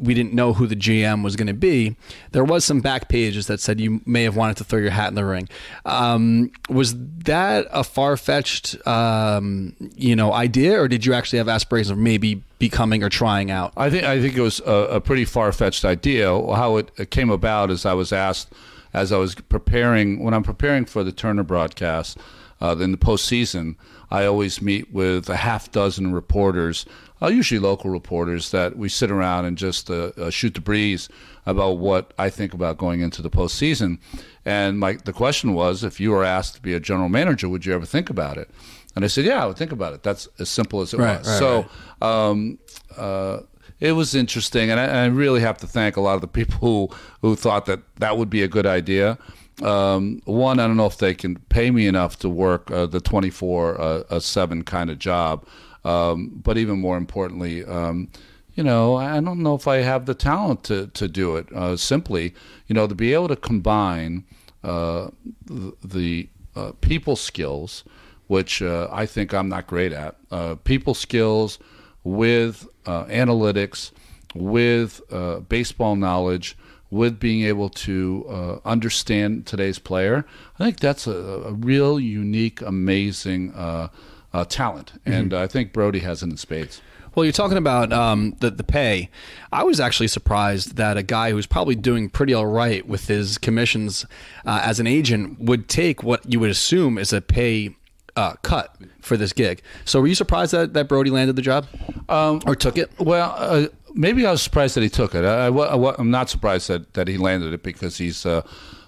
we 0.00 0.14
didn't 0.14 0.32
know 0.32 0.52
who 0.52 0.66
the 0.66 0.74
GM 0.74 1.22
was 1.22 1.36
going 1.36 1.46
to 1.46 1.54
be, 1.54 1.96
there 2.32 2.44
was 2.44 2.64
some 2.64 2.80
back 2.80 3.08
pages 3.08 3.46
that 3.48 3.60
said 3.60 3.80
you 3.80 4.00
may 4.06 4.22
have 4.24 4.36
wanted 4.36 4.56
to 4.56 4.64
throw 4.64 4.78
your 4.78 4.90
hat 4.90 5.08
in 5.08 5.14
the 5.14 5.24
ring. 5.24 5.48
Um, 5.84 6.50
was 6.68 6.94
that 7.24 7.66
a 7.70 7.84
far 7.84 8.16
fetched, 8.16 8.76
um, 8.86 9.76
you 9.94 10.16
know, 10.16 10.32
idea, 10.32 10.80
or 10.80 10.88
did 10.88 11.04
you 11.04 11.12
actually 11.12 11.38
have 11.38 11.48
aspirations 11.48 11.90
of 11.90 11.98
maybe 11.98 12.42
becoming 12.58 13.02
or 13.02 13.08
trying 13.08 13.50
out? 13.50 13.72
I 13.76 13.90
think 13.90 14.04
I 14.04 14.20
think 14.20 14.36
it 14.36 14.40
was 14.40 14.60
a, 14.60 14.72
a 14.72 15.00
pretty 15.00 15.24
far 15.24 15.52
fetched 15.52 15.84
idea. 15.84 16.28
How 16.28 16.78
it, 16.78 17.10
came 17.10 17.30
about 17.30 17.70
is 17.70 17.84
I 17.84 17.94
was 17.94 18.12
asked 18.12 18.52
as 18.94 19.12
I 19.12 19.18
was 19.18 19.34
preparing 19.34 20.22
when 20.22 20.34
I'm 20.34 20.42
preparing 20.42 20.84
for 20.84 21.04
the 21.04 21.12
Turner 21.12 21.42
broadcast 21.42 22.18
uh, 22.60 22.76
in 22.78 22.92
the 22.92 22.98
postseason. 22.98 23.76
I 24.10 24.26
always 24.26 24.60
meet 24.60 24.92
with 24.92 25.28
a 25.28 25.36
half 25.36 25.70
dozen 25.70 26.12
reporters 26.12 26.86
uh, 27.22 27.28
usually 27.28 27.58
local 27.58 27.90
reporters, 27.90 28.50
that 28.50 28.76
we 28.76 28.88
sit 28.88 29.10
around 29.10 29.44
and 29.44 29.58
just 29.58 29.90
uh, 29.90 30.12
uh, 30.16 30.30
shoot 30.30 30.54
the 30.54 30.60
breeze 30.60 31.08
about 31.46 31.78
what 31.78 32.12
I 32.18 32.30
think 32.30 32.54
about 32.54 32.78
going 32.78 33.00
into 33.00 33.22
the 33.22 33.30
postseason. 33.30 33.98
And 34.44 34.78
my 34.78 34.94
the 35.04 35.12
question 35.12 35.54
was, 35.54 35.84
if 35.84 36.00
you 36.00 36.12
were 36.12 36.24
asked 36.24 36.54
to 36.54 36.62
be 36.62 36.74
a 36.74 36.80
general 36.80 37.08
manager, 37.08 37.48
would 37.48 37.66
you 37.66 37.74
ever 37.74 37.86
think 37.86 38.10
about 38.10 38.38
it? 38.38 38.50
And 38.96 39.04
I 39.04 39.08
said, 39.08 39.24
yeah, 39.24 39.42
I 39.42 39.46
would 39.46 39.56
think 39.56 39.72
about 39.72 39.92
it. 39.92 40.02
That's 40.02 40.28
as 40.38 40.48
simple 40.48 40.80
as 40.80 40.94
it 40.94 40.98
right, 40.98 41.18
was. 41.18 41.28
Right, 41.28 41.38
so. 41.38 41.66
Right. 42.00 42.28
Um, 42.28 42.58
uh, 42.96 43.40
it 43.78 43.92
was 43.92 44.14
interesting, 44.14 44.70
and 44.70 44.78
I, 44.78 45.04
I, 45.04 45.06
really 45.06 45.40
have 45.40 45.56
to 45.58 45.66
thank 45.66 45.96
a 45.96 46.02
lot 46.02 46.14
of 46.14 46.20
the 46.20 46.28
people 46.44 46.58
who, 46.58 46.90
who 47.22 47.34
thought 47.34 47.64
that 47.64 47.80
that 47.96 48.18
would 48.18 48.28
be 48.28 48.42
a 48.42 48.48
good 48.48 48.66
idea. 48.66 49.16
Um, 49.62 50.22
one, 50.24 50.58
I 50.58 50.66
don't 50.66 50.76
know 50.76 50.86
if 50.86 50.98
they 50.98 51.14
can 51.14 51.36
pay 51.48 51.70
me 51.70 51.86
enough 51.86 52.18
to 52.20 52.28
work 52.28 52.70
uh, 52.70 52.86
the 52.86 53.00
24 53.00 53.80
uh, 53.80 54.20
7 54.20 54.62
kind 54.64 54.90
of 54.90 54.98
job. 54.98 55.46
Um, 55.84 56.40
but 56.42 56.58
even 56.58 56.80
more 56.80 56.96
importantly, 56.96 57.64
um, 57.64 58.08
you 58.54 58.62
know, 58.62 58.96
I 58.96 59.20
don't 59.20 59.42
know 59.42 59.54
if 59.54 59.66
I 59.68 59.78
have 59.78 60.06
the 60.06 60.14
talent 60.14 60.64
to, 60.64 60.88
to 60.88 61.08
do 61.08 61.36
it. 61.36 61.50
Uh, 61.52 61.76
simply, 61.76 62.34
you 62.66 62.74
know, 62.74 62.86
to 62.86 62.94
be 62.94 63.14
able 63.14 63.28
to 63.28 63.36
combine 63.36 64.24
uh, 64.62 65.10
the, 65.46 66.28
uh, 66.56 66.72
people 66.80 67.16
skills, 67.16 67.84
which 68.26 68.60
uh, 68.60 68.88
I 68.90 69.06
think 69.06 69.32
I'm 69.32 69.48
not 69.48 69.66
great 69.66 69.92
at. 69.92 70.16
People 70.64 70.94
skills 70.94 71.58
with 72.02 72.66
analytics, 72.84 73.92
with 74.34 75.00
baseball 75.48 75.96
knowledge, 75.96 76.56
with 76.90 77.20
being 77.20 77.44
able 77.44 77.68
to 77.68 78.26
uh, 78.28 78.58
understand 78.64 79.46
today's 79.46 79.78
player. 79.78 80.24
I 80.58 80.64
think 80.64 80.80
that's 80.80 81.06
a, 81.06 81.12
a 81.12 81.52
real 81.52 82.00
unique, 82.00 82.60
amazing 82.60 83.52
uh, 83.54 83.88
uh, 84.32 84.44
talent, 84.44 84.92
and 85.06 85.32
I 85.32 85.46
think 85.46 85.72
Brodie 85.72 86.00
has 86.00 86.22
it 86.22 86.30
in 86.30 86.36
spades. 86.36 86.80
Well, 87.14 87.24
you're 87.24 87.32
talking 87.32 87.58
about 87.58 87.92
um, 87.92 88.36
the 88.38 88.50
the 88.50 88.62
pay. 88.62 89.10
I 89.52 89.64
was 89.64 89.80
actually 89.80 90.08
surprised 90.08 90.76
that 90.76 90.96
a 90.96 91.02
guy 91.02 91.32
who's 91.32 91.46
probably 91.46 91.74
doing 91.74 92.08
pretty 92.08 92.32
all 92.32 92.46
right 92.46 92.86
with 92.86 93.08
his 93.08 93.36
commissions 93.36 94.06
uh, 94.46 94.60
as 94.62 94.78
an 94.78 94.86
agent 94.86 95.40
would 95.40 95.68
take 95.68 96.04
what 96.04 96.30
you 96.30 96.38
would 96.38 96.50
assume 96.50 96.98
is 96.98 97.12
a 97.12 97.20
pay 97.20 97.74
uh, 98.20 98.34
cut 98.42 98.76
for 99.00 99.16
this 99.16 99.32
gig. 99.32 99.62
So, 99.84 100.00
were 100.00 100.06
you 100.06 100.14
surprised 100.14 100.52
that, 100.52 100.74
that 100.74 100.88
Brodie 100.88 101.10
landed 101.10 101.36
the 101.36 101.42
job 101.42 101.66
Um, 102.08 102.42
or 102.46 102.54
took 102.54 102.76
it? 102.76 102.90
Well, 102.98 103.34
uh, 103.36 103.68
maybe 103.94 104.26
I 104.26 104.30
was 104.30 104.42
surprised 104.42 104.76
that 104.76 104.82
he 104.82 104.90
took 104.90 105.14
it. 105.14 105.24
I, 105.24 105.46
am 105.46 106.10
not 106.10 106.28
surprised 106.28 106.68
that, 106.68 106.92
that 106.94 107.08
he 107.08 107.16
landed 107.16 107.54
it 107.54 107.62
because 107.62 107.96
he's, 107.96 108.26
uh, 108.26 108.42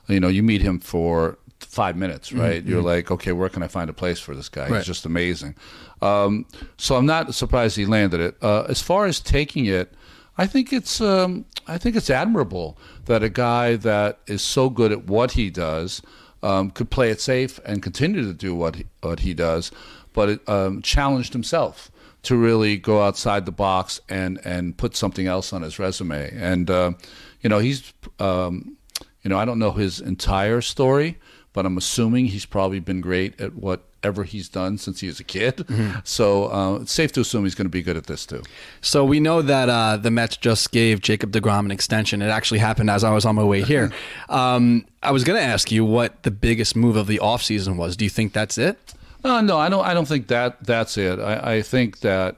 you 0.07 0.21
know, 0.21 0.29
you 0.29 0.43
meet 0.43 0.61
him 0.61 0.81
for 0.81 1.39
five 1.61 1.97
minutes, 1.97 2.33
right? 2.33 2.63
You're 2.63 2.83
like, 2.83 3.11
okay, 3.11 3.33
where 3.33 3.49
can 3.49 3.63
I 3.63 3.69
find 3.69 3.89
a 3.89 3.95
place 3.95 4.21
for 4.21 4.35
this 4.35 4.51
guy? 4.51 4.69
Right. 4.69 4.77
He's 4.79 4.87
just 4.87 5.07
amazing. 5.07 5.55
Um, 6.03 6.45
so 6.77 6.97
I'm 6.97 7.07
not 7.07 7.35
surprised 7.35 7.77
he 7.77 7.87
landed 7.87 8.21
it. 8.21 8.37
Uh, 8.43 8.65
as 8.69 8.83
far 8.83 9.07
as 9.07 9.21
taking 9.21 9.65
it, 9.65 9.95
I 10.37 10.47
think 10.47 10.73
it's 10.73 11.01
um, 11.01 11.45
I 11.67 11.79
think 11.79 11.95
it's 11.97 12.11
admirable 12.11 12.77
that 13.05 13.23
a 13.23 13.29
guy 13.29 13.77
that 13.77 14.19
is 14.27 14.43
so 14.43 14.69
good 14.69 14.93
at 14.93 15.07
what 15.07 15.33
he 15.33 15.49
does 15.51 16.03
um, 16.43 16.71
could 16.71 16.91
play 16.91 17.11
it 17.11 17.21
safe 17.21 17.61
and 17.65 17.83
continue 17.83 18.23
to 18.23 18.33
do 18.33 18.55
what 18.55 18.77
he, 18.77 18.87
what 19.01 19.21
he 19.21 19.35
does, 19.35 19.71
but 20.13 20.29
it 20.29 20.49
um, 20.49 20.83
challenged 20.83 21.33
himself 21.33 21.91
to 22.23 22.37
really 22.37 22.77
go 22.77 23.03
outside 23.03 23.47
the 23.47 23.53
box 23.53 24.01
and 24.09 24.41
and 24.45 24.77
put 24.77 24.97
something 24.97 25.27
else 25.27 25.53
on 25.53 25.63
his 25.63 25.79
resume. 25.79 26.31
And 26.37 26.71
uh, 26.71 26.93
you 27.41 27.49
know, 27.49 27.59
he's 27.59 27.93
um, 28.19 28.77
you 29.23 29.29
know, 29.29 29.39
I 29.39 29.45
don't 29.45 29.59
know 29.59 29.73
his 29.73 30.01
entire 30.01 30.61
story, 30.61 31.19
but 31.53 31.67
I'm 31.67 31.77
assuming 31.77 32.27
he's 32.27 32.47
probably 32.47 32.81
been 32.81 33.01
great 33.01 33.39
at 33.41 33.55
whatever 33.55 34.25
he's 34.25 34.49
done 34.49 34.79
since 34.79 35.01
he 35.01 35.07
was 35.07 35.21
a 35.21 35.25
kid. 35.25 35.67
So 36.05 36.51
uh, 36.51 36.77
it's 36.77 36.93
safe 36.93 37.13
to 37.13 37.21
assume 37.21 37.45
he's 37.45 37.55
going 37.55 37.67
to 37.67 37.71
be 37.71 37.83
good 37.83 37.97
at 37.97 38.07
this 38.07 38.25
too. 38.25 38.43
So 38.81 39.05
we 39.05 39.21
know 39.21 39.43
that 39.43 39.69
uh, 39.69 39.97
the 39.99 40.11
Mets 40.11 40.37
just 40.37 40.73
gave 40.73 41.01
Jacob 41.01 41.33
deGrom 41.33 41.67
an 41.67 41.71
extension. 41.71 42.23
It 42.23 42.29
actually 42.29 42.59
happened 42.59 42.91
as 42.91 43.05
I 43.05 43.13
was 43.13 43.25
on 43.25 43.35
my 43.35 43.45
way 43.45 43.63
here. 43.63 43.93
um, 44.29 44.87
I 45.03 45.11
was 45.11 45.25
going 45.25 45.39
to 45.39 45.45
ask 45.45 45.71
you 45.71 45.85
what 45.85 46.23
the 46.23 46.31
biggest 46.31 46.75
move 46.75 46.97
of 46.97 47.07
the 47.07 47.19
offseason 47.19 47.77
was. 47.77 47.97
Do 47.97 48.05
you 48.05 48.11
think 48.11 48.33
that's 48.33 48.57
it? 48.57 48.95
Uh, 49.25 49.41
no, 49.41 49.57
I 49.57 49.69
don't. 49.69 49.85
I 49.85 49.95
don't 49.95 50.09
think 50.09 50.27
that 50.29 50.65
that's 50.65 50.97
it. 50.97 51.21
I, 51.21 51.57
I 51.57 51.63
think 51.63 52.01
that 52.01 52.37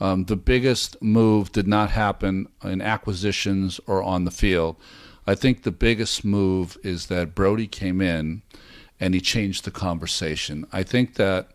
um, 0.00 0.24
the 0.24 0.36
biggest 0.36 1.00
move 1.00 1.52
did 1.52 1.68
not 1.68 1.90
happen 1.90 2.48
in 2.64 2.82
acquisitions 2.82 3.80
or 3.86 4.02
on 4.02 4.24
the 4.24 4.30
field. 4.32 4.76
I 5.26 5.34
think 5.34 5.62
the 5.62 5.70
biggest 5.70 6.24
move 6.24 6.76
is 6.82 7.06
that 7.06 7.34
Brodie 7.34 7.66
came 7.66 8.00
in 8.00 8.42
and 9.04 9.12
he 9.12 9.20
changed 9.20 9.66
the 9.66 9.70
conversation. 9.70 10.64
I 10.72 10.82
think 10.82 11.16
that, 11.16 11.50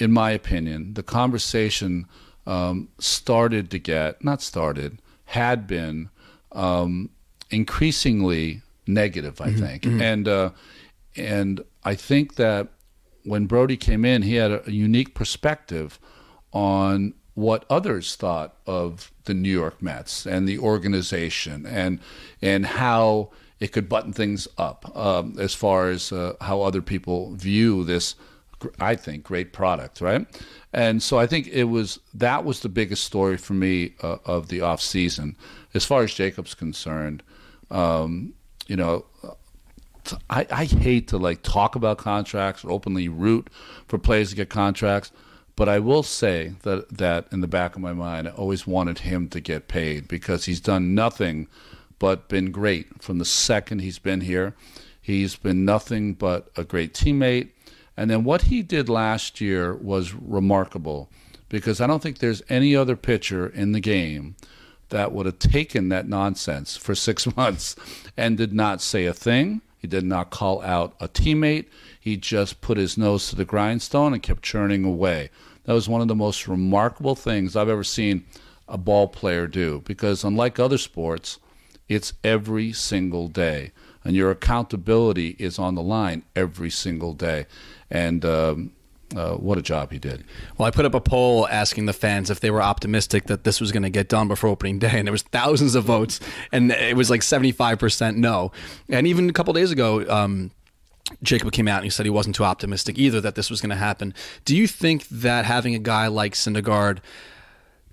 in 0.00 0.10
my 0.10 0.32
opinion, 0.32 0.94
the 0.94 1.02
conversation 1.04 2.06
um, 2.44 2.88
started 2.98 3.70
to 3.70 3.78
get 3.78 4.24
not 4.24 4.42
started 4.42 5.00
had 5.26 5.68
been 5.68 6.10
um, 6.50 7.10
increasingly 7.50 8.62
negative. 8.84 9.40
I 9.40 9.52
think, 9.52 9.86
and 9.86 10.26
uh, 10.26 10.50
and 11.14 11.62
I 11.84 11.94
think 11.94 12.34
that 12.34 12.66
when 13.22 13.46
Brodie 13.46 13.76
came 13.76 14.04
in, 14.04 14.22
he 14.22 14.34
had 14.34 14.50
a, 14.50 14.68
a 14.68 14.72
unique 14.72 15.14
perspective 15.14 16.00
on 16.52 17.14
what 17.34 17.64
others 17.70 18.16
thought 18.16 18.56
of 18.66 19.12
the 19.26 19.34
New 19.34 19.52
York 19.52 19.80
Mets 19.80 20.26
and 20.26 20.48
the 20.48 20.58
organization 20.58 21.64
and 21.64 22.00
and 22.42 22.66
how 22.66 23.30
it 23.60 23.72
could 23.72 23.88
button 23.88 24.12
things 24.12 24.46
up 24.58 24.96
um, 24.96 25.34
as 25.38 25.54
far 25.54 25.88
as 25.88 26.12
uh, 26.12 26.34
how 26.40 26.62
other 26.62 26.82
people 26.82 27.34
view 27.34 27.84
this 27.84 28.14
I 28.80 28.94
think 28.94 29.24
great 29.24 29.52
product 29.52 30.00
right? 30.00 30.26
And 30.72 31.02
so 31.02 31.18
I 31.18 31.26
think 31.26 31.48
it 31.48 31.64
was 31.64 32.00
that 32.14 32.44
was 32.44 32.60
the 32.60 32.68
biggest 32.68 33.04
story 33.04 33.36
for 33.36 33.54
me 33.54 33.94
uh, 34.02 34.18
of 34.24 34.48
the 34.48 34.60
off 34.60 34.80
season 34.80 35.36
as 35.74 35.84
far 35.84 36.02
as 36.02 36.14
Jacob's 36.14 36.54
concerned 36.54 37.22
um, 37.70 38.32
you 38.66 38.76
know 38.76 39.04
I, 40.30 40.46
I 40.50 40.64
hate 40.64 41.08
to 41.08 41.18
like 41.18 41.42
talk 41.42 41.74
about 41.74 41.98
contracts 41.98 42.64
or 42.64 42.70
openly 42.70 43.08
root 43.08 43.50
for 43.88 43.98
players 43.98 44.30
to 44.30 44.36
get 44.36 44.48
contracts, 44.48 45.10
but 45.56 45.68
I 45.68 45.78
will 45.78 46.02
say 46.02 46.54
that 46.62 46.98
that 46.98 47.26
in 47.32 47.40
the 47.40 47.48
back 47.48 47.74
of 47.74 47.82
my 47.82 47.92
mind, 47.92 48.28
I 48.28 48.32
always 48.32 48.66
wanted 48.66 49.00
him 49.00 49.28
to 49.30 49.40
get 49.40 49.68
paid 49.68 50.06
because 50.08 50.44
he's 50.44 50.60
done 50.60 50.94
nothing 50.94 51.48
but 51.98 52.28
been 52.28 52.50
great 52.50 53.02
from 53.02 53.18
the 53.18 53.24
second 53.24 53.80
he's 53.80 53.98
been 53.98 54.22
here. 54.22 54.54
He's 55.00 55.36
been 55.36 55.64
nothing 55.64 56.14
but 56.14 56.50
a 56.56 56.64
great 56.64 56.92
teammate. 56.92 57.50
And 57.96 58.10
then 58.10 58.24
what 58.24 58.42
he 58.42 58.62
did 58.62 58.88
last 58.88 59.40
year 59.40 59.74
was 59.74 60.12
remarkable 60.12 61.08
because 61.48 61.80
I 61.80 61.86
don't 61.86 62.02
think 62.02 62.18
there's 62.18 62.42
any 62.48 62.74
other 62.76 62.96
pitcher 62.96 63.46
in 63.46 63.72
the 63.72 63.80
game 63.80 64.36
that 64.88 65.12
would 65.12 65.26
have 65.26 65.38
taken 65.38 65.88
that 65.88 66.08
nonsense 66.08 66.76
for 66.76 66.94
six 66.94 67.34
months 67.36 67.76
and 68.16 68.36
did 68.36 68.52
not 68.52 68.82
say 68.82 69.06
a 69.06 69.14
thing. 69.14 69.62
He 69.78 69.86
did 69.86 70.04
not 70.04 70.30
call 70.30 70.62
out 70.62 70.96
a 71.00 71.08
teammate. 71.08 71.66
He 71.98 72.16
just 72.16 72.60
put 72.60 72.76
his 72.76 72.98
nose 72.98 73.28
to 73.30 73.36
the 73.36 73.44
grindstone 73.44 74.12
and 74.12 74.22
kept 74.22 74.42
churning 74.42 74.84
away. 74.84 75.30
That 75.64 75.74
was 75.74 75.88
one 75.88 76.00
of 76.00 76.08
the 76.08 76.14
most 76.14 76.48
remarkable 76.48 77.14
things 77.14 77.56
I've 77.56 77.68
ever 77.68 77.84
seen 77.84 78.24
a 78.68 78.78
ball 78.78 79.08
player 79.08 79.46
do 79.46 79.82
because, 79.84 80.24
unlike 80.24 80.58
other 80.58 80.78
sports, 80.78 81.38
it's 81.88 82.12
every 82.22 82.72
single 82.72 83.28
day. 83.28 83.72
And 84.04 84.14
your 84.14 84.30
accountability 84.30 85.36
is 85.38 85.58
on 85.58 85.74
the 85.74 85.82
line 85.82 86.22
every 86.36 86.70
single 86.70 87.12
day. 87.12 87.46
And 87.90 88.24
um, 88.24 88.72
uh, 89.14 89.34
what 89.34 89.58
a 89.58 89.62
job 89.62 89.92
he 89.92 89.98
did. 89.98 90.24
Well, 90.56 90.66
I 90.66 90.70
put 90.70 90.84
up 90.84 90.94
a 90.94 91.00
poll 91.00 91.46
asking 91.48 91.86
the 91.86 91.92
fans 91.92 92.30
if 92.30 92.40
they 92.40 92.50
were 92.50 92.62
optimistic 92.62 93.24
that 93.24 93.44
this 93.44 93.60
was 93.60 93.72
going 93.72 93.82
to 93.82 93.90
get 93.90 94.08
done 94.08 94.28
before 94.28 94.50
opening 94.50 94.78
day, 94.78 94.92
and 94.98 95.06
there 95.06 95.12
was 95.12 95.22
thousands 95.22 95.74
of 95.74 95.84
votes, 95.84 96.20
and 96.52 96.72
it 96.72 96.96
was 96.96 97.10
like 97.10 97.22
seventy-five 97.22 97.78
percent 97.78 98.16
no. 98.16 98.50
And 98.88 99.06
even 99.06 99.28
a 99.28 99.32
couple 99.32 99.52
days 99.54 99.70
ago, 99.70 100.08
um, 100.08 100.50
Jacob 101.22 101.52
came 101.52 101.68
out 101.68 101.76
and 101.76 101.84
he 101.84 101.90
said 101.90 102.04
he 102.04 102.10
wasn't 102.10 102.34
too 102.34 102.44
optimistic 102.44 102.98
either 102.98 103.20
that 103.20 103.36
this 103.36 103.48
was 103.48 103.60
going 103.60 103.70
to 103.70 103.76
happen. 103.76 104.12
Do 104.44 104.56
you 104.56 104.66
think 104.66 105.06
that 105.08 105.44
having 105.44 105.74
a 105.74 105.78
guy 105.78 106.08
like 106.08 106.34
Syndergaard 106.34 106.98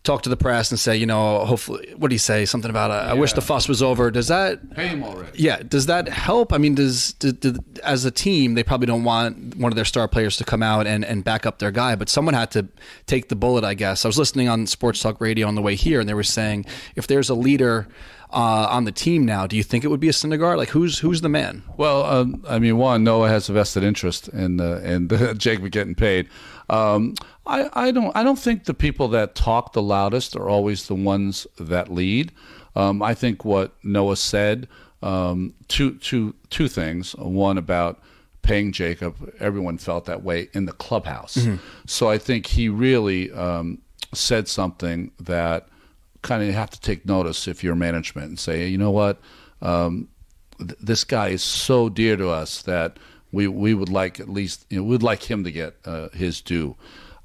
talk 0.04 0.22
to 0.24 0.30
the 0.30 0.36
press 0.36 0.70
and 0.70 0.80
say, 0.80 0.98
you 0.98 1.06
know, 1.06 1.46
hopefully, 1.46 1.94
what 1.98 2.10
do 2.10 2.16
you 2.16 2.20
say? 2.20 2.46
Something 2.46 2.70
about, 2.70 2.92
uh, 2.92 3.10
I 3.10 3.13
wish 3.13 3.34
the 3.34 3.42
fuss 3.42 3.70
was 3.70 3.82
over. 3.82 4.12
Does 4.12 4.28
that 4.28 4.76
Pay 4.76 4.88
him 4.88 5.04
already. 5.04 5.32
yeah, 5.42 5.62
does 5.63 5.86
that 5.86 6.10
help? 6.10 6.52
I 6.52 6.58
mean, 6.58 6.76
does, 6.76 7.13
do, 7.13 7.32
do, 7.32 7.56
as 7.84 8.04
a 8.04 8.12
team, 8.12 8.56
they 8.56 8.63
probably 8.63 8.88
don't 8.88 9.06
want 9.06 9.56
one 9.56 9.72
of 9.72 9.76
their 9.76 9.86
star 9.86 10.08
players 10.10 10.36
to 10.38 10.44
come 10.44 10.62
out 10.62 10.88
and, 10.88 11.06
and 11.06 11.24
back 11.24 11.46
up 11.46 11.60
their 11.60 11.72
guy, 11.72 11.96
but 11.96 12.10
someone 12.10 12.34
had 12.34 12.52
to 12.52 12.68
take 13.06 13.30
the 13.30 13.36
bullet, 13.36 13.63
I 13.63 13.76
guess. 13.76 14.04
I 14.04 14.10
was 14.10 14.18
listening 14.18 14.50
on 14.50 14.68
Sports 14.68 15.02
Talk 15.02 15.22
Radio 15.22 15.48
on 15.48 15.56
the 15.56 15.62
way 15.62 15.76
here, 15.76 16.02
and 16.02 16.10
they 16.10 16.13
were 16.13 16.24
saying 16.24 16.66
if 16.96 17.08
there's 17.08 17.30
a 17.30 17.36
leader 17.36 17.88
uh, 18.30 18.68
on 18.70 18.84
the 18.84 18.92
team 18.92 19.26
now, 19.26 19.46
do 19.48 19.56
you 19.56 19.63
think 19.63 19.84
it 19.84 19.88
would 19.88 20.00
be 20.00 20.10
a 20.10 20.12
Syndergaard? 20.12 20.58
Like, 20.58 20.70
who's 20.70 21.00
who's 21.00 21.22
the 21.22 21.30
man? 21.30 21.63
Well, 21.78 22.04
um, 22.04 22.44
I 22.50 22.58
mean, 22.60 22.78
one, 22.78 23.04
Noah 23.04 23.30
has 23.30 23.48
a 23.48 23.54
vested 23.54 23.84
interest 23.84 24.28
in 24.30 24.60
uh, 24.60 24.82
in 24.84 25.08
Jacob 25.38 25.72
getting 25.72 25.96
paid. 25.96 26.28
Um, 26.69 27.15
I, 27.45 27.69
I 27.73 27.91
don't 27.91 28.15
I 28.15 28.23
don't 28.23 28.39
think 28.39 28.65
the 28.65 28.73
people 28.73 29.08
that 29.10 29.36
talk 29.36 29.73
the 29.73 29.82
loudest 29.82 30.36
are 30.36 30.49
always 30.49 30.88
the 30.88 30.95
ones 30.95 31.45
that 31.60 31.91
lead. 31.91 32.32
Um, 32.76 33.02
I 33.04 33.13
think 33.13 33.43
what 33.45 33.73
Noah 33.84 34.15
said 34.15 34.67
um, 35.02 35.54
two 35.67 35.95
two 35.95 36.36
two 36.49 36.67
things. 36.67 37.13
One 37.15 37.58
about 37.58 38.02
paying 38.41 38.71
Jacob. 38.71 39.34
Everyone 39.39 39.78
felt 39.78 40.06
that 40.06 40.23
way 40.23 40.49
in 40.54 40.65
the 40.65 40.73
clubhouse. 40.73 41.38
So 41.86 42.10
I 42.10 42.17
think 42.17 42.45
he 42.47 42.69
really 42.69 43.32
um, 43.32 43.80
said 44.14 44.47
something 44.47 45.11
that 45.20 45.68
kind 46.22 46.41
of 46.41 46.47
you 46.47 46.53
have 46.53 46.70
to 46.70 46.80
take 46.80 47.05
notice 47.05 47.47
if 47.47 47.64
you're 47.64 47.76
management 47.76 48.28
and 48.28 48.39
say, 48.39 48.68
you 48.68 48.78
know 48.78 48.91
what, 48.91 49.20
um, 49.61 50.07
th- 50.57 50.78
this 50.82 51.03
guy 51.03 51.30
is 51.30 51.43
so 51.43 51.89
dear 51.89 52.16
to 52.16 52.30
us 52.30 52.61
that 52.64 52.97
we 53.34 53.47
we 53.47 53.73
would 53.73 53.89
like 53.89 54.21
at 54.21 54.29
least 54.29 54.65
you 54.69 54.77
know 54.77 54.84
we'd 54.84 55.03
like 55.03 55.29
him 55.29 55.43
to 55.43 55.51
get 55.51 55.75
uh, 55.84 56.07
his 56.13 56.39
due. 56.39 56.77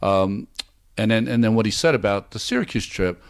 Um, 0.02 0.48
and 0.96 1.12
then 1.12 1.28
and 1.28 1.44
then 1.44 1.54
what 1.54 1.66
he 1.66 1.70
said 1.70 1.94
about 1.94 2.32
the 2.32 2.40
Syracuse 2.40 2.86
trip. 2.86 3.22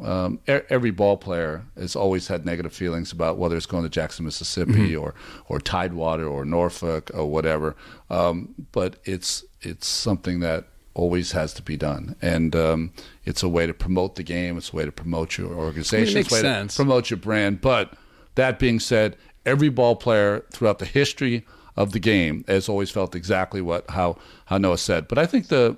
Um, 0.00 0.38
e- 0.48 0.60
every 0.70 0.92
ball 0.92 1.16
player 1.16 1.64
has 1.76 1.96
always 1.96 2.28
had 2.28 2.46
negative 2.46 2.72
feelings 2.72 3.10
about 3.10 3.36
whether 3.36 3.56
it's 3.56 3.66
going 3.66 3.82
to 3.82 3.88
Jackson, 3.88 4.24
Mississippi, 4.24 4.94
or 4.94 5.14
or 5.48 5.58
Tidewater, 5.58 6.26
or 6.26 6.44
Norfolk, 6.44 7.10
or 7.14 7.26
whatever. 7.26 7.74
Um, 8.10 8.54
but 8.70 8.96
it's 9.04 9.44
it's 9.60 9.88
something 9.88 10.40
that 10.40 10.68
always 10.94 11.32
has 11.32 11.52
to 11.54 11.62
be 11.62 11.76
done, 11.76 12.14
and 12.22 12.54
um, 12.54 12.92
it's 13.24 13.42
a 13.42 13.48
way 13.48 13.66
to 13.66 13.74
promote 13.74 14.14
the 14.14 14.22
game. 14.22 14.56
It's 14.56 14.72
a 14.72 14.76
way 14.76 14.84
to 14.84 14.92
promote 14.92 15.36
your 15.36 15.52
organization. 15.52 16.14
makes 16.14 16.26
it's 16.26 16.32
a 16.32 16.34
way 16.34 16.40
sense. 16.42 16.74
to 16.74 16.82
promote 16.82 17.10
your 17.10 17.18
brand. 17.18 17.60
But 17.60 17.94
that 18.36 18.60
being 18.60 18.78
said, 18.78 19.16
every 19.44 19.68
ball 19.68 19.96
player 19.96 20.44
throughout 20.52 20.78
the 20.78 20.86
history 20.86 21.44
of 21.78 21.92
the 21.92 22.00
game 22.00 22.44
has 22.48 22.68
always 22.68 22.90
felt 22.90 23.14
exactly 23.14 23.62
what 23.62 23.88
how 23.90 24.18
how 24.46 24.58
Noah 24.58 24.78
said. 24.78 25.06
But 25.06 25.16
I 25.16 25.26
think 25.26 25.46
the 25.46 25.76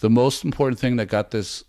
the 0.00 0.10
most 0.10 0.44
important 0.44 0.80
thing 0.80 0.96
that 0.96 1.06
got 1.06 1.30
this 1.30 1.64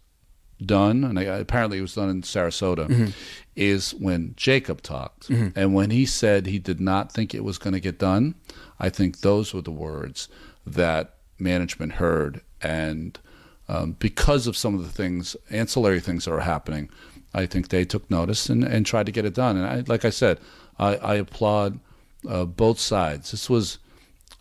done, 0.65 1.03
and 1.03 1.19
I, 1.19 1.23
apparently 1.23 1.77
it 1.77 1.81
was 1.81 1.95
done 1.95 2.09
in 2.09 2.23
Sarasota, 2.23 2.87
mm-hmm. 2.87 3.11
is 3.55 3.91
when 3.93 4.33
Jacob 4.35 4.81
talked. 4.81 5.29
Mm-hmm. 5.29 5.59
And 5.59 5.75
when 5.75 5.91
he 5.91 6.05
said 6.05 6.47
he 6.47 6.59
did 6.59 6.79
not 6.79 7.11
think 7.11 7.33
it 7.33 7.43
was 7.43 7.59
going 7.59 7.73
to 7.73 7.79
get 7.79 7.99
done, 7.99 8.35
I 8.79 8.89
think 8.89 9.19
those 9.19 9.53
were 9.53 9.61
the 9.61 9.71
words 9.71 10.27
that 10.65 11.17
management 11.37 11.93
heard. 11.93 12.41
And 12.61 13.19
um, 13.67 13.95
because 13.99 14.47
of 14.47 14.57
some 14.57 14.75
of 14.75 14.83
the 14.83 14.91
things, 14.91 15.35
ancillary 15.49 15.99
things 15.99 16.25
that 16.25 16.31
are 16.31 16.39
happening, 16.39 16.89
I 17.33 17.45
think 17.45 17.69
they 17.69 17.85
took 17.85 18.09
notice 18.09 18.49
and, 18.49 18.63
and 18.63 18.85
tried 18.85 19.05
to 19.05 19.11
get 19.11 19.25
it 19.25 19.35
done. 19.35 19.57
And 19.57 19.65
I, 19.65 19.83
like 19.87 20.05
I 20.05 20.09
said, 20.09 20.39
I, 20.79 20.95
I 20.97 21.15
applaud 21.15 21.79
uh, 22.27 22.45
both 22.45 22.79
sides. 22.79 23.31
This 23.31 23.49
was 23.49 23.79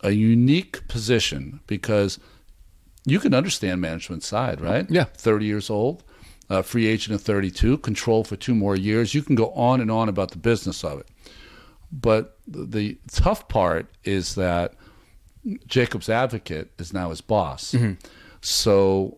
a 0.01 0.11
unique 0.11 0.87
position 0.87 1.59
because 1.67 2.19
you 3.05 3.19
can 3.19 3.33
understand 3.33 3.81
management 3.81 4.23
side, 4.23 4.61
right? 4.61 4.89
Yeah. 4.89 5.05
30 5.05 5.45
years 5.45 5.69
old, 5.69 6.03
uh, 6.49 6.61
free 6.61 6.87
agent 6.87 7.15
of 7.15 7.21
32, 7.21 7.77
control 7.79 8.23
for 8.23 8.35
two 8.35 8.55
more 8.55 8.75
years. 8.75 9.13
You 9.13 9.21
can 9.23 9.35
go 9.35 9.51
on 9.51 9.81
and 9.81 9.89
on 9.89 10.09
about 10.09 10.31
the 10.31 10.37
business 10.37 10.83
of 10.83 10.99
it. 10.99 11.07
But 11.91 12.37
the 12.47 12.97
tough 13.11 13.47
part 13.47 13.87
is 14.03 14.35
that 14.35 14.75
Jacob's 15.67 16.09
advocate 16.09 16.71
is 16.77 16.93
now 16.93 17.09
his 17.09 17.21
boss. 17.21 17.71
Mm-hmm. 17.71 17.93
So 18.41 19.17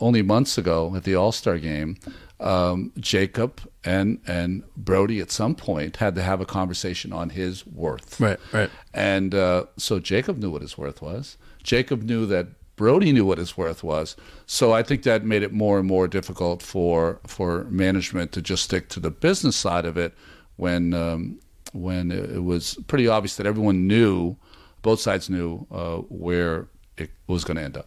only 0.00 0.22
months 0.22 0.58
ago 0.58 0.94
at 0.94 1.04
the 1.04 1.14
All 1.14 1.32
Star 1.32 1.58
game, 1.58 1.96
um, 2.40 2.92
Jacob 2.98 3.60
and 3.84 4.20
and 4.26 4.62
Brodie 4.76 5.20
at 5.20 5.30
some 5.30 5.54
point 5.54 5.96
had 5.96 6.14
to 6.16 6.22
have 6.22 6.40
a 6.40 6.46
conversation 6.46 7.12
on 7.12 7.30
his 7.30 7.66
worth. 7.66 8.20
Right, 8.20 8.38
right. 8.52 8.70
And 8.92 9.34
uh, 9.34 9.66
so 9.76 9.98
Jacob 9.98 10.38
knew 10.38 10.50
what 10.50 10.62
his 10.62 10.76
worth 10.76 11.00
was. 11.00 11.38
Jacob 11.62 12.02
knew 12.02 12.26
that 12.26 12.48
Brodie 12.76 13.12
knew 13.12 13.24
what 13.24 13.38
his 13.38 13.56
worth 13.56 13.82
was. 13.82 14.16
So 14.44 14.72
I 14.72 14.82
think 14.82 15.02
that 15.04 15.24
made 15.24 15.42
it 15.42 15.52
more 15.52 15.78
and 15.78 15.88
more 15.88 16.06
difficult 16.06 16.62
for 16.62 17.20
for 17.26 17.64
management 17.64 18.32
to 18.32 18.42
just 18.42 18.64
stick 18.64 18.88
to 18.90 19.00
the 19.00 19.10
business 19.10 19.56
side 19.56 19.86
of 19.86 19.96
it 19.96 20.14
when 20.56 20.92
um, 20.92 21.38
when 21.72 22.10
it 22.10 22.44
was 22.44 22.78
pretty 22.86 23.08
obvious 23.08 23.36
that 23.36 23.46
everyone 23.46 23.86
knew, 23.86 24.36
both 24.82 25.00
sides 25.00 25.28
knew 25.30 25.66
uh, 25.70 25.96
where 26.08 26.68
it 26.96 27.10
was 27.26 27.44
going 27.44 27.56
to 27.56 27.62
end 27.62 27.76
up. 27.76 27.86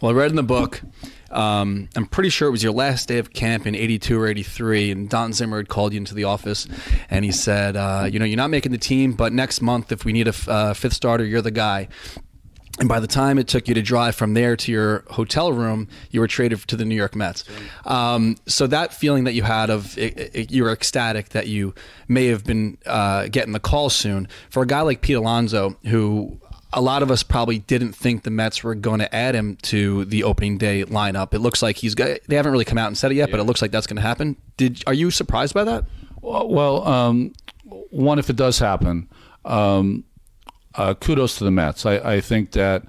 Well, 0.00 0.10
I 0.10 0.14
read 0.14 0.30
in 0.30 0.36
the 0.36 0.42
book. 0.42 0.80
Um, 1.30 1.88
I'm 1.96 2.06
pretty 2.06 2.28
sure 2.28 2.46
it 2.48 2.50
was 2.50 2.62
your 2.62 2.72
last 2.72 3.08
day 3.08 3.18
of 3.18 3.32
camp 3.32 3.66
in 3.66 3.74
'82 3.74 4.20
or 4.20 4.26
'83, 4.26 4.90
and 4.90 5.08
Don 5.08 5.32
Zimmer 5.32 5.56
had 5.56 5.68
called 5.68 5.92
you 5.94 5.98
into 5.98 6.14
the 6.14 6.24
office, 6.24 6.66
and 7.08 7.24
he 7.24 7.32
said, 7.32 7.76
uh, 7.76 8.06
"You 8.10 8.18
know, 8.18 8.24
you're 8.24 8.36
not 8.36 8.50
making 8.50 8.72
the 8.72 8.78
team, 8.78 9.12
but 9.12 9.32
next 9.32 9.62
month, 9.62 9.92
if 9.92 10.04
we 10.04 10.12
need 10.12 10.26
a 10.26 10.30
f- 10.30 10.48
uh, 10.48 10.74
fifth 10.74 10.92
starter, 10.92 11.24
you're 11.24 11.42
the 11.42 11.50
guy." 11.50 11.88
And 12.78 12.88
by 12.88 13.00
the 13.00 13.06
time 13.06 13.38
it 13.38 13.48
took 13.48 13.68
you 13.68 13.74
to 13.74 13.82
drive 13.82 14.14
from 14.14 14.32
there 14.32 14.56
to 14.56 14.72
your 14.72 15.04
hotel 15.10 15.52
room, 15.52 15.88
you 16.10 16.20
were 16.20 16.26
traded 16.26 16.58
to 16.68 16.76
the 16.76 16.86
New 16.86 16.94
York 16.94 17.14
Mets. 17.14 17.44
Um, 17.84 18.36
so 18.46 18.66
that 18.66 18.94
feeling 18.94 19.24
that 19.24 19.34
you 19.34 19.42
had 19.42 19.68
of 19.68 19.96
it, 19.98 20.30
it, 20.34 20.50
you 20.50 20.64
were 20.64 20.72
ecstatic 20.72 21.30
that 21.30 21.48
you 21.48 21.74
may 22.08 22.26
have 22.28 22.44
been 22.44 22.78
uh, 22.86 23.28
getting 23.28 23.52
the 23.52 23.60
call 23.60 23.90
soon. 23.90 24.26
For 24.48 24.62
a 24.62 24.66
guy 24.66 24.80
like 24.80 25.02
Pete 25.02 25.16
Alonso, 25.16 25.76
who 25.84 26.40
a 26.72 26.80
lot 26.80 27.02
of 27.02 27.10
us 27.10 27.22
probably 27.22 27.58
didn't 27.58 27.92
think 27.92 28.22
the 28.22 28.30
Mets 28.30 28.64
were 28.64 28.74
going 28.74 29.00
to 29.00 29.14
add 29.14 29.34
him 29.34 29.56
to 29.62 30.04
the 30.06 30.24
opening 30.24 30.58
day 30.58 30.84
lineup. 30.84 31.34
It 31.34 31.40
looks 31.40 31.62
like 31.62 31.76
he's 31.76 31.94
got, 31.94 32.18
they 32.26 32.36
haven't 32.36 32.52
really 32.52 32.64
come 32.64 32.78
out 32.78 32.86
and 32.86 32.96
said 32.96 33.12
it 33.12 33.16
yet, 33.16 33.28
yeah. 33.28 33.32
but 33.32 33.40
it 33.40 33.44
looks 33.44 33.60
like 33.60 33.70
that's 33.70 33.86
going 33.86 33.96
to 33.96 34.02
happen. 34.02 34.36
Did 34.56 34.82
are 34.86 34.94
you 34.94 35.10
surprised 35.10 35.54
by 35.54 35.64
that? 35.64 35.84
Well, 36.22 36.86
um, 36.86 37.32
one, 37.64 38.18
if 38.18 38.30
it 38.30 38.36
does 38.36 38.58
happen. 38.58 39.08
Um, 39.44 40.04
uh, 40.74 40.94
kudos 40.94 41.38
to 41.38 41.44
the 41.44 41.50
Mets. 41.50 41.84
I, 41.84 41.96
I 41.96 42.20
think 42.20 42.52
that 42.52 42.84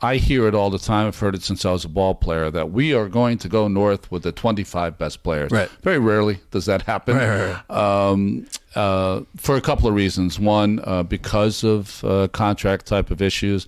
I 0.00 0.16
hear 0.16 0.46
it 0.46 0.54
all 0.54 0.70
the 0.70 0.78
time. 0.78 1.08
I've 1.08 1.18
heard 1.18 1.34
it 1.34 1.42
since 1.42 1.64
I 1.64 1.72
was 1.72 1.84
a 1.84 1.88
ball 1.88 2.14
player 2.14 2.50
that 2.50 2.70
we 2.70 2.94
are 2.94 3.08
going 3.08 3.38
to 3.38 3.48
go 3.48 3.66
north 3.66 4.10
with 4.12 4.22
the 4.22 4.32
25 4.32 4.96
best 4.96 5.22
players. 5.22 5.50
Right. 5.50 5.68
Very 5.82 5.98
rarely 5.98 6.38
does 6.50 6.66
that 6.66 6.82
happen. 6.82 7.16
Right, 7.16 7.56
right, 7.68 7.70
um, 7.70 8.46
uh, 8.74 9.22
for 9.36 9.56
a 9.56 9.60
couple 9.60 9.88
of 9.88 9.94
reasons. 9.94 10.38
One, 10.38 10.80
uh, 10.84 11.02
because 11.02 11.64
of 11.64 12.04
uh, 12.04 12.28
contract 12.28 12.86
type 12.86 13.10
of 13.10 13.22
issues. 13.22 13.66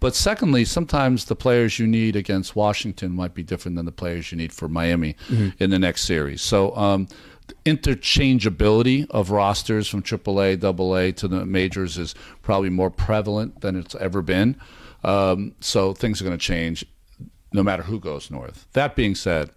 But 0.00 0.16
secondly, 0.16 0.64
sometimes 0.64 1.26
the 1.26 1.36
players 1.36 1.78
you 1.78 1.86
need 1.86 2.16
against 2.16 2.56
Washington 2.56 3.12
might 3.12 3.34
be 3.34 3.44
different 3.44 3.76
than 3.76 3.86
the 3.86 3.92
players 3.92 4.32
you 4.32 4.36
need 4.36 4.52
for 4.52 4.66
Miami 4.66 5.14
mm-hmm. 5.28 5.50
in 5.62 5.70
the 5.70 5.78
next 5.78 6.02
series. 6.02 6.42
So 6.42 6.74
um, 6.76 7.06
interchangeability 7.64 9.08
of 9.10 9.30
rosters 9.30 9.86
from 9.86 10.02
AAA, 10.02 10.62
AA 10.64 11.12
to 11.18 11.28
the 11.28 11.46
majors 11.46 11.98
is 11.98 12.16
probably 12.42 12.68
more 12.68 12.90
prevalent 12.90 13.60
than 13.60 13.76
it's 13.76 13.94
ever 13.94 14.22
been. 14.22 14.56
Um, 15.04 15.54
so 15.60 15.94
things 15.94 16.20
are 16.20 16.24
going 16.24 16.36
to 16.36 16.44
change 16.44 16.84
no 17.52 17.62
matter 17.62 17.82
who 17.82 18.00
goes 18.00 18.30
north. 18.30 18.66
That 18.72 18.96
being 18.96 19.14
said, 19.14 19.50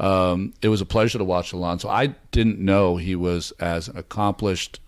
um, 0.00 0.54
it 0.62 0.68
was 0.68 0.80
a 0.80 0.86
pleasure 0.86 1.18
to 1.18 1.24
watch 1.24 1.52
Alonso. 1.52 1.88
I 1.88 2.08
didn't 2.32 2.58
know 2.58 2.96
he 2.96 3.14
was 3.14 3.52
as 3.60 3.86
an 3.86 3.98
accomplished 3.98 4.80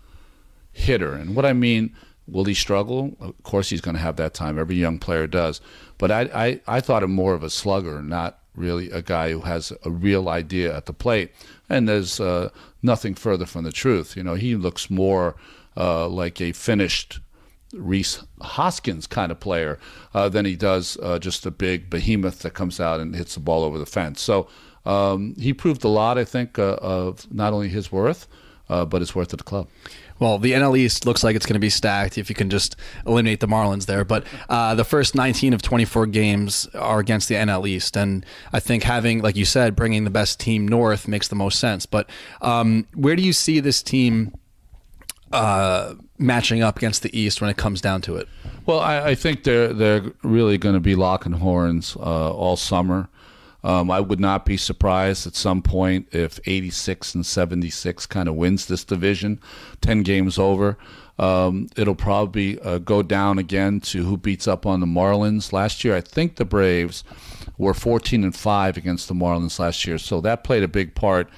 hitter. 0.73 1.13
And 1.13 1.37
what 1.37 1.45
I 1.45 1.53
mean, 1.53 1.95
will 2.27 2.45
he 2.45 2.55
struggle? 2.55 3.15
Of 3.21 3.41
course, 3.43 3.69
he's 3.69 3.83
going 3.83 3.95
to 3.95 4.03
have 4.03 4.17
that 4.17 4.33
time. 4.33 4.59
Every 4.59 4.77
young 4.77 4.99
player 4.99 5.27
does. 5.27 5.61
But 5.99 6.11
I, 6.11 6.21
I, 6.35 6.61
I 6.67 6.81
thought 6.81 7.03
him 7.03 7.13
more 7.13 7.35
of 7.35 7.43
a 7.43 7.51
slugger, 7.51 8.01
not 8.01 8.39
really 8.55 8.91
a 8.91 9.03
guy 9.03 9.31
who 9.31 9.43
has 9.43 9.71
a 9.85 9.91
real 9.91 10.31
idea 10.31 10.75
at 10.75 10.87
the 10.87 10.95
plate. 10.95 11.31
And 11.69 11.87
there's 11.87 12.19
uh, 12.19 12.49
nothing 12.83 13.15
further 13.15 13.45
from 13.45 13.65
the 13.65 13.73
truth. 13.73 14.17
You 14.17 14.23
know, 14.23 14.35
he 14.35 14.57
looks 14.57 14.89
more 14.89 15.37
uh, 15.77 16.09
like 16.09 16.41
a 16.41 16.53
finished 16.53 17.21
Rhys 17.75 18.23
Hoskins 18.41 19.07
kind 19.07 19.31
of 19.31 19.41
player 19.41 19.79
uh, 20.15 20.31
than 20.31 20.47
he 20.47 20.57
does 20.57 20.97
uh, 21.03 21.19
just 21.19 21.45
a 21.45 21.51
big 21.51 21.91
behemoth 21.91 22.41
that 22.41 22.55
comes 22.55 22.81
out 22.81 23.01
and 23.01 23.15
hits 23.15 23.35
the 23.35 23.41
ball 23.41 23.63
over 23.63 23.79
the 23.79 23.87
fence. 23.87 24.23
So 24.23 24.49
um, 24.85 25.35
he 25.39 25.53
proved 25.53 25.85
a 25.85 25.89
lot, 25.89 26.19
I 26.19 26.25
think, 26.25 26.59
uh, 26.59 26.77
of 26.81 27.33
not 27.33 27.53
only 27.53 27.69
his 27.69 27.93
worth, 27.93 28.27
uh, 28.69 28.85
but 28.85 29.01
his 29.01 29.15
worth 29.15 29.33
at 29.33 29.39
the 29.39 29.45
club. 29.45 29.69
Well, 30.19 30.39
the 30.39 30.53
NL 30.53 30.79
East 30.79 31.05
looks 31.05 31.25
like 31.25 31.35
it's 31.35 31.47
going 31.47 31.55
to 31.55 31.61
be 31.61 31.71
stacked 31.71 32.17
if 32.17 32.29
you 32.29 32.37
can 32.37 32.49
just 32.49 32.77
eliminate 33.07 33.41
the 33.41 33.49
Marlins 33.49 33.87
there. 33.87 34.05
But 34.05 34.25
uh, 34.49 34.75
the 34.77 34.85
first 34.85 35.17
19 35.17 35.53
of 35.53 35.63
24 35.63 36.07
games 36.07 36.69
are 36.75 37.01
against 37.01 37.29
the 37.29 37.35
NL 37.35 37.67
East, 37.67 37.97
and 37.97 38.25
I 38.53 38.61
think 38.61 38.85
having, 38.85 39.21
like 39.21 39.37
you 39.37 39.45
said, 39.45 39.75
bringing 39.75 40.05
the 40.05 40.11
best 40.11 40.39
team 40.39 40.69
north 40.69 41.09
makes 41.09 41.27
the 41.29 41.35
most 41.35 41.59
sense. 41.59 41.87
But 41.87 42.09
um, 42.41 42.87
where 42.95 43.17
do 43.17 43.23
you 43.23 43.33
see 43.33 43.61
this 43.61 43.83
team? 43.83 44.35
Uh, 45.33 45.95
matching 46.19 46.63
up 46.63 46.77
against 46.77 47.03
the 47.03 47.19
East 47.19 47.41
when 47.41 47.49
it 47.49 47.57
comes 47.57 47.81
down 47.81 48.03
to 48.03 48.17
it? 48.17 48.29
Well, 48.67 48.81
I, 48.81 49.09
I 49.09 49.15
think 49.15 49.45
they're 49.45 49.73
they're 49.73 50.13
really 50.23 50.59
going 50.59 50.75
to 50.75 50.81
be 50.81 50.95
locking 50.95 51.33
horns 51.33 51.97
uh, 51.97 52.31
all 52.31 52.57
summer. 52.57 53.09
Um, 53.65 53.91
I 53.91 54.01
would 54.01 54.21
not 54.21 54.45
be 54.45 54.57
surprised 54.57 55.27
at 55.27 55.37
some 55.37 55.63
point 55.63 56.09
if 56.13 56.41
86 56.47 57.15
and 57.15 57.25
76 57.25 58.07
kind 58.07 58.29
of 58.29 58.35
wins 58.35 58.67
this 58.67 58.85
division, 58.85 59.41
10 59.81 60.03
games 60.03 60.39
over. 60.39 60.77
Um, 61.19 61.69
it'll 61.77 61.95
probably 61.95 62.59
uh, 62.61 62.79
go 62.79 63.03
down 63.03 63.39
again 63.39 63.81
to 63.81 64.05
who 64.05 64.17
beats 64.17 64.49
up 64.49 64.67
on 64.67 64.81
the 64.81 64.87
Marlins. 64.87 65.53
Last 65.53 65.85
year, 65.85 65.95
I 65.95 66.01
think 66.01 66.37
the 66.37 66.45
Braves 66.45 67.05
were 67.59 67.75
14 67.75 68.25
and 68.25 68.35
5 68.35 68.77
against 68.77 69.09
the 69.09 69.15
Marlins 69.15 69.59
last 69.59 69.87
year, 69.87 69.99
so 69.99 70.21
that 70.23 70.43
played 70.43 70.63
a 70.63 70.69
big 70.69 70.95
part 70.95 71.29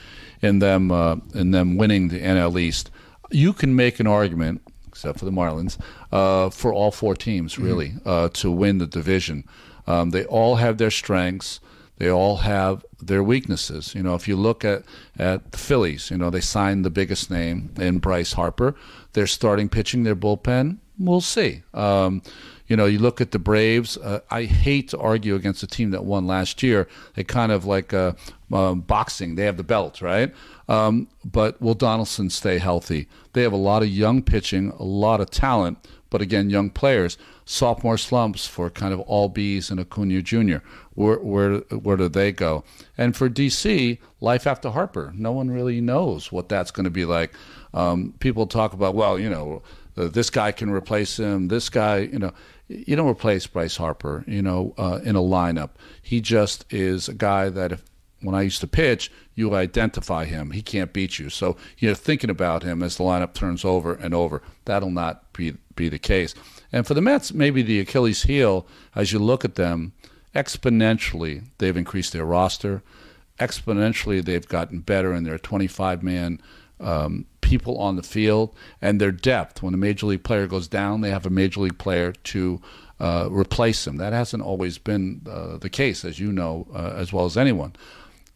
in 0.41 0.61
them 0.61 0.91
uh, 0.91 1.17
in 1.35 1.51
them 1.51 1.77
winning 1.77 2.09
the 2.09 2.21
NL 2.21 2.59
East. 2.59 2.91
You 3.31 3.53
can 3.53 3.75
make 3.75 4.01
an 4.01 4.07
argument, 4.07 4.63
except 4.87 5.19
for 5.19 5.25
the 5.25 5.33
Marlins, 5.33 5.77
uh, 6.13 6.51
for 6.51 6.73
all 6.73 6.91
four 6.91 7.15
teams 7.15 7.59
really 7.59 7.91
mm-hmm. 7.91 8.29
to 8.29 8.51
win 8.51 8.79
the 8.79 8.87
division. 8.87 9.45
Um, 9.87 10.11
they 10.11 10.25
all 10.25 10.57
have 10.57 10.79
their 10.79 10.91
strengths. 10.91 11.61
They 11.99 12.11
all 12.11 12.39
have 12.39 12.85
their 13.01 13.23
weaknesses. 13.23 13.95
You 13.95 14.03
know, 14.03 14.15
if 14.15 14.27
you 14.27 14.37
look 14.37 14.65
at, 14.65 14.83
at 15.19 15.53
the 15.53 15.59
Phillies, 15.59 16.11
you 16.11 16.17
know, 16.17 16.31
they 16.31 16.41
signed 16.41 16.85
the 16.85 16.91
biggest 16.91 17.31
name 17.31 17.73
in 17.77 17.99
Bryce 17.99 18.33
Harper. 18.33 18.75
They're 19.13 19.27
starting 19.27 19.69
pitching 19.69 20.03
their 20.03 20.17
bullpen. 20.17 20.79
We'll 20.99 21.21
see. 21.21 21.63
Um, 21.73 22.23
you 22.67 22.77
know, 22.77 22.87
you 22.87 22.99
look 22.99 23.21
at 23.21 23.31
the 23.31 23.39
Braves. 23.39 23.97
Uh, 23.97 24.21
I 24.31 24.45
hate 24.45 24.89
to 24.89 24.99
argue 24.99 25.35
against 25.35 25.63
a 25.63 25.67
team 25.67 25.91
that 25.91 26.05
won 26.05 26.27
last 26.27 26.63
year. 26.63 26.89
They 27.15 27.25
kind 27.25 27.53
of 27.53 27.65
like 27.65 27.93
uh, 27.93 28.13
um, 28.53 28.81
boxing. 28.81 29.35
They 29.35 29.45
have 29.45 29.57
the 29.57 29.65
belt, 29.65 30.01
right? 30.01 30.33
Um, 30.69 31.09
but 31.25 31.61
will 31.61 31.75
Donaldson 31.75 32.31
stay 32.31 32.59
healthy? 32.59 33.07
They 33.35 33.43
have 33.43 33.53
a 33.53 33.57
lot 33.57 33.83
of 33.83 33.89
young 33.89 34.23
pitching, 34.23 34.71
a 34.79 34.85
lot 34.85 35.21
of 35.21 35.31
talent, 35.31 35.79
but 36.11 36.23
again, 36.23 36.51
young 36.51 36.71
players. 36.71 37.19
Sophomore 37.45 37.99
slumps 37.99 38.47
for 38.47 38.71
kind 38.71 38.95
of 38.95 39.01
Albies 39.07 39.71
and 39.71 39.81
Acuna 39.81 40.23
Jr. 40.23 40.59
Where, 40.95 41.19
where, 41.19 41.59
where 41.59 41.97
do 41.97 42.09
they 42.09 42.33
go? 42.33 42.65
And 42.97 43.17
for 43.17 43.29
DC, 43.29 43.99
life 44.21 44.47
after 44.47 44.71
Harper. 44.71 45.13
No 45.17 45.33
one 45.33 45.51
really 45.51 45.81
knows 45.81 46.31
what 46.33 46.49
that's 46.49 46.71
going 46.71 46.85
to 46.85 46.91
be 46.91 47.05
like. 47.05 47.35
Um, 47.75 48.15
people 48.21 48.47
talk 48.47 48.73
about, 48.73 48.95
well, 48.95 49.19
you 49.19 49.29
know, 49.29 49.63
uh, 49.97 50.09
this 50.09 50.31
guy 50.31 50.53
can 50.53 50.71
replace 50.71 51.19
him. 51.19 51.49
This 51.49 51.69
guy, 51.69 51.99
you 51.99 52.19
know, 52.19 52.33
you 52.69 52.97
don't 52.97 53.09
replace 53.09 53.47
Bryce 53.47 53.77
Harper, 53.77 54.25
you 54.27 54.43
know, 54.43 54.75
uh, 54.79 55.01
in 55.05 55.17
a 55.17 55.21
lineup. 55.21 55.71
He 56.03 56.21
just 56.21 56.65
is 56.73 57.09
a 57.09 57.15
guy 57.15 57.49
that 57.51 57.73
if 57.73 57.83
when 58.25 58.35
I 58.35 58.43
used 58.43 58.61
to 58.61 58.67
pitch, 58.67 59.11
you 59.35 59.55
identify 59.55 60.25
him. 60.25 60.53
He 60.53 60.63
can't 60.63 60.93
beat 60.93 61.19
you. 61.19 61.29
So 61.31 61.57
you're 61.79 61.95
thinking 61.95 62.31
about 62.31 62.63
him 62.63 62.83
as 62.83 62.97
the 62.97 63.05
lineup 63.05 63.35
turns 63.35 63.65
over 63.65 63.95
and 63.95 64.15
over. 64.15 64.43
That'll 64.65 64.91
not 64.91 65.33
be 65.33 65.55
be 65.77 65.89
the 65.89 65.99
case. 65.99 66.35
And 66.73 66.87
for 66.87 66.95
the 66.95 67.03
Mets, 67.03 67.35
maybe 67.35 67.63
the 67.63 67.81
Achilles 67.81 68.23
heel, 68.23 68.67
as 68.95 69.13
you 69.13 69.19
look 69.19 69.45
at 69.45 69.57
them, 69.57 69.93
exponentially 70.35 71.45
they've 71.59 71.77
increased 71.77 72.13
their 72.13 72.25
roster. 72.25 72.83
Exponentially 73.41 74.25
they've 74.25 74.47
gotten 74.47 74.81
better 74.81 75.13
in 75.13 75.25
their 75.25 75.39
25 75.39 76.03
man 76.03 76.41
um, 76.81 77.27
people 77.41 77.79
on 77.79 77.97
the 77.97 78.03
field 78.03 78.55
and 78.81 79.01
their 79.01 79.13
depth. 79.13 79.63
When 79.63 79.75
a 79.75 79.79
major 79.79 80.07
league 80.07 80.25
player 80.25 80.47
goes 80.47 80.69
down, 80.69 81.01
they 81.01 81.11
have 81.11 81.27
a 81.27 81.31
major 81.31 81.61
league 81.61 81.79
player 81.79 82.13
to 82.13 82.61
uh, 83.01 83.29
replace 83.31 83.87
him. 83.87 83.97
That 83.97 84.13
hasn't 84.13 84.43
always 84.43 84.79
been 84.79 85.23
uh, 85.29 85.59
the 85.59 85.71
case, 85.71 86.05
as 86.05 86.19
you 86.19 86.33
know 86.33 86.67
uh, 86.75 86.95
as 86.97 87.13
well 87.13 87.25
as 87.25 87.37
anyone. 87.37 87.75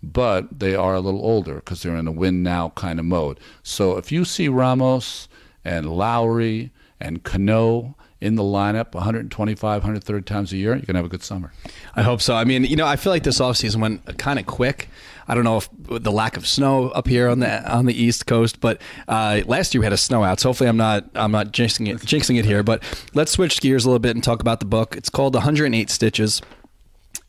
But 0.02 0.60
they 0.60 0.74
are 0.74 0.94
a 0.94 1.00
little 1.00 1.24
older 1.24 1.56
because 1.56 1.82
they're 1.82 1.96
in 1.96 2.06
a 2.06 2.12
win 2.12 2.42
now 2.42 2.70
kind 2.70 2.98
of 2.98 3.04
mode. 3.04 3.40
So 3.62 3.96
if 3.96 4.12
you 4.12 4.24
see 4.24 4.48
Ramos 4.48 5.28
and 5.64 5.86
Lowrie 5.86 6.70
and 7.00 7.22
Cano 7.24 7.96
in 8.20 8.34
the 8.34 8.42
lineup 8.42 8.94
125, 8.94 9.82
130 9.82 10.24
times 10.24 10.52
a 10.52 10.56
year, 10.56 10.76
you 10.76 10.82
can 10.82 10.96
have 10.96 11.04
a 11.04 11.08
good 11.08 11.22
summer. 11.22 11.52
I 11.94 12.02
hope 12.02 12.20
so. 12.20 12.34
I 12.34 12.44
mean, 12.44 12.64
you 12.64 12.76
know, 12.76 12.86
I 12.86 12.96
feel 12.96 13.12
like 13.12 13.22
this 13.22 13.38
offseason 13.38 13.80
went 13.80 14.18
kind 14.18 14.38
of 14.38 14.46
quick. 14.46 14.88
I 15.28 15.34
don't 15.34 15.44
know 15.44 15.58
if 15.58 15.68
the 15.72 16.10
lack 16.10 16.36
of 16.36 16.46
snow 16.46 16.88
up 16.88 17.06
here 17.06 17.28
on 17.28 17.40
the 17.40 17.70
on 17.70 17.84
the 17.84 17.94
East 17.94 18.26
Coast, 18.26 18.60
but 18.60 18.80
uh, 19.06 19.42
last 19.46 19.74
year 19.74 19.80
we 19.80 19.84
had 19.86 19.92
a 19.92 19.98
snow 19.98 20.24
out. 20.24 20.40
So 20.40 20.48
hopefully 20.48 20.68
I'm 20.68 20.78
not 20.78 21.04
I'm 21.14 21.30
not 21.30 21.52
jinxing 21.52 21.86
it 21.88 21.98
jinxing 21.98 22.38
it 22.38 22.46
here. 22.46 22.62
But 22.62 22.82
let's 23.14 23.32
switch 23.32 23.60
gears 23.60 23.84
a 23.84 23.88
little 23.88 23.98
bit 23.98 24.16
and 24.16 24.24
talk 24.24 24.40
about 24.40 24.60
the 24.60 24.66
book. 24.66 24.96
It's 24.96 25.10
called 25.10 25.34
108 25.34 25.90
Stitches. 25.90 26.40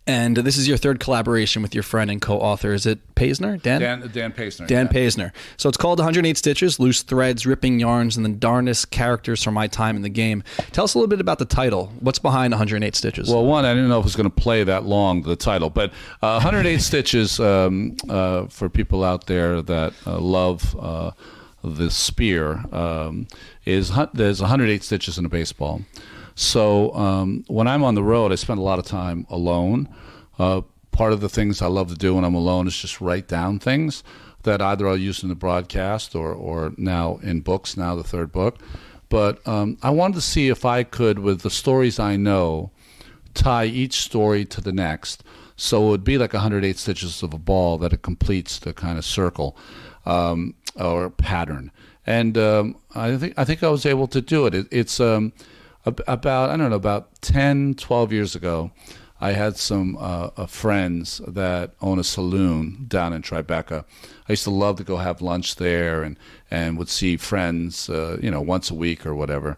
And 0.10 0.38
this 0.38 0.57
is 0.57 0.68
your 0.68 0.78
third 0.78 0.99
collaboration 0.99 1.62
with 1.62 1.76
your 1.76 1.84
friend 1.84 2.10
and 2.10 2.20
co-author. 2.20 2.74
Is 2.74 2.88
it 2.88 3.14
Paisner? 3.14 3.62
Dan? 3.62 3.80
Dan, 3.80 4.10
Dan 4.12 4.32
Paisner. 4.32 4.66
Dan 4.66 4.88
yeah. 4.88 4.91
Paisner. 4.91 5.32
So 5.55 5.70
it's 5.70 5.78
called 5.78 5.99
108 5.99 6.36
Stitches, 6.36 6.80
Loose 6.80 7.03
Threads, 7.03 7.45
Ripping 7.45 7.80
Yarns, 7.80 8.18
and 8.18 8.26
the 8.26 8.30
Darnest 8.30 8.89
Characters 8.89 9.43
from 9.43 9.53
My 9.53 9.68
Time 9.68 9.95
in 9.95 10.01
the 10.01 10.10
Game. 10.10 10.43
Tell 10.72 10.84
us 10.84 10.95
a 10.95 10.97
little 10.97 11.10
bit 11.10 11.22
about 11.22 11.38
the 11.38 11.45
title. 11.45 11.93
What's 11.99 12.18
behind 12.18 12.53
108 12.53 12.95
Stitches? 12.95 13.30
Well, 13.30 13.45
one, 13.45 13.66
I 13.66 13.76
didn't 13.76 13.89
know 13.89 13.99
if 13.99 14.03
it 14.03 14.05
was 14.05 14.16
going 14.16 14.32
to 14.32 14.36
play 14.36 14.64
that 14.64 14.86
long, 14.86 15.22
the 15.22 15.36
title, 15.36 15.70
but 15.70 15.91
uh, 16.24 16.41
108 16.41 16.78
Stitches, 16.82 17.39
um, 17.39 17.95
uh, 18.10 18.47
for 18.47 18.68
people 18.68 19.03
out 19.03 19.28
there 19.28 19.62
that 19.62 19.93
uh, 20.07 20.18
love 20.18 20.76
uh, 20.80 21.12
the 21.64 21.91
spear, 21.91 22.66
um, 22.74 23.28
is 23.64 23.91
there's 24.16 24.41
108 24.41 24.84
stitches 24.84 25.20
in 25.20 25.26
a 25.26 25.30
baseball. 25.30 25.82
So 26.40 26.96
um, 26.96 27.44
when 27.48 27.68
I'm 27.68 27.84
on 27.84 27.96
the 27.96 28.04
road, 28.04 28.32
I 28.32 28.36
spend 28.36 28.60
a 28.60 28.64
lot 28.64 28.80
of 28.80 28.86
time 28.86 29.28
alone. 29.30 29.90
Uh, 30.40 30.62
part 30.92 31.12
of 31.12 31.20
the 31.20 31.28
things 31.28 31.62
I 31.62 31.68
love 31.68 31.90
to 31.90 31.96
do 31.96 32.16
when 32.16 32.24
I'm 32.24 32.34
alone 32.34 32.66
is 32.66 32.78
just 32.78 33.02
write 33.02 33.28
down 33.28 33.60
things 33.60 34.06
that 34.44 34.62
either 34.62 34.88
I'll 34.88 34.96
use 34.96 35.22
in 35.22 35.28
the 35.28 35.36
broadcast 35.36 36.16
or, 36.16 36.32
or 36.32 36.72
now 36.78 37.20
in 37.22 37.42
books, 37.42 37.76
now 37.76 37.94
the 37.94 38.06
third 38.06 38.32
book. 38.32 38.58
But 39.10 39.46
um, 39.46 39.78
I 39.84 39.90
wanted 39.90 40.16
to 40.16 40.22
see 40.22 40.48
if 40.48 40.64
I 40.64 40.84
could, 40.84 41.20
with 41.20 41.42
the 41.42 41.50
stories 41.50 42.00
I 42.00 42.16
know, 42.16 42.72
tie 43.34 43.66
each 43.66 44.00
story 44.00 44.46
to 44.46 44.62
the 44.62 44.72
next. 44.72 45.26
So 45.58 45.88
it 45.88 45.90
would 45.90 46.04
be 46.06 46.18
like 46.18 46.32
108 46.32 46.78
stitches 46.78 47.22
of 47.22 47.34
a 47.34 47.38
ball 47.38 47.78
that 47.80 47.92
it 47.92 48.02
completes 48.02 48.60
the 48.60 48.72
kind 48.72 48.98
of 48.98 49.04
circle 49.04 49.58
um, 50.06 50.56
or 50.78 51.10
pattern. 51.10 51.70
And 52.08 52.38
um, 52.38 52.78
I 52.96 53.18
think 53.18 53.34
I 53.36 53.44
think 53.44 53.62
I 53.62 53.68
was 53.68 53.86
able 53.86 54.08
to 54.08 54.22
do 54.22 54.46
it. 54.46 54.56
it 54.56 54.68
it's 54.72 55.02
um, 55.02 55.34
about 55.86 56.50
I 56.50 56.58
don't 56.58 56.70
know 56.70 56.76
about 56.76 57.22
10, 57.22 57.76
12 57.76 58.12
years 58.14 58.36
ago. 58.36 58.72
I 59.22 59.34
had 59.34 59.58
some 59.58 59.98
uh, 59.98 60.30
uh, 60.38 60.46
friends 60.46 61.20
that 61.28 61.74
own 61.82 62.00
a 62.00 62.06
saloon 62.06 62.86
down 62.88 63.12
in 63.12 63.22
Tribeca. 63.22 63.84
I 64.30 64.32
used 64.32 64.46
to 64.46 64.50
love 64.50 64.78
to 64.78 64.86
go 64.86 64.96
have 64.96 65.22
lunch 65.22 65.56
there 65.56 66.04
and, 66.04 66.18
and 66.50 66.78
would 66.78 66.88
see 66.88 67.18
friends, 67.18 67.90
uh, 67.90 68.18
you 68.22 68.32
know, 68.32 68.40
once 68.40 68.72
a 68.72 68.76
week 68.76 69.06
or 69.06 69.14
whatever. 69.14 69.58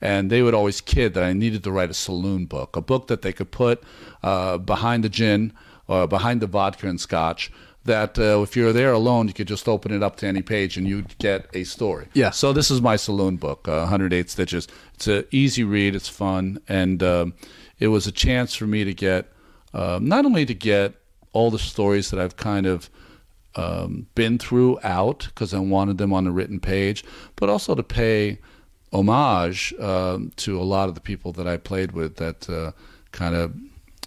And 0.00 0.30
they 0.30 0.40
would 0.42 0.54
always 0.54 0.80
kid 0.80 1.12
that 1.14 1.24
I 1.24 1.34
needed 1.34 1.62
to 1.64 1.70
write 1.70 1.90
a 1.90 1.94
saloon 1.94 2.46
book, 2.46 2.74
a 2.74 2.80
book 2.80 3.08
that 3.08 3.20
they 3.20 3.34
could 3.34 3.50
put 3.50 3.82
uh, 4.22 4.56
behind 4.56 5.04
the 5.04 5.10
gin 5.10 5.52
or 5.88 6.06
behind 6.06 6.40
the 6.40 6.46
vodka 6.46 6.88
and 6.88 7.00
scotch. 7.00 7.52
That 7.84 8.18
uh, 8.18 8.42
if 8.42 8.54
you're 8.54 8.72
there 8.72 8.92
alone, 8.92 9.26
you 9.26 9.34
could 9.34 9.48
just 9.48 9.68
open 9.68 9.92
it 9.92 10.02
up 10.02 10.16
to 10.16 10.26
any 10.26 10.40
page 10.42 10.76
and 10.76 10.86
you'd 10.86 11.18
get 11.18 11.46
a 11.52 11.64
story. 11.64 12.06
Yeah. 12.14 12.30
So 12.30 12.52
this 12.52 12.70
is 12.70 12.80
my 12.80 12.94
saloon 12.94 13.36
book, 13.36 13.66
uh, 13.66 13.78
108 13.80 14.30
Stitches. 14.30 14.68
It's 14.94 15.08
an 15.08 15.24
easy 15.32 15.64
read. 15.64 15.96
It's 15.96 16.08
fun, 16.08 16.60
and 16.68 17.02
um, 17.02 17.34
it 17.80 17.88
was 17.88 18.06
a 18.06 18.12
chance 18.12 18.54
for 18.54 18.66
me 18.66 18.84
to 18.84 18.94
get 18.94 19.32
um, 19.74 20.06
not 20.06 20.24
only 20.24 20.46
to 20.46 20.54
get 20.54 20.94
all 21.32 21.50
the 21.50 21.58
stories 21.58 22.10
that 22.10 22.20
I've 22.20 22.36
kind 22.36 22.66
of 22.66 22.90
um, 23.54 24.06
been 24.14 24.38
through 24.38 24.78
out 24.82 25.26
because 25.28 25.52
I 25.54 25.58
wanted 25.58 25.98
them 25.98 26.12
on 26.12 26.26
a 26.26 26.30
written 26.30 26.60
page, 26.60 27.04
but 27.36 27.48
also 27.48 27.74
to 27.74 27.82
pay 27.82 28.38
homage 28.92 29.74
um, 29.80 30.32
to 30.36 30.60
a 30.60 30.62
lot 30.62 30.88
of 30.88 30.94
the 30.94 31.00
people 31.00 31.32
that 31.32 31.46
I 31.46 31.56
played 31.56 31.92
with 31.92 32.16
that 32.16 32.48
uh, 32.48 32.72
kind 33.10 33.34
of 33.34 33.54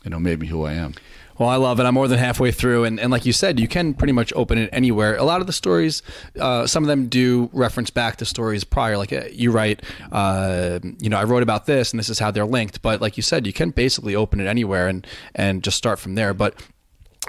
you 0.04 0.12
know 0.12 0.20
made 0.20 0.40
me 0.40 0.48
who 0.48 0.64
I 0.64 0.74
am. 0.74 0.94
Well, 1.38 1.50
I 1.50 1.58
love 1.58 1.80
it. 1.80 1.84
I'm 1.84 1.94
more 1.94 2.08
than 2.08 2.18
halfway 2.18 2.52
through, 2.52 2.86
and, 2.86 3.00
and 3.00 3.12
like 3.12 3.26
you 3.26 3.34
said, 3.34 3.60
you 3.60 3.68
can 3.68 3.94
pretty 3.94 4.14
much 4.14 4.32
open 4.36 4.58
it 4.58 4.70
anywhere. 4.72 5.18
A 5.18 5.24
lot 5.24 5.42
of 5.42 5.48
the 5.48 5.54
stories, 5.54 6.02
uh, 6.40 6.66
some 6.66 6.84
of 6.84 6.88
them 6.88 7.08
do 7.08 7.50
reference 7.52 7.90
back 7.90 8.18
to 8.18 8.26
stories 8.26 8.64
prior. 8.64 8.98
Like 8.98 9.12
uh, 9.12 9.26
you 9.32 9.52
write, 9.52 9.82
uh, 10.12 10.80
you 11.00 11.10
know, 11.10 11.18
I 11.18 11.26
wrote 11.26 11.44
about 11.44 11.66
this, 11.66 11.92
and 11.92 12.00
this 12.00 12.10
is 12.10 12.20
how 12.20 12.32
they're 12.32 12.46
linked. 12.46 12.82
But 12.82 13.02
like 13.02 13.18
you 13.18 13.24
said, 13.24 13.46
you 13.46 13.54
can 13.54 13.72
basically 13.72 14.16
open 14.16 14.40
it 14.40 14.48
anywhere 14.48 14.88
and 14.88 15.06
and 15.36 15.64
just 15.64 15.78
start 15.78 16.00
from 16.00 16.16
there. 16.16 16.34
But 16.34 16.56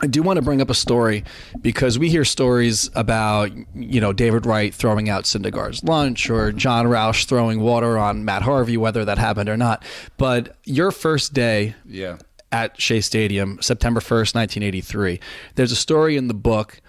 I 0.03 0.07
do 0.07 0.23
want 0.23 0.37
to 0.37 0.43
bring 0.43 0.61
up 0.61 0.69
a 0.69 0.75
story 0.75 1.25
because 1.61 1.99
we 1.99 2.11
hear 2.11 2.25
stories 2.25 2.91
about, 2.95 3.51
you 3.75 4.01
know, 4.01 4.13
David 4.13 4.45
Wright 4.45 4.75
throwing 4.75 5.09
out 5.09 5.25
Syndergaard's 5.25 5.83
lunch 5.83 6.29
or 6.29 6.53
Jon 6.53 6.87
Rauch 6.87 7.25
throwing 7.25 7.61
water 7.61 7.97
on 7.97 8.25
Matt 8.25 8.43
Harvey, 8.43 8.77
whether 8.77 9.05
that 9.07 9.17
happened 9.17 9.49
or 9.49 9.57
not. 9.57 9.83
But 10.19 10.55
your 10.65 10.91
first 10.93 11.33
day, 11.33 11.75
yeah 11.87 12.19
at 12.57 12.81
Shea 12.81 13.01
Stadium, 13.01 13.59
September 13.61 14.01
1st, 14.01 14.35
1983. 14.35 15.21
There's 15.57 15.73
a 15.73 15.77
story 15.77 16.17
in 16.17 16.29
the 16.29 16.35
book 16.35 16.81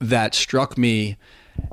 that 0.00 0.34
struck 0.34 0.76
me 0.76 1.16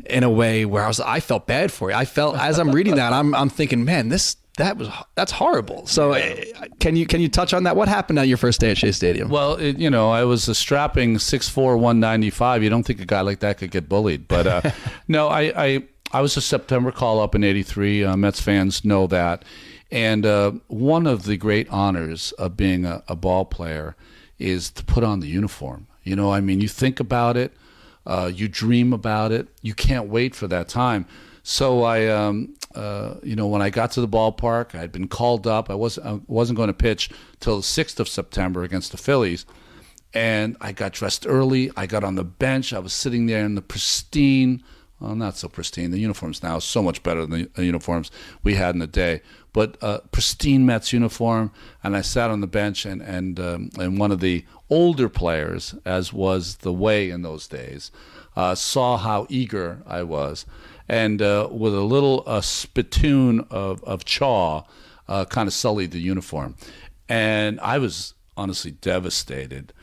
in 0.05 0.23
a 0.23 0.29
way 0.29 0.65
where 0.65 0.83
I 0.83 0.87
was 0.87 0.99
I 0.99 1.19
felt 1.19 1.47
bad 1.47 1.71
for 1.71 1.89
you. 1.89 1.95
I 1.95 2.05
felt 2.05 2.37
as 2.37 2.59
I'm 2.59 2.71
reading 2.71 2.95
that, 2.95 3.11
I'm 3.11 3.33
I'm 3.33 3.49
thinking, 3.49 3.85
man, 3.85 4.09
this 4.09 4.35
that 4.57 4.77
was 4.77 4.89
that's 5.15 5.31
horrible. 5.31 5.87
So 5.87 6.13
uh, 6.13 6.35
can 6.79 6.95
you 6.95 7.07
can 7.07 7.21
you 7.21 7.29
touch 7.29 7.53
on 7.53 7.63
that? 7.63 7.75
What 7.75 7.87
happened 7.87 8.19
on 8.19 8.27
your 8.27 8.37
first 8.37 8.59
day 8.59 8.71
at 8.71 8.77
Shea 8.77 8.91
Stadium? 8.91 9.29
Well, 9.29 9.55
it, 9.55 9.79
you 9.79 9.89
know, 9.89 10.11
I 10.11 10.25
was 10.25 10.47
a 10.47 10.53
strapping 10.53 11.15
6'4", 11.15 11.55
195. 11.79 12.61
You 12.63 12.69
don't 12.69 12.83
think 12.83 12.99
a 13.01 13.05
guy 13.05 13.21
like 13.21 13.39
that 13.39 13.57
could 13.57 13.71
get 13.71 13.89
bullied, 13.89 14.27
but 14.27 14.45
uh, 14.45 14.61
no, 15.07 15.27
I, 15.27 15.41
I 15.55 15.83
I 16.11 16.21
was 16.21 16.37
a 16.37 16.41
September 16.41 16.91
call 16.91 17.19
up 17.19 17.33
in 17.33 17.43
'83. 17.43 18.03
Uh, 18.03 18.17
Mets 18.17 18.41
fans 18.41 18.85
know 18.85 19.07
that. 19.07 19.43
And 19.91 20.25
uh, 20.25 20.51
one 20.67 21.07
of 21.07 21.23
the 21.23 21.37
great 21.37 21.67
honors 21.69 22.31
of 22.33 22.55
being 22.55 22.85
a, 22.85 23.03
a, 23.07 23.15
ball 23.15 23.45
player 23.45 23.95
is 24.37 24.69
to 24.71 24.83
put 24.83 25.03
on 25.03 25.19
the 25.19 25.27
uniform. 25.27 25.87
You 26.03 26.15
know, 26.15 26.31
I 26.31 26.41
mean, 26.41 26.61
you 26.61 26.67
think 26.67 26.99
about 26.99 27.37
it, 27.37 27.53
uh, 28.05 28.31
you 28.33 28.47
dream 28.47 28.93
about 28.93 29.31
it, 29.31 29.47
you 29.61 29.73
can't 29.73 30.07
wait 30.07 30.35
for 30.35 30.47
that 30.47 30.69
time. 30.69 31.05
So 31.41 31.83
I, 31.83 32.07
um, 32.07 32.55
uh, 32.75 33.15
you 33.23 33.35
know, 33.35 33.47
when 33.47 33.63
I 33.63 33.71
got 33.71 33.91
to 33.93 34.01
the 34.01 34.07
ballpark, 34.07 34.75
I'd 34.75 34.91
been 34.91 35.07
called 35.07 35.47
up. 35.47 35.71
I 35.71 35.75
wasn't, 35.75 36.05
I 36.05 36.19
wasn't 36.27 36.57
going 36.57 36.67
to 36.67 36.73
pitch 36.73 37.09
till 37.39 37.57
the 37.57 37.63
sixth 37.63 37.99
of 37.99 38.07
September 38.07 38.63
against 38.63 38.91
the 38.91 38.97
Phillies, 38.97 39.47
and 40.13 40.55
I 40.61 40.71
got 40.71 40.93
dressed 40.93 41.25
early. 41.27 41.71
I 41.75 41.87
got 41.87 42.03
on 42.03 42.13
the 42.13 42.23
bench. 42.23 42.73
I 42.73 42.79
was 42.79 42.93
sitting 42.93 43.25
there 43.25 43.43
in 43.43 43.55
the 43.55 43.61
pristine 43.61 44.63
well, 44.99 45.15
not 45.15 45.37
so 45.37 45.47
pristine. 45.47 45.91
The 45.91 45.99
uniforms 45.99 46.43
now 46.43 46.59
so 46.59 46.83
much 46.83 47.03
better 47.03 47.25
than 47.25 47.49
the 47.53 47.65
uniforms 47.65 48.11
we 48.43 48.55
had 48.55 48.75
in 48.75 48.79
the 48.79 48.87
day. 48.87 49.21
But 49.59 50.11
pristine 50.13 50.65
Mets 50.65 50.93
uniform, 50.93 51.51
and 51.83 51.97
I 51.97 51.99
sat 51.99 52.31
on 52.31 52.39
the 52.39 52.47
bench, 52.47 52.85
and 52.85 53.01
and 53.01 53.37
um, 53.41 53.69
and 53.77 53.99
one 53.99 54.09
of 54.09 54.21
the 54.21 54.45
older 54.69 55.09
players, 55.09 55.75
as 55.83 56.13
was 56.13 56.57
the 56.57 56.71
way 56.71 57.09
in 57.09 57.23
those 57.23 57.45
days, 57.45 57.91
uh, 58.37 58.55
saw 58.55 58.95
how 58.95 59.27
eager 59.27 59.83
I 59.85 60.03
was, 60.03 60.45
and 60.87 61.21
uh, 61.21 61.49
with 61.51 61.75
a 61.75 61.81
little 61.81 62.23
uh, 62.25 62.39
spittoon 62.39 63.45
of 63.49 63.83
of 63.83 64.05
chaw, 64.05 64.63
uh, 65.09 65.25
kind 65.25 65.47
of 65.47 65.53
sullied 65.53 65.91
the 65.91 65.99
uniform, 65.99 66.55
and 67.09 67.59
I 67.59 67.79
was 67.79 68.13
honestly 68.37 68.71
devastated. 68.71 69.73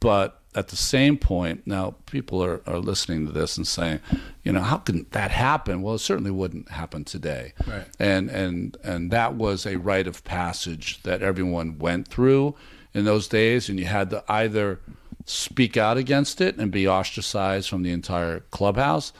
But 0.00 0.39
at 0.54 0.68
the 0.68 0.76
same 0.76 1.16
point, 1.16 1.66
now 1.66 1.94
people 2.06 2.42
are, 2.42 2.60
are 2.66 2.78
listening 2.78 3.26
to 3.26 3.32
this 3.32 3.56
and 3.56 3.66
saying, 3.66 4.00
you 4.42 4.52
know, 4.52 4.60
how 4.60 4.78
can 4.78 5.06
that 5.12 5.30
happen? 5.30 5.80
Well, 5.80 5.94
it 5.94 6.00
certainly 6.00 6.32
wouldn't 6.32 6.70
happen 6.70 7.04
today. 7.04 7.52
Right. 7.66 7.86
And 7.98 8.28
and 8.30 8.76
and 8.82 9.10
that 9.12 9.34
was 9.34 9.64
a 9.64 9.76
rite 9.76 10.08
of 10.08 10.24
passage 10.24 11.02
that 11.04 11.22
everyone 11.22 11.78
went 11.78 12.08
through 12.08 12.56
in 12.92 13.04
those 13.04 13.28
days, 13.28 13.68
and 13.68 13.78
you 13.78 13.86
had 13.86 14.10
to 14.10 14.24
either 14.28 14.80
speak 15.24 15.76
out 15.76 15.96
against 15.96 16.40
it 16.40 16.56
and 16.56 16.72
be 16.72 16.88
ostracized 16.88 17.68
from 17.68 17.82
the 17.82 17.92
entire 17.92 18.40
clubhouse, 18.50 19.12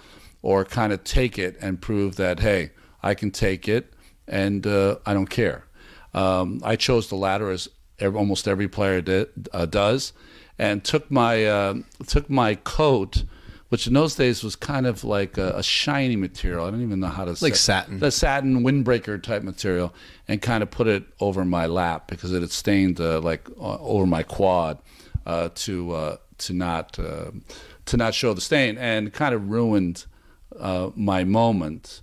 or 0.42 0.64
kind 0.64 0.92
of 0.92 1.04
take 1.04 1.38
it 1.38 1.56
and 1.60 1.80
prove 1.80 2.16
that 2.16 2.40
hey, 2.40 2.72
I 3.02 3.14
can 3.14 3.30
take 3.30 3.68
it 3.68 3.92
and 4.26 4.66
uh, 4.66 4.96
I 5.06 5.14
don't 5.14 5.30
care. 5.30 5.64
Um, 6.12 6.60
I 6.64 6.74
chose 6.74 7.08
the 7.08 7.16
latter 7.16 7.50
as 7.50 7.68
almost 8.00 8.48
every 8.48 8.66
player 8.66 9.00
did, 9.00 9.48
uh, 9.52 9.66
does 9.66 10.12
and 10.60 10.84
took 10.84 11.10
my 11.10 11.44
uh, 11.46 11.74
took 12.06 12.28
my 12.28 12.54
coat, 12.54 13.24
which 13.70 13.86
in 13.86 13.94
those 13.94 14.14
days 14.14 14.44
was 14.44 14.56
kind 14.56 14.86
of 14.86 15.04
like 15.04 15.38
a, 15.38 15.56
a 15.56 15.62
shiny 15.62 16.16
material. 16.16 16.66
I 16.66 16.70
don't 16.70 16.82
even 16.82 17.00
know 17.00 17.08
how 17.08 17.24
to 17.24 17.34
say 17.34 17.46
Like 17.46 17.54
say 17.56 17.72
satin. 17.72 17.98
the 17.98 18.10
satin 18.10 18.62
windbreaker 18.62 19.20
type 19.22 19.42
material, 19.42 19.94
and 20.28 20.42
kind 20.42 20.62
of 20.62 20.70
put 20.70 20.86
it 20.86 21.04
over 21.18 21.44
my 21.46 21.66
lap 21.66 22.08
because 22.08 22.32
it 22.32 22.42
had 22.42 22.50
stained 22.52 23.00
uh, 23.00 23.20
like 23.20 23.48
uh, 23.58 23.78
over 23.80 24.04
my 24.06 24.22
quad 24.22 24.78
uh, 25.24 25.48
to 25.54 25.92
uh, 25.92 26.16
to 26.44 26.52
not 26.52 26.98
uh, 26.98 27.30
to 27.86 27.96
not 27.96 28.12
show 28.14 28.34
the 28.34 28.42
stain, 28.42 28.76
and 28.76 29.12
kind 29.14 29.34
of 29.34 29.50
ruined 29.50 30.04
uh, 30.58 30.90
my 30.94 31.24
moment. 31.24 32.02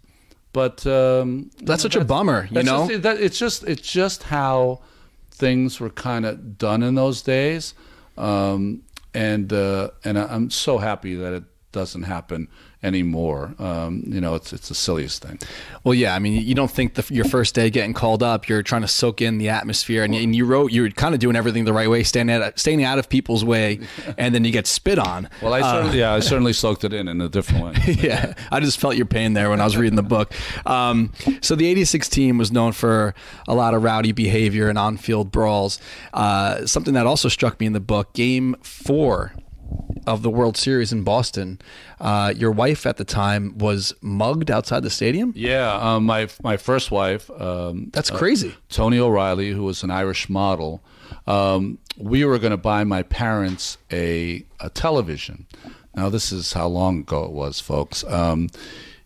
But 0.51 0.87
um, 0.87 1.51
That's 1.61 1.83
such 1.83 1.95
a 1.95 2.03
bummer, 2.03 2.47
you 2.49 2.63
know? 2.63 2.87
just, 2.87 3.03
that, 3.03 3.19
it's 3.21 3.37
just 3.37 3.63
it's 3.65 3.87
just 3.91 4.23
how 4.23 4.81
things 5.29 5.79
were 5.79 5.91
kind 5.91 6.25
of 6.25 6.57
done 6.57 6.81
in 6.81 6.95
those 6.95 7.21
days, 7.21 7.75
um, 8.17 8.83
and 9.13 9.51
uh, 9.51 9.89
and 10.03 10.17
I'm 10.17 10.49
so 10.49 10.77
happy 10.77 11.15
that 11.15 11.33
it 11.33 11.43
doesn't 11.71 12.03
happen 12.03 12.47
anymore. 12.83 13.55
Um, 13.59 14.03
you 14.05 14.21
know, 14.21 14.35
it's 14.35 14.53
it's 14.53 14.69
the 14.69 14.75
silliest 14.75 15.23
thing. 15.23 15.39
Well, 15.83 15.93
yeah. 15.93 16.13
I 16.13 16.19
mean, 16.19 16.41
you 16.45 16.53
don't 16.53 16.69
think 16.69 16.93
the, 16.93 17.13
your 17.13 17.25
first 17.25 17.55
day 17.55 17.69
getting 17.69 17.93
called 17.93 18.21
up, 18.21 18.47
you're 18.47 18.63
trying 18.63 18.83
to 18.83 18.87
soak 18.87 19.21
in 19.21 19.37
the 19.37 19.49
atmosphere, 19.49 20.03
and, 20.03 20.13
and 20.13 20.35
you 20.35 20.45
wrote 20.45 20.71
you're 20.71 20.89
kind 20.91 21.13
of 21.13 21.19
doing 21.19 21.35
everything 21.35 21.65
the 21.65 21.73
right 21.73 21.89
way, 21.89 22.03
staying 22.03 22.29
out, 22.29 22.57
staying 22.59 22.83
out 22.83 22.99
of 22.99 23.09
people's 23.09 23.43
way, 23.43 23.79
and 24.17 24.33
then 24.33 24.43
you 24.45 24.51
get 24.51 24.67
spit 24.67 24.99
on. 24.99 25.29
Well, 25.41 25.53
I 25.53 25.61
certainly, 25.61 25.99
yeah, 25.99 26.13
I 26.13 26.19
certainly 26.19 26.53
soaked 26.53 26.83
it 26.83 26.93
in 26.93 27.07
in 27.07 27.19
a 27.21 27.29
different 27.29 27.65
way. 27.65 27.93
yeah, 27.99 28.33
I 28.51 28.59
just 28.59 28.79
felt 28.79 28.95
your 28.95 29.05
pain 29.05 29.33
there 29.33 29.49
when 29.49 29.59
I 29.59 29.65
was 29.65 29.77
reading 29.77 29.95
the 29.95 30.03
book. 30.07 30.33
Um, 30.65 31.11
so 31.41 31.55
the 31.55 31.67
'86 31.67 32.07
team 32.09 32.37
was 32.37 32.51
known 32.51 32.73
for 32.73 33.13
a 33.47 33.55
lot 33.55 33.73
of 33.73 33.83
rowdy 33.83 34.11
behavior 34.11 34.69
and 34.69 34.77
on-field 34.77 35.31
brawls. 35.31 35.79
Uh, 36.13 36.65
something 36.65 36.93
that 36.93 37.07
also 37.07 37.27
struck 37.29 37.59
me 37.59 37.65
in 37.65 37.73
the 37.73 37.79
book: 37.79 38.13
Game 38.13 38.55
Four 38.61 39.33
of 40.07 40.23
the 40.23 40.29
World 40.29 40.57
Series 40.57 40.91
in 40.91 41.03
Boston. 41.03 41.59
Uh, 41.99 42.33
your 42.35 42.51
wife 42.51 42.85
at 42.85 42.97
the 42.97 43.03
time 43.03 43.57
was 43.57 43.93
mugged 44.01 44.49
outside 44.49 44.81
the 44.81 44.89
stadium. 44.89 45.33
Yeah, 45.35 45.73
um, 45.73 46.05
my 46.05 46.29
my 46.41 46.57
first 46.57 46.89
wife. 46.89 47.29
Um, 47.29 47.89
That's 47.93 48.09
crazy. 48.09 48.55
Tony 48.69 48.97
O'Reilly, 48.99 49.51
who 49.51 49.63
was 49.63 49.83
an 49.83 49.91
Irish 49.91 50.29
model, 50.29 50.81
um, 51.27 51.77
we 51.97 52.25
were 52.25 52.39
going 52.39 52.51
to 52.51 52.57
buy 52.57 52.83
my 52.83 53.03
parents 53.03 53.77
a, 53.91 54.45
a 54.59 54.69
television. 54.69 55.45
Now, 55.95 56.09
this 56.09 56.31
is 56.31 56.53
how 56.53 56.67
long 56.67 56.99
ago 56.99 57.25
it 57.25 57.31
was, 57.31 57.59
folks. 57.59 58.03
Um, 58.03 58.49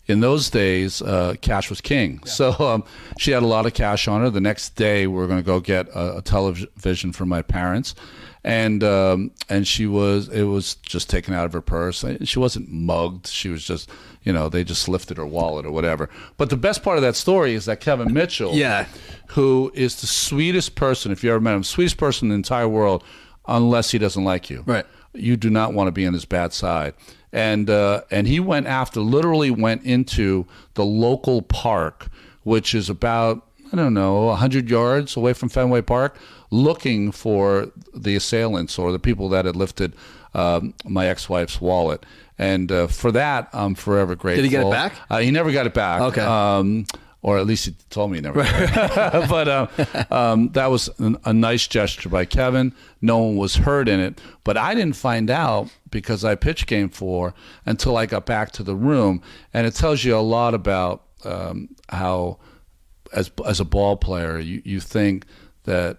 in 0.06 0.20
those 0.20 0.50
days, 0.50 1.00
uh, 1.00 1.34
cash 1.40 1.70
was 1.70 1.80
king. 1.80 2.22
So 2.24 2.52
um, 2.58 2.84
she 3.18 3.30
had 3.30 3.42
a 3.42 3.46
lot 3.46 3.66
of 3.66 3.74
cash 3.74 4.08
on 4.08 4.20
her. 4.20 4.30
The 4.30 4.40
next 4.40 4.74
day, 4.74 5.06
we 5.06 5.14
were 5.14 5.26
going 5.26 5.38
to 5.38 5.46
go 5.46 5.60
get 5.60 5.88
a, 5.88 6.18
a 6.18 6.22
television 6.22 7.12
for 7.12 7.24
my 7.24 7.40
parents. 7.40 7.94
And 8.44 8.82
um, 8.82 9.30
and 9.48 9.66
she 9.68 9.86
was 9.86 10.28
it 10.28 10.42
was 10.44 10.74
just 10.76 11.08
taken 11.08 11.32
out 11.32 11.44
of 11.44 11.52
her 11.52 11.60
purse. 11.60 12.04
She 12.24 12.38
wasn't 12.40 12.70
mugged. 12.72 13.28
She 13.28 13.48
was 13.48 13.64
just 13.64 13.88
you 14.24 14.32
know 14.32 14.48
they 14.48 14.64
just 14.64 14.88
lifted 14.88 15.16
her 15.16 15.26
wallet 15.26 15.64
or 15.64 15.70
whatever. 15.70 16.10
But 16.38 16.50
the 16.50 16.56
best 16.56 16.82
part 16.82 16.96
of 16.98 17.02
that 17.02 17.14
story 17.14 17.54
is 17.54 17.66
that 17.66 17.78
Kevin 17.80 18.12
Mitchell, 18.12 18.52
Yeah. 18.54 18.86
who 19.28 19.70
is 19.74 20.00
the 20.00 20.08
sweetest 20.08 20.74
person, 20.74 21.12
if 21.12 21.22
you 21.22 21.30
ever 21.30 21.38
met 21.40 21.54
him, 21.54 21.62
sweetest 21.62 21.98
person 21.98 22.26
in 22.26 22.28
the 22.30 22.34
entire 22.34 22.68
world, 22.68 23.04
unless 23.46 23.92
he 23.92 23.98
doesn't 23.98 24.24
like 24.24 24.50
you. 24.50 24.64
Right. 24.66 24.86
You 25.14 25.36
do 25.36 25.48
not 25.48 25.72
want 25.72 25.86
to 25.88 25.92
be 25.92 26.04
on 26.06 26.12
his 26.12 26.24
bad 26.24 26.52
side. 26.52 26.94
And 27.32 27.70
uh, 27.70 28.02
and 28.10 28.26
he 28.26 28.40
went 28.40 28.66
after, 28.66 28.98
literally 29.00 29.52
went 29.52 29.84
into 29.84 30.46
the 30.74 30.84
local 30.84 31.42
park, 31.42 32.08
which 32.42 32.74
is 32.74 32.90
about 32.90 33.46
I 33.72 33.76
don't 33.76 33.94
know, 33.94 34.24
100 34.26 34.68
yards 34.68 35.16
away 35.16 35.32
from 35.32 35.48
Fenway 35.48 35.80
Park, 35.80 36.16
looking 36.52 37.10
for 37.10 37.72
the 37.94 38.14
assailants 38.14 38.78
or 38.78 38.92
the 38.92 38.98
people 38.98 39.28
that 39.30 39.46
had 39.46 39.56
lifted 39.56 39.94
um, 40.34 40.74
my 40.84 41.06
ex-wife's 41.06 41.60
wallet. 41.60 42.04
And 42.38 42.70
uh, 42.70 42.86
for 42.86 43.10
that, 43.12 43.48
I'm 43.52 43.74
forever 43.74 44.14
grateful. 44.14 44.42
Did 44.42 44.50
he 44.50 44.56
get 44.56 44.66
it 44.66 44.70
back? 44.70 44.94
Uh, 45.10 45.18
he 45.18 45.30
never 45.30 45.50
got 45.50 45.66
it 45.66 45.74
back. 45.74 46.00
Okay. 46.02 46.20
Um, 46.20 46.86
or 47.22 47.38
at 47.38 47.46
least 47.46 47.66
he 47.66 47.74
told 47.88 48.10
me 48.10 48.18
he 48.18 48.20
never. 48.20 48.42
got 48.42 48.62
it 48.62 48.74
back. 48.74 49.28
but 49.30 49.48
um, 49.48 49.68
um, 50.10 50.48
that 50.50 50.66
was 50.66 50.90
an, 50.98 51.16
a 51.24 51.32
nice 51.32 51.66
gesture 51.66 52.08
by 52.08 52.24
Kevin. 52.24 52.74
No 53.00 53.18
one 53.18 53.36
was 53.36 53.56
hurt 53.56 53.88
in 53.88 54.00
it, 54.00 54.20
but 54.44 54.56
I 54.56 54.74
didn't 54.74 54.96
find 54.96 55.30
out 55.30 55.70
because 55.90 56.24
I 56.24 56.34
pitched 56.34 56.66
game 56.66 56.88
four 56.90 57.32
until 57.64 57.96
I 57.96 58.06
got 58.06 58.26
back 58.26 58.50
to 58.52 58.62
the 58.62 58.74
room, 58.74 59.22
and 59.54 59.66
it 59.66 59.74
tells 59.74 60.04
you 60.04 60.16
a 60.16 60.20
lot 60.20 60.52
about 60.52 61.04
um, 61.24 61.68
how, 61.88 62.38
as 63.12 63.30
as 63.46 63.60
a 63.60 63.64
ball 63.64 63.96
player, 63.96 64.38
you 64.38 64.60
you 64.64 64.80
think 64.80 65.24
that 65.64 65.98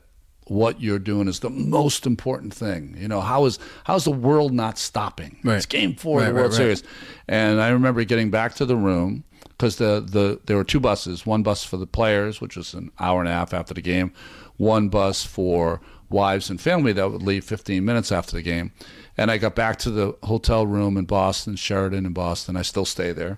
what 0.54 0.82
you're 0.82 1.00
doing 1.00 1.28
is 1.28 1.40
the 1.40 1.50
most 1.50 2.06
important 2.06 2.54
thing. 2.54 2.96
You 2.98 3.08
know, 3.08 3.22
how 3.22 3.46
is 3.46 3.60
how's 3.86 4.06
the 4.06 4.12
world 4.12 4.54
not 4.54 4.78
stopping? 4.78 5.40
Right. 5.44 5.58
It's 5.58 5.66
game 5.66 5.96
four 5.96 6.20
Right, 6.20 6.28
of 6.28 6.34
the 6.36 6.40
World 6.40 6.52
right. 6.52 6.58
Series. 6.58 6.84
And 7.28 7.60
I 7.62 7.70
remember 7.70 8.04
getting 8.04 8.30
back 8.30 8.54
to 8.56 8.66
the 8.66 8.76
room 8.76 9.24
because 9.50 9.78
the, 9.78 10.06
the 10.08 10.40
there 10.46 10.58
were 10.58 10.64
two 10.64 10.80
buses. 10.80 11.26
One 11.26 11.44
bus 11.44 11.64
for 11.64 11.78
the 11.78 11.88
players, 11.88 12.40
which 12.40 12.56
was 12.56 12.74
an 12.74 12.92
hour 13.00 13.20
and 13.20 13.30
a 13.30 13.34
half 13.34 13.54
after 13.54 13.74
the 13.74 13.82
game. 13.82 14.14
One 14.58 14.90
bus 14.90 15.26
for 15.26 15.82
wives 16.10 16.50
and 16.50 16.62
family 16.62 16.94
that 16.94 17.12
would 17.12 17.24
leave 17.24 17.44
15 17.44 17.84
minutes 17.84 18.12
after 18.12 18.36
the 18.36 18.44
game. 18.44 18.72
And 19.18 19.32
I 19.32 19.38
got 19.38 19.56
back 19.56 19.78
to 19.80 19.92
the 19.92 20.16
hotel 20.24 20.66
room 20.66 20.98
in 20.98 21.06
Boston, 21.06 21.56
Sheraton 21.56 22.06
in 22.06 22.14
Boston. 22.14 22.56
I 22.56 22.62
still 22.62 22.86
stay 22.86 23.12
there, 23.12 23.38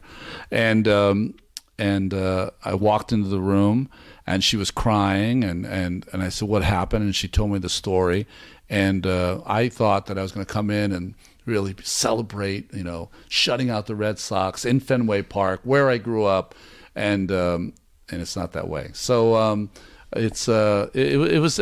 and 0.52 0.88
um, 0.88 1.36
and 1.78 2.14
uh, 2.14 2.52
I 2.64 2.74
walked 2.76 3.12
into 3.12 3.28
the 3.28 3.42
room, 3.42 3.90
and 4.28 4.44
she 4.44 4.58
was 4.58 4.72
crying, 4.72 5.44
and, 5.44 5.66
and, 5.66 6.06
and 6.12 6.24
I 6.24 6.30
said, 6.30 6.48
"What 6.48 6.64
happened?" 6.64 7.06
And 7.06 7.16
she 7.16 7.28
told 7.28 7.52
me 7.52 7.60
the 7.60 7.70
story, 7.70 8.26
and 8.70 9.06
uh, 9.06 9.42
I 9.46 9.70
thought 9.70 10.08
that 10.08 10.18
I 10.18 10.22
was 10.22 10.32
going 10.32 10.46
to 10.46 10.52
come 10.52 10.70
in 10.70 10.92
and 10.92 11.16
really 11.46 11.76
celebrate, 11.84 12.74
you 12.74 12.84
know, 12.84 13.10
shutting 13.30 13.70
out 13.70 13.86
the 13.86 13.96
Red 13.96 14.18
Sox 14.18 14.66
in 14.66 14.80
Fenway 14.80 15.22
Park, 15.22 15.62
where 15.64 15.90
I 15.90 15.98
grew 15.98 16.26
up, 16.26 16.56
and 16.96 17.32
um, 17.32 17.74
and 18.10 18.22
it's 18.22 18.36
not 18.36 18.54
that 18.54 18.68
way. 18.68 18.90
So 18.94 19.36
um, 19.36 19.70
it's 20.14 20.50
uh, 20.50 20.90
it, 20.94 21.20
it 21.20 21.40
was 21.40 21.60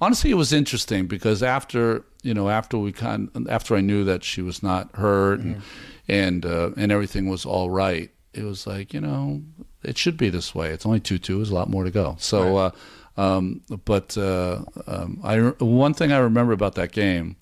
honestly 0.00 0.30
it 0.30 0.34
was 0.34 0.52
interesting 0.52 1.06
because 1.06 1.42
after 1.42 2.04
you 2.22 2.34
know 2.34 2.48
after 2.50 2.78
we 2.78 2.92
kind 2.92 3.30
after 3.48 3.74
I 3.74 3.80
knew 3.80 4.04
that 4.04 4.24
she 4.24 4.42
was 4.42 4.62
not 4.62 4.94
hurt 4.96 5.40
and 5.40 5.62
and 6.08 6.44
uh, 6.44 6.70
and 6.76 6.92
everything 6.92 7.28
was 7.28 7.46
all 7.46 7.70
right, 7.70 8.10
it 8.34 8.44
was 8.44 8.66
like 8.66 8.92
you 8.92 9.00
know 9.00 9.42
it 9.82 9.98
should 9.98 10.16
be 10.16 10.30
this 10.30 10.54
way. 10.54 10.70
It's 10.70 10.86
only 10.86 11.00
two 11.00 11.18
two. 11.18 11.36
There's 11.36 11.50
a 11.50 11.54
lot 11.54 11.70
more 11.70 11.84
to 11.84 11.90
go. 11.90 12.16
So. 12.18 12.56
Uh, 12.56 12.70
um, 13.16 13.60
but 13.84 14.16
uh, 14.16 14.62
um, 14.86 15.20
I 15.22 15.38
one 15.62 15.94
thing 15.94 16.12
I 16.12 16.18
remember 16.18 16.52
about 16.52 16.76
that 16.76 16.92
game, 16.92 17.36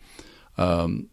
um, 0.58 1.10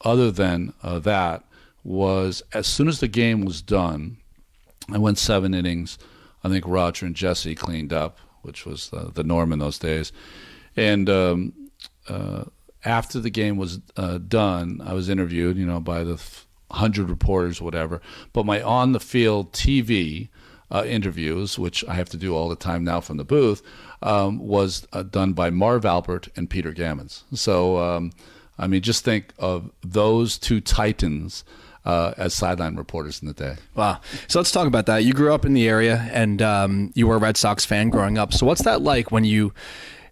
other 0.00 0.30
than 0.30 0.74
uh, 0.82 0.98
that, 1.00 1.44
was 1.84 2.42
as 2.52 2.66
soon 2.66 2.88
as 2.88 3.00
the 3.00 3.08
game 3.08 3.44
was 3.44 3.62
done, 3.62 4.16
I 4.90 4.98
went 4.98 5.18
seven 5.18 5.54
innings. 5.54 5.98
I 6.44 6.48
think 6.48 6.64
Roger 6.66 7.06
and 7.06 7.14
Jesse 7.14 7.54
cleaned 7.54 7.92
up, 7.92 8.18
which 8.42 8.66
was 8.66 8.90
the, 8.90 9.10
the 9.12 9.22
norm 9.22 9.52
in 9.52 9.60
those 9.60 9.78
days. 9.78 10.12
And 10.76 11.08
um, 11.08 11.52
uh, 12.08 12.44
after 12.84 13.20
the 13.20 13.30
game 13.30 13.56
was 13.56 13.80
uh, 13.96 14.18
done, 14.18 14.80
I 14.84 14.94
was 14.94 15.08
interviewed, 15.08 15.56
you 15.56 15.66
know, 15.66 15.80
by 15.80 16.02
the 16.02 16.20
hundred 16.70 17.10
reporters, 17.10 17.60
whatever. 17.60 18.00
But 18.32 18.46
my 18.46 18.60
on 18.62 18.92
the 18.92 19.00
field 19.00 19.52
TV 19.52 20.28
uh, 20.72 20.84
interviews, 20.86 21.58
which 21.58 21.84
I 21.86 21.94
have 21.94 22.08
to 22.10 22.16
do 22.16 22.34
all 22.34 22.48
the 22.48 22.56
time 22.56 22.82
now 22.82 23.00
from 23.00 23.18
the 23.18 23.24
booth, 23.24 23.62
um, 24.02 24.38
was 24.38 24.86
uh, 24.92 25.02
done 25.02 25.34
by 25.34 25.50
Marv 25.50 25.84
Albert 25.84 26.28
and 26.34 26.48
Peter 26.48 26.72
Gammons. 26.72 27.22
So, 27.34 27.78
um, 27.78 28.12
I 28.58 28.66
mean, 28.66 28.80
just 28.82 29.04
think 29.04 29.32
of 29.38 29.70
those 29.82 30.38
two 30.38 30.60
titans 30.60 31.44
uh, 31.84 32.14
as 32.16 32.32
sideline 32.32 32.76
reporters 32.76 33.20
in 33.20 33.28
the 33.28 33.34
day. 33.34 33.56
Wow. 33.74 34.00
So 34.28 34.38
let's 34.38 34.52
talk 34.52 34.66
about 34.66 34.86
that. 34.86 35.04
You 35.04 35.12
grew 35.12 35.34
up 35.34 35.44
in 35.44 35.52
the 35.52 35.68
area 35.68 36.08
and 36.12 36.40
um, 36.40 36.92
you 36.94 37.06
were 37.06 37.16
a 37.16 37.18
Red 37.18 37.36
Sox 37.36 37.64
fan 37.64 37.90
growing 37.90 38.18
up. 38.18 38.32
So 38.32 38.46
what's 38.46 38.62
that 38.62 38.82
like 38.82 39.10
when 39.10 39.24
you 39.24 39.52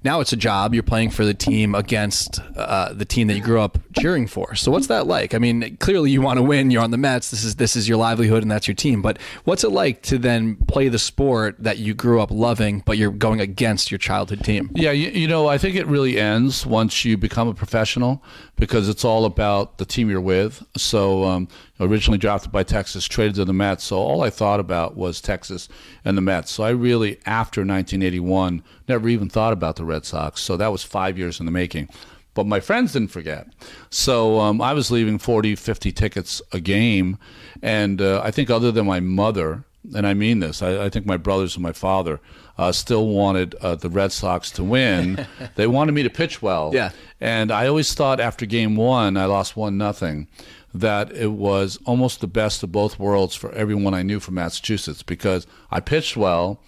now 0.02 0.20
it's 0.20 0.32
a 0.32 0.36
job 0.36 0.72
you're 0.74 0.82
playing 0.82 1.10
for 1.10 1.24
the 1.24 1.34
team 1.34 1.74
against 1.74 2.40
uh, 2.56 2.92
the 2.92 3.04
team 3.04 3.26
that 3.28 3.34
you 3.34 3.42
grew 3.42 3.60
up 3.60 3.78
cheering 3.98 4.26
for. 4.26 4.54
So 4.54 4.70
what's 4.70 4.86
that 4.86 5.06
like? 5.06 5.34
I 5.34 5.38
mean, 5.38 5.76
clearly 5.78 6.10
you 6.10 6.22
want 6.22 6.38
to 6.38 6.42
win. 6.42 6.70
You're 6.70 6.82
on 6.82 6.90
the 6.90 6.96
Mets. 6.96 7.30
This 7.30 7.44
is 7.44 7.56
this 7.56 7.76
is 7.76 7.88
your 7.88 7.98
livelihood 7.98 8.42
and 8.42 8.50
that's 8.50 8.66
your 8.66 8.74
team. 8.74 9.02
But 9.02 9.18
what's 9.44 9.64
it 9.64 9.70
like 9.70 10.02
to 10.02 10.18
then 10.18 10.56
play 10.68 10.88
the 10.88 10.98
sport 10.98 11.56
that 11.58 11.78
you 11.78 11.94
grew 11.94 12.20
up 12.20 12.30
loving, 12.30 12.82
but 12.86 12.96
you're 12.96 13.10
going 13.10 13.40
against 13.40 13.90
your 13.90 13.98
childhood 13.98 14.44
team? 14.44 14.70
Yeah, 14.74 14.92
you, 14.92 15.10
you 15.10 15.28
know, 15.28 15.48
I 15.48 15.58
think 15.58 15.76
it 15.76 15.86
really 15.86 16.18
ends 16.18 16.64
once 16.64 17.04
you 17.04 17.16
become 17.16 17.48
a 17.48 17.54
professional 17.54 18.22
because 18.60 18.90
it's 18.90 19.04
all 19.04 19.24
about 19.24 19.78
the 19.78 19.86
team 19.86 20.10
you're 20.10 20.20
with. 20.20 20.62
So, 20.76 21.24
um, 21.24 21.48
originally 21.80 22.18
drafted 22.18 22.52
by 22.52 22.62
Texas, 22.62 23.06
traded 23.06 23.36
to 23.36 23.46
the 23.46 23.54
Mets. 23.54 23.84
So, 23.84 23.96
all 23.96 24.22
I 24.22 24.30
thought 24.30 24.60
about 24.60 24.96
was 24.96 25.20
Texas 25.20 25.68
and 26.04 26.16
the 26.16 26.22
Mets. 26.22 26.52
So, 26.52 26.62
I 26.62 26.70
really, 26.70 27.18
after 27.24 27.62
1981, 27.62 28.62
never 28.86 29.08
even 29.08 29.30
thought 29.30 29.54
about 29.54 29.76
the 29.76 29.84
Red 29.84 30.04
Sox. 30.04 30.42
So, 30.42 30.58
that 30.58 30.70
was 30.70 30.84
five 30.84 31.18
years 31.18 31.40
in 31.40 31.46
the 31.46 31.52
making. 31.52 31.88
But 32.34 32.46
my 32.46 32.60
friends 32.60 32.92
didn't 32.92 33.10
forget. 33.10 33.48
So, 33.88 34.38
um, 34.38 34.60
I 34.60 34.74
was 34.74 34.90
leaving 34.90 35.18
40, 35.18 35.56
50 35.56 35.90
tickets 35.90 36.42
a 36.52 36.60
game. 36.60 37.18
And 37.62 38.00
uh, 38.00 38.20
I 38.22 38.30
think, 38.30 38.50
other 38.50 38.70
than 38.70 38.86
my 38.86 39.00
mother, 39.00 39.64
and 39.94 40.06
I 40.06 40.14
mean 40.14 40.40
this. 40.40 40.62
I, 40.62 40.84
I 40.84 40.88
think 40.90 41.06
my 41.06 41.16
brothers 41.16 41.56
and 41.56 41.62
my 41.62 41.72
father 41.72 42.20
uh, 42.60 42.70
still 42.70 43.08
wanted 43.08 43.54
uh, 43.62 43.74
the 43.74 43.88
Red 43.88 44.12
Sox 44.12 44.50
to 44.50 44.62
win. 44.62 45.26
they 45.54 45.66
wanted 45.66 45.92
me 45.92 46.02
to 46.02 46.10
pitch 46.10 46.42
well. 46.42 46.72
Yeah. 46.74 46.90
And 47.18 47.50
I 47.50 47.66
always 47.66 47.94
thought 47.94 48.20
after 48.20 48.44
game 48.44 48.76
one, 48.76 49.16
I 49.16 49.24
lost 49.24 49.56
one 49.56 49.78
nothing, 49.78 50.28
that 50.74 51.10
it 51.10 51.32
was 51.32 51.78
almost 51.86 52.20
the 52.20 52.26
best 52.26 52.62
of 52.62 52.70
both 52.70 52.98
worlds 52.98 53.34
for 53.34 53.50
everyone 53.52 53.94
I 53.94 54.02
knew 54.02 54.20
from 54.20 54.34
Massachusetts 54.34 55.02
because 55.02 55.46
I 55.70 55.80
pitched 55.80 56.18
well, 56.18 56.60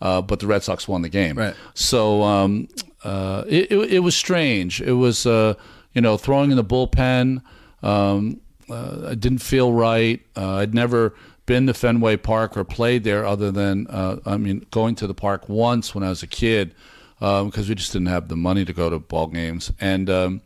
uh, 0.00 0.22
but 0.22 0.38
the 0.38 0.46
Red 0.46 0.62
Sox 0.62 0.86
won 0.86 1.02
the 1.02 1.08
game. 1.08 1.36
Right. 1.36 1.56
So 1.74 2.22
um, 2.22 2.68
uh, 3.02 3.42
it, 3.48 3.72
it, 3.72 3.94
it 3.94 3.98
was 4.04 4.14
strange. 4.14 4.80
It 4.80 4.92
was 4.92 5.26
uh, 5.26 5.54
you 5.94 6.00
know 6.00 6.16
throwing 6.16 6.52
in 6.52 6.58
the 6.58 6.64
bullpen. 6.64 7.42
Um, 7.82 8.40
uh, 8.70 9.08
I 9.08 9.14
didn't 9.16 9.38
feel 9.38 9.72
right. 9.72 10.24
Uh, 10.36 10.58
I'd 10.58 10.74
never 10.74 11.12
been 11.50 11.66
to 11.66 11.74
Fenway 11.74 12.16
Park 12.16 12.56
or 12.56 12.62
played 12.62 13.02
there 13.02 13.26
other 13.26 13.50
than 13.50 13.88
uh, 13.88 14.20
I 14.24 14.36
mean 14.36 14.64
going 14.70 14.94
to 14.94 15.08
the 15.08 15.14
park 15.14 15.48
once 15.48 15.96
when 15.96 16.04
I 16.04 16.08
was 16.08 16.22
a 16.22 16.28
kid 16.28 16.76
because 17.18 17.42
um, 17.42 17.68
we 17.68 17.74
just 17.74 17.92
didn't 17.92 18.06
have 18.06 18.28
the 18.28 18.36
money 18.36 18.64
to 18.64 18.72
go 18.72 18.88
to 18.88 19.00
ball 19.00 19.26
games 19.26 19.72
and 19.80 20.08
um, 20.08 20.42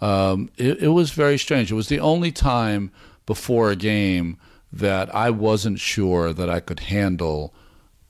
um, 0.00 0.48
it, 0.56 0.84
it, 0.84 0.88
was 0.88 1.10
very 1.10 1.36
strange. 1.36 1.70
It 1.70 1.74
was 1.74 1.88
the 1.88 2.00
only 2.00 2.32
time 2.32 2.90
before 3.26 3.70
a 3.70 3.76
game 3.76 4.38
that 4.72 5.14
I 5.14 5.28
wasn't 5.28 5.80
sure 5.80 6.32
that 6.32 6.48
I 6.48 6.60
could 6.60 6.80
handle 6.80 7.52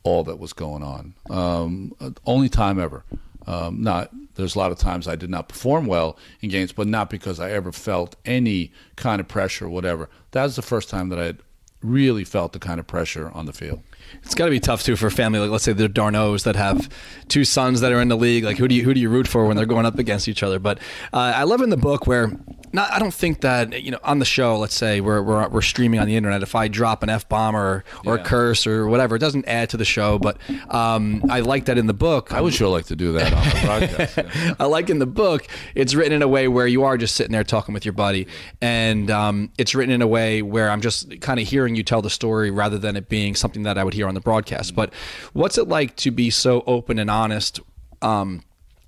all 0.04 0.22
that 0.22 0.38
was 0.38 0.52
going 0.52 0.84
on. 0.84 1.14
Um, 1.28 1.92
only 2.24 2.48
time 2.48 2.78
ever. 2.78 3.02
Um, 3.48 3.82
not 3.82 4.12
there's 4.36 4.54
a 4.54 4.58
lot 4.60 4.70
of 4.70 4.78
times 4.78 5.08
I 5.08 5.16
did 5.16 5.28
not 5.28 5.48
perform 5.48 5.86
well 5.86 6.16
in 6.40 6.50
games, 6.50 6.70
but 6.70 6.86
not 6.86 7.10
because 7.10 7.40
I 7.40 7.50
ever 7.50 7.72
felt 7.72 8.14
any 8.24 8.70
kind 8.94 9.20
of 9.20 9.26
pressure 9.26 9.66
or 9.66 9.70
whatever. 9.70 10.08
That 10.30 10.44
was 10.44 10.54
the 10.54 10.62
first 10.62 10.88
time 10.88 11.08
that 11.08 11.18
I 11.18 11.24
had 11.24 11.38
really 11.82 12.24
felt 12.24 12.52
the 12.52 12.58
kind 12.58 12.80
of 12.80 12.86
pressure 12.86 13.30
on 13.30 13.46
the 13.46 13.52
field. 13.52 13.82
It's 14.22 14.34
got 14.34 14.46
to 14.46 14.50
be 14.50 14.60
tough 14.60 14.82
too 14.82 14.96
for 14.96 15.06
a 15.06 15.10
family 15.10 15.38
like 15.38 15.50
let's 15.50 15.64
say 15.64 15.72
the 15.72 15.88
d'Arnaud's 15.88 16.44
that 16.44 16.56
have 16.56 16.88
two 17.28 17.44
sons 17.44 17.80
that 17.80 17.92
are 17.92 18.00
in 18.00 18.08
the 18.08 18.16
league. 18.16 18.44
Like 18.44 18.58
who 18.58 18.68
do 18.68 18.74
you 18.74 18.84
who 18.84 18.94
do 18.94 19.00
you 19.00 19.08
root 19.08 19.28
for 19.28 19.46
when 19.46 19.56
they're 19.56 19.66
going 19.66 19.86
up 19.86 19.98
against 19.98 20.28
each 20.28 20.42
other? 20.42 20.58
But 20.58 20.78
uh, 21.12 21.32
I 21.36 21.44
love 21.44 21.60
in 21.60 21.70
the 21.70 21.76
book 21.76 22.06
where 22.06 22.32
not 22.72 22.92
I 22.92 22.98
don't 22.98 23.14
think 23.14 23.40
that 23.40 23.82
you 23.82 23.90
know 23.90 23.98
on 24.02 24.18
the 24.18 24.24
show. 24.24 24.58
Let's 24.58 24.74
say 24.74 25.00
we're 25.00 25.22
we're, 25.22 25.48
we're 25.48 25.62
streaming 25.62 26.00
on 26.00 26.06
the 26.06 26.16
internet. 26.16 26.42
If 26.42 26.54
I 26.54 26.68
drop 26.68 27.02
an 27.02 27.08
f 27.08 27.28
bomb 27.28 27.56
or 27.56 27.84
or 28.04 28.16
yeah. 28.16 28.22
a 28.22 28.24
curse 28.24 28.66
or 28.66 28.86
whatever, 28.88 29.16
it 29.16 29.20
doesn't 29.20 29.46
add 29.46 29.70
to 29.70 29.76
the 29.76 29.84
show. 29.84 30.18
But 30.18 30.38
um, 30.68 31.24
I 31.30 31.40
like 31.40 31.66
that 31.66 31.78
in 31.78 31.86
the 31.86 31.94
book. 31.94 32.32
I 32.32 32.40
would 32.40 32.54
sure 32.54 32.68
like 32.68 32.86
to 32.86 32.96
do 32.96 33.12
that 33.12 33.32
on 33.32 33.44
the 33.44 33.60
broadcast. 33.64 34.16
Yeah. 34.16 34.54
I 34.58 34.66
like 34.66 34.90
in 34.90 34.98
the 34.98 35.06
book. 35.06 35.46
It's 35.74 35.94
written 35.94 36.12
in 36.12 36.22
a 36.22 36.28
way 36.28 36.48
where 36.48 36.66
you 36.66 36.84
are 36.84 36.98
just 36.98 37.14
sitting 37.14 37.32
there 37.32 37.44
talking 37.44 37.72
with 37.72 37.84
your 37.84 37.92
buddy, 37.92 38.26
and 38.60 39.10
um, 39.10 39.50
it's 39.58 39.74
written 39.74 39.94
in 39.94 40.02
a 40.02 40.08
way 40.08 40.42
where 40.42 40.70
I'm 40.70 40.80
just 40.80 41.20
kind 41.20 41.40
of 41.40 41.46
hearing 41.46 41.74
you 41.74 41.82
tell 41.82 42.02
the 42.02 42.10
story 42.10 42.50
rather 42.50 42.78
than 42.78 42.96
it 42.96 43.08
being 43.08 43.34
something 43.34 43.62
that 43.62 43.78
I 43.78 43.84
would 43.84 43.94
hear 43.98 44.08
on 44.08 44.14
the 44.14 44.20
broadcast. 44.20 44.74
But 44.74 44.92
what's 45.32 45.58
it 45.58 45.68
like 45.68 45.96
to 45.96 46.10
be 46.10 46.30
so 46.30 46.62
open 46.66 46.98
and 46.98 47.10
honest? 47.10 47.60
Um, 48.00 48.42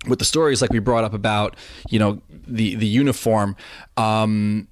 with 0.09 0.19
the 0.19 0.25
stories 0.25 0.63
like 0.63 0.73
we 0.73 0.79
brought 0.79 1.05
up 1.05 1.13
about 1.13 1.57
you 1.91 1.99
know 1.99 2.23
the 2.31 2.75
the 2.75 2.87
uniform 2.87 3.55
um, 3.99 4.67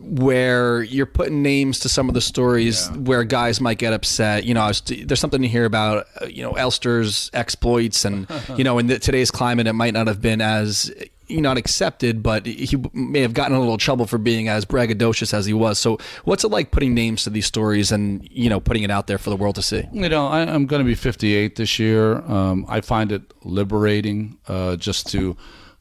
where 0.00 0.82
you're 0.82 1.06
putting 1.06 1.42
names 1.42 1.80
to 1.80 1.88
some 1.88 2.08
of 2.08 2.14
the 2.14 2.20
stories 2.20 2.88
yeah. 2.88 2.96
where 2.98 3.24
guys 3.24 3.60
might 3.60 3.78
get 3.78 3.92
upset. 3.92 4.44
You 4.44 4.54
know, 4.54 4.66
was, 4.66 4.80
there's 4.80 5.20
something 5.20 5.42
to 5.42 5.48
hear 5.48 5.64
about, 5.64 6.06
uh, 6.20 6.26
you 6.26 6.42
know, 6.42 6.52
Elster's 6.52 7.30
exploits, 7.34 8.04
and 8.04 8.26
you 8.56 8.64
know, 8.64 8.78
in 8.78 8.86
the, 8.86 8.98
today's 8.98 9.30
climate, 9.30 9.66
it 9.66 9.72
might 9.72 9.94
not 9.94 10.06
have 10.06 10.20
been 10.20 10.40
as 10.40 10.90
not 11.30 11.58
accepted, 11.58 12.22
but 12.22 12.46
he 12.46 12.76
may 12.92 13.20
have 13.20 13.34
gotten 13.34 13.56
a 13.56 13.60
little 13.60 13.78
trouble 13.78 14.06
for 14.06 14.18
being 14.18 14.48
as 14.48 14.64
braggadocious 14.64 15.34
as 15.34 15.46
he 15.46 15.52
was. 15.52 15.78
So, 15.78 15.98
what's 16.24 16.44
it 16.44 16.48
like 16.48 16.70
putting 16.70 16.94
names 16.94 17.24
to 17.24 17.30
these 17.30 17.46
stories 17.46 17.92
and 17.92 18.26
you 18.30 18.48
know 18.48 18.60
putting 18.60 18.82
it 18.82 18.90
out 18.90 19.06
there 19.06 19.18
for 19.18 19.30
the 19.30 19.36
world 19.36 19.54
to 19.56 19.62
see? 19.62 19.84
You 19.92 20.08
know, 20.08 20.26
I, 20.26 20.40
am 20.40 20.66
going 20.66 20.80
to 20.80 20.86
be 20.86 20.94
58 20.94 21.56
this 21.56 21.78
year. 21.78 22.18
Um, 22.22 22.64
I 22.68 22.80
find 22.80 23.12
it 23.12 23.22
liberating 23.44 24.38
uh, 24.48 24.76
just 24.76 25.08
to 25.12 25.36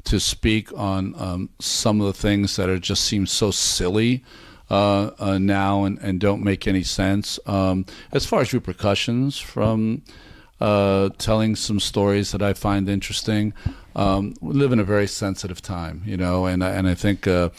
to 0.06 0.20
speak 0.20 0.72
on 0.78 1.14
um, 1.18 1.50
some 1.60 2.00
of 2.00 2.08
the 2.08 2.14
things 2.14 2.56
that 2.56 2.70
are 2.70 2.80
just 2.80 3.04
seem 3.04 3.26
so 3.26 3.52
silly. 3.52 4.24
Uh, 4.70 5.12
uh, 5.18 5.38
now 5.38 5.86
and, 5.86 5.98
and 6.00 6.20
don't 6.20 6.44
make 6.44 6.68
any 6.68 6.84
sense. 6.84 7.40
Um, 7.46 7.86
as 8.12 8.26
far 8.26 8.42
as 8.42 8.54
repercussions 8.54 9.40
from 9.40 10.04
uh, 10.60 11.10
telling 11.18 11.56
some 11.56 11.80
stories 11.80 12.32
that 12.32 12.42
I 12.42 12.54
find 12.54 12.90
interesting. 12.90 13.54
Um, 13.98 14.36
we 14.42 14.54
live 14.54 14.72
in 14.72 14.80
a 14.80 14.84
very 14.84 15.08
sensitive 15.08 15.62
time, 15.62 16.04
you 16.06 16.16
know, 16.16 16.46
and 16.46 16.64
and 16.64 16.88
I 16.88 16.94
think 16.94 17.28
uh, 17.28 17.50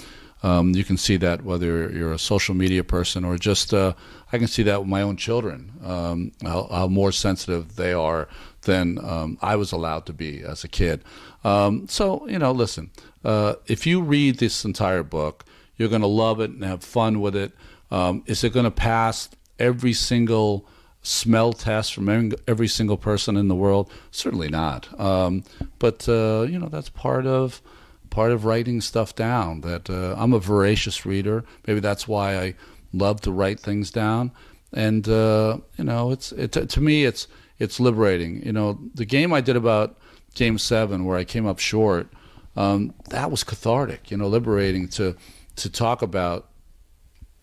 um, 0.43 0.75
you 0.75 0.85
can 0.85 0.97
see 0.97 1.17
that 1.17 1.43
whether 1.43 1.91
you're 1.91 2.13
a 2.13 2.19
social 2.19 2.55
media 2.55 2.85
person 2.85 3.25
or 3.25 3.37
just 3.37 3.75
uh, 3.75 3.95
I 4.33 4.39
can 4.39 4.47
see 4.47 4.63
that 4.63 4.81
with 4.81 4.89
my 4.89 5.03
own 5.03 5.17
children, 5.17 5.73
um, 5.85 6.33
how, 6.43 6.69
how, 6.71 6.87
more 6.87 7.11
sensitive 7.11 7.75
they 7.75 7.93
are 7.93 8.29
than 8.63 9.05
um, 9.05 9.37
I 9.43 9.57
was 9.57 9.73
allowed 9.73 10.07
to 10.07 10.13
be 10.13 10.43
as 10.43 10.63
a 10.63 10.69
kid. 10.69 11.03
Um, 11.43 11.89
so 11.89 12.27
you 12.29 12.39
know, 12.39 12.53
listen, 12.53 12.91
uh, 13.25 13.55
if 13.67 13.85
you 13.85 14.01
read 14.01 14.39
this 14.39 14.65
entire 14.65 15.03
book, 15.03 15.45
you're 15.77 15.89
going 15.89 16.03
to 16.03 16.07
love 16.07 16.41
it 16.41 16.51
and 16.51 16.63
have 16.63 16.85
fun 16.85 17.21
with 17.21 17.35
it. 17.35 17.53
Um, 17.91 18.23
is 18.27 18.45
it 18.45 18.53
going 18.53 18.65
to 18.65 18.71
pass 18.71 19.29
every 19.59 19.93
single 19.93 20.69
smell 21.03 21.53
test 21.53 21.95
from 21.95 22.33
every 22.47 22.69
single 22.69 22.97
person 22.97 23.37
in 23.37 23.49
the 23.49 23.55
world? 23.55 23.91
Certainly 24.11 24.49
not. 24.49 24.99
Um, 25.01 25.45
but 25.79 26.09
uh, 26.09 26.47
you 26.49 26.59
know 26.59 26.69
that's 26.69 26.89
part 26.89 27.27
of 27.27 27.63
part 28.11 28.33
of 28.33 28.45
writing 28.45 28.81
stuff 28.81 29.15
down. 29.15 29.61
That 29.63 29.89
uh, 29.91 30.15
I'm 30.19 30.33
a 30.33 30.39
voracious 30.39 31.07
reader. 31.07 31.45
Maybe 31.67 31.81
that's 31.81 32.09
why 32.09 32.37
I 32.37 32.55
love 32.93 33.21
to 33.23 33.33
write 33.33 33.61
things 33.61 33.91
down. 33.91 34.33
And 34.73 35.09
uh, 35.09 35.59
you 35.77 35.85
know, 35.85 36.11
it's 36.11 36.33
it 36.33 36.53
to 36.53 36.81
me 36.81 37.05
it's 37.05 37.27
it's 37.59 37.81
liberating. 37.81 38.45
You 38.45 38.53
know, 38.53 38.79
the 38.95 39.05
game 39.05 39.33
I 39.33 39.41
did 39.41 39.57
about 39.57 39.99
Game 40.35 40.59
Seven 40.59 41.05
where 41.05 41.19
I 41.19 41.25
came 41.25 41.47
up 41.47 41.59
short. 41.59 42.09
Um, 42.57 42.93
that 43.11 43.31
was 43.31 43.45
cathartic. 43.45 44.11
You 44.11 44.17
know, 44.17 44.29
liberating 44.29 44.89
to 44.91 45.17
to 45.57 45.71
talk 45.71 46.03
about 46.03 46.49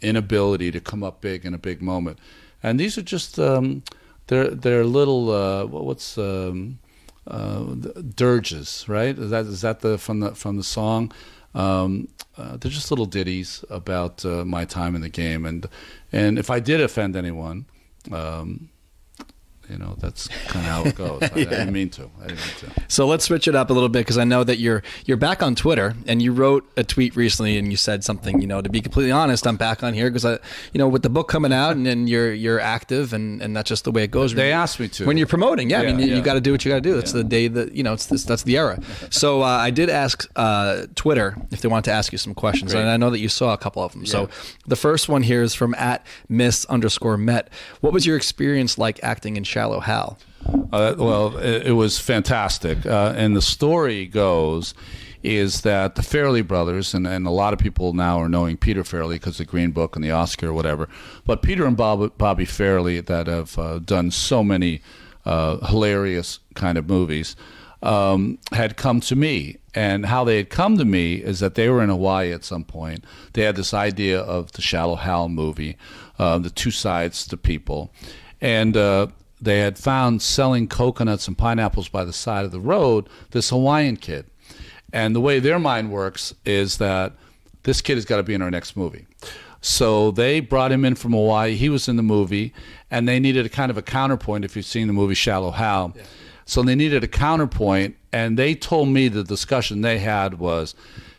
inability 0.01 0.71
to 0.71 0.79
come 0.79 1.03
up 1.03 1.21
big 1.21 1.45
in 1.45 1.53
a 1.53 1.57
big 1.57 1.81
moment 1.81 2.19
and 2.65 2.79
these 2.79 2.97
are 2.97 3.03
just 3.03 3.37
um, 3.37 3.83
they're 4.27 4.49
they're 4.49 4.83
little 4.85 5.29
uh, 5.29 5.65
what's 5.67 6.17
um, 6.17 6.79
uh, 7.27 7.63
dirges, 8.15 8.85
right? 8.87 9.17
Is 9.17 9.29
that 9.29 9.45
is 9.45 9.61
that 9.61 9.81
the 9.81 9.99
from 9.99 10.19
the 10.21 10.33
from 10.33 10.57
the 10.57 10.63
song? 10.63 11.11
Um, 11.53 12.07
uh, 12.37 12.57
they're 12.57 12.71
just 12.71 12.91
little 12.91 13.05
ditties 13.05 13.63
about 13.69 14.25
uh, 14.25 14.43
my 14.43 14.65
time 14.65 14.95
in 14.95 15.01
the 15.01 15.09
game, 15.09 15.45
and 15.45 15.67
and 16.11 16.39
if 16.39 16.49
I 16.49 16.59
did 16.59 16.81
offend 16.81 17.15
anyone, 17.15 17.65
um, 18.11 18.69
you 19.69 19.77
know 19.77 19.95
that's 19.99 20.27
kind 20.47 20.65
of 20.65 20.71
how 20.71 20.83
it 20.83 20.95
goes. 20.95 21.23
I, 21.23 21.31
yeah. 21.35 21.47
I, 21.47 21.49
didn't 21.49 21.73
mean 21.73 21.89
to. 21.91 22.09
I 22.21 22.27
didn't 22.27 22.39
mean 22.39 22.55
to. 22.59 22.83
So 22.87 23.07
let's 23.07 23.25
switch 23.25 23.47
it 23.47 23.55
up 23.55 23.69
a 23.69 23.73
little 23.73 23.89
bit 23.89 23.99
because 23.99 24.17
I 24.17 24.23
know 24.23 24.43
that 24.43 24.57
you're 24.57 24.83
you're 25.05 25.17
back 25.17 25.41
on 25.41 25.55
Twitter 25.55 25.95
and 26.07 26.21
you 26.21 26.31
wrote 26.31 26.69
a 26.77 26.83
tweet 26.83 27.15
recently 27.15 27.57
and 27.57 27.71
you 27.71 27.77
said 27.77 28.03
something. 28.03 28.41
You 28.41 28.47
know, 28.47 28.61
to 28.61 28.69
be 28.69 28.81
completely 28.81 29.11
honest, 29.11 29.47
I'm 29.47 29.57
back 29.57 29.83
on 29.83 29.93
here 29.93 30.09
because 30.09 30.25
I, 30.25 30.33
you 30.73 30.77
know, 30.77 30.87
with 30.87 31.03
the 31.03 31.09
book 31.09 31.27
coming 31.27 31.53
out 31.53 31.75
and 31.75 31.85
then 31.85 32.07
you're 32.07 32.33
you're 32.33 32.59
active 32.59 33.13
and 33.13 33.41
and 33.41 33.55
that's 33.55 33.69
just 33.69 33.83
the 33.83 33.91
way 33.91 34.03
it 34.03 34.11
goes. 34.11 34.33
They 34.33 34.51
asked 34.51 34.79
me 34.79 34.87
to 34.89 35.05
when 35.05 35.17
you're 35.17 35.27
promoting. 35.27 35.69
Yeah, 35.69 35.81
yeah 35.81 35.89
I 35.89 35.93
mean, 35.93 36.09
yeah. 36.09 36.15
you 36.15 36.21
got 36.21 36.33
to 36.35 36.41
do 36.41 36.51
what 36.51 36.63
you 36.65 36.71
got 36.71 36.75
to 36.75 36.81
do. 36.81 36.95
That's 36.95 37.11
the 37.11 37.23
day 37.23 37.47
that 37.47 37.73
you 37.73 37.83
know. 37.83 37.93
It's 37.93 38.07
this, 38.07 38.23
that's 38.23 38.43
the 38.43 38.57
era. 38.57 38.79
so 39.09 39.41
uh, 39.41 39.45
I 39.45 39.71
did 39.71 39.89
ask 39.89 40.29
uh, 40.35 40.85
Twitter 40.95 41.35
if 41.51 41.61
they 41.61 41.67
wanted 41.67 41.85
to 41.85 41.91
ask 41.91 42.11
you 42.11 42.17
some 42.17 42.33
questions, 42.33 42.73
Great. 42.73 42.81
and 42.81 42.89
I 42.89 42.97
know 42.97 43.09
that 43.09 43.19
you 43.19 43.29
saw 43.29 43.53
a 43.53 43.57
couple 43.57 43.83
of 43.83 43.93
them. 43.93 44.05
So 44.05 44.29
the 44.67 44.75
first 44.75 45.09
one 45.09 45.23
here 45.23 45.41
is 45.41 45.53
from 45.53 45.73
at 45.75 46.05
Miss 46.29 46.65
underscore 46.65 47.17
Met. 47.17 47.49
What 47.81 47.93
was 47.93 48.05
your 48.05 48.17
experience 48.17 48.77
like 48.77 49.03
acting 49.03 49.37
in 49.37 49.43
Shallow 49.55 49.79
Hal? 49.79 50.17
Uh, 50.73 50.95
well, 50.97 51.37
it, 51.37 51.67
it, 51.67 51.71
was 51.71 51.97
fantastic. 51.97 52.85
Uh, 52.85 53.13
and 53.15 53.37
the 53.37 53.41
story 53.41 54.05
goes 54.05 54.73
is 55.23 55.61
that 55.61 55.95
the 55.95 56.01
Farrelly 56.01 56.45
brothers, 56.45 56.93
and, 56.93 57.07
and 57.07 57.25
a 57.25 57.29
lot 57.29 57.53
of 57.53 57.59
people 57.59 57.93
now 57.93 58.19
are 58.19 58.27
knowing 58.27 58.57
Peter 58.57 58.83
Farrelly 58.83 59.13
because 59.13 59.37
the 59.37 59.45
Green 59.45 59.71
Book 59.71 59.95
and 59.95 60.03
the 60.03 60.11
Oscar 60.11 60.49
or 60.49 60.53
whatever, 60.53 60.89
but 61.25 61.41
Peter 61.41 61.65
and 61.65 61.77
Bob, 61.77 62.17
Bobby 62.17 62.45
Farrelly 62.45 63.03
that 63.05 63.27
have 63.27 63.57
uh, 63.57 63.79
done 63.79 64.11
so 64.11 64.43
many 64.43 64.81
uh, 65.23 65.65
hilarious 65.67 66.39
kind 66.53 66.77
of 66.77 66.89
movies. 66.89 67.37
Um, 67.81 68.39
had 68.51 68.75
come 68.77 68.99
to 69.01 69.15
me. 69.15 69.57
And 69.75 70.07
how 70.07 70.23
they 70.23 70.37
had 70.37 70.49
come 70.49 70.77
to 70.79 70.85
me 70.85 71.15
is 71.15 71.39
that 71.39 71.55
they 71.55 71.69
were 71.69 71.83
in 71.83 71.89
Hawaii 71.89 72.31
at 72.31 72.43
some 72.43 72.63
point. 72.63 73.03
They 73.33 73.43
had 73.43 73.55
this 73.55 73.73
idea 73.73 74.19
of 74.19 74.53
the 74.53 74.61
Shallow 74.61 74.95
Hal 74.95 75.29
movie, 75.29 75.77
uh, 76.17 76.39
the 76.39 76.49
two 76.49 76.71
sides 76.71 77.27
to 77.27 77.37
people. 77.37 77.91
And 78.41 78.75
uh, 78.75 79.07
they 79.45 79.59
had 79.59 79.77
found 79.77 80.21
selling 80.21 80.67
coconuts 80.67 81.27
and 81.27 81.37
pineapples 81.37 81.87
by 81.87 82.03
the 82.03 82.13
side 82.13 82.45
of 82.45 82.51
the 82.51 82.59
road 82.59 83.07
this 83.31 83.49
Hawaiian 83.49 83.97
kid. 83.97 84.25
And 84.91 85.15
the 85.15 85.21
way 85.21 85.39
their 85.39 85.59
mind 85.59 85.91
works 85.91 86.33
is 86.45 86.77
that 86.77 87.13
this 87.63 87.81
kid 87.81 87.95
has 87.95 88.05
got 88.05 88.17
to 88.17 88.23
be 88.23 88.33
in 88.33 88.41
our 88.41 88.51
next 88.51 88.75
movie. 88.77 89.05
So 89.61 90.11
they 90.11 90.41
brought 90.41 90.71
him 90.71 90.85
in 90.85 90.95
from 90.95 91.13
Hawaii. 91.13 91.55
He 91.55 91.69
was 91.69 91.87
in 91.87 91.95
the 91.95 92.03
movie, 92.03 92.53
and 92.91 93.07
they 93.07 93.19
needed 93.19 93.45
a 93.45 93.49
kind 93.49 93.71
of 93.71 93.77
a 93.77 93.81
counterpoint. 93.81 94.45
If 94.45 94.55
you've 94.55 94.65
seen 94.65 94.85
the 94.87 94.93
movie 94.93 95.15
Shallow 95.15 95.51
Hal, 95.51 95.93
yeah. 95.95 96.03
so 96.45 96.61
they 96.61 96.75
needed 96.75 97.03
a 97.03 97.07
counterpoint, 97.07 97.95
and 98.13 98.37
they 98.37 98.53
told 98.53 98.89
me 98.89 99.07
the 99.07 99.23
discussion 99.23 99.81
they 99.81 99.97
had 99.97 100.35
was, 100.35 100.75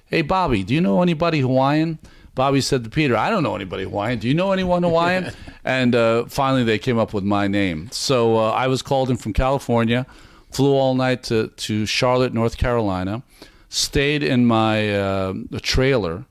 "Hey 0.06 0.22
Bobby, 0.22 0.62
do 0.62 0.74
you 0.74 0.80
know 0.80 1.02
anybody 1.02 1.40
Hawaiian?" 1.40 1.98
Bobby 2.36 2.60
said 2.60 2.84
to 2.84 2.90
Peter, 2.90 3.16
I 3.16 3.30
don't 3.30 3.42
know 3.42 3.56
anybody 3.56 3.84
Hawaiian. 3.84 4.18
Do 4.20 4.28
you 4.28 4.34
know 4.34 4.52
anyone 4.52 4.82
Hawaiian? 4.84 5.32
and 5.64 5.94
uh, 5.94 6.26
finally, 6.26 6.62
they 6.64 6.78
came 6.78 6.98
up 6.98 7.12
with 7.14 7.24
my 7.24 7.48
name. 7.48 7.88
So 7.90 8.36
uh, 8.36 8.50
I 8.50 8.68
was 8.68 8.82
called 8.82 9.10
in 9.10 9.16
from 9.16 9.32
California, 9.32 10.06
flew 10.52 10.74
all 10.74 10.94
night 10.94 11.22
to, 11.24 11.48
to 11.48 11.86
Charlotte, 11.86 12.34
North 12.34 12.58
Carolina, 12.58 13.22
stayed 13.70 14.22
in 14.22 14.46
my 14.46 14.94
uh, 14.94 15.34
trailer. 15.62 16.26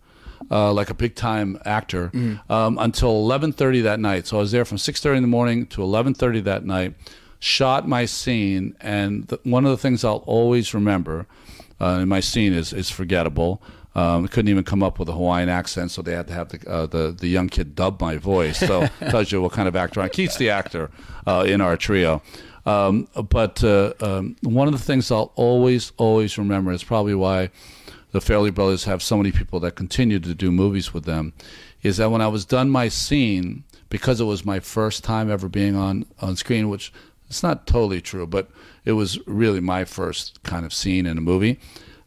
Uh, 0.51 0.71
like 0.71 0.91
a 0.91 0.93
big 0.93 1.15
time 1.15 1.57
actor 1.65 2.11
um, 2.49 2.77
until 2.77 3.25
11:30 3.27 3.81
that 3.81 3.99
night. 3.99 4.27
So 4.27 4.37
I 4.37 4.41
was 4.41 4.51
there 4.51 4.63
from 4.63 4.77
6:30 4.77 5.15
in 5.15 5.23
the 5.23 5.27
morning 5.27 5.65
to 5.67 5.81
11:30 5.81 6.43
that 6.43 6.63
night. 6.63 6.93
Shot 7.39 7.87
my 7.87 8.05
scene, 8.05 8.75
and 8.79 9.27
th- 9.27 9.41
one 9.43 9.65
of 9.65 9.71
the 9.71 9.77
things 9.77 10.03
I'll 10.03 10.23
always 10.27 10.71
remember 10.75 11.25
uh, 11.81 11.99
in 12.01 12.09
my 12.09 12.19
scene 12.19 12.53
is 12.53 12.73
is 12.73 12.91
forgettable. 12.91 13.59
Um, 13.95 14.27
couldn't 14.27 14.49
even 14.49 14.65
come 14.65 14.83
up 14.83 14.99
with 14.99 15.07
a 15.07 15.13
Hawaiian 15.13 15.47
accent, 15.47 15.91
so 15.91 16.01
they 16.01 16.11
had 16.11 16.27
to 16.27 16.33
have 16.33 16.49
the 16.49 16.69
uh, 16.69 16.85
the, 16.85 17.15
the 17.17 17.27
young 17.27 17.47
kid 17.47 17.75
dub 17.75 18.01
my 18.01 18.17
voice. 18.17 18.57
So 18.59 18.87
tells 19.09 19.31
you 19.31 19.41
what 19.41 19.53
kind 19.53 19.67
of 19.67 19.75
actor 19.75 20.01
I 20.01 20.05
am. 20.05 20.09
Keith's 20.09 20.35
the 20.37 20.49
actor 20.49 20.91
uh, 21.25 21.45
in 21.47 21.61
our 21.61 21.77
trio. 21.77 22.21
Um, 22.65 23.07
but 23.29 23.63
uh, 23.63 23.93
um, 24.01 24.35
one 24.41 24.67
of 24.67 24.73
the 24.73 24.79
things 24.79 25.11
I'll 25.11 25.31
always 25.35 25.93
always 25.97 26.37
remember 26.37 26.71
is 26.71 26.83
probably 26.83 27.15
why 27.15 27.51
the 28.11 28.19
Farrelly 28.19 28.53
Brothers 28.53 28.85
have 28.85 29.03
so 29.03 29.17
many 29.17 29.31
people 29.31 29.59
that 29.61 29.75
continue 29.75 30.19
to 30.19 30.33
do 30.33 30.51
movies 30.51 30.93
with 30.93 31.05
them, 31.05 31.33
is 31.83 31.97
that 31.97 32.11
when 32.11 32.21
I 32.21 32.27
was 32.27 32.43
done 32.43 32.69
my 32.69 32.89
scene, 32.89 33.63
because 33.89 34.19
it 34.19 34.25
was 34.25 34.43
my 34.43 34.59
first 34.59 35.03
time 35.03 35.31
ever 35.31 35.47
being 35.47 35.75
on 35.75 36.05
on 36.19 36.35
screen, 36.35 36.69
which 36.69 36.91
it's 37.29 37.43
not 37.43 37.65
totally 37.65 38.01
true, 38.01 38.27
but 38.27 38.49
it 38.83 38.93
was 38.93 39.25
really 39.27 39.59
my 39.59 39.85
first 39.85 40.41
kind 40.43 40.65
of 40.65 40.73
scene 40.73 41.05
in 41.05 41.17
a 41.17 41.21
movie. 41.21 41.59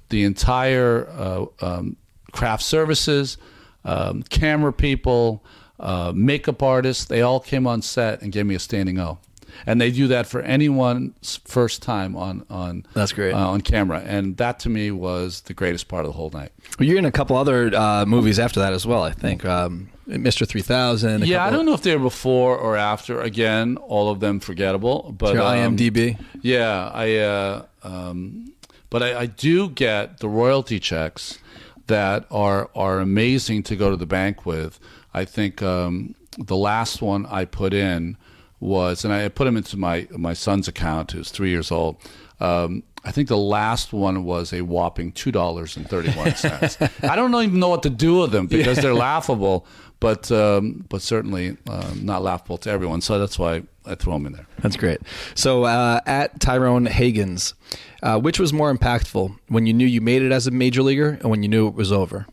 The 0.09 0.25
entire 0.25 1.09
uh, 1.09 1.47
um, 1.61 1.97
craft 2.33 2.63
services, 2.63 3.37
um, 3.85 4.23
camera 4.25 4.73
people, 4.73 5.45
uh, 5.81 6.13
makeup 6.15 6.63
artists, 6.63 7.05
they 7.05 7.23
all 7.23 7.41
came 7.41 7.67
on 7.67 7.83
set 7.83 8.23
and 8.23 8.33
gave 8.33 8.47
me 8.47 8.55
a 8.55 8.59
standing 8.59 8.99
O. 8.99 9.19
And 9.67 9.81
they 9.81 9.91
do 9.91 10.07
that 10.09 10.27
for 10.27 10.41
anyone's 10.43 11.41
first 11.45 11.83
time 11.83 12.15
on 12.15 12.45
on 12.51 12.87
That's 12.95 13.13
great. 13.13 13.33
uh, 13.33 13.49
on 13.49 13.61
camera, 13.63 14.03
and 14.05 14.37
that 14.37 14.61
to 14.61 14.69
me 14.69 14.91
was 14.91 15.41
the 15.43 15.55
greatest 15.55 15.89
part 15.89 16.05
of 16.05 16.13
the 16.13 16.17
whole 16.17 16.31
night. 16.31 16.53
Well, 16.79 16.87
you're 16.87 16.99
in 16.99 17.07
a 17.07 17.11
couple 17.11 17.37
other 17.37 17.75
uh, 17.75 18.05
movies 18.07 18.39
after 18.39 18.61
that 18.61 18.73
as 18.73 18.87
well, 18.87 19.03
I 19.03 19.13
think. 19.13 19.45
Um, 19.45 19.91
Mr. 20.07 20.49
3000. 20.49 21.27
Yeah, 21.27 21.45
I 21.45 21.51
don't 21.51 21.67
know 21.67 21.75
if 21.75 21.83
they 21.83 21.95
were 21.97 22.03
before 22.03 22.57
or 22.57 22.77
after. 22.77 23.21
Again, 23.21 23.77
all 23.79 24.11
of 24.11 24.21
them 24.21 24.41
forgettable. 24.41 25.15
But 25.17 25.35
Your 25.35 25.43
um, 25.43 25.77
IMDb. 25.77 26.19
Yeah, 26.41 26.91
I. 26.93 27.17
Uh, 27.17 27.63
um, 27.83 28.53
but 28.91 29.03
I, 29.03 29.20
I 29.20 29.26
do 29.26 29.68
get 29.68 30.18
the 30.18 30.28
royalty 30.28 30.78
checks 30.78 31.39
that 31.86 32.26
are 32.30 32.70
are 32.74 33.01
amazing 33.01 33.62
to 33.64 33.76
go 33.76 33.91
to 33.91 33.97
the 33.97 34.07
bank 34.07 34.47
with. 34.47 34.78
I 35.12 35.24
think 35.24 35.62
um, 35.62 36.14
the 36.39 36.57
last 36.57 37.03
one 37.03 37.26
I 37.26 37.45
put 37.45 37.74
in 37.74 38.16
was, 38.61 39.05
and 39.05 39.12
I 39.12 39.28
put 39.28 39.45
them 39.45 39.57
into 39.57 39.76
my 39.76 40.07
my 40.11 40.34
son's 40.34 40.68
account, 40.68 41.12
who's 41.12 41.30
three 41.30 41.51
years 41.51 41.70
old. 41.70 41.97
Um, 42.41 42.84
I 43.05 43.11
think 43.11 43.28
the 43.28 43.39
last 43.39 43.93
one 43.93 44.24
was 44.24 44.53
a 44.53 44.62
whopping 44.62 45.12
two 45.12 45.32
dollars 45.32 45.76
and 45.76 45.89
thirty 45.89 46.11
one 46.12 46.34
cents. 46.34 46.78
I 47.03 47.16
don't 47.16 47.34
even 47.34 47.59
know 47.59 47.68
what 47.68 47.82
to 47.84 47.91
do 47.91 48.18
with 48.20 48.32
them 48.32 48.47
because 48.47 48.78
they're 48.78 48.95
laughable, 48.95 49.66
but 50.01 50.30
um, 50.30 50.84
but 50.89 51.03
certainly 51.03 51.57
um, 51.68 52.05
not 52.05 52.22
laughable 52.22 52.59
to 52.59 52.70
everyone. 52.70 53.01
So 53.01 53.18
that's 53.18 53.39
why 53.39 53.62
I 53.86 53.95
throw 53.95 54.14
them 54.14 54.26
in 54.26 54.32
there. 54.32 54.47
That's 54.61 54.76
great. 54.76 55.01
So 55.34 55.64
uh, 55.64 56.01
at 56.07 56.41
Tyrone 56.41 56.86
Hagens, 56.86 57.55
uh, 58.03 58.18
which 58.18 58.38
was 58.38 58.53
more 58.53 58.74
impactful 58.74 59.36
when 59.49 59.66
you 59.66 59.72
knew 59.72 59.86
you 59.86 60.01
made 60.01 60.22
it 60.22 60.32
as 60.32 60.46
a 60.46 60.51
major 60.51 60.82
leaguer 60.82 61.18
and 61.20 61.30
when 61.30 61.42
you 61.42 61.49
knew 61.49 61.66
it 61.68 61.74
was 61.74 61.92
over? 61.92 62.26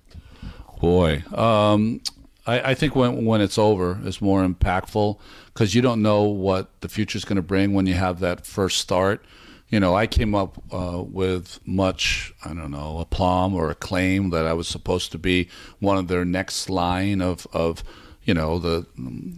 Boy, 0.79 1.23
um, 1.33 2.01
I, 2.45 2.71
I 2.71 2.73
think 2.75 2.95
when 2.95 3.25
when 3.25 3.41
it's 3.41 3.57
over, 3.57 3.99
it's 4.03 4.21
more 4.21 4.45
impactful 4.45 5.19
because 5.47 5.73
you 5.73 5.81
don't 5.81 6.01
know 6.01 6.23
what 6.23 6.81
the 6.81 6.89
future 6.89 7.17
is 7.17 7.25
going 7.25 7.37
to 7.37 7.41
bring 7.41 7.73
when 7.73 7.87
you 7.87 7.95
have 7.95 8.19
that 8.19 8.45
first 8.45 8.79
start. 8.79 9.25
You 9.69 9.79
know, 9.79 9.95
I 9.95 10.05
came 10.05 10.35
up 10.35 10.61
uh, 10.71 11.01
with 11.01 11.59
much, 11.65 12.33
I 12.43 12.49
don't 12.49 12.69
know, 12.69 12.99
aplomb 12.99 13.55
or 13.55 13.71
acclaim 13.71 14.29
that 14.29 14.45
I 14.45 14.53
was 14.53 14.67
supposed 14.67 15.11
to 15.13 15.17
be 15.17 15.49
one 15.79 15.97
of 15.97 16.07
their 16.07 16.23
next 16.23 16.69
line 16.69 17.19
of, 17.19 17.47
of 17.51 17.83
you 18.25 18.33
know, 18.33 18.59
the 18.59 18.85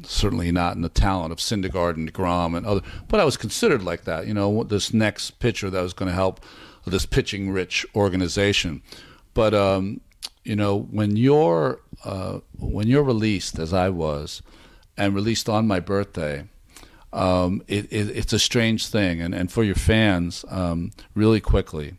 certainly 0.03 0.51
not 0.51 0.75
in 0.75 0.81
the 0.81 0.89
talent 0.89 1.31
of 1.31 1.39
Syndergaard 1.39 1.95
and 1.95 2.11
deGrom 2.11 2.57
and 2.57 2.65
other, 2.65 2.81
but 3.07 3.19
I 3.19 3.25
was 3.25 3.37
considered 3.37 3.83
like 3.83 4.05
that. 4.05 4.25
You 4.25 4.33
know, 4.33 4.63
this 4.63 4.93
next 4.93 5.39
pitcher 5.39 5.69
that 5.69 5.81
was 5.81 5.93
going 5.93 6.09
to 6.09 6.15
help 6.15 6.39
this 6.85 7.05
pitching 7.05 7.51
rich 7.51 7.85
organization. 7.95 8.81
But 9.33 9.53
um, 9.53 10.01
you 10.43 10.55
know, 10.55 10.79
when 10.79 11.17
you're 11.17 11.81
uh, 12.05 12.39
when 12.57 12.87
you're 12.87 13.03
released, 13.03 13.59
as 13.59 13.73
I 13.73 13.89
was, 13.89 14.41
and 14.97 15.13
released 15.13 15.49
on 15.49 15.67
my 15.67 15.81
birthday, 15.81 16.45
um, 17.11 17.61
it, 17.67 17.85
it, 17.91 18.15
it's 18.15 18.33
a 18.33 18.39
strange 18.39 18.87
thing, 18.87 19.21
and, 19.21 19.35
and 19.35 19.51
for 19.51 19.63
your 19.63 19.75
fans, 19.75 20.45
um, 20.49 20.91
really 21.13 21.41
quickly. 21.41 21.95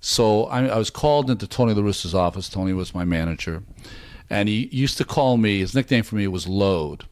So 0.00 0.44
I, 0.44 0.66
I 0.66 0.78
was 0.78 0.90
called 0.90 1.30
into 1.30 1.46
Tony 1.46 1.74
La 1.74 1.82
Russa's 1.82 2.14
office. 2.14 2.48
Tony 2.48 2.72
was 2.72 2.94
my 2.94 3.04
manager, 3.04 3.62
and 4.32 4.48
he 4.48 4.68
used 4.72 4.98
to 4.98 5.04
call 5.04 5.36
me. 5.36 5.60
His 5.60 5.74
nickname 5.74 6.02
for 6.02 6.16
me 6.16 6.26
was 6.26 6.48
Load, 6.48 7.04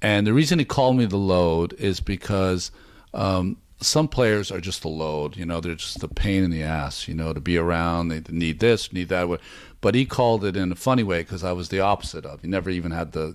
and 0.00 0.26
the 0.26 0.32
reason 0.32 0.58
he 0.58 0.64
called 0.64 0.96
me 0.96 1.04
the 1.04 1.16
Load 1.16 1.74
is 1.74 2.00
because 2.00 2.70
um, 3.12 3.58
some 3.80 4.08
players 4.08 4.50
are 4.50 4.60
just 4.60 4.84
a 4.84 4.88
load. 4.88 5.36
You 5.36 5.46
know, 5.46 5.60
they're 5.60 5.74
just 5.74 6.02
a 6.02 6.08
pain 6.08 6.42
in 6.44 6.50
the 6.50 6.62
ass. 6.62 7.08
You 7.08 7.14
know, 7.14 7.32
to 7.32 7.40
be 7.40 7.56
around, 7.56 8.08
they 8.08 8.22
need 8.30 8.60
this, 8.60 8.92
need 8.92 9.08
that. 9.08 9.40
But 9.80 9.94
he 9.94 10.04
called 10.04 10.44
it 10.44 10.56
in 10.56 10.72
a 10.72 10.76
funny 10.76 11.02
way 11.02 11.20
because 11.20 11.44
I 11.44 11.52
was 11.52 11.68
the 11.68 11.80
opposite 11.80 12.24
of. 12.26 12.42
He 12.42 12.48
never 12.48 12.70
even 12.70 12.90
had 12.90 13.12
the 13.12 13.34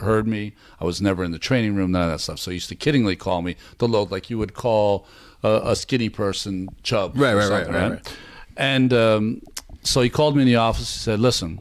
heard 0.00 0.26
me. 0.26 0.52
I 0.80 0.84
was 0.84 1.00
never 1.00 1.24
in 1.24 1.30
the 1.30 1.38
training 1.38 1.74
room, 1.74 1.92
none 1.92 2.02
of 2.02 2.10
that 2.10 2.20
stuff. 2.20 2.38
So 2.38 2.50
he 2.50 2.56
used 2.56 2.68
to 2.68 2.76
kiddingly 2.76 3.18
call 3.18 3.42
me 3.42 3.56
the 3.78 3.88
load, 3.88 4.10
like 4.10 4.28
you 4.28 4.38
would 4.38 4.54
call 4.54 5.06
a, 5.42 5.60
a 5.64 5.76
skinny 5.76 6.10
person 6.10 6.68
chub. 6.82 7.12
Right, 7.16 7.34
right, 7.34 7.50
right, 7.50 7.68
right, 7.68 7.90
right. 7.92 8.16
And 8.58 8.92
um, 8.92 9.42
so 9.82 10.02
he 10.02 10.10
called 10.10 10.36
me 10.36 10.42
in 10.42 10.48
the 10.48 10.56
office. 10.56 10.94
He 10.94 11.00
said, 11.00 11.20
"Listen, 11.20 11.60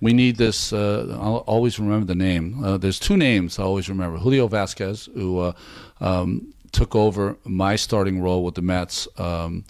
we 0.00 0.12
need 0.12 0.36
this. 0.36 0.72
Uh, 0.72 1.18
I'll 1.20 1.44
always 1.46 1.78
remember 1.78 2.06
the 2.06 2.14
name. 2.14 2.62
Uh, 2.62 2.78
there's 2.78 2.98
two 2.98 3.16
names 3.16 3.58
I 3.58 3.64
always 3.64 3.88
remember: 3.88 4.18
Julio 4.18 4.46
Vasquez, 4.46 5.08
who 5.14 5.40
uh, 5.40 5.52
um, 6.00 6.54
took 6.72 6.94
over 6.94 7.36
my 7.44 7.76
starting 7.76 8.20
role 8.20 8.44
with 8.44 8.54
the 8.54 8.62
Mets, 8.62 9.08
um, 9.18 9.64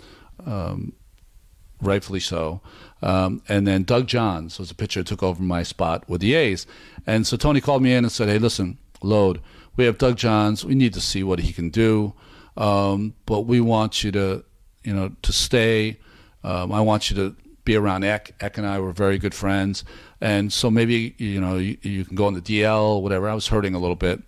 um, 0.45 0.93
rightfully 1.81 2.21
so, 2.21 2.61
um, 3.03 3.43
and 3.49 3.67
then 3.67 3.85
Doug 3.85 4.07
Johns 4.07 4.59
was 4.59 4.71
a 4.71 4.75
pitcher 4.75 5.01
who 5.01 5.05
took 5.05 5.23
over 5.23 5.43
my 5.43 5.63
spot 5.63 6.09
with 6.09 6.21
the 6.21 6.35
A's. 6.35 6.67
And 7.07 7.27
so 7.27 7.37
Tony 7.37 7.61
called 7.61 7.83
me 7.83 7.95
in 7.95 8.05
and 8.05 8.13
said, 8.13 8.29
"Hey, 8.29 8.39
listen, 8.39 8.77
load. 9.03 9.41
We 9.77 9.85
have 9.85 9.97
Doug 9.97 10.17
Johns. 10.17 10.65
We 10.65 10.75
need 10.75 10.93
to 10.95 11.01
see 11.01 11.23
what 11.23 11.39
he 11.39 11.53
can 11.53 11.71
do, 11.71 12.13
um, 12.57 13.15
but 13.25 13.43
we 13.43 13.61
want 13.61 14.05
you 14.05 14.11
to, 14.13 14.45
you 14.85 14.93
know, 14.93 15.13
to 15.23 15.33
stay. 15.33 15.99
Um, 16.45 16.71
I 16.71 16.83
want 16.83 17.11
you 17.11 17.17
to." 17.17 17.37
Be 17.69 17.77
around 17.77 18.03
Eck. 18.03 18.33
Eck 18.41 18.57
and 18.57 18.67
I 18.67 18.81
were 18.81 18.93
very 18.93 19.19
good 19.19 19.35
friends, 19.35 19.85
and 20.23 20.51
so 20.51 20.71
maybe 20.71 21.15
you 21.19 21.39
know 21.39 21.59
you, 21.59 21.77
you 21.83 22.07
can 22.07 22.17
go 22.17 22.25
on 22.25 22.33
the 22.33 22.41
DL, 22.41 23.03
whatever. 23.03 23.29
I 23.29 23.35
was 23.35 23.49
hurting 23.49 23.75
a 23.75 23.79
little 23.79 23.95
bit, 23.95 24.23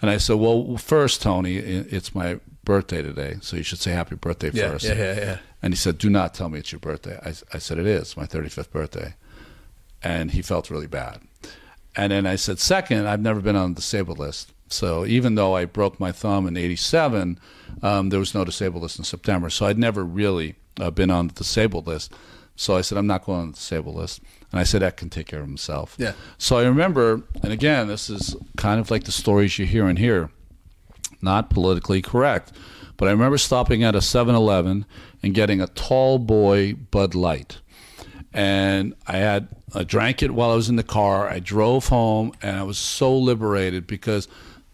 and 0.00 0.08
I 0.08 0.18
said, 0.18 0.36
"Well, 0.36 0.76
first, 0.76 1.20
Tony, 1.20 1.56
it's 1.56 2.14
my 2.14 2.38
birthday 2.62 3.02
today, 3.02 3.38
so 3.40 3.56
you 3.56 3.64
should 3.64 3.80
say 3.80 3.90
happy 3.90 4.14
birthday 4.14 4.50
first. 4.50 4.84
yeah, 4.84 4.94
yeah, 4.94 5.14
yeah. 5.16 5.38
And 5.60 5.74
he 5.74 5.76
said, 5.76 5.98
"Do 5.98 6.08
not 6.08 6.34
tell 6.34 6.48
me 6.48 6.60
it's 6.60 6.70
your 6.70 6.78
birthday." 6.78 7.18
I, 7.26 7.34
I 7.52 7.58
said, 7.58 7.78
"It 7.78 7.86
is 7.86 8.16
my 8.16 8.26
35th 8.26 8.70
birthday," 8.70 9.14
and 10.00 10.30
he 10.30 10.40
felt 10.40 10.70
really 10.70 10.86
bad. 10.86 11.20
And 11.96 12.12
then 12.12 12.26
I 12.26 12.36
said, 12.36 12.60
second, 12.60 13.08
I've 13.08 13.20
never 13.20 13.40
been 13.40 13.56
on 13.56 13.74
the 13.74 13.80
disabled 13.80 14.20
list. 14.20 14.52
So 14.68 15.04
even 15.04 15.34
though 15.34 15.56
I 15.56 15.64
broke 15.64 15.98
my 15.98 16.12
thumb 16.12 16.46
in 16.46 16.56
'87, 16.56 17.40
um, 17.82 18.10
there 18.10 18.20
was 18.20 18.34
no 18.34 18.44
disabled 18.44 18.84
list 18.84 19.00
in 19.00 19.04
September. 19.04 19.50
So 19.50 19.66
I'd 19.66 19.78
never 19.78 20.04
really 20.04 20.54
uh, 20.78 20.92
been 20.92 21.10
on 21.10 21.26
the 21.26 21.34
disabled 21.34 21.88
list. 21.88 22.14
So 22.58 22.74
I 22.74 22.80
said, 22.80 22.98
I'm 22.98 23.06
not 23.06 23.24
going 23.24 23.40
on 23.40 23.46
the 23.52 23.54
disabled 23.54 23.94
list. 23.94 24.20
And 24.50 24.58
I 24.58 24.64
said, 24.64 24.82
that 24.82 24.96
can 24.96 25.10
take 25.10 25.28
care 25.28 25.38
of 25.38 25.46
himself. 25.46 25.94
Yeah. 25.96 26.14
So 26.38 26.58
I 26.58 26.64
remember, 26.64 27.22
and 27.40 27.52
again, 27.52 27.86
this 27.86 28.10
is 28.10 28.34
kind 28.56 28.80
of 28.80 28.90
like 28.90 29.04
the 29.04 29.12
stories 29.12 29.60
you 29.60 29.64
hear 29.64 29.86
and 29.86 29.96
hear, 29.96 30.30
not 31.22 31.50
politically 31.50 32.02
correct. 32.02 32.50
But 32.96 33.06
I 33.06 33.12
remember 33.12 33.38
stopping 33.38 33.84
at 33.84 33.94
a 33.94 34.02
7 34.02 34.34
Eleven 34.34 34.86
and 35.22 35.34
getting 35.34 35.60
a 35.60 35.68
tall 35.68 36.18
boy 36.18 36.74
Bud 36.74 37.14
Light. 37.14 37.60
And 38.32 38.92
I 39.06 39.18
had 39.18 39.48
I 39.72 39.84
drank 39.84 40.20
it 40.20 40.32
while 40.32 40.50
I 40.50 40.56
was 40.56 40.68
in 40.68 40.74
the 40.74 40.82
car. 40.82 41.28
I 41.28 41.38
drove 41.38 41.88
home 41.88 42.32
and 42.42 42.56
I 42.56 42.64
was 42.64 42.76
so 42.76 43.16
liberated 43.16 43.86
because 43.86 44.26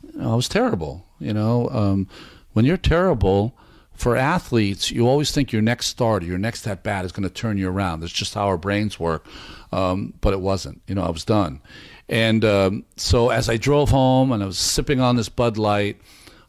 you 0.03 0.21
know, 0.21 0.33
I 0.33 0.37
was 0.37 0.49
terrible. 0.49 1.05
You 1.19 1.35
know, 1.35 1.69
um, 1.69 2.09
when 2.55 2.65
you're 2.65 2.79
terrible, 2.79 3.55
for 3.95 4.17
athletes, 4.17 4.91
you 4.91 5.09
always 5.09 5.31
think 5.31 5.53
your 5.53 5.63
next 5.63 5.87
start, 5.87 6.23
or 6.23 6.27
your 6.27 6.39
next 6.39 6.67
at 6.67 6.83
bat 6.83 7.05
is 7.05 7.13
going 7.13 7.23
to 7.23 7.35
turn 7.35 7.59
you 7.59 7.69
around. 7.69 8.01
That's 8.01 8.13
just 8.13 8.35
how 8.35 8.47
our 8.47 8.59
brains 8.59 8.99
work. 8.99 9.27
Um, 9.73 10.15
but 10.21 10.33
it 10.33 10.41
wasn't. 10.41 10.83
You 10.87 10.95
know, 10.95 11.03
I 11.03 11.11
was 11.11 11.25
done. 11.25 11.61
And 12.09 12.45
um, 12.45 12.85
so 12.97 13.31
as 13.31 13.49
I 13.49 13.57
drove 13.57 13.91
home 13.91 14.33
and 14.33 14.43
I 14.43 14.47
was 14.47 14.59
sipping 14.59 15.01
on 15.01 15.17
this 15.17 15.29
Bud 15.29 15.57
Light, 15.57 16.01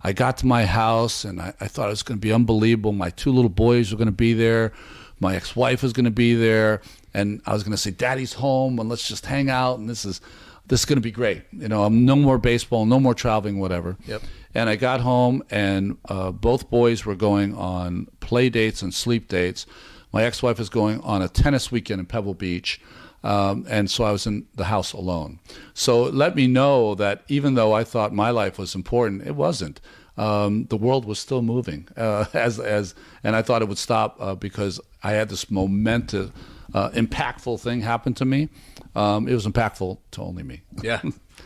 I 0.01 0.11
got 0.13 0.37
to 0.37 0.45
my 0.45 0.65
house 0.65 1.23
and 1.23 1.41
I, 1.41 1.53
I 1.61 1.67
thought 1.67 1.87
it 1.87 1.91
was 1.91 2.03
going 2.03 2.19
to 2.19 2.21
be 2.21 2.33
unbelievable. 2.33 2.91
My 2.91 3.09
two 3.11 3.31
little 3.31 3.49
boys 3.49 3.91
were 3.91 3.97
going 3.97 4.07
to 4.07 4.11
be 4.11 4.33
there. 4.33 4.73
my 5.19 5.35
ex-wife 5.35 5.81
was 5.81 5.93
going 5.93 6.05
to 6.05 6.11
be 6.11 6.33
there, 6.33 6.81
and 7.13 7.41
I 7.45 7.53
was 7.53 7.63
going 7.63 7.71
to 7.71 7.77
say, 7.77 7.91
"Daddy's 7.91 8.33
home, 8.33 8.79
and 8.79 8.89
let's 8.89 9.07
just 9.07 9.25
hang 9.25 9.49
out." 9.49 9.79
And 9.79 9.89
this 9.89 10.05
is 10.05 10.21
this 10.67 10.81
is 10.81 10.85
going 10.85 10.97
to 10.97 11.01
be 11.01 11.11
great. 11.11 11.43
You 11.51 11.67
know, 11.67 11.83
I'm 11.83 12.05
no 12.05 12.15
more 12.15 12.37
baseball, 12.37 12.85
no 12.85 12.99
more 12.99 13.13
traveling, 13.13 13.59
whatever. 13.59 13.97
Yep. 14.07 14.21
And 14.53 14.69
I 14.69 14.75
got 14.75 15.01
home, 15.01 15.43
and 15.49 15.97
uh, 16.09 16.31
both 16.31 16.69
boys 16.69 17.05
were 17.05 17.15
going 17.15 17.55
on 17.55 18.07
play 18.19 18.49
dates 18.49 18.81
and 18.81 18.93
sleep 18.93 19.27
dates. 19.27 19.65
My 20.13 20.23
ex-wife 20.23 20.59
was 20.59 20.69
going 20.69 21.01
on 21.01 21.21
a 21.21 21.27
tennis 21.27 21.71
weekend 21.71 21.99
in 21.99 22.05
Pebble 22.05 22.33
Beach. 22.33 22.79
Um, 23.25 23.65
and 23.67 23.89
so 23.89 24.03
I 24.03 24.11
was 24.11 24.27
in 24.27 24.45
the 24.53 24.65
house 24.65 24.93
alone. 24.93 25.39
So 25.73 26.05
it 26.05 26.13
let 26.13 26.35
me 26.35 26.45
know 26.45 26.93
that 26.95 27.23
even 27.27 27.55
though 27.55 27.73
I 27.73 27.83
thought 27.83 28.13
my 28.13 28.29
life 28.29 28.59
was 28.59 28.75
important, 28.75 29.25
it 29.25 29.35
wasn't. 29.35 29.81
Um, 30.15 30.65
the 30.65 30.77
world 30.77 31.05
was 31.05 31.19
still 31.19 31.41
moving, 31.41 31.87
uh, 31.97 32.25
as 32.33 32.59
as, 32.59 32.93
and 33.23 33.35
I 33.35 33.41
thought 33.41 33.61
it 33.61 33.67
would 33.67 33.79
stop 33.79 34.15
uh, 34.19 34.35
because 34.35 34.79
I 35.03 35.13
had 35.13 35.29
this 35.29 35.49
momentous, 35.49 36.31
uh, 36.73 36.91
impactful 36.91 37.59
thing 37.59 37.81
happen 37.81 38.13
to 38.13 38.25
me. 38.25 38.49
Um, 38.95 39.27
it 39.27 39.33
was 39.33 39.45
impactful 39.45 39.97
to 40.11 40.21
only 40.21 40.43
me. 40.43 40.61
Yeah. 40.83 41.01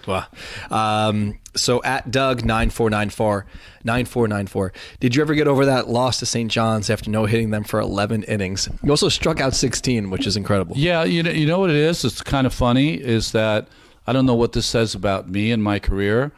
Wow. 0.07 0.25
Um, 0.71 1.39
so 1.55 1.83
at 1.83 2.09
Doug 2.09 2.45
nine 2.45 2.69
four 2.69 2.89
nine 2.89 3.09
four 3.09 3.45
nine 3.83 4.05
four 4.05 4.27
nine 4.27 4.47
four. 4.47 4.71
Did 4.99 5.15
you 5.15 5.21
ever 5.21 5.33
get 5.35 5.47
over 5.47 5.65
that 5.65 5.89
loss 5.89 6.19
to 6.19 6.25
St. 6.25 6.49
John's 6.49 6.89
after 6.89 7.09
no 7.09 7.25
hitting 7.25 7.49
them 7.49 7.63
for 7.63 7.79
eleven 7.79 8.23
innings? 8.23 8.69
You 8.83 8.91
also 8.91 9.09
struck 9.09 9.41
out 9.41 9.53
sixteen, 9.55 10.09
which 10.09 10.25
is 10.25 10.37
incredible. 10.37 10.75
Yeah, 10.77 11.03
you 11.03 11.23
know, 11.23 11.31
you 11.31 11.45
know 11.45 11.59
what 11.59 11.69
it 11.69 11.75
is. 11.75 12.05
It's 12.05 12.21
kind 12.21 12.47
of 12.47 12.53
funny. 12.53 12.93
Is 12.95 13.31
that 13.33 13.67
I 14.07 14.13
don't 14.13 14.25
know 14.25 14.35
what 14.35 14.53
this 14.53 14.65
says 14.65 14.95
about 14.95 15.29
me 15.29 15.51
and 15.51 15.61
my 15.61 15.79
career, 15.79 16.31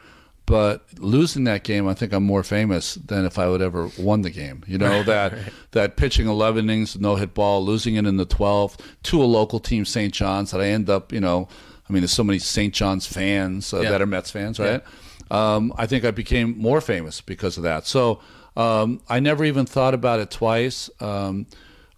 but 0.51 0.83
losing 0.99 1.45
that 1.45 1.63
game, 1.63 1.87
I 1.87 1.93
think 1.93 2.11
I'm 2.11 2.25
more 2.25 2.43
famous 2.43 2.95
than 2.95 3.23
if 3.23 3.39
I 3.39 3.47
would 3.47 3.61
ever 3.61 3.89
won 3.97 4.21
the 4.21 4.29
game. 4.29 4.65
You 4.67 4.77
know 4.77 5.01
that 5.03 5.31
right. 5.31 5.41
that 5.71 5.95
pitching 5.95 6.27
11 6.27 6.65
innings, 6.65 6.99
no 6.99 7.15
hit 7.15 7.33
ball, 7.33 7.63
losing 7.63 7.95
it 7.95 8.05
in 8.05 8.17
the 8.17 8.25
12th 8.25 8.77
to 9.03 9.23
a 9.23 9.23
local 9.23 9.61
team, 9.61 9.85
St. 9.85 10.13
John's, 10.13 10.51
that 10.51 10.59
I 10.59 10.65
end 10.65 10.89
up, 10.89 11.13
you 11.13 11.21
know, 11.21 11.47
I 11.87 11.93
mean, 11.93 12.01
there's 12.01 12.11
so 12.11 12.25
many 12.25 12.37
St. 12.37 12.73
John's 12.73 13.07
fans 13.07 13.73
uh, 13.73 13.79
yeah. 13.79 13.91
that 13.91 14.01
are 14.01 14.05
Mets 14.05 14.29
fans, 14.29 14.59
right? 14.59 14.83
Yeah. 15.31 15.55
Um, 15.55 15.73
I 15.77 15.87
think 15.87 16.03
I 16.03 16.11
became 16.11 16.57
more 16.57 16.81
famous 16.81 17.21
because 17.21 17.55
of 17.55 17.63
that. 17.63 17.87
So 17.87 18.19
um, 18.57 18.99
I 19.07 19.21
never 19.21 19.45
even 19.45 19.65
thought 19.65 19.93
about 19.93 20.19
it 20.19 20.31
twice. 20.31 20.89
Um, 20.99 21.47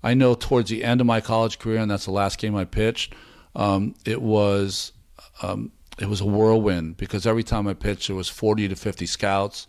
I 0.04 0.14
know 0.14 0.36
towards 0.36 0.70
the 0.70 0.84
end 0.84 1.02
of 1.02 1.08
my 1.08 1.22
college 1.22 1.58
career, 1.58 1.80
and 1.80 1.90
that's 1.90 2.06
the 2.06 2.12
last 2.12 2.38
game 2.38 2.56
I 2.56 2.66
pitched. 2.66 3.16
Um, 3.56 3.96
it 4.06 4.22
was 4.22 4.92
um, 5.42 5.72
it 6.00 6.08
was 6.08 6.22
a 6.22 6.26
whirlwind 6.26 6.98
because 6.98 7.26
every 7.26 7.44
time 7.44 7.68
I 7.68 7.74
pitched, 7.74 8.08
there 8.08 8.16
was 8.16 8.30
40 8.30 8.68
to 8.70 8.76
50 8.76 9.06
scouts, 9.06 9.68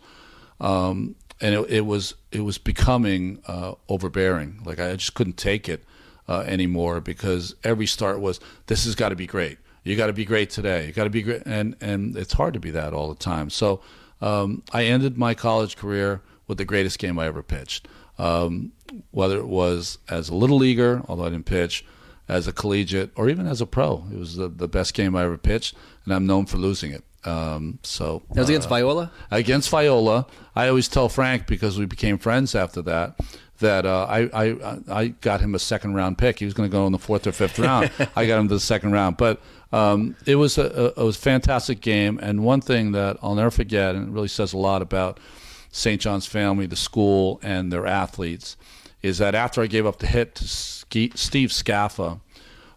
um, 0.59 1.15
and 1.41 1.53
it, 1.53 1.69
it, 1.69 1.81
was 1.81 2.15
it 2.31 2.41
was 2.41 2.57
becoming 2.57 3.39
uh, 3.47 3.73
overbearing. 3.89 4.61
Like 4.65 4.79
I 4.79 4.95
just 4.95 5.13
couldn't 5.13 5.37
take 5.37 5.69
it 5.69 5.83
uh, 6.27 6.41
anymore 6.41 7.01
because 7.01 7.55
every 7.63 7.85
start 7.85 8.19
was 8.19 8.39
this 8.67 8.85
has 8.85 8.95
got 8.95 9.09
to 9.09 9.15
be 9.15 9.27
great. 9.27 9.59
You 9.83 9.95
got 9.95 10.07
to 10.07 10.13
be 10.13 10.25
great 10.25 10.49
today. 10.49 10.87
You 10.87 10.93
got 10.93 11.03
to 11.03 11.09
be 11.09 11.21
great, 11.21 11.43
and 11.45 11.75
and 11.81 12.17
it's 12.17 12.33
hard 12.33 12.53
to 12.55 12.59
be 12.59 12.71
that 12.71 12.93
all 12.93 13.09
the 13.09 13.19
time. 13.19 13.49
So 13.49 13.81
um, 14.21 14.63
I 14.73 14.85
ended 14.85 15.17
my 15.17 15.33
college 15.35 15.77
career 15.77 16.21
with 16.47 16.57
the 16.57 16.65
greatest 16.65 16.99
game 16.99 17.19
I 17.19 17.27
ever 17.27 17.43
pitched. 17.43 17.87
Um, 18.17 18.71
whether 19.11 19.37
it 19.37 19.47
was 19.47 19.97
as 20.09 20.29
a 20.29 20.35
little 20.35 20.57
leaguer, 20.57 21.03
although 21.07 21.25
I 21.25 21.29
didn't 21.29 21.45
pitch, 21.45 21.85
as 22.27 22.47
a 22.47 22.53
collegiate 22.53 23.11
or 23.15 23.29
even 23.29 23.47
as 23.47 23.61
a 23.61 23.65
pro. 23.65 24.05
It 24.11 24.17
was 24.17 24.35
the, 24.35 24.47
the 24.47 24.67
best 24.67 24.93
game 24.93 25.15
I 25.15 25.23
ever 25.23 25.37
pitched, 25.37 25.75
and 26.05 26.13
I'm 26.13 26.25
known 26.25 26.45
for 26.45 26.57
losing 26.57 26.91
it. 26.91 27.03
Um, 27.23 27.79
so 27.81 28.23
that 28.29 28.41
was 28.41 28.49
against 28.49 28.67
uh, 28.67 28.69
Viola. 28.69 29.11
Against 29.31 29.69
Viola, 29.69 30.27
I 30.55 30.67
always 30.67 30.87
tell 30.87 31.09
Frank 31.09 31.47
because 31.47 31.79
we 31.79 31.85
became 31.85 32.17
friends 32.17 32.53
after 32.53 32.81
that 32.83 33.19
that 33.59 33.85
uh, 33.85 34.05
I, 34.09 34.29
I 34.33 34.83
I 34.89 35.07
got 35.07 35.41
him 35.41 35.55
a 35.55 35.59
second 35.59 35.93
round 35.93 36.17
pick. 36.17 36.39
He 36.39 36.45
was 36.45 36.53
going 36.53 36.69
to 36.69 36.71
go 36.71 36.85
in 36.85 36.91
the 36.91 36.99
fourth 36.99 37.25
or 37.25 37.31
fifth 37.31 37.57
round. 37.57 37.89
I 38.15 38.25
got 38.25 38.39
him 38.39 38.47
to 38.49 38.55
the 38.55 38.59
second 38.59 38.91
round, 38.91 39.17
but 39.17 39.41
um, 39.71 40.15
it 40.25 40.35
was 40.35 40.57
a, 40.57 40.63
a, 40.63 40.85
it 41.01 41.05
was 41.05 41.17
a 41.17 41.21
fantastic 41.21 41.81
game. 41.81 42.19
And 42.21 42.43
one 42.43 42.61
thing 42.61 42.91
that 42.91 43.17
I'll 43.21 43.35
never 43.35 43.51
forget, 43.51 43.95
and 43.95 44.09
it 44.09 44.11
really 44.11 44.27
says 44.27 44.53
a 44.53 44.57
lot 44.57 44.81
about 44.81 45.19
St. 45.71 45.99
John's 46.01 46.25
family, 46.25 46.65
the 46.65 46.75
school, 46.75 47.39
and 47.43 47.71
their 47.71 47.85
athletes, 47.85 48.57
is 49.05 49.19
that 49.19 49.35
after 49.35 49.61
I 49.61 49.67
gave 49.67 49.85
up 49.85 49.99
the 49.99 50.07
hit 50.07 50.35
to 50.35 50.47
Steve 50.47 51.51
Scaffa, 51.51 52.19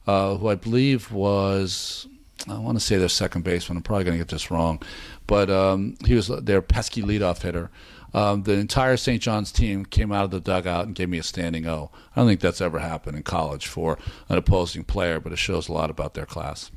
uh, 0.06 0.36
who 0.36 0.48
I 0.48 0.54
believe 0.56 1.10
was, 1.10 2.06
I 2.46 2.58
want 2.58 2.78
to 2.78 2.84
say 2.84 2.98
their 2.98 3.08
second 3.08 3.44
baseman. 3.44 3.78
I'm 3.78 3.82
probably 3.82 4.04
going 4.04 4.18
to 4.18 4.18
get 4.18 4.28
this 4.28 4.50
wrong, 4.50 4.82
but 5.26 5.48
um, 5.50 5.96
he 6.04 6.14
was 6.14 6.28
their 6.28 6.60
pesky 6.60 7.02
leadoff 7.02 7.42
hitter. 7.42 7.70
Um, 8.12 8.42
the 8.42 8.52
entire 8.52 8.96
St. 8.96 9.22
John's 9.22 9.52
team 9.52 9.84
came 9.84 10.12
out 10.12 10.24
of 10.24 10.30
the 10.30 10.40
dugout 10.40 10.86
and 10.86 10.94
gave 10.94 11.08
me 11.08 11.18
a 11.18 11.22
standing 11.22 11.66
O. 11.66 11.90
I 12.14 12.20
don't 12.20 12.28
think 12.28 12.40
that's 12.40 12.60
ever 12.60 12.78
happened 12.78 13.16
in 13.16 13.22
college 13.22 13.66
for 13.66 13.98
an 14.28 14.36
opposing 14.38 14.84
player, 14.84 15.20
but 15.20 15.32
it 15.32 15.38
shows 15.38 15.68
a 15.68 15.72
lot 15.72 15.90
about 15.90 16.14
their 16.14 16.26
class. 16.26 16.70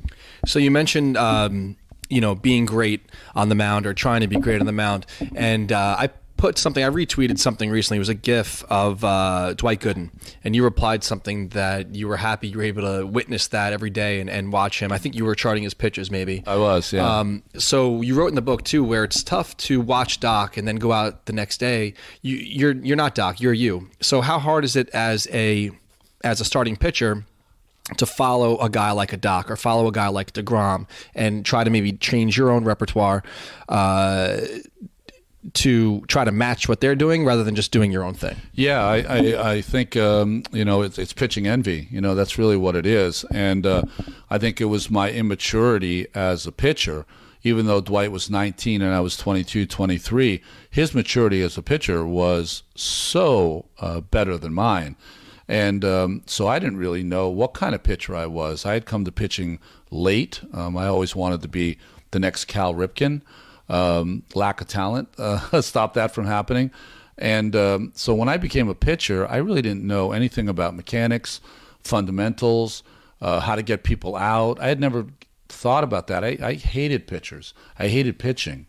So 0.46 0.58
you 0.58 0.70
mentioned. 0.70 1.16
Um, 1.16 1.76
you 2.08 2.20
know, 2.20 2.34
being 2.34 2.66
great 2.66 3.00
on 3.34 3.48
the 3.48 3.54
mound 3.54 3.86
or 3.86 3.94
trying 3.94 4.20
to 4.20 4.26
be 4.26 4.36
great 4.36 4.60
on 4.60 4.66
the 4.66 4.72
mound. 4.72 5.06
And 5.34 5.72
uh, 5.72 5.96
I 5.98 6.10
put 6.42 6.58
something. 6.58 6.82
I 6.82 6.88
retweeted 6.88 7.38
something 7.38 7.70
recently. 7.70 7.98
It 7.98 8.00
was 8.00 8.08
a 8.08 8.14
GIF 8.14 8.64
of 8.68 9.04
uh, 9.04 9.54
Dwight 9.54 9.78
Gooden, 9.78 10.10
and 10.42 10.56
you 10.56 10.64
replied 10.64 11.04
something 11.04 11.50
that 11.50 11.94
you 11.94 12.08
were 12.08 12.16
happy 12.16 12.48
you 12.48 12.58
were 12.58 12.64
able 12.64 12.82
to 12.82 13.06
witness 13.06 13.46
that 13.48 13.72
every 13.72 13.90
day 13.90 14.18
and, 14.18 14.28
and 14.28 14.52
watch 14.52 14.80
him. 14.80 14.90
I 14.90 14.98
think 14.98 15.14
you 15.14 15.24
were 15.24 15.36
charting 15.36 15.62
his 15.62 15.72
pitches, 15.72 16.10
maybe. 16.10 16.42
I 16.44 16.56
was, 16.56 16.92
yeah. 16.92 17.20
Um, 17.20 17.44
so 17.56 18.02
you 18.02 18.16
wrote 18.16 18.26
in 18.26 18.34
the 18.34 18.42
book 18.42 18.64
too, 18.64 18.82
where 18.82 19.04
it's 19.04 19.22
tough 19.22 19.56
to 19.68 19.80
watch 19.80 20.18
Doc 20.18 20.56
and 20.56 20.66
then 20.66 20.76
go 20.76 20.90
out 20.90 21.26
the 21.26 21.32
next 21.32 21.58
day. 21.58 21.94
You, 22.22 22.34
you're 22.38 22.72
you're 22.72 22.96
not 22.96 23.14
Doc, 23.14 23.40
you're 23.40 23.52
you. 23.52 23.88
So 24.00 24.20
how 24.20 24.40
hard 24.40 24.64
is 24.64 24.74
it 24.74 24.88
as 24.90 25.28
a 25.30 25.70
as 26.24 26.40
a 26.40 26.44
starting 26.44 26.76
pitcher? 26.76 27.24
to 27.96 28.06
follow 28.06 28.58
a 28.58 28.70
guy 28.70 28.92
like 28.92 29.12
a 29.12 29.16
Doc 29.16 29.50
or 29.50 29.56
follow 29.56 29.88
a 29.88 29.92
guy 29.92 30.06
like 30.06 30.32
deGrom 30.32 30.86
and 31.16 31.44
try 31.44 31.64
to 31.64 31.68
maybe 31.68 31.92
change 31.92 32.38
your 32.38 32.48
own 32.48 32.64
repertoire 32.64 33.24
uh, 33.68 34.40
to 35.54 36.00
try 36.02 36.24
to 36.24 36.32
match 36.32 36.68
what 36.68 36.80
they're 36.80 36.94
doing 36.94 37.24
rather 37.24 37.42
than 37.42 37.54
just 37.54 37.72
doing 37.72 37.90
your 37.90 38.04
own 38.04 38.14
thing. 38.14 38.36
Yeah, 38.54 38.84
I, 38.84 38.98
I, 38.98 39.50
I 39.52 39.60
think 39.60 39.96
um, 39.96 40.44
you 40.52 40.64
know 40.64 40.82
it's, 40.82 40.98
it's, 40.98 41.12
pitching 41.12 41.46
envy. 41.46 41.88
You 41.90 42.00
know 42.00 42.14
that's 42.14 42.38
really 42.38 42.56
what 42.56 42.76
it 42.76 42.86
is, 42.86 43.24
and 43.32 43.66
uh, 43.66 43.82
I 44.30 44.38
think 44.38 44.60
it 44.60 44.66
was 44.66 44.90
my 44.90 45.10
immaturity 45.10 46.06
as 46.14 46.46
a 46.46 46.52
pitcher. 46.52 47.06
Even 47.44 47.66
though 47.66 47.80
Dwight 47.80 48.12
was 48.12 48.30
19 48.30 48.82
and 48.82 48.94
I 48.94 49.00
was 49.00 49.16
22, 49.16 49.66
23, 49.66 50.40
his 50.70 50.94
maturity 50.94 51.42
as 51.42 51.58
a 51.58 51.62
pitcher 51.62 52.06
was 52.06 52.62
so 52.76 53.64
uh, 53.80 54.00
better 54.00 54.38
than 54.38 54.54
mine. 54.54 54.94
And 55.48 55.84
um, 55.84 56.22
so 56.26 56.46
I 56.46 56.60
didn't 56.60 56.76
really 56.76 57.02
know 57.02 57.28
what 57.28 57.52
kind 57.52 57.74
of 57.74 57.82
pitcher 57.82 58.14
I 58.14 58.26
was. 58.26 58.64
I 58.64 58.74
had 58.74 58.86
come 58.86 59.04
to 59.04 59.10
pitching 59.10 59.58
late. 59.90 60.40
Um, 60.52 60.76
I 60.76 60.86
always 60.86 61.16
wanted 61.16 61.42
to 61.42 61.48
be 61.48 61.78
the 62.12 62.20
next 62.20 62.44
Cal 62.44 62.74
Ripken 62.74 63.22
um, 63.68 64.22
lack 64.34 64.60
of 64.60 64.68
talent 64.68 65.08
uh, 65.18 65.60
stopped 65.60 65.94
that 65.94 66.14
from 66.14 66.26
happening. 66.26 66.70
And 67.18 67.54
um, 67.54 67.92
so 67.94 68.14
when 68.14 68.28
I 68.28 68.36
became 68.36 68.68
a 68.68 68.74
pitcher, 68.74 69.28
I 69.28 69.36
really 69.36 69.62
didn't 69.62 69.84
know 69.84 70.12
anything 70.12 70.48
about 70.48 70.74
mechanics, 70.74 71.40
fundamentals, 71.82 72.82
uh, 73.20 73.40
how 73.40 73.54
to 73.54 73.62
get 73.62 73.84
people 73.84 74.16
out. 74.16 74.60
I 74.60 74.68
had 74.68 74.80
never 74.80 75.06
thought 75.48 75.84
about 75.84 76.08
that. 76.08 76.24
I, 76.24 76.38
I 76.42 76.54
hated 76.54 77.06
pitchers. 77.06 77.54
I 77.78 77.88
hated 77.88 78.18
pitching. 78.18 78.66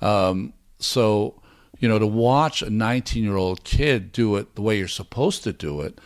Um, 0.00 0.52
so, 0.78 1.40
you 1.78 1.88
know, 1.88 1.98
to 1.98 2.06
watch 2.06 2.62
a 2.62 2.70
19 2.70 3.24
year 3.24 3.36
old 3.36 3.64
kid 3.64 4.12
do 4.12 4.36
it 4.36 4.54
the 4.54 4.62
way 4.62 4.78
you're 4.78 4.88
supposed 4.88 5.42
to 5.44 5.52
do 5.52 5.80
it, 5.80 5.98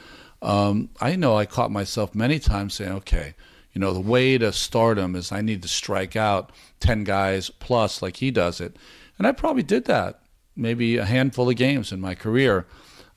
um, 0.42 0.88
I 1.00 1.16
know 1.16 1.36
I 1.36 1.44
caught 1.44 1.70
myself 1.70 2.14
many 2.14 2.38
times 2.38 2.74
saying, 2.74 2.92
okay, 2.92 3.34
you 3.72 3.80
know, 3.80 3.92
the 3.92 4.00
way 4.00 4.36
to 4.38 4.52
stardom 4.52 5.14
is 5.14 5.30
I 5.30 5.42
need 5.42 5.62
to 5.62 5.68
strike 5.68 6.16
out 6.16 6.50
10 6.80 7.04
guys 7.04 7.50
plus 7.50 8.02
like 8.02 8.16
he 8.16 8.30
does 8.30 8.60
it. 8.60 8.76
And 9.18 9.26
I 9.26 9.32
probably 9.32 9.62
did 9.62 9.84
that 9.84 10.20
maybe 10.56 10.96
a 10.96 11.04
handful 11.04 11.48
of 11.48 11.56
games 11.56 11.92
in 11.92 12.00
my 12.00 12.14
career 12.14 12.66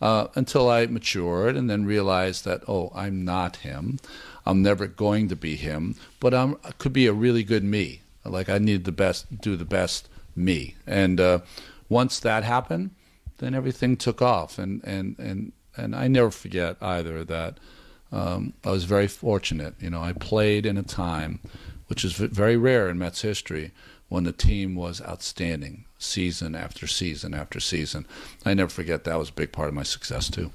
uh, 0.01 0.28
until 0.36 0.70
I 0.70 0.86
matured 0.86 1.56
and 1.56 1.70
then 1.70 1.86
realized 1.86 2.45
that, 2.45 2.62
oh, 2.68 2.91
I'm 2.93 3.26
not 3.26 3.58
him. 3.58 3.99
I'm 4.45 4.62
never 4.62 4.88
going 4.88 5.30
to 5.30 5.36
be 5.36 5.56
him, 5.56 5.95
but 6.20 6.34
I'm, 6.34 6.58
I 6.64 6.72
could 6.72 6.93
be 6.93 7.08
a 7.08 7.14
really 7.14 7.43
good 7.43 7.64
me. 7.64 8.01
Like 8.26 8.49
I 8.49 8.58
need 8.58 8.86
the 8.86 8.91
best, 8.91 9.41
do 9.41 9.56
the 9.56 9.66
best 9.66 10.10
me. 10.36 10.76
And 10.86 11.20
uh, 11.20 11.39
once 11.89 12.20
that 12.20 12.43
happened, 12.43 12.91
then 13.38 13.54
everything 13.54 13.97
took 13.97 14.22
off. 14.22 14.58
And, 14.58 14.84
and, 14.84 15.18
and, 15.20 15.51
and 15.76 15.95
I 15.95 16.08
never 16.08 16.32
forget 16.32 16.78
either 16.82 17.24
that 17.24 17.60
um, 18.14 18.53
I 18.64 18.70
was 18.70 18.84
very 18.86 19.07
fortunate. 19.07 19.74
You 19.80 19.89
know, 19.89 20.01
I 20.01 20.14
played 20.14 20.66
in 20.66 20.78
a 20.78 20.84
time, 20.84 21.39
which 21.88 22.05
is 22.05 22.14
very 22.14 22.55
rare 22.55 22.88
in 22.88 22.97
Mets 22.97 23.24
history, 23.24 23.72
when 24.07 24.24
the 24.24 24.32
team 24.32 24.76
was 24.76 25.01
outstanding. 25.01 25.86
Season 26.04 26.56
after 26.56 26.86
season 26.88 27.34
after 27.34 27.60
season. 27.60 28.06
I 28.45 28.54
never 28.54 28.70
forget 28.70 29.04
that 29.06 29.18
was 29.18 29.30
a 29.30 29.34
big 29.34 29.51
part 29.51 29.70
of 29.70 29.74
my 29.74 29.84
success 29.84 30.30
too. 30.30 30.51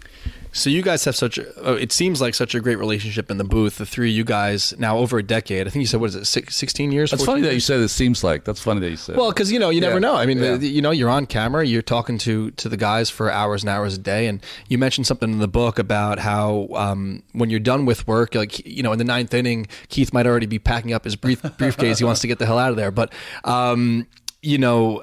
So 0.53 0.71
you 0.71 0.83
guys 0.83 1.05
have 1.05 1.15
such 1.15 1.37
a, 1.39 1.69
uh, 1.71 1.75
it 1.75 1.93
seems 1.93 2.21
like 2.21 2.35
such 2.35 2.55
a 2.55 2.61
great 2.61 2.79
relationship 2.79 3.31
in 3.31 3.37
the 3.39 3.45
booth. 3.45 3.77
The 3.79 3.85
three 3.87 4.11
of 4.11 4.17
you 4.17 4.25
guys 4.25 4.75
now 4.79 4.97
over 4.99 5.19
a 5.19 5.23
decade. 5.23 5.67
I 5.67 5.71
think 5.71 5.83
you 5.83 5.87
said 5.87 6.01
what 6.01 6.09
is 6.11 6.15
it, 6.17 6.25
six, 6.27 6.57
16 6.57 6.91
years? 6.91 7.11
That's 7.11 7.25
14 7.25 7.43
funny 7.43 7.49
that 7.49 7.55
you 7.55 7.61
said 7.61 7.81
it 7.81 7.89
seems 7.89 8.25
like. 8.25 8.45
That's 8.45 8.61
funny 8.61 8.81
that 8.81 8.91
you 8.91 8.97
said. 8.97 9.17
Well, 9.17 9.31
because 9.31 9.53
you 9.53 9.59
know 9.59 9.71
you 9.71 9.81
never 9.81 9.95
Yeah. 9.95 9.99
know. 10.01 10.15
I 10.17 10.27
mean, 10.27 10.39
Yeah. 10.39 10.57
the- 10.57 10.69
you 10.69 10.81
know, 10.83 10.91
you're 10.91 11.11
on 11.11 11.27
camera, 11.27 11.67
you're 11.67 11.83
talking 11.83 12.19
to 12.19 12.51
to 12.53 12.69
the 12.69 12.77
guys 12.77 13.11
for 13.11 13.31
hours 13.31 13.63
and 13.63 13.71
hours 13.71 13.95
a 13.95 13.99
day, 13.99 14.27
and 14.27 14.43
you 14.69 14.79
mentioned 14.79 15.07
something 15.07 15.31
in 15.31 15.39
the 15.39 15.49
book 15.49 15.79
about 15.79 16.19
how 16.19 16.69
um, 16.75 17.23
when 17.33 17.51
you're 17.51 17.61
done 17.61 17.85
with 17.85 18.07
work, 18.09 18.35
like 18.35 18.67
you 18.67 18.83
know, 18.83 18.93
in 18.93 18.99
the 18.99 19.05
ninth 19.05 19.33
inning, 19.35 19.67
Keith 19.89 20.13
might 20.13 20.27
already 20.27 20.47
be 20.47 20.59
packing 20.59 20.93
up 20.93 21.05
his 21.05 21.15
brief, 21.17 21.43
briefcase. 21.59 21.99
he 21.99 22.05
wants 22.05 22.21
to 22.23 22.27
get 22.27 22.39
the 22.39 22.47
hell 22.47 22.59
out 22.59 22.71
of 22.71 22.77
there, 22.77 22.91
but 22.91 23.13
um, 23.45 24.07
you 24.43 24.59
know. 24.59 25.03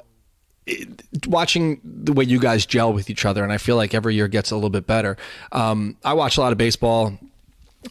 It- 0.68 1.02
Watching 1.28 1.80
the 1.84 2.14
way 2.14 2.24
you 2.26 2.40
guys 2.40 2.66
gel 2.66 2.94
with 2.94 3.10
each 3.10 3.26
other, 3.26 3.44
and 3.44 3.52
I 3.54 3.58
feel 3.58 3.76
like 3.76 3.94
every 3.94 4.16
year 4.16 4.28
gets 4.28 4.52
a 4.52 4.56
little 4.56 4.70
bit 4.70 4.86
better. 4.88 5.18
Um, 5.52 5.98
I 6.04 6.14
watch 6.14 6.38
a 6.38 6.42
lot 6.42 6.52
of 6.52 6.58
baseball. 6.58 7.18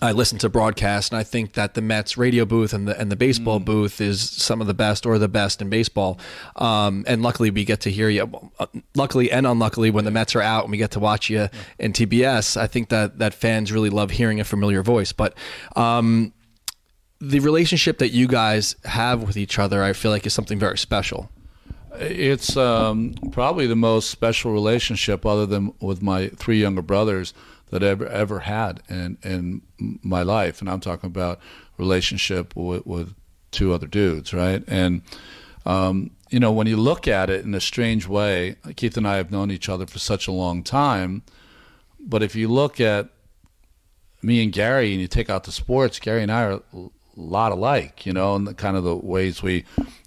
I 0.03 0.11
listen 0.11 0.39
to 0.39 0.49
broadcasts, 0.49 1.11
and 1.13 1.19
I 1.19 1.23
think 1.23 1.53
that 1.53 1.75
the 1.75 1.81
Mets 1.81 2.19
radio 2.19 2.45
booth 2.45 2.73
and 2.73 2.89
the 2.89 2.99
and 3.01 3.13
the 3.13 3.17
baseball 3.17 3.61
booth 3.61 4.01
is 4.01 4.29
some 4.29 4.61
of 4.61 4.67
the 4.67 4.75
best 4.75 5.07
or 5.07 5.19
the 5.21 5.29
best 5.29 5.63
in 5.63 5.71
baseball. 5.71 6.19
Um, 6.57 7.05
and 7.07 7.23
luckily, 7.23 7.51
we 7.51 7.65
get 7.65 7.81
to 7.83 7.91
hear 7.93 8.09
you. 8.09 8.29
uh, 8.59 8.67
Luckily 8.97 9.31
and 9.31 9.47
unluckily, 9.47 9.91
when 9.91 10.05
the 10.05 10.11
Mets 10.11 10.35
are 10.35 10.43
out 10.43 10.65
and 10.65 10.73
we 10.73 10.79
get 10.79 10.91
to 10.93 10.99
watch 11.01 11.31
you 11.31 11.49
in 11.79 11.93
TBS, 11.93 12.57
I 12.57 12.67
think 12.67 12.89
that 12.89 13.21
that 13.21 13.35
fans 13.35 13.71
really 13.71 13.91
love 13.91 14.11
hearing 14.11 14.41
a 14.41 14.45
familiar 14.45 14.83
voice. 14.83 15.13
But 15.13 15.35
um, 15.77 16.33
the 17.21 17.39
relationship 17.39 17.99
that 17.99 18.11
you 18.11 18.27
guys 18.27 18.75
have 18.85 19.23
with 19.23 19.37
each 19.37 19.61
other, 19.61 19.83
I 19.85 19.93
feel 19.93 20.11
like, 20.11 20.27
is 20.27 20.35
something 20.35 20.59
very 20.59 20.77
special. 20.77 21.31
It's 21.99 22.57
um, 22.57 23.15
probably 23.33 23.67
the 23.67 23.77
most 23.77 24.11
special 24.11 24.53
relationship, 24.53 25.25
other 25.25 25.47
than 25.47 25.73
with 25.81 26.03
my 26.03 26.29
three 26.29 26.61
younger 26.61 26.83
brothers, 26.83 27.35
that 27.71 27.83
I 27.83 27.89
ever 27.89 28.07
ever 28.07 28.41
had 28.41 28.83
in 28.89 29.19
in 29.23 29.63
my 30.03 30.23
life. 30.23 30.61
And 30.61 30.71
I'm 30.71 30.81
talking 30.81 31.09
about 31.09 31.41
relationship 31.79 32.55
with, 32.57 32.87
with 32.87 33.15
two 33.51 33.73
other 33.73 33.87
dudes, 33.87 34.33
right? 34.33 34.63
And 34.67 35.03
um, 35.67 36.11
you 36.31 36.41
know, 36.41 36.53
when 36.53 36.67
you 36.67 36.77
look 36.77 37.07
at 37.07 37.31
it 37.31 37.45
in 37.45 37.55
a 37.55 37.61
strange 37.61 38.07
way, 38.07 38.57
Keith 38.77 38.97
and 38.97 39.07
I 39.07 39.17
have 39.17 39.31
known 39.31 39.51
each 39.51 39.69
other 39.69 39.87
for 39.87 39.99
such 39.99 40.27
a 40.27 40.33
long 40.33 40.63
time. 40.63 41.23
But 42.01 42.23
if 42.23 42.35
you 42.35 42.49
look 42.49 42.81
at 42.81 43.09
me 44.21 44.43
and 44.43 44.53
Gary, 44.53 44.93
and 44.93 45.01
you 45.01 45.09
take 45.09 45.31
out 45.31 45.45
the 45.45 45.53
sports, 45.53 45.99
Gary 45.99 46.23
and 46.23 46.33
I 46.33 46.43
are 46.45 46.53
a 46.73 46.89
lot 47.17 47.53
alike, 47.53 48.05
you 48.05 48.13
know, 48.13 48.35
and 48.35 48.47
the 48.47 48.55
kind 48.55 48.77
of 48.77 48.85
the 48.85 48.97
ways 48.97 49.43
we, 49.43 49.65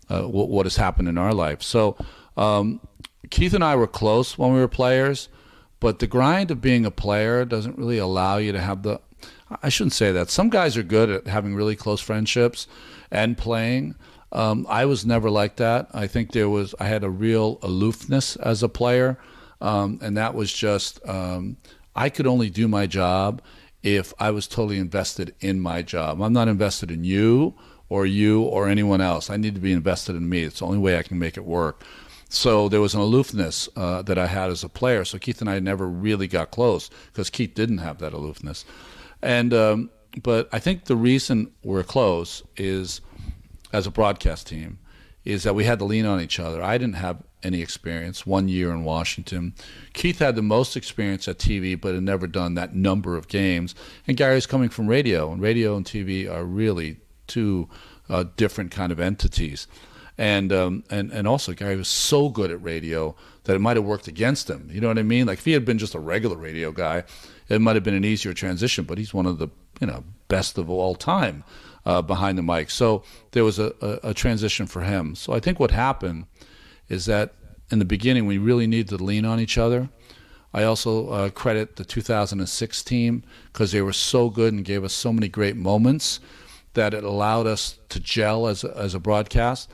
uh, 0.09 0.23
what, 0.23 0.49
what 0.49 0.65
has 0.65 0.75
happened 0.75 1.07
in 1.07 1.17
our 1.17 1.33
life. 1.33 1.61
So, 1.61 1.97
um, 2.35 2.81
Keith 3.29 3.53
and 3.53 3.63
I 3.63 3.75
were 3.75 3.87
close 3.87 4.37
when 4.37 4.53
we 4.53 4.59
were 4.59 4.67
players, 4.67 5.29
but 5.79 5.99
the 5.99 6.07
grind 6.07 6.51
of 6.51 6.61
being 6.61 6.85
a 6.85 6.91
player 6.91 7.45
doesn't 7.45 7.77
really 7.77 7.97
allow 7.97 8.37
you 8.37 8.51
to 8.51 8.61
have 8.61 8.83
the. 8.83 9.01
I 9.63 9.69
shouldn't 9.69 9.93
say 9.93 10.11
that. 10.11 10.29
Some 10.29 10.49
guys 10.49 10.77
are 10.77 10.83
good 10.83 11.09
at 11.09 11.27
having 11.27 11.55
really 11.55 11.75
close 11.75 12.01
friendships 12.01 12.67
and 13.11 13.37
playing. 13.37 13.95
Um, 14.31 14.65
I 14.69 14.85
was 14.85 15.05
never 15.05 15.29
like 15.29 15.55
that. 15.57 15.87
I 15.93 16.07
think 16.07 16.31
there 16.31 16.49
was. 16.49 16.75
I 16.79 16.85
had 16.85 17.03
a 17.03 17.09
real 17.09 17.59
aloofness 17.61 18.35
as 18.37 18.63
a 18.63 18.69
player, 18.69 19.17
um, 19.61 19.99
and 20.01 20.17
that 20.17 20.33
was 20.33 20.51
just. 20.51 21.05
Um, 21.07 21.57
I 21.95 22.09
could 22.09 22.27
only 22.27 22.49
do 22.49 22.67
my 22.67 22.85
job 22.85 23.41
if 23.81 24.13
I 24.19 24.31
was 24.31 24.47
totally 24.47 24.77
invested 24.77 25.33
in 25.39 25.59
my 25.59 25.81
job. 25.81 26.21
I'm 26.21 26.33
not 26.33 26.47
invested 26.47 26.91
in 26.91 27.03
you 27.03 27.55
or 27.89 28.05
you 28.05 28.41
or 28.41 28.67
anyone 28.67 29.01
else. 29.01 29.29
I 29.29 29.37
need 29.37 29.55
to 29.55 29.61
be 29.61 29.71
invested 29.71 30.15
in 30.15 30.27
me. 30.27 30.43
It's 30.43 30.59
the 30.59 30.65
only 30.65 30.77
way 30.77 30.97
I 30.97 31.03
can 31.03 31.19
make 31.19 31.37
it 31.37 31.45
work. 31.45 31.83
So 32.29 32.67
there 32.67 32.81
was 32.81 32.93
an 32.93 32.99
aloofness 32.99 33.69
uh, 33.75 34.01
that 34.01 34.17
I 34.17 34.27
had 34.27 34.49
as 34.49 34.63
a 34.63 34.69
player. 34.69 35.05
So 35.05 35.17
Keith 35.17 35.39
and 35.39 35.49
I 35.49 35.59
never 35.59 35.87
really 35.87 36.27
got 36.27 36.51
close 36.51 36.89
because 37.11 37.29
Keith 37.29 37.53
didn't 37.53 37.77
have 37.77 37.99
that 37.99 38.13
aloofness. 38.13 38.65
And 39.21 39.53
um, 39.53 39.89
but 40.21 40.49
I 40.51 40.59
think 40.59 40.85
the 40.85 40.95
reason 40.95 41.51
we're 41.63 41.83
close 41.83 42.43
is 42.55 43.01
as 43.71 43.87
a 43.87 43.91
broadcast 43.91 44.47
team 44.47 44.79
is 45.23 45.43
that 45.43 45.55
we 45.55 45.65
had 45.65 45.79
to 45.79 45.85
lean 45.85 46.05
on 46.05 46.21
each 46.21 46.39
other. 46.39 46.63
I 46.63 46.77
didn't 46.77 46.95
have 46.95 47.21
any 47.43 47.61
experience 47.61 48.25
one 48.25 48.47
year 48.47 48.71
in 48.71 48.83
Washington. 48.83 49.53
Keith 49.93 50.19
had 50.19 50.35
the 50.35 50.41
most 50.41 50.75
experience 50.75 51.27
at 51.27 51.37
TV, 51.37 51.79
but 51.79 51.93
had 51.93 52.03
never 52.03 52.27
done 52.27 52.55
that 52.55 52.75
number 52.75 53.15
of 53.15 53.27
games. 53.27 53.75
And 54.07 54.17
Gary's 54.17 54.45
coming 54.45 54.69
from 54.69 54.87
radio, 54.87 55.31
and 55.31 55.41
radio 55.41 55.75
and 55.75 55.85
TV 55.85 56.31
are 56.31 56.45
really 56.45 56.97
two 57.27 57.69
uh, 58.09 58.25
different 58.35 58.71
kind 58.71 58.91
of 58.91 58.99
entities. 58.99 59.67
And 60.17 60.51
um, 60.51 60.83
and 60.89 61.11
and 61.11 61.27
also 61.27 61.53
Gary 61.53 61.75
was 61.75 61.87
so 61.87 62.29
good 62.29 62.49
at 62.49 62.61
radio 62.63 63.15
that 63.43 63.55
it 63.55 63.59
might 63.59 63.77
have 63.77 63.85
worked 63.85 64.07
against 64.07 64.49
him. 64.49 64.67
You 64.71 64.81
know 64.81 64.87
what 64.87 64.97
I 64.97 65.03
mean? 65.03 65.27
Like 65.27 65.37
if 65.37 65.45
he 65.45 65.51
had 65.51 65.63
been 65.63 65.77
just 65.77 65.93
a 65.93 65.99
regular 65.99 66.35
radio 66.35 66.71
guy, 66.71 67.03
it 67.49 67.61
might 67.61 67.75
have 67.75 67.83
been 67.83 67.93
an 67.93 68.05
easier 68.05 68.33
transition. 68.33 68.85
But 68.85 68.97
he's 68.97 69.13
one 69.13 69.27
of 69.27 69.37
the 69.37 69.49
you 69.79 69.85
know 69.85 70.03
best 70.27 70.57
of 70.57 70.69
all 70.69 70.95
time 70.95 71.43
uh, 71.85 72.01
behind 72.01 72.37
the 72.37 72.43
mic. 72.43 72.69
So 72.71 73.03
there 73.31 73.43
was 73.43 73.59
a, 73.59 73.73
a, 73.81 74.09
a 74.09 74.13
transition 74.13 74.65
for 74.65 74.81
him. 74.81 75.13
So 75.15 75.33
I 75.33 75.39
think 75.39 75.59
what 75.59 75.71
happened 75.71 76.25
is 76.89 77.05
that 77.05 77.33
in 77.71 77.79
the 77.79 77.85
beginning 77.85 78.25
we 78.25 78.37
really 78.37 78.67
needed 78.67 78.89
to 78.97 79.03
lean 79.03 79.25
on 79.25 79.39
each 79.39 79.57
other. 79.57 79.89
I 80.53 80.63
also 80.63 81.09
uh, 81.09 81.29
credit 81.29 81.75
the 81.75 81.85
2006 81.85 82.83
team 82.83 83.23
because 83.51 83.71
they 83.71 83.81
were 83.81 83.93
so 83.93 84.29
good 84.29 84.53
and 84.53 84.65
gave 84.65 84.83
us 84.83 84.93
so 84.93 85.13
many 85.13 85.27
great 85.27 85.55
moments 85.55 86.19
that 86.77 86.93
it 86.93 87.03
allowed 87.03 87.45
us 87.45 87.77
to 87.89 87.99
gel 87.99 88.47
as 88.47 88.63
a, 88.63 88.75
as 88.77 88.93
a 88.95 88.99
broadcast. 88.99 89.69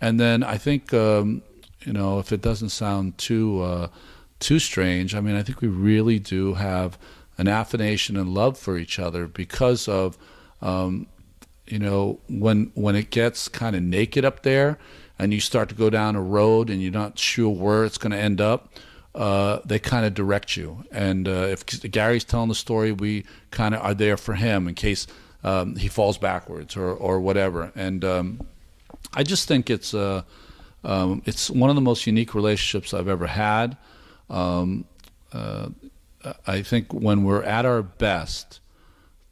And 0.00 0.20
then 0.20 0.42
I 0.42 0.58
think 0.58 0.92
um, 0.92 1.42
you 1.84 1.92
know 1.92 2.18
if 2.18 2.32
it 2.32 2.42
doesn't 2.42 2.70
sound 2.70 3.16
too 3.18 3.62
uh, 3.62 3.88
too 4.38 4.58
strange, 4.58 5.14
I 5.14 5.20
mean 5.20 5.36
I 5.36 5.42
think 5.42 5.60
we 5.60 5.68
really 5.68 6.18
do 6.18 6.54
have 6.54 6.98
an 7.38 7.48
affirmation 7.48 8.16
and 8.16 8.34
love 8.34 8.58
for 8.58 8.76
each 8.76 8.98
other 8.98 9.26
because 9.26 9.88
of 9.88 10.18
um, 10.60 11.06
you 11.66 11.78
know 11.78 12.20
when 12.28 12.70
when 12.74 12.96
it 12.96 13.10
gets 13.10 13.48
kind 13.48 13.74
of 13.74 13.82
naked 13.82 14.24
up 14.24 14.42
there 14.42 14.78
and 15.18 15.32
you 15.32 15.40
start 15.40 15.68
to 15.68 15.74
go 15.74 15.88
down 15.88 16.16
a 16.16 16.22
road 16.22 16.68
and 16.68 16.82
you're 16.82 16.92
not 16.92 17.18
sure 17.18 17.48
where 17.48 17.84
it's 17.84 17.98
going 17.98 18.12
to 18.12 18.18
end 18.18 18.40
up 18.40 18.68
uh, 19.14 19.58
they 19.64 19.78
kind 19.78 20.04
of 20.04 20.14
direct 20.14 20.56
you 20.56 20.84
and 20.90 21.28
uh, 21.28 21.46
if 21.48 21.64
gary's 21.90 22.24
telling 22.24 22.48
the 22.48 22.54
story 22.54 22.92
we 22.92 23.24
kind 23.50 23.74
of 23.74 23.80
are 23.82 23.94
there 23.94 24.16
for 24.16 24.34
him 24.34 24.68
in 24.68 24.74
case 24.74 25.06
um, 25.42 25.76
he 25.76 25.88
falls 25.88 26.18
backwards 26.18 26.76
or, 26.76 26.90
or 26.90 27.20
whatever 27.20 27.72
and 27.74 28.04
um, 28.04 28.46
i 29.14 29.22
just 29.22 29.48
think 29.48 29.70
it's 29.70 29.94
uh, 29.94 30.22
um, 30.84 31.22
it's 31.26 31.50
one 31.50 31.70
of 31.70 31.76
the 31.76 31.82
most 31.82 32.06
unique 32.06 32.34
relationships 32.34 32.94
i've 32.94 33.08
ever 33.08 33.26
had 33.26 33.76
um, 34.28 34.84
uh, 35.32 35.68
i 36.46 36.62
think 36.62 36.92
when 36.92 37.24
we're 37.24 37.42
at 37.42 37.64
our 37.64 37.82
best 37.82 38.60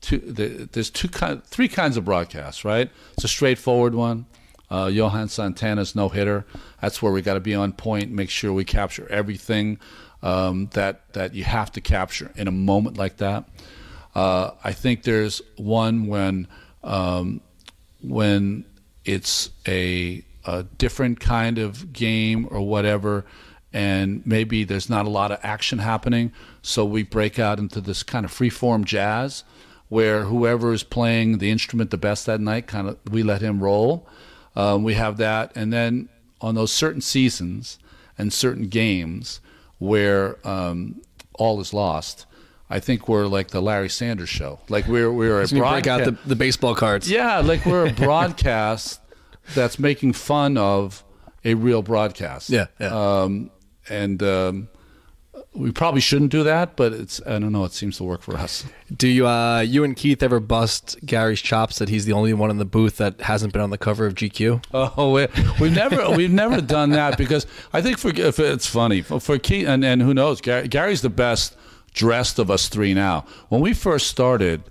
two, 0.01 0.19
the, 0.19 0.69
there's 0.73 0.91
two 0.91 1.09
kind, 1.09 1.43
three 1.45 1.69
kinds 1.69 1.97
of 1.97 2.05
broadcasts, 2.05 2.65
right? 2.65 2.91
It's 3.15 3.25
a 3.25 3.29
straightforward 3.29 3.95
one. 3.95 4.27
Uh, 4.71 4.91
Johan 4.93 5.29
Santana's 5.29 5.95
no 5.95 6.09
hitter. 6.09 6.45
That's 6.81 7.01
where 7.01 7.13
we 7.13 7.23
got 7.23 7.35
to 7.35 7.41
be 7.41 7.55
on 7.55 7.73
point, 7.73 8.11
make 8.11 8.31
sure 8.31 8.53
we 8.53 8.65
capture 8.65 9.09
everything 9.09 9.79
um, 10.23 10.69
that 10.75 11.13
that 11.15 11.35
you 11.35 11.45
have 11.45 11.73
to 11.73 11.81
capture 11.81 12.33
in 12.37 12.49
a 12.49 12.53
moment 12.53 12.99
like 12.99 13.17
that. 13.19 13.49
Uh, 14.15 14.53
I 14.65 14.73
think 14.73 15.03
there's 15.03 15.41
one 15.57 16.07
when 16.07 16.49
um, 16.83 17.41
when 18.03 18.65
it's 19.05 19.51
a, 19.67 20.23
a 20.45 20.63
different 20.63 21.21
kind 21.21 21.59
of 21.59 21.93
game 21.93 22.47
or 22.51 22.61
whatever, 22.61 23.25
and 23.73 24.25
maybe 24.27 24.65
there's 24.65 24.89
not 24.89 25.07
a 25.07 25.11
lot 25.11 25.31
of 25.31 25.39
action 25.43 25.79
happening, 25.79 26.33
so 26.63 26.85
we 26.85 27.03
break 27.03 27.39
out 27.39 27.59
into 27.59 27.81
this 27.81 28.03
kind 28.03 28.25
of 28.25 28.31
free 28.31 28.51
form 28.51 28.85
jazz 28.85 29.45
where 29.89 30.25
whoever 30.25 30.73
is 30.73 30.83
playing 30.83 31.39
the 31.39 31.51
instrument 31.51 31.91
the 31.91 31.97
best 31.97 32.27
that 32.27 32.41
night, 32.41 32.67
kind 32.67 32.89
of 32.89 32.99
we 33.11 33.23
let 33.23 33.41
him 33.41 33.63
roll. 33.63 34.07
Um, 34.55 34.83
we 34.85 34.95
have 34.95 35.17
that, 35.19 35.53
and 35.55 35.73
then 35.73 36.09
on 36.41 36.55
those 36.55 36.73
certain 36.73 37.01
seasons 37.01 37.79
and 38.17 38.33
certain 38.33 38.69
games 38.69 39.41
where 39.79 40.37
um, 40.47 41.01
all 41.35 41.61
is 41.61 41.73
lost, 41.73 42.27
I 42.71 42.81
think 42.81 43.09
we're 43.09 43.27
like 43.27 43.49
the 43.49 43.63
Larry 43.63 43.89
Sanders 43.89 44.29
show. 44.29 44.61
Like 44.69 44.87
we're 44.87 45.11
we're 45.13 45.41
a 45.41 45.49
So 45.49 45.57
you 45.57 45.63
break 45.63 45.87
out 45.87 46.05
the, 46.05 46.13
the 46.27 46.37
baseball 46.37 46.75
cards. 46.75 47.11
yeah, 47.11 47.39
like 47.39 47.65
we're 47.65 47.87
a 47.87 47.93
broadcast 48.07 49.01
that's 49.55 49.79
making 49.79 50.13
fun 50.13 50.57
of 50.59 51.03
a 51.45 51.55
real 51.55 51.83
broadcast. 51.83 52.51
Yeah, 52.51 52.67
yeah. 52.79 53.23
Um, 53.23 53.51
and 53.89 54.23
um, 54.23 54.69
we 55.55 55.73
probably 55.73 56.01
shouldn't 56.03 56.31
do 56.31 56.43
that, 56.45 56.77
but 56.77 56.93
it's 56.93 57.21
I 57.27 57.39
don't 57.39 57.53
know. 57.53 57.65
It 57.65 57.73
seems 57.73 57.97
to 57.97 58.05
work 58.05 58.23
for 58.23 58.37
us. 58.37 58.65
Do 58.95 59.09
you, 59.09 59.27
uh, 59.27 59.61
you 59.61 59.83
and 59.85 59.97
Keith 59.97 60.23
ever 60.23 60.41
bust 60.41 60.99
Gary's 61.05 61.41
chops 61.41 61.79
that 61.79 61.89
he's 61.89 62.05
the 62.05 62.13
only 62.13 62.33
one 62.35 62.51
in 62.51 62.59
the 62.59 62.65
booth 62.65 62.99
that 62.99 63.21
hasn't 63.23 63.53
been 63.53 63.63
on 63.63 63.71
the 63.71 63.79
cover 63.79 64.07
of 64.07 64.15
GQ? 64.15 64.63
Oh, 64.73 65.13
we, 65.13 65.27
we've 65.61 65.75
never 65.75 66.11
we've 66.11 66.31
never 66.31 66.61
done 66.61 66.91
that 66.91 67.17
because 67.17 67.47
I 67.73 67.81
think 67.83 67.99
for 67.99 68.11
if 68.11 68.39
it's 68.39 68.67
funny 68.67 69.01
for, 69.03 69.21
for 69.21 69.39
Keith 69.39 69.67
and, 69.67 69.85
and 69.85 70.03
who 70.03 70.13
knows 70.13 70.41
Gary, 70.43 70.69
Gary's 70.69 71.01
the 71.03 71.11
best 71.11 71.57
dressed 71.93 72.39
of 72.39 72.51
us 72.51 72.69
three 72.69 72.95
now. 72.95 73.25
When 73.49 73.61
we 73.61 73.73
first 73.75 74.09
started, 74.09 74.63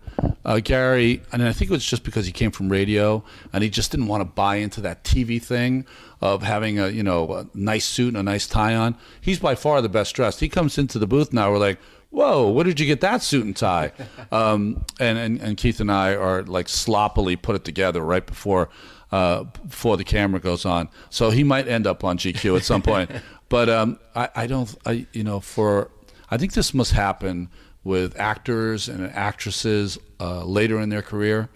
uh, 0.45 0.59
Gary, 0.59 1.21
and 1.31 1.43
I 1.43 1.51
think 1.51 1.69
it 1.69 1.73
was 1.73 1.85
just 1.85 2.03
because 2.03 2.25
he 2.25 2.31
came 2.31 2.51
from 2.51 2.69
radio 2.69 3.23
and 3.53 3.63
he 3.63 3.69
just 3.69 3.91
didn't 3.91 4.07
want 4.07 4.21
to 4.21 4.25
buy 4.25 4.55
into 4.55 4.81
that 4.81 5.03
TV 5.03 5.41
thing 5.41 5.85
of 6.21 6.41
having 6.41 6.79
a 6.79 6.89
you 6.89 7.03
know 7.03 7.31
a 7.33 7.47
nice 7.53 7.85
suit 7.85 8.09
and 8.09 8.17
a 8.17 8.23
nice 8.23 8.47
tie 8.47 8.75
on. 8.75 8.95
He's 9.21 9.39
by 9.39 9.55
far 9.55 9.81
the 9.81 9.89
best 9.89 10.15
dressed. 10.15 10.39
He 10.39 10.49
comes 10.49 10.77
into 10.77 10.97
the 10.97 11.07
booth 11.07 11.33
now. 11.33 11.51
We're 11.51 11.59
like, 11.59 11.79
whoa, 12.09 12.49
where 12.49 12.63
did 12.63 12.79
you 12.79 12.87
get 12.87 13.01
that 13.01 13.21
suit 13.21 13.45
and 13.45 13.55
tie? 13.55 13.91
Um, 14.29 14.83
and, 14.99 15.17
and 15.17 15.41
and 15.41 15.55
Keith 15.55 15.79
and 15.79 15.89
I 15.89 16.13
are 16.13 16.43
like 16.43 16.67
sloppily 16.67 17.37
put 17.37 17.55
it 17.55 17.63
together 17.63 18.01
right 18.01 18.25
before 18.25 18.67
uh, 19.11 19.43
before 19.43 19.95
the 19.95 20.03
camera 20.03 20.41
goes 20.41 20.65
on. 20.65 20.89
So 21.09 21.29
he 21.29 21.45
might 21.45 21.67
end 21.67 21.87
up 21.87 22.03
on 22.03 22.17
GQ 22.17 22.57
at 22.57 22.65
some 22.65 22.81
point. 22.81 23.09
But 23.49 23.69
um, 23.69 23.97
I, 24.13 24.29
I 24.35 24.47
don't, 24.47 24.75
I 24.85 25.07
you 25.13 25.23
know, 25.23 25.39
for 25.39 25.89
I 26.29 26.37
think 26.37 26.53
this 26.53 26.73
must 26.73 26.91
happen 26.91 27.49
with 27.83 28.19
actors 28.19 28.89
and 28.89 29.09
actresses 29.11 29.97
uh, 30.19 30.43
later 30.43 30.79
in 30.79 30.89
their 30.89 31.01
career. 31.01 31.49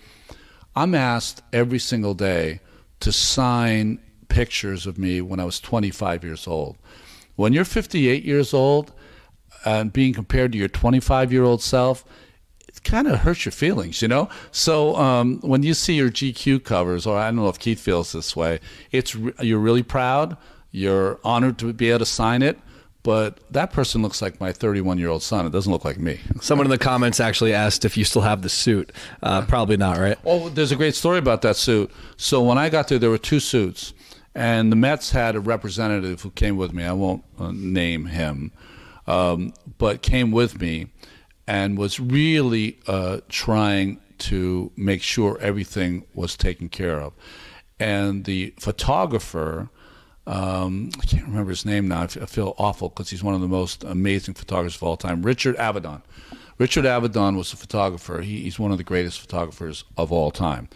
I'm 0.76 0.96
asked 0.96 1.42
every 1.52 1.80
single 1.80 2.14
day 2.14 2.62
to 3.02 3.12
sign 3.12 4.00
pictures 4.30 4.88
of 4.88 4.98
me 4.98 5.20
when 5.20 5.40
I 5.40 5.46
was 5.46 5.60
25 5.60 6.24
years 6.24 6.48
old. 6.48 6.78
When 7.36 7.52
you're 7.52 7.66
58 7.66 8.24
years 8.24 8.54
old 8.54 8.94
and 9.66 9.92
being 9.92 10.14
compared 10.14 10.54
to 10.54 10.58
your 10.58 10.70
25 10.70 11.34
year 11.34 11.44
old 11.44 11.62
self, 11.62 12.06
it 12.68 12.82
kind 12.84 13.08
of 13.08 13.20
hurts 13.20 13.44
your 13.44 13.52
feelings, 13.52 14.02
you 14.02 14.08
know. 14.08 14.30
So 14.52 14.96
um, 14.96 15.42
when 15.42 15.64
you 15.64 15.74
see 15.74 15.96
your 15.96 16.10
GQ 16.10 16.64
covers, 16.64 17.06
or 17.06 17.18
I 17.18 17.26
don't 17.26 17.36
know 17.36 17.50
if 17.50 17.60
Keith 17.60 17.80
feels 17.80 18.14
this 18.14 18.36
way, 18.36 18.62
it's 18.92 19.14
you're 19.42 19.60
really 19.60 19.84
proud. 19.84 20.38
You're 20.72 21.20
honored 21.26 21.58
to 21.60 21.74
be 21.74 21.90
able 21.90 22.00
to 22.00 22.06
sign 22.06 22.42
it 22.42 22.58
but 23.04 23.40
that 23.52 23.72
person 23.72 24.02
looks 24.02 24.22
like 24.22 24.40
my 24.40 24.52
31 24.52 24.98
year 24.98 25.10
old 25.10 25.24
son. 25.24 25.46
It 25.46 25.52
doesn't 25.52 25.72
look 25.72 25.86
like 25.86 25.98
me. 25.98 26.20
Someone 26.42 26.68
in 26.68 26.72
the 26.72 26.78
comments 26.78 27.20
actually 27.20 27.54
asked 27.54 27.84
if 27.84 27.98
you 27.98 28.04
still 28.04 28.22
have 28.22 28.42
the 28.42 28.50
suit. 28.50 28.92
Uh, 29.24 29.44
probably 29.46 29.78
not, 29.78 29.98
right? 29.98 30.18
Oh, 30.26 30.50
there's 30.50 30.72
a 30.72 30.76
great 30.76 30.96
story 30.96 31.18
about 31.18 31.42
that 31.42 31.56
suit. 31.56 31.92
So 32.18 32.44
when 32.44 32.58
I 32.58 32.70
got 32.70 32.88
there, 32.88 33.00
there 33.00 33.10
were 33.10 33.18
two 33.18 33.40
suits, 33.40 33.94
and 34.36 34.72
the 34.72 34.76
Mets 34.76 35.12
had 35.12 35.36
a 35.36 35.40
representative 35.40 36.22
who 36.22 36.32
came 36.32 36.58
with 36.58 36.74
me. 36.74 36.84
I 36.84 36.94
won't 36.94 37.24
uh, 37.40 37.52
name 37.52 38.06
him, 38.06 38.52
um, 39.08 39.54
but 39.78 40.02
came 40.02 40.32
with 40.32 40.62
me 40.62 40.88
and 41.48 41.78
was 41.78 42.00
really 42.00 42.80
uh, 42.88 43.20
trying 43.30 44.00
to 44.20 44.72
make 44.78 45.02
sure 45.02 45.38
everything 45.42 46.06
was 46.14 46.38
taken 46.38 46.70
care 46.70 47.02
of. 47.02 47.14
And 47.80 48.26
the 48.26 48.54
photographer, 48.60 49.70
um, 50.28 50.92
I 51.02 51.06
can't 51.06 51.26
remember 51.26 51.50
his 51.50 51.66
name 51.66 51.88
now. 51.88 52.04
I 52.04 52.08
feel 52.08 52.54
awful 52.58 52.90
because 52.90 53.10
he's 53.10 53.24
one 53.24 53.34
of 53.34 53.42
the 53.42 53.48
most 53.48 53.84
amazing 53.84 54.36
photographers 54.36 54.76
of 54.76 54.84
all 54.84 54.98
time. 54.98 55.24
Richard 55.24 55.56
Avedon. 55.58 56.02
Richard 56.58 56.86
Avedon 56.86 57.38
was 57.38 57.54
a 57.54 57.58
photographer. 57.58 58.22
He, 58.22 58.42
he's 58.42 58.60
one 58.60 58.72
of 58.72 58.78
the 58.78 58.84
greatest 58.84 59.20
photographers 59.20 59.84
of 59.98 60.12
all 60.12 60.30
time. 60.30 60.70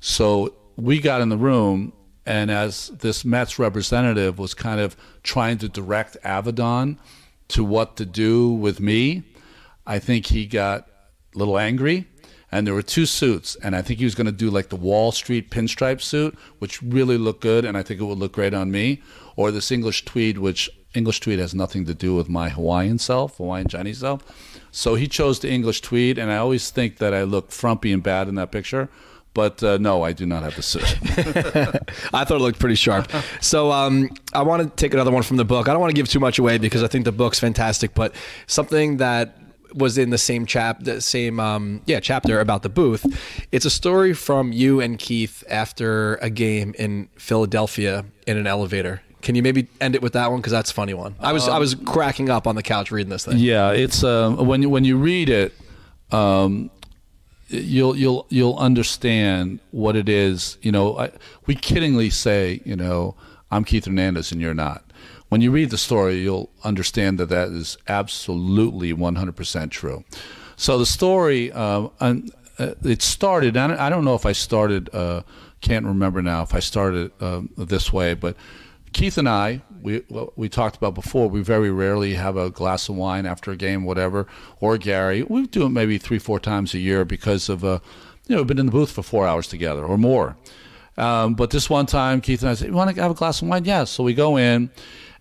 So 0.00 0.54
we 0.76 0.98
got 0.98 1.20
in 1.20 1.28
the 1.28 1.36
room, 1.36 1.92
and 2.24 2.50
as 2.50 2.88
this 2.88 3.24
Mets 3.24 3.58
representative 3.58 4.38
was 4.38 4.54
kind 4.54 4.80
of 4.80 4.96
trying 5.22 5.58
to 5.58 5.68
direct 5.68 6.16
Avedon 6.24 6.98
to 7.48 7.62
what 7.62 7.96
to 7.98 8.06
do 8.06 8.50
with 8.50 8.80
me, 8.80 9.24
I 9.86 9.98
think 9.98 10.26
he 10.26 10.46
got 10.46 10.88
a 11.34 11.38
little 11.38 11.58
angry 11.58 12.06
and 12.52 12.66
there 12.66 12.74
were 12.74 12.82
two 12.82 13.06
suits, 13.06 13.56
and 13.62 13.74
I 13.74 13.82
think 13.82 13.98
he 13.98 14.04
was 14.04 14.14
going 14.14 14.26
to 14.26 14.32
do 14.32 14.50
like 14.50 14.68
the 14.68 14.76
Wall 14.76 15.12
Street 15.12 15.50
pinstripe 15.50 16.00
suit, 16.00 16.36
which 16.58 16.82
really 16.82 17.18
looked 17.18 17.42
good, 17.42 17.64
and 17.64 17.76
I 17.76 17.82
think 17.82 18.00
it 18.00 18.04
would 18.04 18.18
look 18.18 18.32
great 18.32 18.54
on 18.54 18.70
me, 18.70 19.02
or 19.34 19.50
this 19.50 19.70
English 19.70 20.04
tweed, 20.04 20.38
which 20.38 20.70
English 20.94 21.20
tweed 21.20 21.38
has 21.38 21.54
nothing 21.54 21.84
to 21.86 21.94
do 21.94 22.14
with 22.14 22.28
my 22.28 22.48
Hawaiian 22.48 22.98
self, 22.98 23.36
Hawaiian 23.36 23.68
Chinese 23.68 23.98
self. 23.98 24.22
So 24.70 24.94
he 24.94 25.08
chose 25.08 25.40
the 25.40 25.50
English 25.50 25.80
tweed, 25.80 26.18
and 26.18 26.30
I 26.30 26.36
always 26.36 26.70
think 26.70 26.98
that 26.98 27.12
I 27.12 27.24
look 27.24 27.50
frumpy 27.50 27.92
and 27.92 28.02
bad 28.02 28.28
in 28.28 28.36
that 28.36 28.52
picture. 28.52 28.88
But 29.34 29.62
uh, 29.62 29.76
no, 29.76 30.02
I 30.02 30.12
do 30.12 30.24
not 30.24 30.44
have 30.44 30.56
the 30.56 30.62
suit. 30.62 30.82
I 32.14 32.24
thought 32.24 32.36
it 32.36 32.40
looked 32.40 32.58
pretty 32.58 32.74
sharp. 32.74 33.12
So 33.42 33.70
um, 33.70 34.08
I 34.32 34.40
want 34.40 34.62
to 34.62 34.70
take 34.82 34.94
another 34.94 35.10
one 35.10 35.22
from 35.22 35.36
the 35.36 35.44
book. 35.44 35.68
I 35.68 35.72
don't 35.72 35.80
want 35.80 35.90
to 35.90 35.94
give 35.94 36.08
too 36.08 36.20
much 36.20 36.38
away 36.38 36.56
because 36.56 36.82
I 36.82 36.86
think 36.86 37.04
the 37.04 37.12
book's 37.12 37.38
fantastic, 37.38 37.92
but 37.92 38.14
something 38.46 38.96
that 38.96 39.36
was 39.76 39.98
in 39.98 40.10
the 40.10 40.18
same 40.18 40.46
chap, 40.46 40.82
the 40.82 41.00
same 41.00 41.38
um, 41.38 41.82
yeah 41.86 42.00
chapter 42.00 42.40
about 42.40 42.62
the 42.62 42.68
booth. 42.68 43.04
It's 43.52 43.64
a 43.64 43.70
story 43.70 44.12
from 44.12 44.52
you 44.52 44.80
and 44.80 44.98
Keith 44.98 45.44
after 45.48 46.16
a 46.16 46.30
game 46.30 46.74
in 46.78 47.08
Philadelphia 47.16 48.04
in 48.26 48.36
an 48.36 48.46
elevator. 48.46 49.02
Can 49.22 49.34
you 49.34 49.42
maybe 49.42 49.68
end 49.80 49.94
it 49.94 50.02
with 50.02 50.12
that 50.12 50.30
one 50.30 50.40
because 50.40 50.52
that's 50.52 50.70
a 50.70 50.74
funny 50.74 50.94
one. 50.94 51.14
I 51.20 51.32
was 51.32 51.48
um, 51.48 51.54
I 51.54 51.58
was 51.58 51.74
cracking 51.74 52.30
up 52.30 52.46
on 52.46 52.54
the 52.54 52.62
couch 52.62 52.90
reading 52.90 53.10
this 53.10 53.24
thing. 53.24 53.38
Yeah, 53.38 53.72
it's 53.72 54.02
uh, 54.02 54.30
when 54.30 54.68
when 54.70 54.84
you 54.84 54.96
read 54.96 55.28
it, 55.28 55.52
um, 56.12 56.70
you'll 57.48 57.96
you'll 57.96 58.26
you'll 58.28 58.56
understand 58.56 59.60
what 59.70 59.96
it 59.96 60.08
is. 60.08 60.58
You 60.62 60.72
know, 60.72 60.98
I, 60.98 61.10
we 61.46 61.56
kiddingly 61.56 62.12
say, 62.12 62.60
you 62.64 62.76
know, 62.76 63.16
I'm 63.50 63.64
Keith 63.64 63.86
Hernandez 63.86 64.32
and 64.32 64.40
you're 64.40 64.54
not 64.54 64.84
when 65.28 65.40
you 65.40 65.50
read 65.50 65.70
the 65.70 65.78
story, 65.78 66.18
you'll 66.18 66.50
understand 66.64 67.18
that 67.18 67.28
that 67.28 67.48
is 67.48 67.76
absolutely 67.88 68.94
100% 68.94 69.70
true. 69.70 70.04
So 70.56 70.78
the 70.78 70.86
story, 70.86 71.52
uh, 71.52 71.88
uh, 72.00 72.14
it 72.58 73.02
started, 73.02 73.56
I 73.56 73.90
don't 73.90 74.04
know 74.04 74.14
if 74.14 74.24
I 74.24 74.32
started, 74.32 74.88
uh, 74.94 75.22
can't 75.60 75.84
remember 75.84 76.22
now 76.22 76.42
if 76.42 76.54
I 76.54 76.60
started 76.60 77.10
uh, 77.20 77.42
this 77.56 77.92
way, 77.92 78.14
but 78.14 78.36
Keith 78.92 79.18
and 79.18 79.28
I, 79.28 79.62
we 79.82 80.02
we 80.36 80.48
talked 80.48 80.76
about 80.76 80.94
before. 80.94 81.28
We 81.28 81.42
very 81.42 81.70
rarely 81.70 82.14
have 82.14 82.36
a 82.36 82.48
glass 82.48 82.88
of 82.88 82.96
wine 82.96 83.26
after 83.26 83.50
a 83.50 83.56
game, 83.56 83.84
whatever. 83.84 84.26
Or 84.58 84.78
Gary, 84.78 85.22
we 85.22 85.46
do 85.46 85.66
it 85.66 85.68
maybe 85.68 85.98
three, 85.98 86.18
four 86.18 86.40
times 86.40 86.72
a 86.72 86.78
year 86.78 87.04
because 87.04 87.48
of, 87.50 87.62
uh, 87.62 87.80
you 88.26 88.34
know, 88.34 88.40
we've 88.40 88.48
been 88.48 88.58
in 88.58 88.66
the 88.66 88.72
booth 88.72 88.90
for 88.90 89.02
four 89.02 89.26
hours 89.26 89.48
together 89.48 89.84
or 89.84 89.98
more. 89.98 90.36
Um, 90.96 91.34
but 91.34 91.50
this 91.50 91.68
one 91.68 91.84
time, 91.84 92.22
Keith 92.22 92.40
and 92.40 92.50
I 92.50 92.54
said, 92.54 92.68
"You 92.68 92.74
want 92.74 92.94
to 92.94 93.02
have 93.02 93.10
a 93.10 93.14
glass 93.14 93.42
of 93.42 93.48
wine?" 93.48 93.64
Yeah. 93.66 93.84
So 93.84 94.02
we 94.02 94.14
go 94.14 94.38
in, 94.38 94.70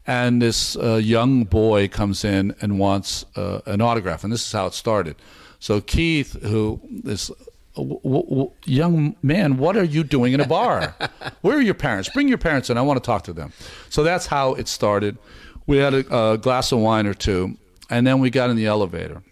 and 0.07 0.41
this 0.41 0.75
uh, 0.77 0.95
young 0.95 1.43
boy 1.45 1.87
comes 1.87 2.23
in 2.23 2.55
and 2.61 2.79
wants 2.79 3.25
uh, 3.35 3.61
an 3.65 3.81
autograph, 3.81 4.23
and 4.23 4.31
this 4.31 4.45
is 4.45 4.51
how 4.51 4.67
it 4.67 4.73
started. 4.73 5.15
So 5.59 5.81
Keith, 5.81 6.33
who 6.43 6.79
is 7.05 7.31
w- 7.75 7.99
w- 8.03 8.51
young 8.65 9.15
man, 9.23 9.57
what 9.57 9.75
are 9.75 9.83
you 9.83 10.03
doing 10.03 10.33
in 10.33 10.39
a 10.39 10.47
bar? 10.47 10.95
Where 11.41 11.57
are 11.57 11.61
your 11.61 11.73
parents? 11.73 12.09
Bring 12.09 12.27
your 12.27 12.37
parents 12.37 12.69
in. 12.69 12.77
I 12.77 12.81
want 12.81 13.01
to 13.01 13.05
talk 13.05 13.23
to 13.23 13.33
them. 13.33 13.51
So 13.89 14.03
that's 14.03 14.27
how 14.27 14.53
it 14.53 14.67
started. 14.67 15.17
We 15.65 15.77
had 15.77 15.93
a, 15.93 16.33
a 16.33 16.37
glass 16.37 16.71
of 16.71 16.79
wine 16.79 17.07
or 17.07 17.15
two, 17.15 17.57
and 17.89 18.05
then 18.05 18.19
we 18.19 18.29
got 18.29 18.49
in 18.49 18.55
the 18.55 18.67
elevator. 18.67 19.23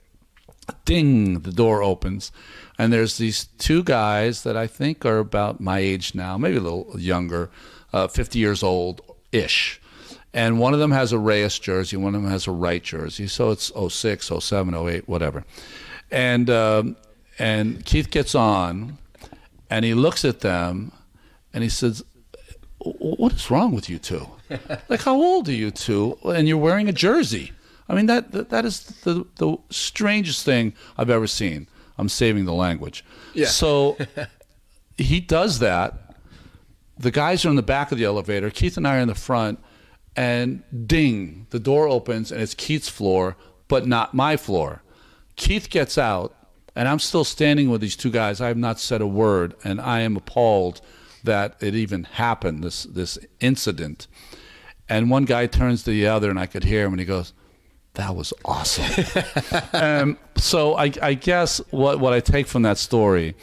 Ding! 0.86 1.42
The 1.42 1.52
door 1.52 1.84
opens, 1.84 2.32
and 2.80 2.92
there's 2.92 3.18
these 3.18 3.46
two 3.60 3.84
guys 3.84 4.44
that 4.44 4.58
I 4.58 4.66
think 4.66 5.06
are 5.06 5.20
about 5.20 5.60
my 5.60 5.80
age 5.80 6.16
now, 6.16 6.38
maybe 6.38 6.58
a 6.58 6.62
little 6.62 6.96
younger, 6.98 7.52
uh, 7.92 8.08
50 8.08 8.40
years 8.40 8.64
old 8.64 9.02
ish 9.32 9.80
and 10.34 10.60
one 10.60 10.74
of 10.74 10.80
them 10.80 10.92
has 10.92 11.12
a 11.12 11.20
Reyes 11.20 11.60
jersey, 11.60 11.96
one 11.96 12.16
of 12.16 12.24
them 12.24 12.32
has 12.32 12.48
a 12.48 12.52
Wright 12.52 12.82
jersey. 12.82 13.28
So 13.28 13.52
it's 13.52 13.72
06, 13.76 14.32
07, 14.40 14.74
08, 14.74 15.08
whatever. 15.08 15.44
And 16.12 16.50
um, 16.50 16.96
and 17.40 17.86
Keith 17.86 18.10
gets 18.10 18.36
on, 18.36 18.98
and 19.70 19.86
he 19.86 19.94
looks 19.94 20.26
at 20.26 20.42
them, 20.42 20.92
and 21.54 21.64
he 21.64 21.70
says, 21.70 22.04
"What 22.80 23.34
is 23.34 23.50
wrong 23.50 23.74
with 23.74 23.90
you 23.90 24.00
two? 24.00 24.28
like, 24.90 25.02
how 25.02 25.16
old 25.16 25.50
are 25.50 25.54
you 25.54 25.72
two? 25.72 26.18
And 26.24 26.48
you're 26.48 26.58
wearing 26.58 26.88
a 26.88 26.94
jersey." 26.94 27.52
I 27.90 27.96
mean, 27.96 28.06
that 28.08 28.32
that, 28.32 28.50
that 28.50 28.66
is 28.66 28.82
the 29.04 29.26
the 29.38 29.58
strangest 29.70 30.46
thing 30.46 30.74
I've 30.98 31.10
ever 31.10 31.28
seen. 31.28 31.68
I'm 31.98 32.10
saving 32.10 32.46
the 32.46 32.54
language. 32.54 33.06
Yeah. 33.34 33.48
So 33.48 33.98
he 34.98 35.20
does 35.20 35.60
that. 35.60 36.16
The 36.98 37.12
guys 37.12 37.46
are 37.46 37.50
in 37.50 37.56
the 37.56 37.64
back 37.64 37.92
of 37.92 37.98
the 37.98 38.04
elevator. 38.04 38.50
Keith 38.50 38.78
and 38.78 38.88
I 38.88 38.98
are 38.98 39.00
in 39.00 39.08
the 39.08 39.16
front 39.16 39.60
and 40.16 40.64
ding, 40.88 41.48
the 41.50 41.60
door 41.60 41.88
opens 41.88 42.32
and 42.32 42.42
it's 42.42 42.54
Keith's 42.54 42.90
floor, 42.90 43.36
but 43.68 43.88
not 43.88 44.14
my 44.14 44.38
floor. 44.38 44.84
Keith 45.36 45.70
gets 45.70 45.98
out, 45.98 46.36
and 46.76 46.88
I'm 46.88 47.00
still 47.00 47.24
standing 47.24 47.70
with 47.70 47.82
these 47.82 47.96
two 47.96 48.12
guys. 48.12 48.40
I 48.42 48.48
have 48.48 48.58
not 48.58 48.80
said 48.80 49.02
a 49.02 49.08
word, 49.08 49.56
and 49.64 49.82
I 49.82 50.02
am 50.02 50.16
appalled 50.16 50.82
that 51.24 51.56
it 51.60 51.74
even 51.74 52.04
happened, 52.04 52.64
this, 52.64 52.84
this 52.84 53.18
incident. 53.40 54.08
And 54.90 55.10
one 55.10 55.26
guy 55.26 55.48
turns 55.48 55.84
to 55.84 55.92
the 55.92 56.08
other, 56.08 56.30
and 56.30 56.40
I 56.40 56.46
could 56.46 56.66
hear 56.66 56.86
him, 56.86 56.94
and 56.94 57.00
he 57.00 57.06
goes, 57.06 57.34
that 57.96 58.16
was 58.16 58.34
awesome. 58.44 59.06
um, 59.74 60.18
so 60.36 60.76
I, 60.76 60.92
I, 61.02 61.14
guess 61.14 61.60
what, 61.70 62.00
what 62.00 62.14
I 62.14 62.20
take 62.20 62.48
from 62.48 62.64
that 62.64 62.78
story 62.78 63.36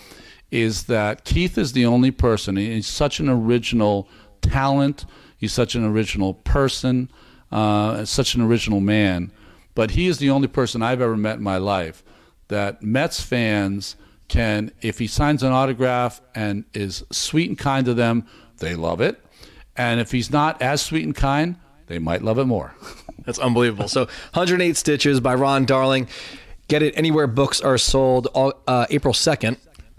is 0.50 0.84
that 0.84 1.24
Keith 1.24 1.56
is 1.56 1.72
the 1.72 1.86
only 1.86 2.10
person, 2.10 2.56
he's 2.56 2.86
such 2.86 3.20
an 3.20 3.28
original 3.28 4.08
talent, 4.42 5.04
He's 5.40 5.54
such 5.54 5.74
an 5.74 5.84
original 5.84 6.34
person, 6.34 7.10
uh, 7.50 8.04
such 8.04 8.34
an 8.34 8.42
original 8.42 8.80
man. 8.80 9.32
But 9.74 9.92
he 9.92 10.06
is 10.06 10.18
the 10.18 10.28
only 10.28 10.48
person 10.48 10.82
I've 10.82 11.00
ever 11.00 11.16
met 11.16 11.38
in 11.38 11.42
my 11.42 11.56
life 11.56 12.04
that 12.48 12.82
Mets 12.82 13.22
fans 13.22 13.96
can, 14.28 14.70
if 14.82 14.98
he 14.98 15.06
signs 15.06 15.42
an 15.42 15.50
autograph 15.50 16.20
and 16.34 16.66
is 16.74 17.04
sweet 17.10 17.48
and 17.48 17.58
kind 17.58 17.86
to 17.86 17.94
them, 17.94 18.26
they 18.58 18.74
love 18.74 19.00
it. 19.00 19.24
And 19.76 19.98
if 19.98 20.12
he's 20.12 20.30
not 20.30 20.60
as 20.60 20.82
sweet 20.82 21.06
and 21.06 21.16
kind, 21.16 21.56
they 21.86 21.98
might 21.98 22.20
love 22.20 22.38
it 22.38 22.44
more. 22.44 22.74
That's 23.24 23.38
unbelievable. 23.38 23.88
So, 23.88 24.04
108 24.34 24.76
Stitches 24.76 25.20
by 25.20 25.34
Ron 25.34 25.64
Darling 25.64 26.06
Get 26.70 26.84
it 26.84 26.96
anywhere 26.96 27.26
books 27.26 27.60
are 27.60 27.76
sold 27.76 28.28
uh, 28.32 28.86
April 28.90 29.12
2nd. 29.12 29.56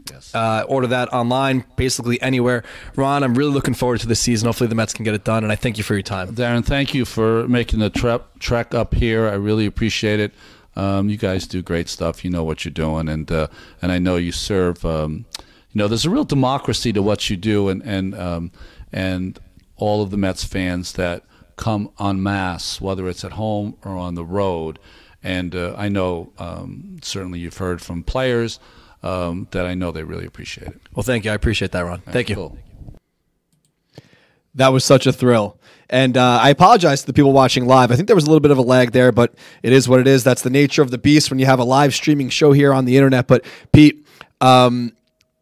Yes. 0.09 0.33
Uh, 0.33 0.65
order 0.67 0.87
that 0.87 1.13
online, 1.13 1.63
basically 1.75 2.21
anywhere. 2.21 2.63
Ron, 2.95 3.23
I'm 3.23 3.35
really 3.35 3.51
looking 3.53 3.73
forward 3.73 3.99
to 4.01 4.07
this 4.07 4.19
season. 4.19 4.47
Hopefully, 4.47 4.67
the 4.67 4.75
Mets 4.75 4.93
can 4.93 5.03
get 5.05 5.13
it 5.13 5.23
done, 5.23 5.43
and 5.43 5.51
I 5.51 5.55
thank 5.55 5.77
you 5.77 5.83
for 5.83 5.93
your 5.93 6.03
time. 6.03 6.35
Darren, 6.35 6.65
thank 6.65 6.93
you 6.93 7.05
for 7.05 7.47
making 7.47 7.79
the 7.79 7.89
trek 7.89 8.21
trek 8.39 8.73
up 8.73 8.93
here. 8.93 9.27
I 9.27 9.33
really 9.33 9.65
appreciate 9.65 10.19
it. 10.19 10.33
Um, 10.75 11.09
you 11.09 11.17
guys 11.17 11.47
do 11.47 11.61
great 11.61 11.89
stuff. 11.89 12.23
You 12.23 12.31
know 12.31 12.43
what 12.43 12.65
you're 12.65 12.71
doing, 12.71 13.09
and 13.09 13.31
uh, 13.31 13.47
and 13.81 13.91
I 13.91 13.99
know 13.99 14.15
you 14.15 14.31
serve. 14.31 14.83
Um, 14.85 15.25
you 15.71 15.79
know, 15.79 15.87
there's 15.87 16.05
a 16.05 16.09
real 16.09 16.25
democracy 16.25 16.91
to 16.93 17.01
what 17.01 17.29
you 17.29 17.37
do, 17.37 17.69
and 17.69 17.81
and 17.83 18.15
um, 18.15 18.51
and 18.91 19.39
all 19.75 20.01
of 20.01 20.11
the 20.11 20.17
Mets 20.17 20.43
fans 20.43 20.93
that 20.93 21.23
come 21.57 21.91
en 21.99 22.23
masse, 22.23 22.81
whether 22.81 23.07
it's 23.07 23.23
at 23.23 23.33
home 23.33 23.77
or 23.83 23.91
on 23.97 24.15
the 24.15 24.25
road. 24.25 24.79
And 25.23 25.55
uh, 25.55 25.75
I 25.77 25.89
know 25.89 26.33
um, 26.39 26.97
certainly 27.03 27.39
you've 27.39 27.57
heard 27.57 27.81
from 27.81 28.03
players 28.03 28.59
um, 29.03 29.47
that 29.51 29.65
I 29.65 29.73
know 29.73 29.91
they 29.91 30.03
really 30.03 30.25
appreciate 30.25 30.67
it. 30.67 30.81
Well, 30.93 31.03
thank 31.03 31.25
you. 31.25 31.31
I 31.31 31.33
appreciate 31.33 31.71
that, 31.71 31.81
Ron. 31.81 32.01
Thank 32.01 32.29
you. 32.29 32.35
Cool. 32.35 32.57
That 34.55 34.69
was 34.69 34.83
such 34.83 35.07
a 35.07 35.13
thrill. 35.13 35.57
And 35.89 36.15
uh, 36.17 36.39
I 36.41 36.49
apologize 36.49 37.01
to 37.01 37.07
the 37.07 37.13
people 37.13 37.33
watching 37.33 37.65
live. 37.65 37.91
I 37.91 37.95
think 37.95 38.07
there 38.07 38.15
was 38.15 38.25
a 38.25 38.27
little 38.27 38.39
bit 38.41 38.51
of 38.51 38.57
a 38.57 38.61
lag 38.61 38.91
there, 38.91 39.11
but 39.11 39.33
it 39.61 39.73
is 39.73 39.89
what 39.89 39.99
it 39.99 40.07
is. 40.07 40.23
That's 40.23 40.41
the 40.41 40.49
nature 40.49 40.81
of 40.81 40.91
the 40.91 40.97
beast 40.97 41.29
when 41.29 41.39
you 41.39 41.45
have 41.45 41.59
a 41.59 41.63
live 41.63 41.93
streaming 41.93 42.29
show 42.29 42.53
here 42.53 42.73
on 42.73 42.85
the 42.85 42.95
internet. 42.95 43.27
But 43.27 43.45
Pete, 43.73 44.05
um, 44.39 44.93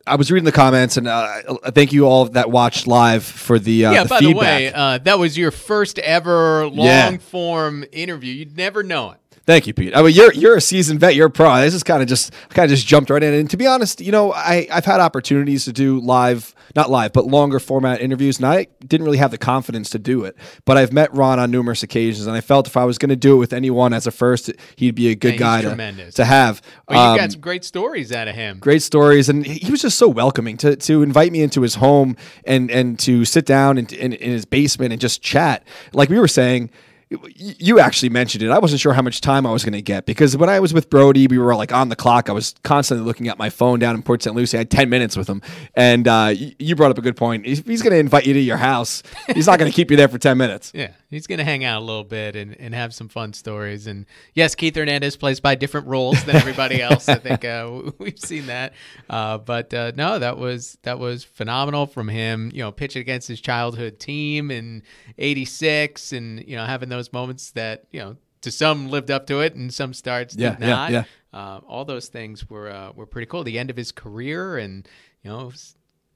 I 0.08 0.16
was 0.16 0.32
reading 0.32 0.46
the 0.46 0.52
comments, 0.52 0.98
and 0.98 1.08
uh, 1.08 1.42
thank 1.72 1.94
you 1.94 2.06
all 2.06 2.26
that 2.26 2.50
watched 2.50 2.88
live 2.88 3.24
for 3.24 3.60
the 3.60 3.86
uh, 3.86 3.92
yeah. 3.92 4.04
The 4.04 4.10
by 4.10 4.20
feedback. 4.20 4.34
the 4.34 4.40
way, 4.40 4.74
uh, 4.74 4.98
that 5.00 5.20
was 5.20 5.38
your 5.38 5.52
first 5.52 6.00
ever 6.00 6.68
long 6.68 6.86
yeah. 6.88 7.18
form 7.18 7.86
interview. 7.92 8.34
You'd 8.34 8.58
never 8.58 8.82
know 8.82 9.12
it. 9.12 9.19
Thank 9.50 9.66
you, 9.66 9.74
Pete. 9.74 9.98
I 9.98 10.04
mean, 10.04 10.14
you're 10.14 10.32
you're 10.32 10.58
a 10.58 10.62
seasoned 10.62 11.00
vet. 11.00 11.16
You're 11.16 11.26
a 11.26 11.32
pro. 11.32 11.62
This 11.62 11.74
is 11.74 11.82
kind 11.82 12.04
of 12.04 12.08
just 12.08 12.32
kind 12.50 12.66
of 12.66 12.70
just 12.70 12.86
jumped 12.86 13.10
right 13.10 13.24
in. 13.24 13.34
And 13.34 13.50
to 13.50 13.58
be 13.58 13.66
honest, 13.66 14.00
you 14.00 14.12
know, 14.12 14.32
I 14.32 14.68
I've 14.72 14.86
had 14.86 15.00
opportunities 15.00 15.66
to 15.66 15.74
do 15.74 16.00
live, 16.02 16.54
not 16.76 16.92
live, 16.92 17.14
but 17.14 17.26
longer 17.26 17.60
format 17.60 18.00
interviews, 18.00 18.38
and 18.38 18.46
I 18.46 18.68
didn't 18.86 19.06
really 19.06 19.18
have 19.18 19.32
the 19.32 19.40
confidence 19.40 19.90
to 19.90 19.98
do 19.98 20.24
it. 20.24 20.38
But 20.66 20.78
I've 20.78 20.94
met 20.94 21.12
Ron 21.16 21.40
on 21.40 21.50
numerous 21.50 21.82
occasions, 21.82 22.28
and 22.28 22.38
I 22.38 22.42
felt 22.42 22.68
if 22.68 22.78
I 22.78 22.86
was 22.86 23.00
going 23.00 23.10
to 23.10 23.16
do 23.16 23.34
it 23.34 23.38
with 23.38 23.52
anyone 23.52 23.92
as 23.92 24.06
a 24.06 24.12
first, 24.12 24.52
he'd 24.76 24.94
be 24.94 25.08
a 25.08 25.16
good 25.16 25.40
guy 25.40 25.64
to, 25.64 26.12
to 26.12 26.26
have. 26.26 26.62
Well, 26.88 27.04
you 27.04 27.12
um, 27.14 27.18
got 27.18 27.32
some 27.32 27.42
great 27.42 27.66
stories 27.66 28.12
out 28.12 28.28
of 28.28 28.36
him. 28.36 28.60
Great 28.60 28.84
stories, 28.84 29.30
and 29.30 29.44
he 29.44 29.72
was 29.72 29.82
just 29.82 29.98
so 29.98 30.08
welcoming 30.08 30.58
to 30.58 30.76
to 30.76 31.02
invite 31.02 31.32
me 31.32 31.42
into 31.42 31.64
his 31.64 31.74
home 31.74 32.18
and 32.46 32.70
and 32.70 33.00
to 33.00 33.26
sit 33.26 33.48
down 33.48 33.80
in, 33.80 33.88
in, 33.88 34.14
in 34.14 34.30
his 34.30 34.46
basement 34.46 34.92
and 34.92 35.02
just 35.02 35.24
chat. 35.24 35.64
Like 35.92 36.10
we 36.10 36.20
were 36.20 36.28
saying 36.28 36.70
you 37.10 37.80
actually 37.80 38.10
mentioned 38.10 38.44
it. 38.44 38.52
I 38.52 38.60
wasn't 38.60 38.82
sure 38.82 38.94
how 38.94 39.02
much 39.02 39.20
time 39.20 39.48
I 39.48 39.52
was 39.52 39.64
going 39.64 39.74
to 39.74 39.82
get 39.82 40.06
because 40.06 40.38
when 40.38 40.48
I 40.48 40.60
was 40.60 40.76
with 40.76 40.92
Brodie, 40.92 41.26
we 41.26 41.40
were 41.40 41.56
like 41.56 41.74
on 41.74 41.90
the 41.90 41.96
clock. 41.96 42.30
I 42.30 42.34
was 42.34 42.54
constantly 42.64 43.04
looking 43.04 43.28
at 43.28 43.40
my 43.40 43.50
phone 43.50 43.80
down 43.80 43.96
in 43.96 44.04
Port 44.04 44.22
St. 44.22 44.36
Lucie. 44.36 44.58
I 44.58 44.60
had 44.60 44.70
10 44.70 44.90
minutes 44.90 45.18
with 45.18 45.28
him. 45.28 45.42
And 45.74 46.08
uh, 46.08 46.34
you 46.60 46.76
brought 46.76 46.92
up 46.92 47.00
a 47.00 47.02
good 47.02 47.18
point. 47.18 47.48
If 47.48 47.66
he's 47.66 47.82
going 47.82 47.94
to 47.94 48.00
invite 48.00 48.28
you 48.28 48.34
to 48.34 48.40
your 48.40 48.58
house, 48.58 49.02
he's 49.34 49.48
not 49.48 49.58
going 49.58 49.72
to 49.72 49.76
keep 49.76 49.90
you 49.90 49.98
there 49.98 50.08
for 50.08 50.20
10 50.20 50.38
minutes. 50.38 50.72
Yeah, 50.76 50.92
he's 51.10 51.26
going 51.26 51.40
to 51.40 51.44
hang 51.44 51.64
out 51.64 51.82
a 51.82 51.86
little 51.86 52.04
bit 52.04 52.36
and, 52.36 52.56
and 52.60 52.76
have 52.76 52.94
some 52.94 53.10
fun 53.10 53.34
stories. 53.34 53.88
And 53.88 54.06
yes, 54.36 54.54
Keith 54.54 54.76
Hernandez 54.76 55.16
plays 55.16 55.40
by 55.40 55.56
different 55.56 55.88
rules 55.88 56.24
than 56.26 56.36
everybody 56.36 56.80
else. 56.82 57.10
I 57.10 57.16
think 57.16 57.44
uh, 57.44 57.92
we've 57.98 58.20
seen 58.20 58.46
that. 58.48 58.74
Uh, 59.10 59.40
but 59.40 59.74
uh, 59.74 59.94
no, 59.96 60.20
that 60.20 60.38
was 60.38 60.78
that 60.84 61.00
was 61.00 61.24
phenomenal 61.24 61.88
from 61.88 62.08
him. 62.08 62.52
You 62.54 62.62
know, 62.62 62.72
pitching 62.72 63.02
against 63.02 63.28
his 63.28 63.42
childhood 63.42 64.00
team 64.00 64.52
in 64.52 64.84
'86, 65.18 66.14
and 66.14 66.48
you 66.48 66.56
know 66.56 66.66
having 66.66 66.90
those 66.90 66.99
moments 67.14 67.52
that 67.52 67.86
you 67.92 68.00
know 68.00 68.18
to 68.42 68.52
some 68.52 68.90
lived 68.90 69.12
up 69.12 69.28
to 69.28 69.42
it 69.42 69.56
and 69.56 69.74
some 69.74 69.94
starts 69.94 70.36
yeah, 70.36 70.52
did 70.52 70.60
not. 70.62 70.92
Yeah, 70.92 71.04
yeah. 71.34 71.40
Uh, 71.40 71.60
all 71.68 71.86
those 71.86 72.08
things 72.08 72.50
were 72.50 72.70
uh, 72.70 72.92
were 72.94 73.06
pretty 73.06 73.28
cool. 73.28 73.44
The 73.44 73.60
end 73.60 73.70
of 73.70 73.78
his 73.78 73.92
career 73.92 74.58
and 74.58 74.88
you 75.24 75.30
know 75.30 75.52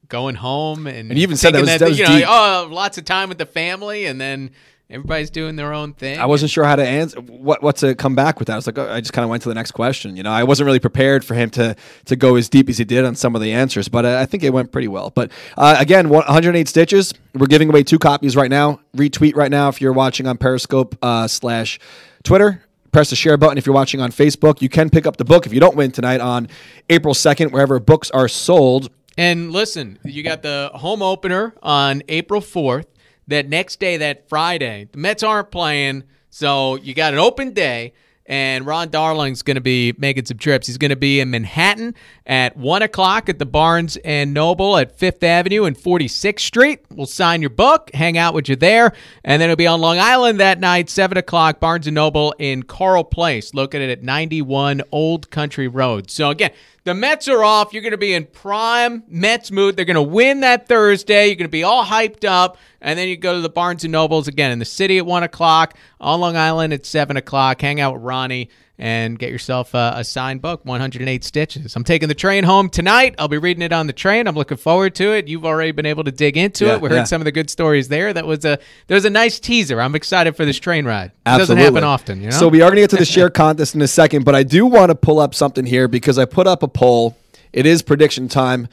going 0.07 0.35
home 0.35 0.85
and, 0.85 1.11
and 1.11 1.19
even 1.19 1.37
said 1.37 1.53
that 1.53 1.61
was, 1.61 1.69
that, 1.69 1.79
that 1.79 1.89
was 1.89 1.99
you 1.99 2.05
know, 2.05 2.21
oh 2.27 2.67
lots 2.69 2.97
of 2.97 3.05
time 3.05 3.29
with 3.29 3.37
the 3.37 3.45
family 3.45 4.05
and 4.05 4.19
then 4.19 4.51
everybody's 4.93 5.31
doing 5.31 5.55
their 5.55 5.73
own 5.73 5.93
thing. 5.93 6.19
I 6.19 6.25
wasn't 6.25 6.51
sure 6.51 6.63
how 6.63 6.75
to 6.75 6.85
answer 6.85 7.19
what 7.19 7.63
what 7.63 7.77
to 7.77 7.95
come 7.95 8.15
back 8.15 8.39
with 8.39 8.47
that. 8.47 8.53
I 8.53 8.55
was 8.55 8.67
like, 8.67 8.77
oh, 8.77 8.89
I 8.89 9.01
just 9.01 9.11
kind 9.11 9.23
of 9.23 9.29
went 9.29 9.43
to 9.43 9.49
the 9.49 9.55
next 9.55 9.71
question. 9.71 10.15
You 10.15 10.23
know, 10.23 10.31
I 10.31 10.43
wasn't 10.43 10.67
really 10.67 10.79
prepared 10.79 11.25
for 11.25 11.33
him 11.33 11.49
to 11.51 11.75
to 12.05 12.15
go 12.15 12.35
as 12.35 12.47
deep 12.47 12.69
as 12.69 12.77
he 12.77 12.85
did 12.85 13.03
on 13.03 13.15
some 13.15 13.35
of 13.35 13.41
the 13.41 13.51
answers, 13.51 13.87
but 13.87 14.05
I 14.05 14.25
think 14.25 14.43
it 14.43 14.51
went 14.51 14.71
pretty 14.71 14.87
well. 14.87 15.09
But 15.09 15.31
uh, 15.57 15.75
again, 15.79 16.09
108 16.09 16.67
stitches. 16.67 17.13
We're 17.33 17.47
giving 17.47 17.69
away 17.69 17.83
two 17.83 17.99
copies 17.99 18.35
right 18.35 18.49
now. 18.49 18.79
Retweet 18.95 19.35
right 19.35 19.51
now 19.51 19.69
if 19.69 19.81
you're 19.81 19.93
watching 19.93 20.27
on 20.27 20.37
Periscope 20.37 20.95
uh, 21.01 21.27
slash 21.27 21.79
Twitter. 22.23 22.63
Press 22.91 23.09
the 23.09 23.15
share 23.15 23.37
button 23.37 23.57
if 23.57 23.65
you're 23.65 23.73
watching 23.73 24.01
on 24.01 24.11
Facebook. 24.11 24.61
You 24.61 24.69
can 24.69 24.91
pick 24.91 25.07
up 25.07 25.17
the 25.17 25.25
book 25.25 25.47
if 25.47 25.53
you 25.53 25.59
don't 25.59 25.75
win 25.75 25.91
tonight 25.91 26.21
on 26.21 26.47
April 26.91 27.15
2nd, 27.15 27.51
wherever 27.51 27.79
books 27.79 28.11
are 28.11 28.27
sold. 28.27 28.91
And 29.17 29.51
listen, 29.51 29.97
you 30.03 30.21
got 30.21 30.43
the 30.43 30.69
home 30.75 31.01
opener 31.01 31.55
on 31.63 32.03
April 32.07 32.39
4th 32.39 32.85
that 33.27 33.47
next 33.47 33.79
day, 33.79 33.97
that 33.97 34.29
Friday, 34.29 34.89
the 34.91 34.97
Mets 34.97 35.23
aren't 35.23 35.51
playing, 35.51 36.03
so 36.29 36.75
you 36.75 36.93
got 36.93 37.13
an 37.13 37.19
open 37.19 37.53
day. 37.53 37.93
And 38.25 38.65
Ron 38.65 38.89
Darling's 38.89 39.41
going 39.41 39.55
to 39.55 39.61
be 39.61 39.93
making 39.97 40.25
some 40.25 40.37
trips. 40.37 40.67
He's 40.67 40.77
going 40.77 40.91
to 40.91 40.95
be 40.95 41.19
in 41.19 41.29
Manhattan 41.29 41.93
at 42.25 42.55
1 42.55 42.81
o'clock 42.81 43.27
at 43.27 43.37
the 43.37 43.45
Barnes 43.45 43.97
and 43.97 44.33
Noble 44.33 44.77
at 44.77 44.97
5th 44.97 45.23
Avenue 45.23 45.65
and 45.65 45.75
46th 45.75 46.39
Street. 46.39 46.85
We'll 46.89 47.05
sign 47.05 47.41
your 47.41 47.49
book, 47.49 47.91
hang 47.93 48.17
out 48.17 48.33
with 48.33 48.47
you 48.47 48.55
there. 48.55 48.93
And 49.25 49.41
then 49.41 49.49
it'll 49.49 49.57
be 49.57 49.67
on 49.67 49.81
Long 49.81 49.99
Island 49.99 50.39
that 50.39 50.61
night, 50.61 50.89
7 50.89 51.17
o'clock, 51.17 51.59
Barnes 51.59 51.85
and 51.85 51.95
Noble 51.95 52.33
in 52.39 52.63
Carle 52.63 53.03
Place, 53.03 53.53
located 53.53 53.89
at 53.89 54.03
91 54.03 54.83
Old 54.93 55.29
Country 55.29 55.67
Road. 55.67 56.09
So, 56.09 56.29
again, 56.29 56.51
the 56.85 56.93
Mets 56.93 57.27
are 57.27 57.43
off. 57.43 57.73
You're 57.73 57.81
going 57.81 57.91
to 57.91 57.97
be 57.97 58.13
in 58.13 58.25
prime 58.25 59.03
Mets 59.07 59.51
mood. 59.51 59.75
They're 59.75 59.85
going 59.85 59.95
to 59.95 60.01
win 60.01 60.41
that 60.41 60.67
Thursday. 60.69 61.27
You're 61.27 61.35
going 61.35 61.47
to 61.47 61.49
be 61.49 61.63
all 61.63 61.85
hyped 61.85 62.23
up. 62.23 62.57
And 62.83 62.99
then 62.99 63.07
you 63.07 63.17
go 63.17 63.33
to 63.33 63.41
the 63.41 63.49
Barnes 63.49 63.83
and 63.83 63.91
Nobles 63.93 64.27
again 64.27 64.51
in 64.51 64.59
the 64.59 64.65
city 64.65 64.97
at 64.97 65.05
1 65.05 65.23
o'clock, 65.23 65.75
on 65.99 66.19
Long 66.19 66.35
Island 66.35 66.73
at 66.73 66.85
7 66.85 67.15
o'clock. 67.17 67.61
Hang 67.61 67.79
out 67.79 67.93
with 67.93 68.03
Ronnie 68.03 68.49
and 68.77 69.17
get 69.17 69.29
yourself 69.29 69.73
a, 69.73 69.93
a, 69.97 70.03
signed 70.03 70.41
book, 70.41 70.65
108 70.65 71.23
Stitches. 71.23 71.75
I'm 71.75 71.83
taking 71.83 72.09
the 72.09 72.15
train 72.15 72.43
home 72.43 72.69
tonight. 72.69 73.15
I'll 73.17 73.27
be 73.27 73.37
reading 73.37 73.61
it 73.61 73.71
on 73.71 73.87
the 73.87 73.93
train. 73.93 74.27
I'm 74.27 74.35
looking 74.35 74.57
forward 74.57 74.95
to 74.95 75.13
it. 75.13 75.27
You've 75.27 75.45
already 75.45 75.71
been 75.71 75.85
able 75.85 76.03
to 76.03 76.11
dig 76.11 76.35
into 76.37 76.65
yeah, 76.65 76.73
it. 76.73 76.81
We 76.81 76.89
heard 76.89 76.95
yeah. 76.95 77.03
some 77.03 77.21
of 77.21 77.25
the 77.25 77.31
good 77.31 77.49
stories 77.49 77.87
there. 77.87 78.11
That 78.11 78.25
was 78.25 78.43
a 78.45 78.59
there 78.87 78.95
was 78.95 79.05
a 79.05 79.09
nice 79.09 79.39
teaser. 79.39 79.79
I'm 79.79 79.95
excited 79.95 80.35
for 80.35 80.43
this 80.43 80.59
train 80.59 80.85
ride. 80.85 81.11
It 81.11 81.13
Absolutely. 81.25 81.55
doesn't 81.55 81.73
happen 81.75 81.83
often, 81.83 82.21
you 82.21 82.29
know? 82.29 82.37
So 82.37 82.47
we 82.47 82.61
are 82.61 82.69
going 82.69 82.77
to 82.77 82.81
get 82.81 82.89
to 82.91 82.95
the 82.97 83.05
share 83.05 83.29
contest 83.43 83.75
in 83.75 83.81
a 83.81 83.87
second, 83.87 84.25
but 84.25 84.35
I 84.35 84.43
do 84.43 84.65
want 84.65 84.89
to 84.89 84.95
pull 84.95 85.19
up 85.19 85.35
something 85.35 85.65
here 85.65 85.87
because 85.87 86.17
I 86.17 86.25
put 86.25 86.47
up 86.47 86.63
a 86.63 86.67
poll. 86.67 87.15
It 87.53 87.67
is 87.67 87.83
prediction 87.83 88.27
time, 88.27 88.67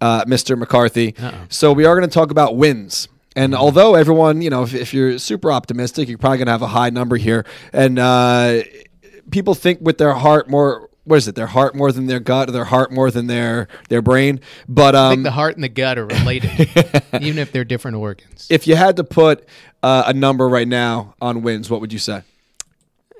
uh, 0.00 0.24
Mr. 0.24 0.58
McCarthy. 0.58 1.14
Uh-oh. 1.16 1.46
So 1.48 1.72
we 1.72 1.84
are 1.84 1.96
going 1.96 2.08
to 2.08 2.12
talk 2.12 2.32
about 2.32 2.56
wins. 2.56 3.08
And 3.36 3.54
although 3.54 3.94
everyone, 3.94 4.40
you 4.40 4.50
know, 4.50 4.62
if, 4.62 4.74
if, 4.74 4.94
you're 4.94 5.18
super 5.18 5.52
optimistic, 5.52 6.08
you're 6.08 6.18
probably 6.18 6.38
going 6.38 6.46
to 6.46 6.52
have 6.52 6.62
a 6.62 6.68
high 6.68 6.90
number 6.90 7.16
here. 7.16 7.44
And 7.72 7.98
uh, 7.98 8.62
people 9.30 9.54
think 9.54 9.78
with 9.82 9.98
their 9.98 10.14
heart 10.14 10.48
more 10.48 10.88
what 11.06 11.18
is 11.18 11.28
it? 11.28 11.36
Their 11.36 11.46
heart 11.46 11.76
more 11.76 11.92
than 11.92 12.06
their 12.06 12.18
gut, 12.18 12.48
or 12.48 12.52
their 12.52 12.64
heart 12.64 12.90
more 12.90 13.12
than 13.12 13.28
their 13.28 13.68
their 13.88 14.02
brain. 14.02 14.40
But 14.68 14.96
um, 14.96 15.06
I 15.06 15.10
think 15.10 15.22
the 15.22 15.30
heart 15.30 15.54
and 15.54 15.62
the 15.62 15.68
gut 15.68 15.98
are 15.98 16.06
related, 16.06 16.50
even 17.20 17.38
if 17.38 17.52
they're 17.52 17.64
different 17.64 17.96
organs. 17.96 18.48
If 18.50 18.66
you 18.66 18.74
had 18.74 18.96
to 18.96 19.04
put 19.04 19.48
uh, 19.84 20.02
a 20.06 20.12
number 20.12 20.48
right 20.48 20.66
now 20.66 21.14
on 21.20 21.42
wins, 21.42 21.70
what 21.70 21.80
would 21.80 21.92
you 21.92 22.00
say? 22.00 22.22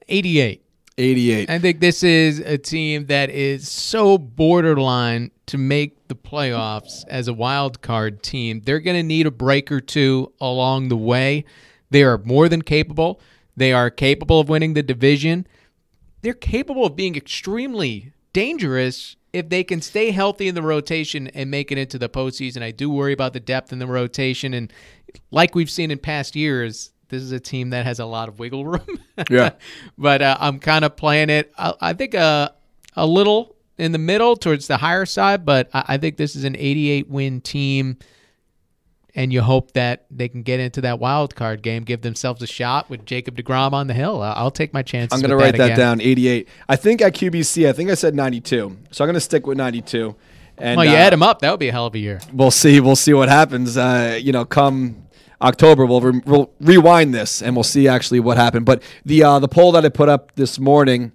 Eighty-eight. 0.08 0.62
88. 0.98 1.50
I 1.50 1.58
think 1.58 1.80
this 1.80 2.02
is 2.02 2.38
a 2.38 2.56
team 2.56 3.06
that 3.06 3.28
is 3.28 3.68
so 3.68 4.16
borderline 4.16 5.30
to 5.46 5.58
make 5.58 6.08
the 6.08 6.16
playoffs 6.16 7.04
as 7.08 7.28
a 7.28 7.34
wild 7.34 7.80
card 7.80 8.22
team. 8.22 8.62
They're 8.64 8.80
going 8.80 8.96
to 8.96 9.02
need 9.02 9.26
a 9.26 9.30
break 9.30 9.70
or 9.70 9.80
two 9.80 10.32
along 10.40 10.88
the 10.88 10.96
way. 10.96 11.44
They 11.90 12.02
are 12.02 12.18
more 12.18 12.48
than 12.48 12.62
capable. 12.62 13.20
They 13.56 13.72
are 13.72 13.90
capable 13.90 14.40
of 14.40 14.48
winning 14.48 14.74
the 14.74 14.82
division 14.82 15.46
they're 16.26 16.34
capable 16.34 16.86
of 16.86 16.96
being 16.96 17.14
extremely 17.14 18.12
dangerous 18.32 19.14
if 19.32 19.48
they 19.48 19.62
can 19.62 19.80
stay 19.80 20.10
healthy 20.10 20.48
in 20.48 20.56
the 20.56 20.62
rotation 20.62 21.28
and 21.28 21.50
make 21.50 21.70
it 21.70 21.78
into 21.78 21.98
the 21.98 22.08
postseason. 22.08 22.62
I 22.62 22.72
do 22.72 22.90
worry 22.90 23.12
about 23.12 23.32
the 23.32 23.38
depth 23.38 23.72
in 23.72 23.78
the 23.78 23.86
rotation, 23.86 24.54
and 24.54 24.72
like 25.30 25.54
we've 25.54 25.70
seen 25.70 25.92
in 25.92 25.98
past 25.98 26.34
years, 26.34 26.90
this 27.08 27.22
is 27.22 27.32
a 27.32 27.38
team 27.38 27.70
that 27.70 27.86
has 27.86 28.00
a 28.00 28.06
lot 28.06 28.28
of 28.28 28.40
wiggle 28.40 28.64
room. 28.64 29.00
yeah, 29.30 29.50
but 29.98 30.22
uh, 30.22 30.36
I'm 30.40 30.58
kind 30.58 30.84
of 30.84 30.96
playing 30.96 31.30
it. 31.30 31.52
I, 31.56 31.74
I 31.80 31.92
think 31.92 32.14
a 32.14 32.18
uh, 32.18 32.48
a 32.96 33.06
little 33.06 33.55
in 33.78 33.92
the 33.92 33.98
middle 33.98 34.36
towards 34.36 34.66
the 34.66 34.78
higher 34.78 35.06
side, 35.06 35.44
but 35.44 35.68
I, 35.72 35.84
I 35.88 35.98
think 35.98 36.16
this 36.16 36.36
is 36.36 36.44
an 36.44 36.56
88 36.56 37.08
win 37.08 37.40
team 37.40 37.98
and 39.16 39.32
you 39.32 39.40
hope 39.40 39.72
that 39.72 40.04
they 40.10 40.28
can 40.28 40.42
get 40.42 40.60
into 40.60 40.82
that 40.82 41.00
wild 41.00 41.34
card 41.34 41.62
game, 41.62 41.84
give 41.84 42.02
themselves 42.02 42.42
a 42.42 42.46
shot 42.46 42.90
with 42.90 43.06
Jacob 43.06 43.36
deGrom 43.36 43.72
on 43.72 43.86
the 43.86 43.94
hill. 43.94 44.20
I'll 44.22 44.50
take 44.50 44.74
my 44.74 44.82
chances. 44.82 45.16
I'm 45.16 45.26
going 45.26 45.36
to 45.36 45.42
write 45.42 45.56
that, 45.56 45.68
that 45.68 45.76
down. 45.76 46.02
88. 46.02 46.46
I 46.68 46.76
think 46.76 47.00
at 47.00 47.14
QBC, 47.14 47.66
I 47.66 47.72
think 47.72 47.90
I 47.90 47.94
said 47.94 48.14
92, 48.14 48.76
so 48.90 49.04
I'm 49.04 49.08
going 49.08 49.14
to 49.14 49.20
stick 49.20 49.46
with 49.46 49.56
92. 49.56 50.14
And 50.58 50.76
well, 50.76 50.84
you 50.84 50.92
uh, 50.92 50.96
add 50.96 51.14
them 51.14 51.22
up, 51.22 51.40
that 51.40 51.50
would 51.50 51.60
be 51.60 51.68
a 51.68 51.72
hell 51.72 51.86
of 51.86 51.94
a 51.94 51.98
year. 51.98 52.20
We'll 52.32 52.50
see. 52.50 52.78
We'll 52.80 52.94
see 52.94 53.14
what 53.14 53.30
happens. 53.30 53.76
Uh, 53.76 54.18
you 54.20 54.32
know, 54.32 54.44
come 54.44 55.06
October, 55.40 55.86
we'll, 55.86 56.00
re- 56.00 56.22
we'll 56.26 56.50
rewind 56.60 57.14
this 57.14 57.42
and 57.42 57.56
we'll 57.56 57.64
see 57.64 57.88
actually 57.88 58.20
what 58.20 58.36
happened. 58.36 58.66
But 58.66 58.82
the 59.04 59.22
uh, 59.22 59.38
the 59.38 59.48
poll 59.48 59.72
that 59.72 59.84
I 59.84 59.88
put 59.88 60.08
up 60.08 60.34
this 60.34 60.58
morning 60.58 61.12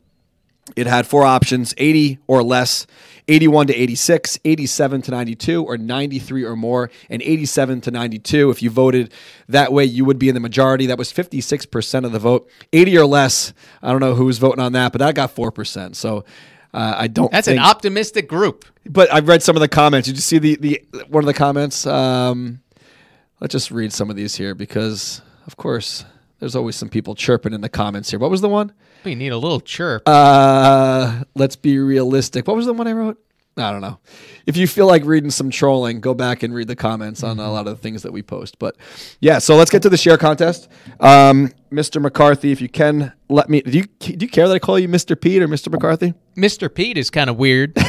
It 0.75 0.88
had 0.88 1.05
four 1.05 1.23
options 1.23 1.73
80 1.77 2.19
or 2.27 2.43
less, 2.43 2.88
81 3.27 3.67
to 3.67 3.75
86, 3.75 4.39
87 4.45 5.01
to 5.03 5.11
92, 5.11 5.63
or 5.63 5.77
93 5.77 6.43
or 6.43 6.55
more, 6.55 6.89
and 7.09 7.21
87 7.21 7.81
to 7.81 7.91
92. 7.91 8.49
If 8.49 8.61
you 8.61 8.69
voted 8.69 9.11
that 9.49 9.73
way, 9.73 9.85
you 9.85 10.05
would 10.05 10.19
be 10.19 10.29
in 10.29 10.33
the 10.33 10.39
majority. 10.39 10.85
That 10.85 10.97
was 10.97 11.11
56% 11.11 12.05
of 12.05 12.11
the 12.11 12.19
vote. 12.19 12.49
80 12.73 12.97
or 12.97 13.05
less, 13.05 13.53
I 13.81 13.91
don't 13.91 13.99
know 13.99 14.15
who 14.15 14.25
was 14.25 14.38
voting 14.38 14.63
on 14.63 14.73
that, 14.73 14.91
but 14.91 14.99
that 14.99 15.15
got 15.15 15.35
4%. 15.35 15.95
So 15.95 16.23
uh, 16.73 16.95
I 16.97 17.07
don't 17.07 17.31
That's 17.31 17.47
think, 17.47 17.59
an 17.59 17.65
optimistic 17.65 18.27
group. 18.27 18.65
But 18.85 19.11
I've 19.13 19.27
read 19.27 19.43
some 19.43 19.55
of 19.55 19.61
the 19.61 19.67
comments. 19.67 20.07
Did 20.07 20.15
you 20.15 20.21
see 20.21 20.38
the, 20.38 20.55
the 20.55 21.05
one 21.09 21.23
of 21.23 21.27
the 21.27 21.33
comments? 21.33 21.85
Um, 21.85 22.61
let's 23.39 23.51
just 23.51 23.71
read 23.71 23.91
some 23.91 24.09
of 24.09 24.15
these 24.15 24.35
here 24.35 24.55
because, 24.55 25.21
of 25.47 25.57
course, 25.57 26.05
there's 26.39 26.55
always 26.55 26.75
some 26.75 26.89
people 26.89 27.13
chirping 27.13 27.53
in 27.53 27.61
the 27.61 27.69
comments 27.69 28.09
here. 28.09 28.19
What 28.19 28.31
was 28.31 28.41
the 28.41 28.49
one? 28.49 28.73
We 29.03 29.15
need 29.15 29.32
a 29.32 29.38
little 29.38 29.60
chirp. 29.60 30.03
Uh, 30.06 31.23
let's 31.36 31.56
be 31.56 31.80
realistic. 31.80 32.48
What 32.48 32.56
was 32.56 32.65
the 32.65 32.73
one 32.73 32.88
I 32.88 32.94
wrote? 32.94 33.18
I 33.57 33.72
don't 33.72 33.82
know. 33.82 33.99
If 34.45 34.56
you 34.56 34.65
feel 34.65 34.88
like 34.88 35.03
reading 35.03 35.30
some 35.30 35.49
trolling, 35.49 35.99
go 35.99 36.14
back 36.14 36.41
and 36.41 36.53
read 36.53 36.68
the 36.69 36.76
comments 36.76 37.22
on 37.22 37.38
a 37.40 37.52
lot 37.52 37.68
of 37.68 37.76
the 37.76 37.82
things 37.82 38.03
that 38.03 38.14
we 38.14 38.22
post. 38.22 38.57
But 38.60 38.78
yeah, 39.19 39.40
so 39.40 39.56
let's 39.56 39.69
get 39.69 39.82
to 39.82 39.90
the 39.90 39.98
share 39.98 40.18
contest. 40.18 40.69
Um, 41.02 41.52
Mr. 41.69 42.02
McCarthy, 42.02 42.52
if 42.53 42.61
you 42.61 42.69
can 42.69 43.11
let 43.28 43.49
me, 43.49 43.61
do 43.61 43.78
you 43.80 43.84
do 43.99 44.26
you 44.26 44.30
care 44.30 44.48
that 44.48 44.53
I 44.53 44.60
call 44.60 44.80
you 44.80 44.88
Mr. 44.88 45.19
Pete 45.19 45.41
or 45.44 45.49
Mr. 45.49 45.69
McCarthy? 45.69 46.14
Mr. 46.38 46.73
Pete 46.73 46.98
is 46.98 47.10
kind 47.10 47.30
of 47.30 47.38
weird. 47.38 47.78
All 47.78 47.88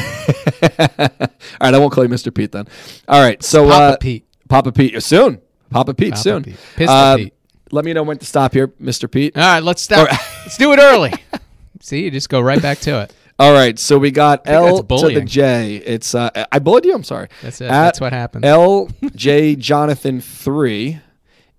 right, 1.60 1.74
I 1.74 1.78
won't 1.78 1.93
call 1.93 2.05
you 2.05 2.10
Mr. 2.10 2.34
Pete 2.34 2.51
then. 2.52 2.66
All 3.06 3.20
right, 3.22 3.40
so 3.43 3.68
Papa 3.68 3.84
uh, 3.84 3.97
Pete. 3.98 4.26
Papa 4.48 4.72
Pete, 4.72 5.01
soon. 5.02 5.40
Papa 5.70 5.94
Pete, 5.94 6.10
Papa 6.10 6.22
soon. 6.22 6.43
Pete. 6.43 6.56
Pistol 6.76 6.97
Uh, 6.97 7.16
Pete. 7.16 7.34
Let 7.72 7.86
me 7.86 7.94
know 7.94 8.02
when 8.02 8.18
to 8.18 8.26
stop 8.26 8.52
here, 8.52 8.68
Mr. 8.68 9.10
Pete. 9.10 9.34
All 9.34 9.42
right, 9.42 9.62
let's 9.62 9.80
stop. 9.80 10.06
let's 10.10 10.58
do 10.58 10.72
it 10.74 10.78
early. 10.78 11.12
See, 11.80 12.04
you 12.04 12.10
just 12.10 12.28
go 12.28 12.38
right 12.38 12.60
back 12.60 12.78
to 12.80 13.00
it. 13.00 13.14
All 13.38 13.54
right, 13.54 13.78
so 13.78 13.96
we 13.98 14.10
got 14.10 14.42
L 14.44 14.82
to 14.82 15.08
the. 15.08 15.22
J. 15.22 15.76
It's 15.76 16.14
uh, 16.14 16.30
I 16.52 16.58
bullied 16.58 16.84
you. 16.84 16.94
I'm 16.94 17.02
sorry. 17.02 17.28
That's 17.40 17.62
it. 17.62 17.64
At 17.64 17.70
That's 17.70 18.00
what 18.00 18.12
happened. 18.12 18.44
L 18.44 18.88
J 19.16 19.56
Jonathan 19.56 20.20
three, 20.20 21.00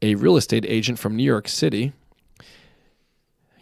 a 0.04 0.14
real 0.14 0.38
estate 0.38 0.66
agent 0.68 1.00
from 1.00 1.16
New 1.16 1.24
York 1.24 1.48
City. 1.48 1.94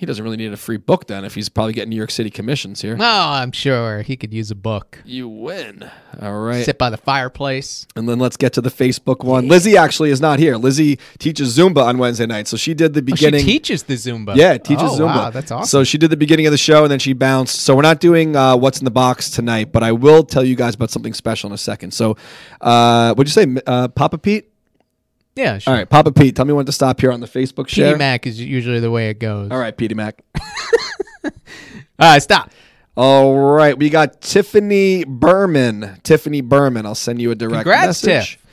He 0.01 0.07
doesn't 0.07 0.23
really 0.23 0.35
need 0.37 0.51
a 0.51 0.57
free 0.57 0.77
book 0.77 1.05
then, 1.05 1.23
if 1.25 1.35
he's 1.35 1.47
probably 1.47 1.73
getting 1.73 1.91
New 1.91 1.95
York 1.95 2.09
City 2.09 2.31
commissions 2.31 2.81
here. 2.81 2.97
Oh, 2.99 3.03
I'm 3.29 3.51
sure 3.51 4.01
he 4.01 4.17
could 4.17 4.33
use 4.33 4.49
a 4.49 4.55
book. 4.55 4.97
You 5.05 5.29
win. 5.29 5.87
All 6.19 6.39
right. 6.39 6.65
Sit 6.65 6.79
by 6.79 6.89
the 6.89 6.97
fireplace. 6.97 7.85
And 7.95 8.09
then 8.09 8.17
let's 8.17 8.35
get 8.35 8.53
to 8.53 8.61
the 8.61 8.71
Facebook 8.71 9.23
one. 9.23 9.47
Lizzie 9.47 9.77
actually 9.77 10.09
is 10.09 10.19
not 10.19 10.39
here. 10.39 10.57
Lizzie 10.57 10.97
teaches 11.19 11.55
Zumba 11.55 11.83
on 11.85 11.99
Wednesday 11.99 12.25
night. 12.25 12.47
So 12.47 12.57
she 12.57 12.73
did 12.73 12.95
the 12.95 13.01
Oh, 13.01 13.05
she 13.05 13.25
beginning. 13.25 13.45
teaches 13.45 13.83
the 13.83 13.93
Zumba. 13.93 14.35
Yeah, 14.35 14.57
teaches 14.57 14.89
oh, 14.93 14.97
Zumba. 15.01 15.15
Wow, 15.25 15.29
that's 15.29 15.51
awesome. 15.51 15.67
So 15.67 15.83
she 15.83 15.99
did 15.99 16.09
the 16.09 16.17
beginning 16.17 16.47
of 16.47 16.51
the 16.51 16.57
show 16.57 16.81
and 16.81 16.91
then 16.91 16.97
she 16.97 17.13
bounced. 17.13 17.59
So 17.61 17.75
we're 17.75 17.83
not 17.83 17.99
doing 17.99 18.35
uh, 18.35 18.57
what's 18.57 18.79
in 18.79 18.85
the 18.85 18.89
box 18.91 19.29
tonight, 19.29 19.71
but 19.71 19.83
I 19.83 19.91
will 19.91 20.23
tell 20.23 20.43
you 20.43 20.55
guys 20.55 20.73
about 20.73 20.89
something 20.89 21.13
special 21.13 21.47
in 21.49 21.53
a 21.53 21.59
second. 21.59 21.91
So, 21.93 22.17
uh, 22.59 23.13
what'd 23.13 23.31
you 23.31 23.55
say, 23.55 23.61
uh, 23.67 23.87
Papa 23.89 24.17
Pete? 24.17 24.50
Yeah, 25.35 25.57
sure. 25.57 25.71
All 25.73 25.77
right, 25.79 25.89
Papa 25.89 26.11
Pete, 26.11 26.35
tell 26.35 26.45
me 26.45 26.53
when 26.53 26.65
to 26.65 26.71
stop 26.71 26.99
here 27.01 27.11
on 27.11 27.19
the 27.19 27.27
Facebook 27.27 27.67
share. 27.67 27.95
PD 27.95 27.99
Mac 27.99 28.27
is 28.27 28.39
usually 28.41 28.79
the 28.79 28.91
way 28.91 29.09
it 29.09 29.19
goes. 29.19 29.51
All 29.51 29.57
right, 29.59 29.75
Petey 29.75 29.95
Mac. 29.95 30.21
All 31.23 31.31
right, 31.99 32.21
stop. 32.21 32.51
All 32.95 33.35
right, 33.37 33.77
we 33.77 33.89
got 33.89 34.21
Tiffany 34.21 35.03
Berman. 35.05 35.99
Tiffany 36.03 36.41
Berman, 36.41 36.85
I'll 36.85 36.95
send 36.95 37.21
you 37.21 37.31
a 37.31 37.35
direct 37.35 37.63
Congrats, 37.63 38.03
message. 38.03 38.31
Tiff. 38.37 38.45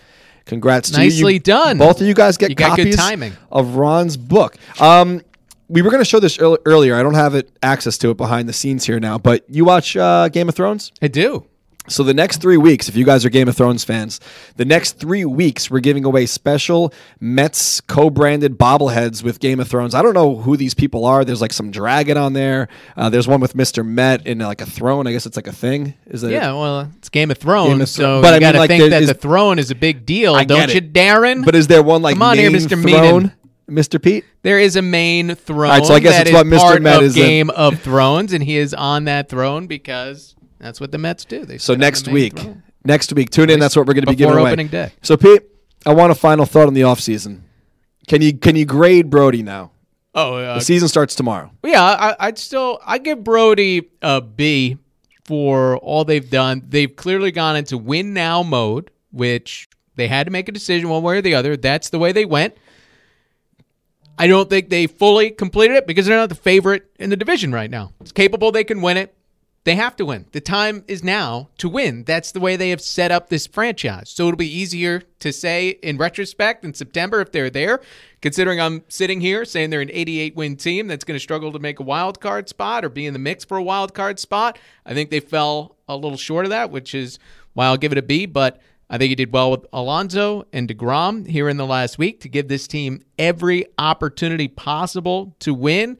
Congrats 0.44 0.90
to 0.90 1.02
you. 1.02 1.10
Nicely 1.10 1.38
done. 1.38 1.78
Both 1.78 2.00
of 2.00 2.06
you 2.06 2.14
guys 2.14 2.36
get 2.36 2.50
You 2.50 2.54
good 2.56 2.68
copies 2.68 2.96
timing. 2.96 3.32
of 3.50 3.74
Ron's 3.76 4.16
book. 4.16 4.56
Um, 4.80 5.22
we 5.68 5.82
were 5.82 5.90
going 5.90 6.00
to 6.00 6.08
show 6.08 6.20
this 6.20 6.38
earlier. 6.38 6.94
I 6.94 7.02
don't 7.02 7.14
have 7.14 7.34
it 7.34 7.50
access 7.62 7.98
to 7.98 8.10
it 8.10 8.16
behind 8.16 8.48
the 8.48 8.54
scenes 8.54 8.86
here 8.86 8.98
now, 9.00 9.18
but 9.18 9.44
you 9.50 9.64
watch 9.66 9.96
uh, 9.96 10.28
Game 10.28 10.48
of 10.48 10.54
Thrones? 10.54 10.92
I 11.02 11.08
do. 11.08 11.44
So 11.88 12.02
the 12.02 12.14
next 12.14 12.40
three 12.40 12.56
weeks, 12.56 12.88
if 12.88 12.96
you 12.96 13.04
guys 13.04 13.24
are 13.24 13.30
Game 13.30 13.48
of 13.48 13.56
Thrones 13.56 13.82
fans, 13.84 14.20
the 14.56 14.64
next 14.64 14.92
three 14.98 15.24
weeks 15.24 15.70
we're 15.70 15.80
giving 15.80 16.04
away 16.04 16.26
special 16.26 16.92
Mets 17.20 17.80
co-branded 17.80 18.58
bobbleheads 18.58 19.22
with 19.22 19.40
Game 19.40 19.58
of 19.60 19.68
Thrones. 19.68 19.94
I 19.94 20.02
don't 20.02 20.14
know 20.14 20.36
who 20.36 20.56
these 20.56 20.74
people 20.74 21.04
are. 21.04 21.24
There's 21.24 21.40
like 21.40 21.52
some 21.52 21.70
dragon 21.70 22.16
on 22.16 22.32
there. 22.34 22.68
Uh, 22.96 23.08
there's 23.10 23.26
one 23.26 23.40
with 23.40 23.54
Mr. 23.54 23.84
Met 23.84 24.26
in 24.26 24.38
like 24.38 24.60
a 24.60 24.66
throne. 24.66 25.06
I 25.06 25.12
guess 25.12 25.26
it's 25.26 25.36
like 25.36 25.46
a 25.46 25.52
thing. 25.52 25.94
Is 26.06 26.22
it? 26.22 26.30
Yeah, 26.30 26.52
well, 26.52 26.90
it's 26.98 27.08
Game 27.08 27.30
of 27.30 27.38
Thrones, 27.38 27.70
Game 27.70 27.80
of 27.80 27.88
so 27.88 28.22
but 28.22 28.28
you 28.30 28.36
I 28.36 28.40
got 28.40 28.52
to 28.52 28.58
like, 28.58 28.68
think 28.68 28.90
that 28.90 29.02
is- 29.02 29.08
the 29.08 29.14
throne 29.14 29.58
is 29.58 29.70
a 29.70 29.74
big 29.74 30.04
deal, 30.06 30.34
I 30.34 30.44
don't 30.44 30.70
you, 30.70 30.76
it. 30.76 30.92
Darren? 30.92 31.44
But 31.44 31.54
is 31.54 31.66
there 31.66 31.82
one 31.82 32.02
like 32.02 32.14
Come 32.14 32.22
on 32.22 32.36
here, 32.38 32.50
main 32.50 32.60
Mr. 32.60 32.80
throne. 32.82 33.32
Mr. 33.68 34.02
Pete? 34.02 34.24
there 34.42 34.58
is 34.58 34.76
a 34.76 34.82
main 34.82 35.34
throne. 35.34 35.68
right, 35.70 35.84
so 35.84 35.92
I 35.94 36.00
guess 36.00 36.12
that 36.14 36.26
it's 36.26 36.30
is 36.30 36.34
what 36.34 36.46
Mr. 36.46 36.80
Met 36.80 37.02
is 37.02 37.14
in. 37.16 37.22
Game 37.22 37.50
of 37.50 37.78
Thrones, 37.80 38.32
and 38.32 38.42
he 38.42 38.56
is 38.56 38.72
on 38.72 39.04
that 39.04 39.28
throne 39.28 39.66
because 39.66 40.34
that's 40.58 40.80
what 40.80 40.92
the 40.92 40.98
Mets 40.98 41.24
do. 41.24 41.44
They 41.44 41.58
So 41.58 41.74
next 41.74 42.06
the 42.06 42.10
week, 42.12 42.38
throne. 42.38 42.62
next 42.84 43.12
week, 43.12 43.30
tune 43.30 43.50
in. 43.50 43.60
That's 43.60 43.76
what 43.76 43.86
we're 43.86 43.94
going 43.94 44.04
to 44.04 44.10
be 44.10 44.16
giving 44.16 44.34
away. 44.36 44.50
opening 44.50 44.68
day. 44.68 44.92
So 45.02 45.16
Pete, 45.16 45.42
I 45.86 45.94
want 45.94 46.12
a 46.12 46.14
final 46.14 46.44
thought 46.46 46.66
on 46.66 46.74
the 46.74 46.84
off 46.84 47.00
season. 47.00 47.44
Can 48.06 48.22
you 48.22 48.32
can 48.36 48.56
you 48.56 48.64
grade 48.64 49.10
Brodie 49.10 49.42
now? 49.42 49.72
Oh, 50.14 50.34
uh, 50.36 50.54
The 50.54 50.60
season 50.60 50.88
starts 50.88 51.14
tomorrow. 51.14 51.50
Yeah, 51.64 51.82
I, 51.82 52.16
I'd 52.18 52.38
still 52.38 52.80
I 52.84 52.98
give 52.98 53.22
Brodie 53.22 53.90
a 54.02 54.20
B 54.20 54.78
for 55.24 55.76
all 55.78 56.04
they've 56.04 56.28
done. 56.28 56.62
They've 56.66 56.94
clearly 56.94 57.30
gone 57.30 57.54
into 57.56 57.76
win 57.76 58.14
now 58.14 58.42
mode, 58.42 58.90
which 59.12 59.68
they 59.96 60.08
had 60.08 60.26
to 60.26 60.30
make 60.30 60.48
a 60.48 60.52
decision 60.52 60.88
one 60.88 61.02
way 61.02 61.18
or 61.18 61.22
the 61.22 61.34
other. 61.34 61.56
That's 61.56 61.90
the 61.90 61.98
way 61.98 62.12
they 62.12 62.24
went. 62.24 62.54
I 64.20 64.26
don't 64.26 64.50
think 64.50 64.68
they 64.70 64.86
fully 64.86 65.30
completed 65.30 65.76
it 65.76 65.86
because 65.86 66.06
they're 66.06 66.16
not 66.16 66.28
the 66.30 66.34
favorite 66.34 66.90
in 66.98 67.10
the 67.10 67.16
division 67.16 67.52
right 67.52 67.70
now. 67.70 67.92
It's 68.00 68.10
capable 68.10 68.50
they 68.50 68.64
can 68.64 68.80
win 68.80 68.96
it. 68.96 69.14
They 69.68 69.76
have 69.76 69.96
to 69.96 70.06
win. 70.06 70.24
The 70.32 70.40
time 70.40 70.82
is 70.88 71.04
now 71.04 71.50
to 71.58 71.68
win. 71.68 72.04
That's 72.04 72.32
the 72.32 72.40
way 72.40 72.56
they 72.56 72.70
have 72.70 72.80
set 72.80 73.10
up 73.10 73.28
this 73.28 73.46
franchise. 73.46 74.08
So 74.08 74.26
it'll 74.26 74.38
be 74.38 74.50
easier 74.50 75.02
to 75.18 75.30
say 75.30 75.68
in 75.82 75.98
retrospect 75.98 76.64
in 76.64 76.72
September 76.72 77.20
if 77.20 77.32
they're 77.32 77.50
there, 77.50 77.82
considering 78.22 78.62
I'm 78.62 78.82
sitting 78.88 79.20
here 79.20 79.44
saying 79.44 79.68
they're 79.68 79.82
an 79.82 79.90
88 79.92 80.34
win 80.34 80.56
team 80.56 80.86
that's 80.86 81.04
going 81.04 81.16
to 81.16 81.22
struggle 81.22 81.52
to 81.52 81.58
make 81.58 81.80
a 81.80 81.82
wild 81.82 82.18
card 82.18 82.48
spot 82.48 82.82
or 82.82 82.88
be 82.88 83.04
in 83.04 83.12
the 83.12 83.18
mix 83.18 83.44
for 83.44 83.58
a 83.58 83.62
wild 83.62 83.92
card 83.92 84.18
spot. 84.18 84.58
I 84.86 84.94
think 84.94 85.10
they 85.10 85.20
fell 85.20 85.76
a 85.86 85.96
little 85.96 86.16
short 86.16 86.46
of 86.46 86.50
that, 86.50 86.70
which 86.70 86.94
is 86.94 87.18
why 87.52 87.66
I'll 87.66 87.76
give 87.76 87.92
it 87.92 87.98
a 87.98 88.02
B. 88.02 88.24
But 88.24 88.62
I 88.88 88.96
think 88.96 89.10
he 89.10 89.16
did 89.16 89.34
well 89.34 89.50
with 89.50 89.66
Alonso 89.70 90.46
and 90.50 90.66
deGrom 90.66 91.26
here 91.26 91.50
in 91.50 91.58
the 91.58 91.66
last 91.66 91.98
week 91.98 92.20
to 92.20 92.30
give 92.30 92.48
this 92.48 92.66
team 92.66 93.02
every 93.18 93.66
opportunity 93.76 94.48
possible 94.48 95.36
to 95.40 95.52
win. 95.52 95.98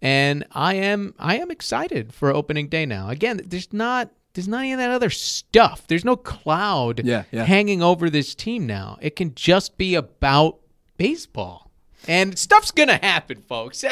And 0.00 0.44
I 0.52 0.74
am 0.74 1.14
I 1.18 1.38
am 1.38 1.50
excited 1.50 2.12
for 2.14 2.32
opening 2.34 2.68
day 2.68 2.86
now. 2.86 3.08
Again, 3.10 3.40
there's 3.44 3.72
not 3.72 4.10
there's 4.34 4.46
not 4.48 4.60
any 4.60 4.72
of 4.72 4.78
that 4.78 4.90
other 4.90 5.10
stuff. 5.10 5.86
There's 5.88 6.04
no 6.04 6.14
cloud 6.16 7.00
Yeah, 7.04 7.24
yeah. 7.32 7.44
hanging 7.44 7.82
over 7.82 8.08
this 8.08 8.34
team 8.34 8.66
now. 8.66 8.98
It 9.00 9.16
can 9.16 9.34
just 9.34 9.76
be 9.76 9.94
about 9.96 10.58
baseball. 10.96 11.70
And 12.06 12.38
stuff's 12.38 12.70
gonna 12.70 12.98
happen, 13.02 13.42
folks. 13.48 13.84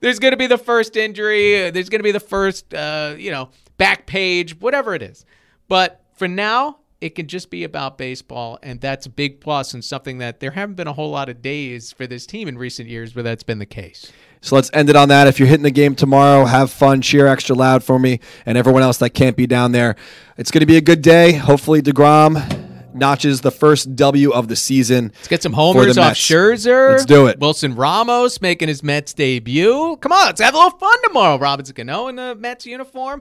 There's 0.00 0.18
gonna 0.18 0.36
be 0.36 0.48
the 0.48 0.58
first 0.58 0.96
injury. 0.96 1.70
There's 1.70 1.88
gonna 1.88 2.02
be 2.02 2.10
the 2.12 2.20
first, 2.20 2.74
uh, 2.74 3.14
you 3.16 3.30
know, 3.30 3.50
back 3.76 4.06
page, 4.06 4.58
whatever 4.60 4.94
it 4.94 5.02
is. 5.02 5.24
But 5.68 6.02
for 6.14 6.26
now, 6.28 6.78
it 7.04 7.14
can 7.14 7.26
just 7.26 7.50
be 7.50 7.64
about 7.64 7.98
baseball, 7.98 8.58
and 8.62 8.80
that's 8.80 9.04
a 9.04 9.10
big 9.10 9.38
plus 9.38 9.74
and 9.74 9.84
something 9.84 10.16
that 10.18 10.40
there 10.40 10.52
haven't 10.52 10.76
been 10.76 10.86
a 10.86 10.92
whole 10.94 11.10
lot 11.10 11.28
of 11.28 11.42
days 11.42 11.92
for 11.92 12.06
this 12.06 12.24
team 12.24 12.48
in 12.48 12.56
recent 12.56 12.88
years 12.88 13.14
where 13.14 13.22
that's 13.22 13.42
been 13.42 13.58
the 13.58 13.66
case. 13.66 14.10
So 14.40 14.56
let's 14.56 14.70
end 14.72 14.88
it 14.88 14.96
on 14.96 15.10
that. 15.10 15.26
If 15.26 15.38
you're 15.38 15.46
hitting 15.46 15.64
the 15.64 15.70
game 15.70 15.94
tomorrow, 15.94 16.46
have 16.46 16.70
fun, 16.70 17.02
cheer 17.02 17.26
extra 17.26 17.54
loud 17.54 17.84
for 17.84 17.98
me 17.98 18.20
and 18.46 18.56
everyone 18.56 18.82
else 18.82 18.96
that 18.98 19.10
can't 19.10 19.36
be 19.36 19.46
down 19.46 19.72
there. 19.72 19.96
It's 20.38 20.50
going 20.50 20.60
to 20.60 20.66
be 20.66 20.78
a 20.78 20.80
good 20.80 21.02
day. 21.02 21.32
Hopefully, 21.32 21.82
deGrom 21.82 22.94
notches 22.94 23.42
the 23.42 23.50
first 23.50 23.94
W 23.96 24.32
of 24.32 24.48
the 24.48 24.56
season. 24.56 25.12
Let's 25.16 25.28
get 25.28 25.42
some 25.42 25.52
homers 25.52 25.98
off. 25.98 26.14
Scherzer. 26.14 26.92
Let's 26.92 27.04
do 27.04 27.26
it. 27.26 27.38
Wilson 27.38 27.74
Ramos 27.74 28.40
making 28.40 28.68
his 28.68 28.82
Mets 28.82 29.12
debut. 29.12 29.98
Come 30.00 30.12
on, 30.12 30.24
let's 30.24 30.40
have 30.40 30.54
a 30.54 30.56
little 30.56 30.78
fun 30.78 31.02
tomorrow. 31.02 31.36
Robinson 31.36 31.74
Cano 31.74 32.08
in 32.08 32.16
the 32.16 32.34
Mets 32.34 32.64
uniform. 32.64 33.20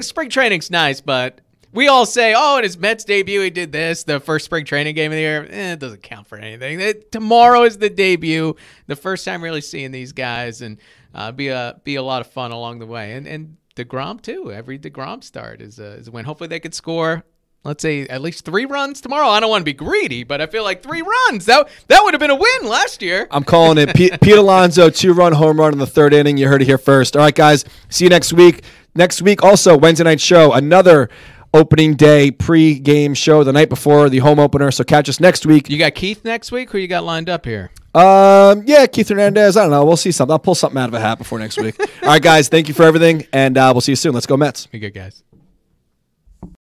Spring 0.00 0.30
training's 0.30 0.68
nice, 0.68 1.00
but 1.00 1.40
we 1.72 1.88
all 1.88 2.06
say, 2.06 2.34
oh, 2.36 2.58
in 2.58 2.64
his 2.64 2.76
Mets 2.78 3.04
debut, 3.04 3.40
he 3.42 3.50
did 3.50 3.72
this, 3.72 4.04
the 4.04 4.20
first 4.20 4.44
spring 4.44 4.64
training 4.64 4.94
game 4.94 5.12
of 5.12 5.16
the 5.16 5.20
year. 5.20 5.46
Eh, 5.48 5.72
it 5.72 5.78
doesn't 5.78 6.02
count 6.02 6.26
for 6.26 6.38
anything. 6.38 6.80
It- 6.80 7.12
tomorrow 7.12 7.62
is 7.62 7.78
the 7.78 7.90
debut, 7.90 8.56
the 8.86 8.96
first 8.96 9.24
time 9.24 9.42
really 9.42 9.60
seeing 9.60 9.90
these 9.90 10.12
guys, 10.12 10.62
and 10.62 10.78
uh, 11.14 11.32
be 11.32 11.48
a 11.48 11.80
be 11.84 11.96
a 11.96 12.02
lot 12.02 12.20
of 12.20 12.28
fun 12.28 12.50
along 12.52 12.78
the 12.78 12.86
way. 12.86 13.14
And 13.14 13.26
and 13.26 13.56
deGrom 13.76 14.20
too. 14.20 14.52
Every 14.52 14.78
deGrom 14.78 15.22
start 15.24 15.60
is 15.60 15.78
a, 15.78 15.92
is 15.94 16.08
a 16.08 16.10
win. 16.10 16.24
Hopefully 16.24 16.48
they 16.48 16.60
could 16.60 16.74
score. 16.74 17.24
Let's 17.62 17.82
say 17.82 18.06
at 18.06 18.22
least 18.22 18.46
three 18.46 18.64
runs 18.64 19.02
tomorrow. 19.02 19.28
I 19.28 19.38
don't 19.38 19.50
want 19.50 19.60
to 19.60 19.64
be 19.66 19.74
greedy, 19.74 20.24
but 20.24 20.40
I 20.40 20.46
feel 20.46 20.64
like 20.64 20.82
three 20.82 21.02
runs 21.02 21.44
that 21.44 21.68
that 21.88 22.02
would 22.02 22.14
have 22.14 22.20
been 22.20 22.30
a 22.30 22.34
win 22.34 22.62
last 22.64 23.02
year. 23.02 23.28
I'm 23.30 23.44
calling 23.44 23.76
it 23.76 23.94
Pete, 23.94 24.18
Pete 24.22 24.38
Alonso, 24.38 24.88
two 24.88 25.12
run 25.12 25.34
home 25.34 25.60
run 25.60 25.74
in 25.74 25.78
the 25.78 25.86
third 25.86 26.14
inning. 26.14 26.38
You 26.38 26.48
heard 26.48 26.62
it 26.62 26.64
here 26.66 26.78
first. 26.78 27.16
All 27.16 27.22
right, 27.22 27.34
guys. 27.34 27.66
See 27.90 28.04
you 28.04 28.08
next 28.08 28.32
week. 28.32 28.62
Next 28.94 29.20
week, 29.22 29.42
also, 29.42 29.76
Wednesday 29.76 30.04
night 30.04 30.20
show, 30.20 30.52
another 30.52 31.10
opening 31.52 31.94
day 31.94 32.30
pre 32.30 32.78
game 32.78 33.14
show 33.14 33.44
the 33.44 33.52
night 33.52 33.68
before 33.68 34.08
the 34.08 34.18
home 34.18 34.38
opener. 34.38 34.70
So 34.70 34.84
catch 34.84 35.08
us 35.08 35.20
next 35.20 35.46
week. 35.46 35.68
You 35.70 35.78
got 35.78 35.94
Keith 35.94 36.24
next 36.24 36.52
week. 36.52 36.70
Who 36.70 36.78
you 36.78 36.88
got 36.88 37.04
lined 37.04 37.28
up 37.28 37.44
here? 37.44 37.70
Um, 37.94 38.62
yeah, 38.66 38.86
Keith 38.86 39.08
Hernandez. 39.08 39.56
I 39.56 39.62
don't 39.62 39.70
know. 39.70 39.84
We'll 39.84 39.96
see 39.96 40.12
something. 40.12 40.32
I'll 40.32 40.38
pull 40.38 40.54
something 40.54 40.80
out 40.80 40.88
of 40.88 40.94
a 40.94 41.00
hat 41.00 41.18
before 41.18 41.38
next 41.38 41.58
week. 41.58 41.78
All 42.02 42.08
right, 42.08 42.22
guys. 42.22 42.48
Thank 42.48 42.68
you 42.68 42.74
for 42.74 42.84
everything, 42.84 43.26
and 43.32 43.58
uh, 43.58 43.70
we'll 43.74 43.80
see 43.80 43.92
you 43.92 43.96
soon. 43.96 44.12
Let's 44.14 44.26
go 44.26 44.36
Mets. 44.36 44.66
Be 44.66 44.78
good, 44.78 44.94
guys. 44.94 45.24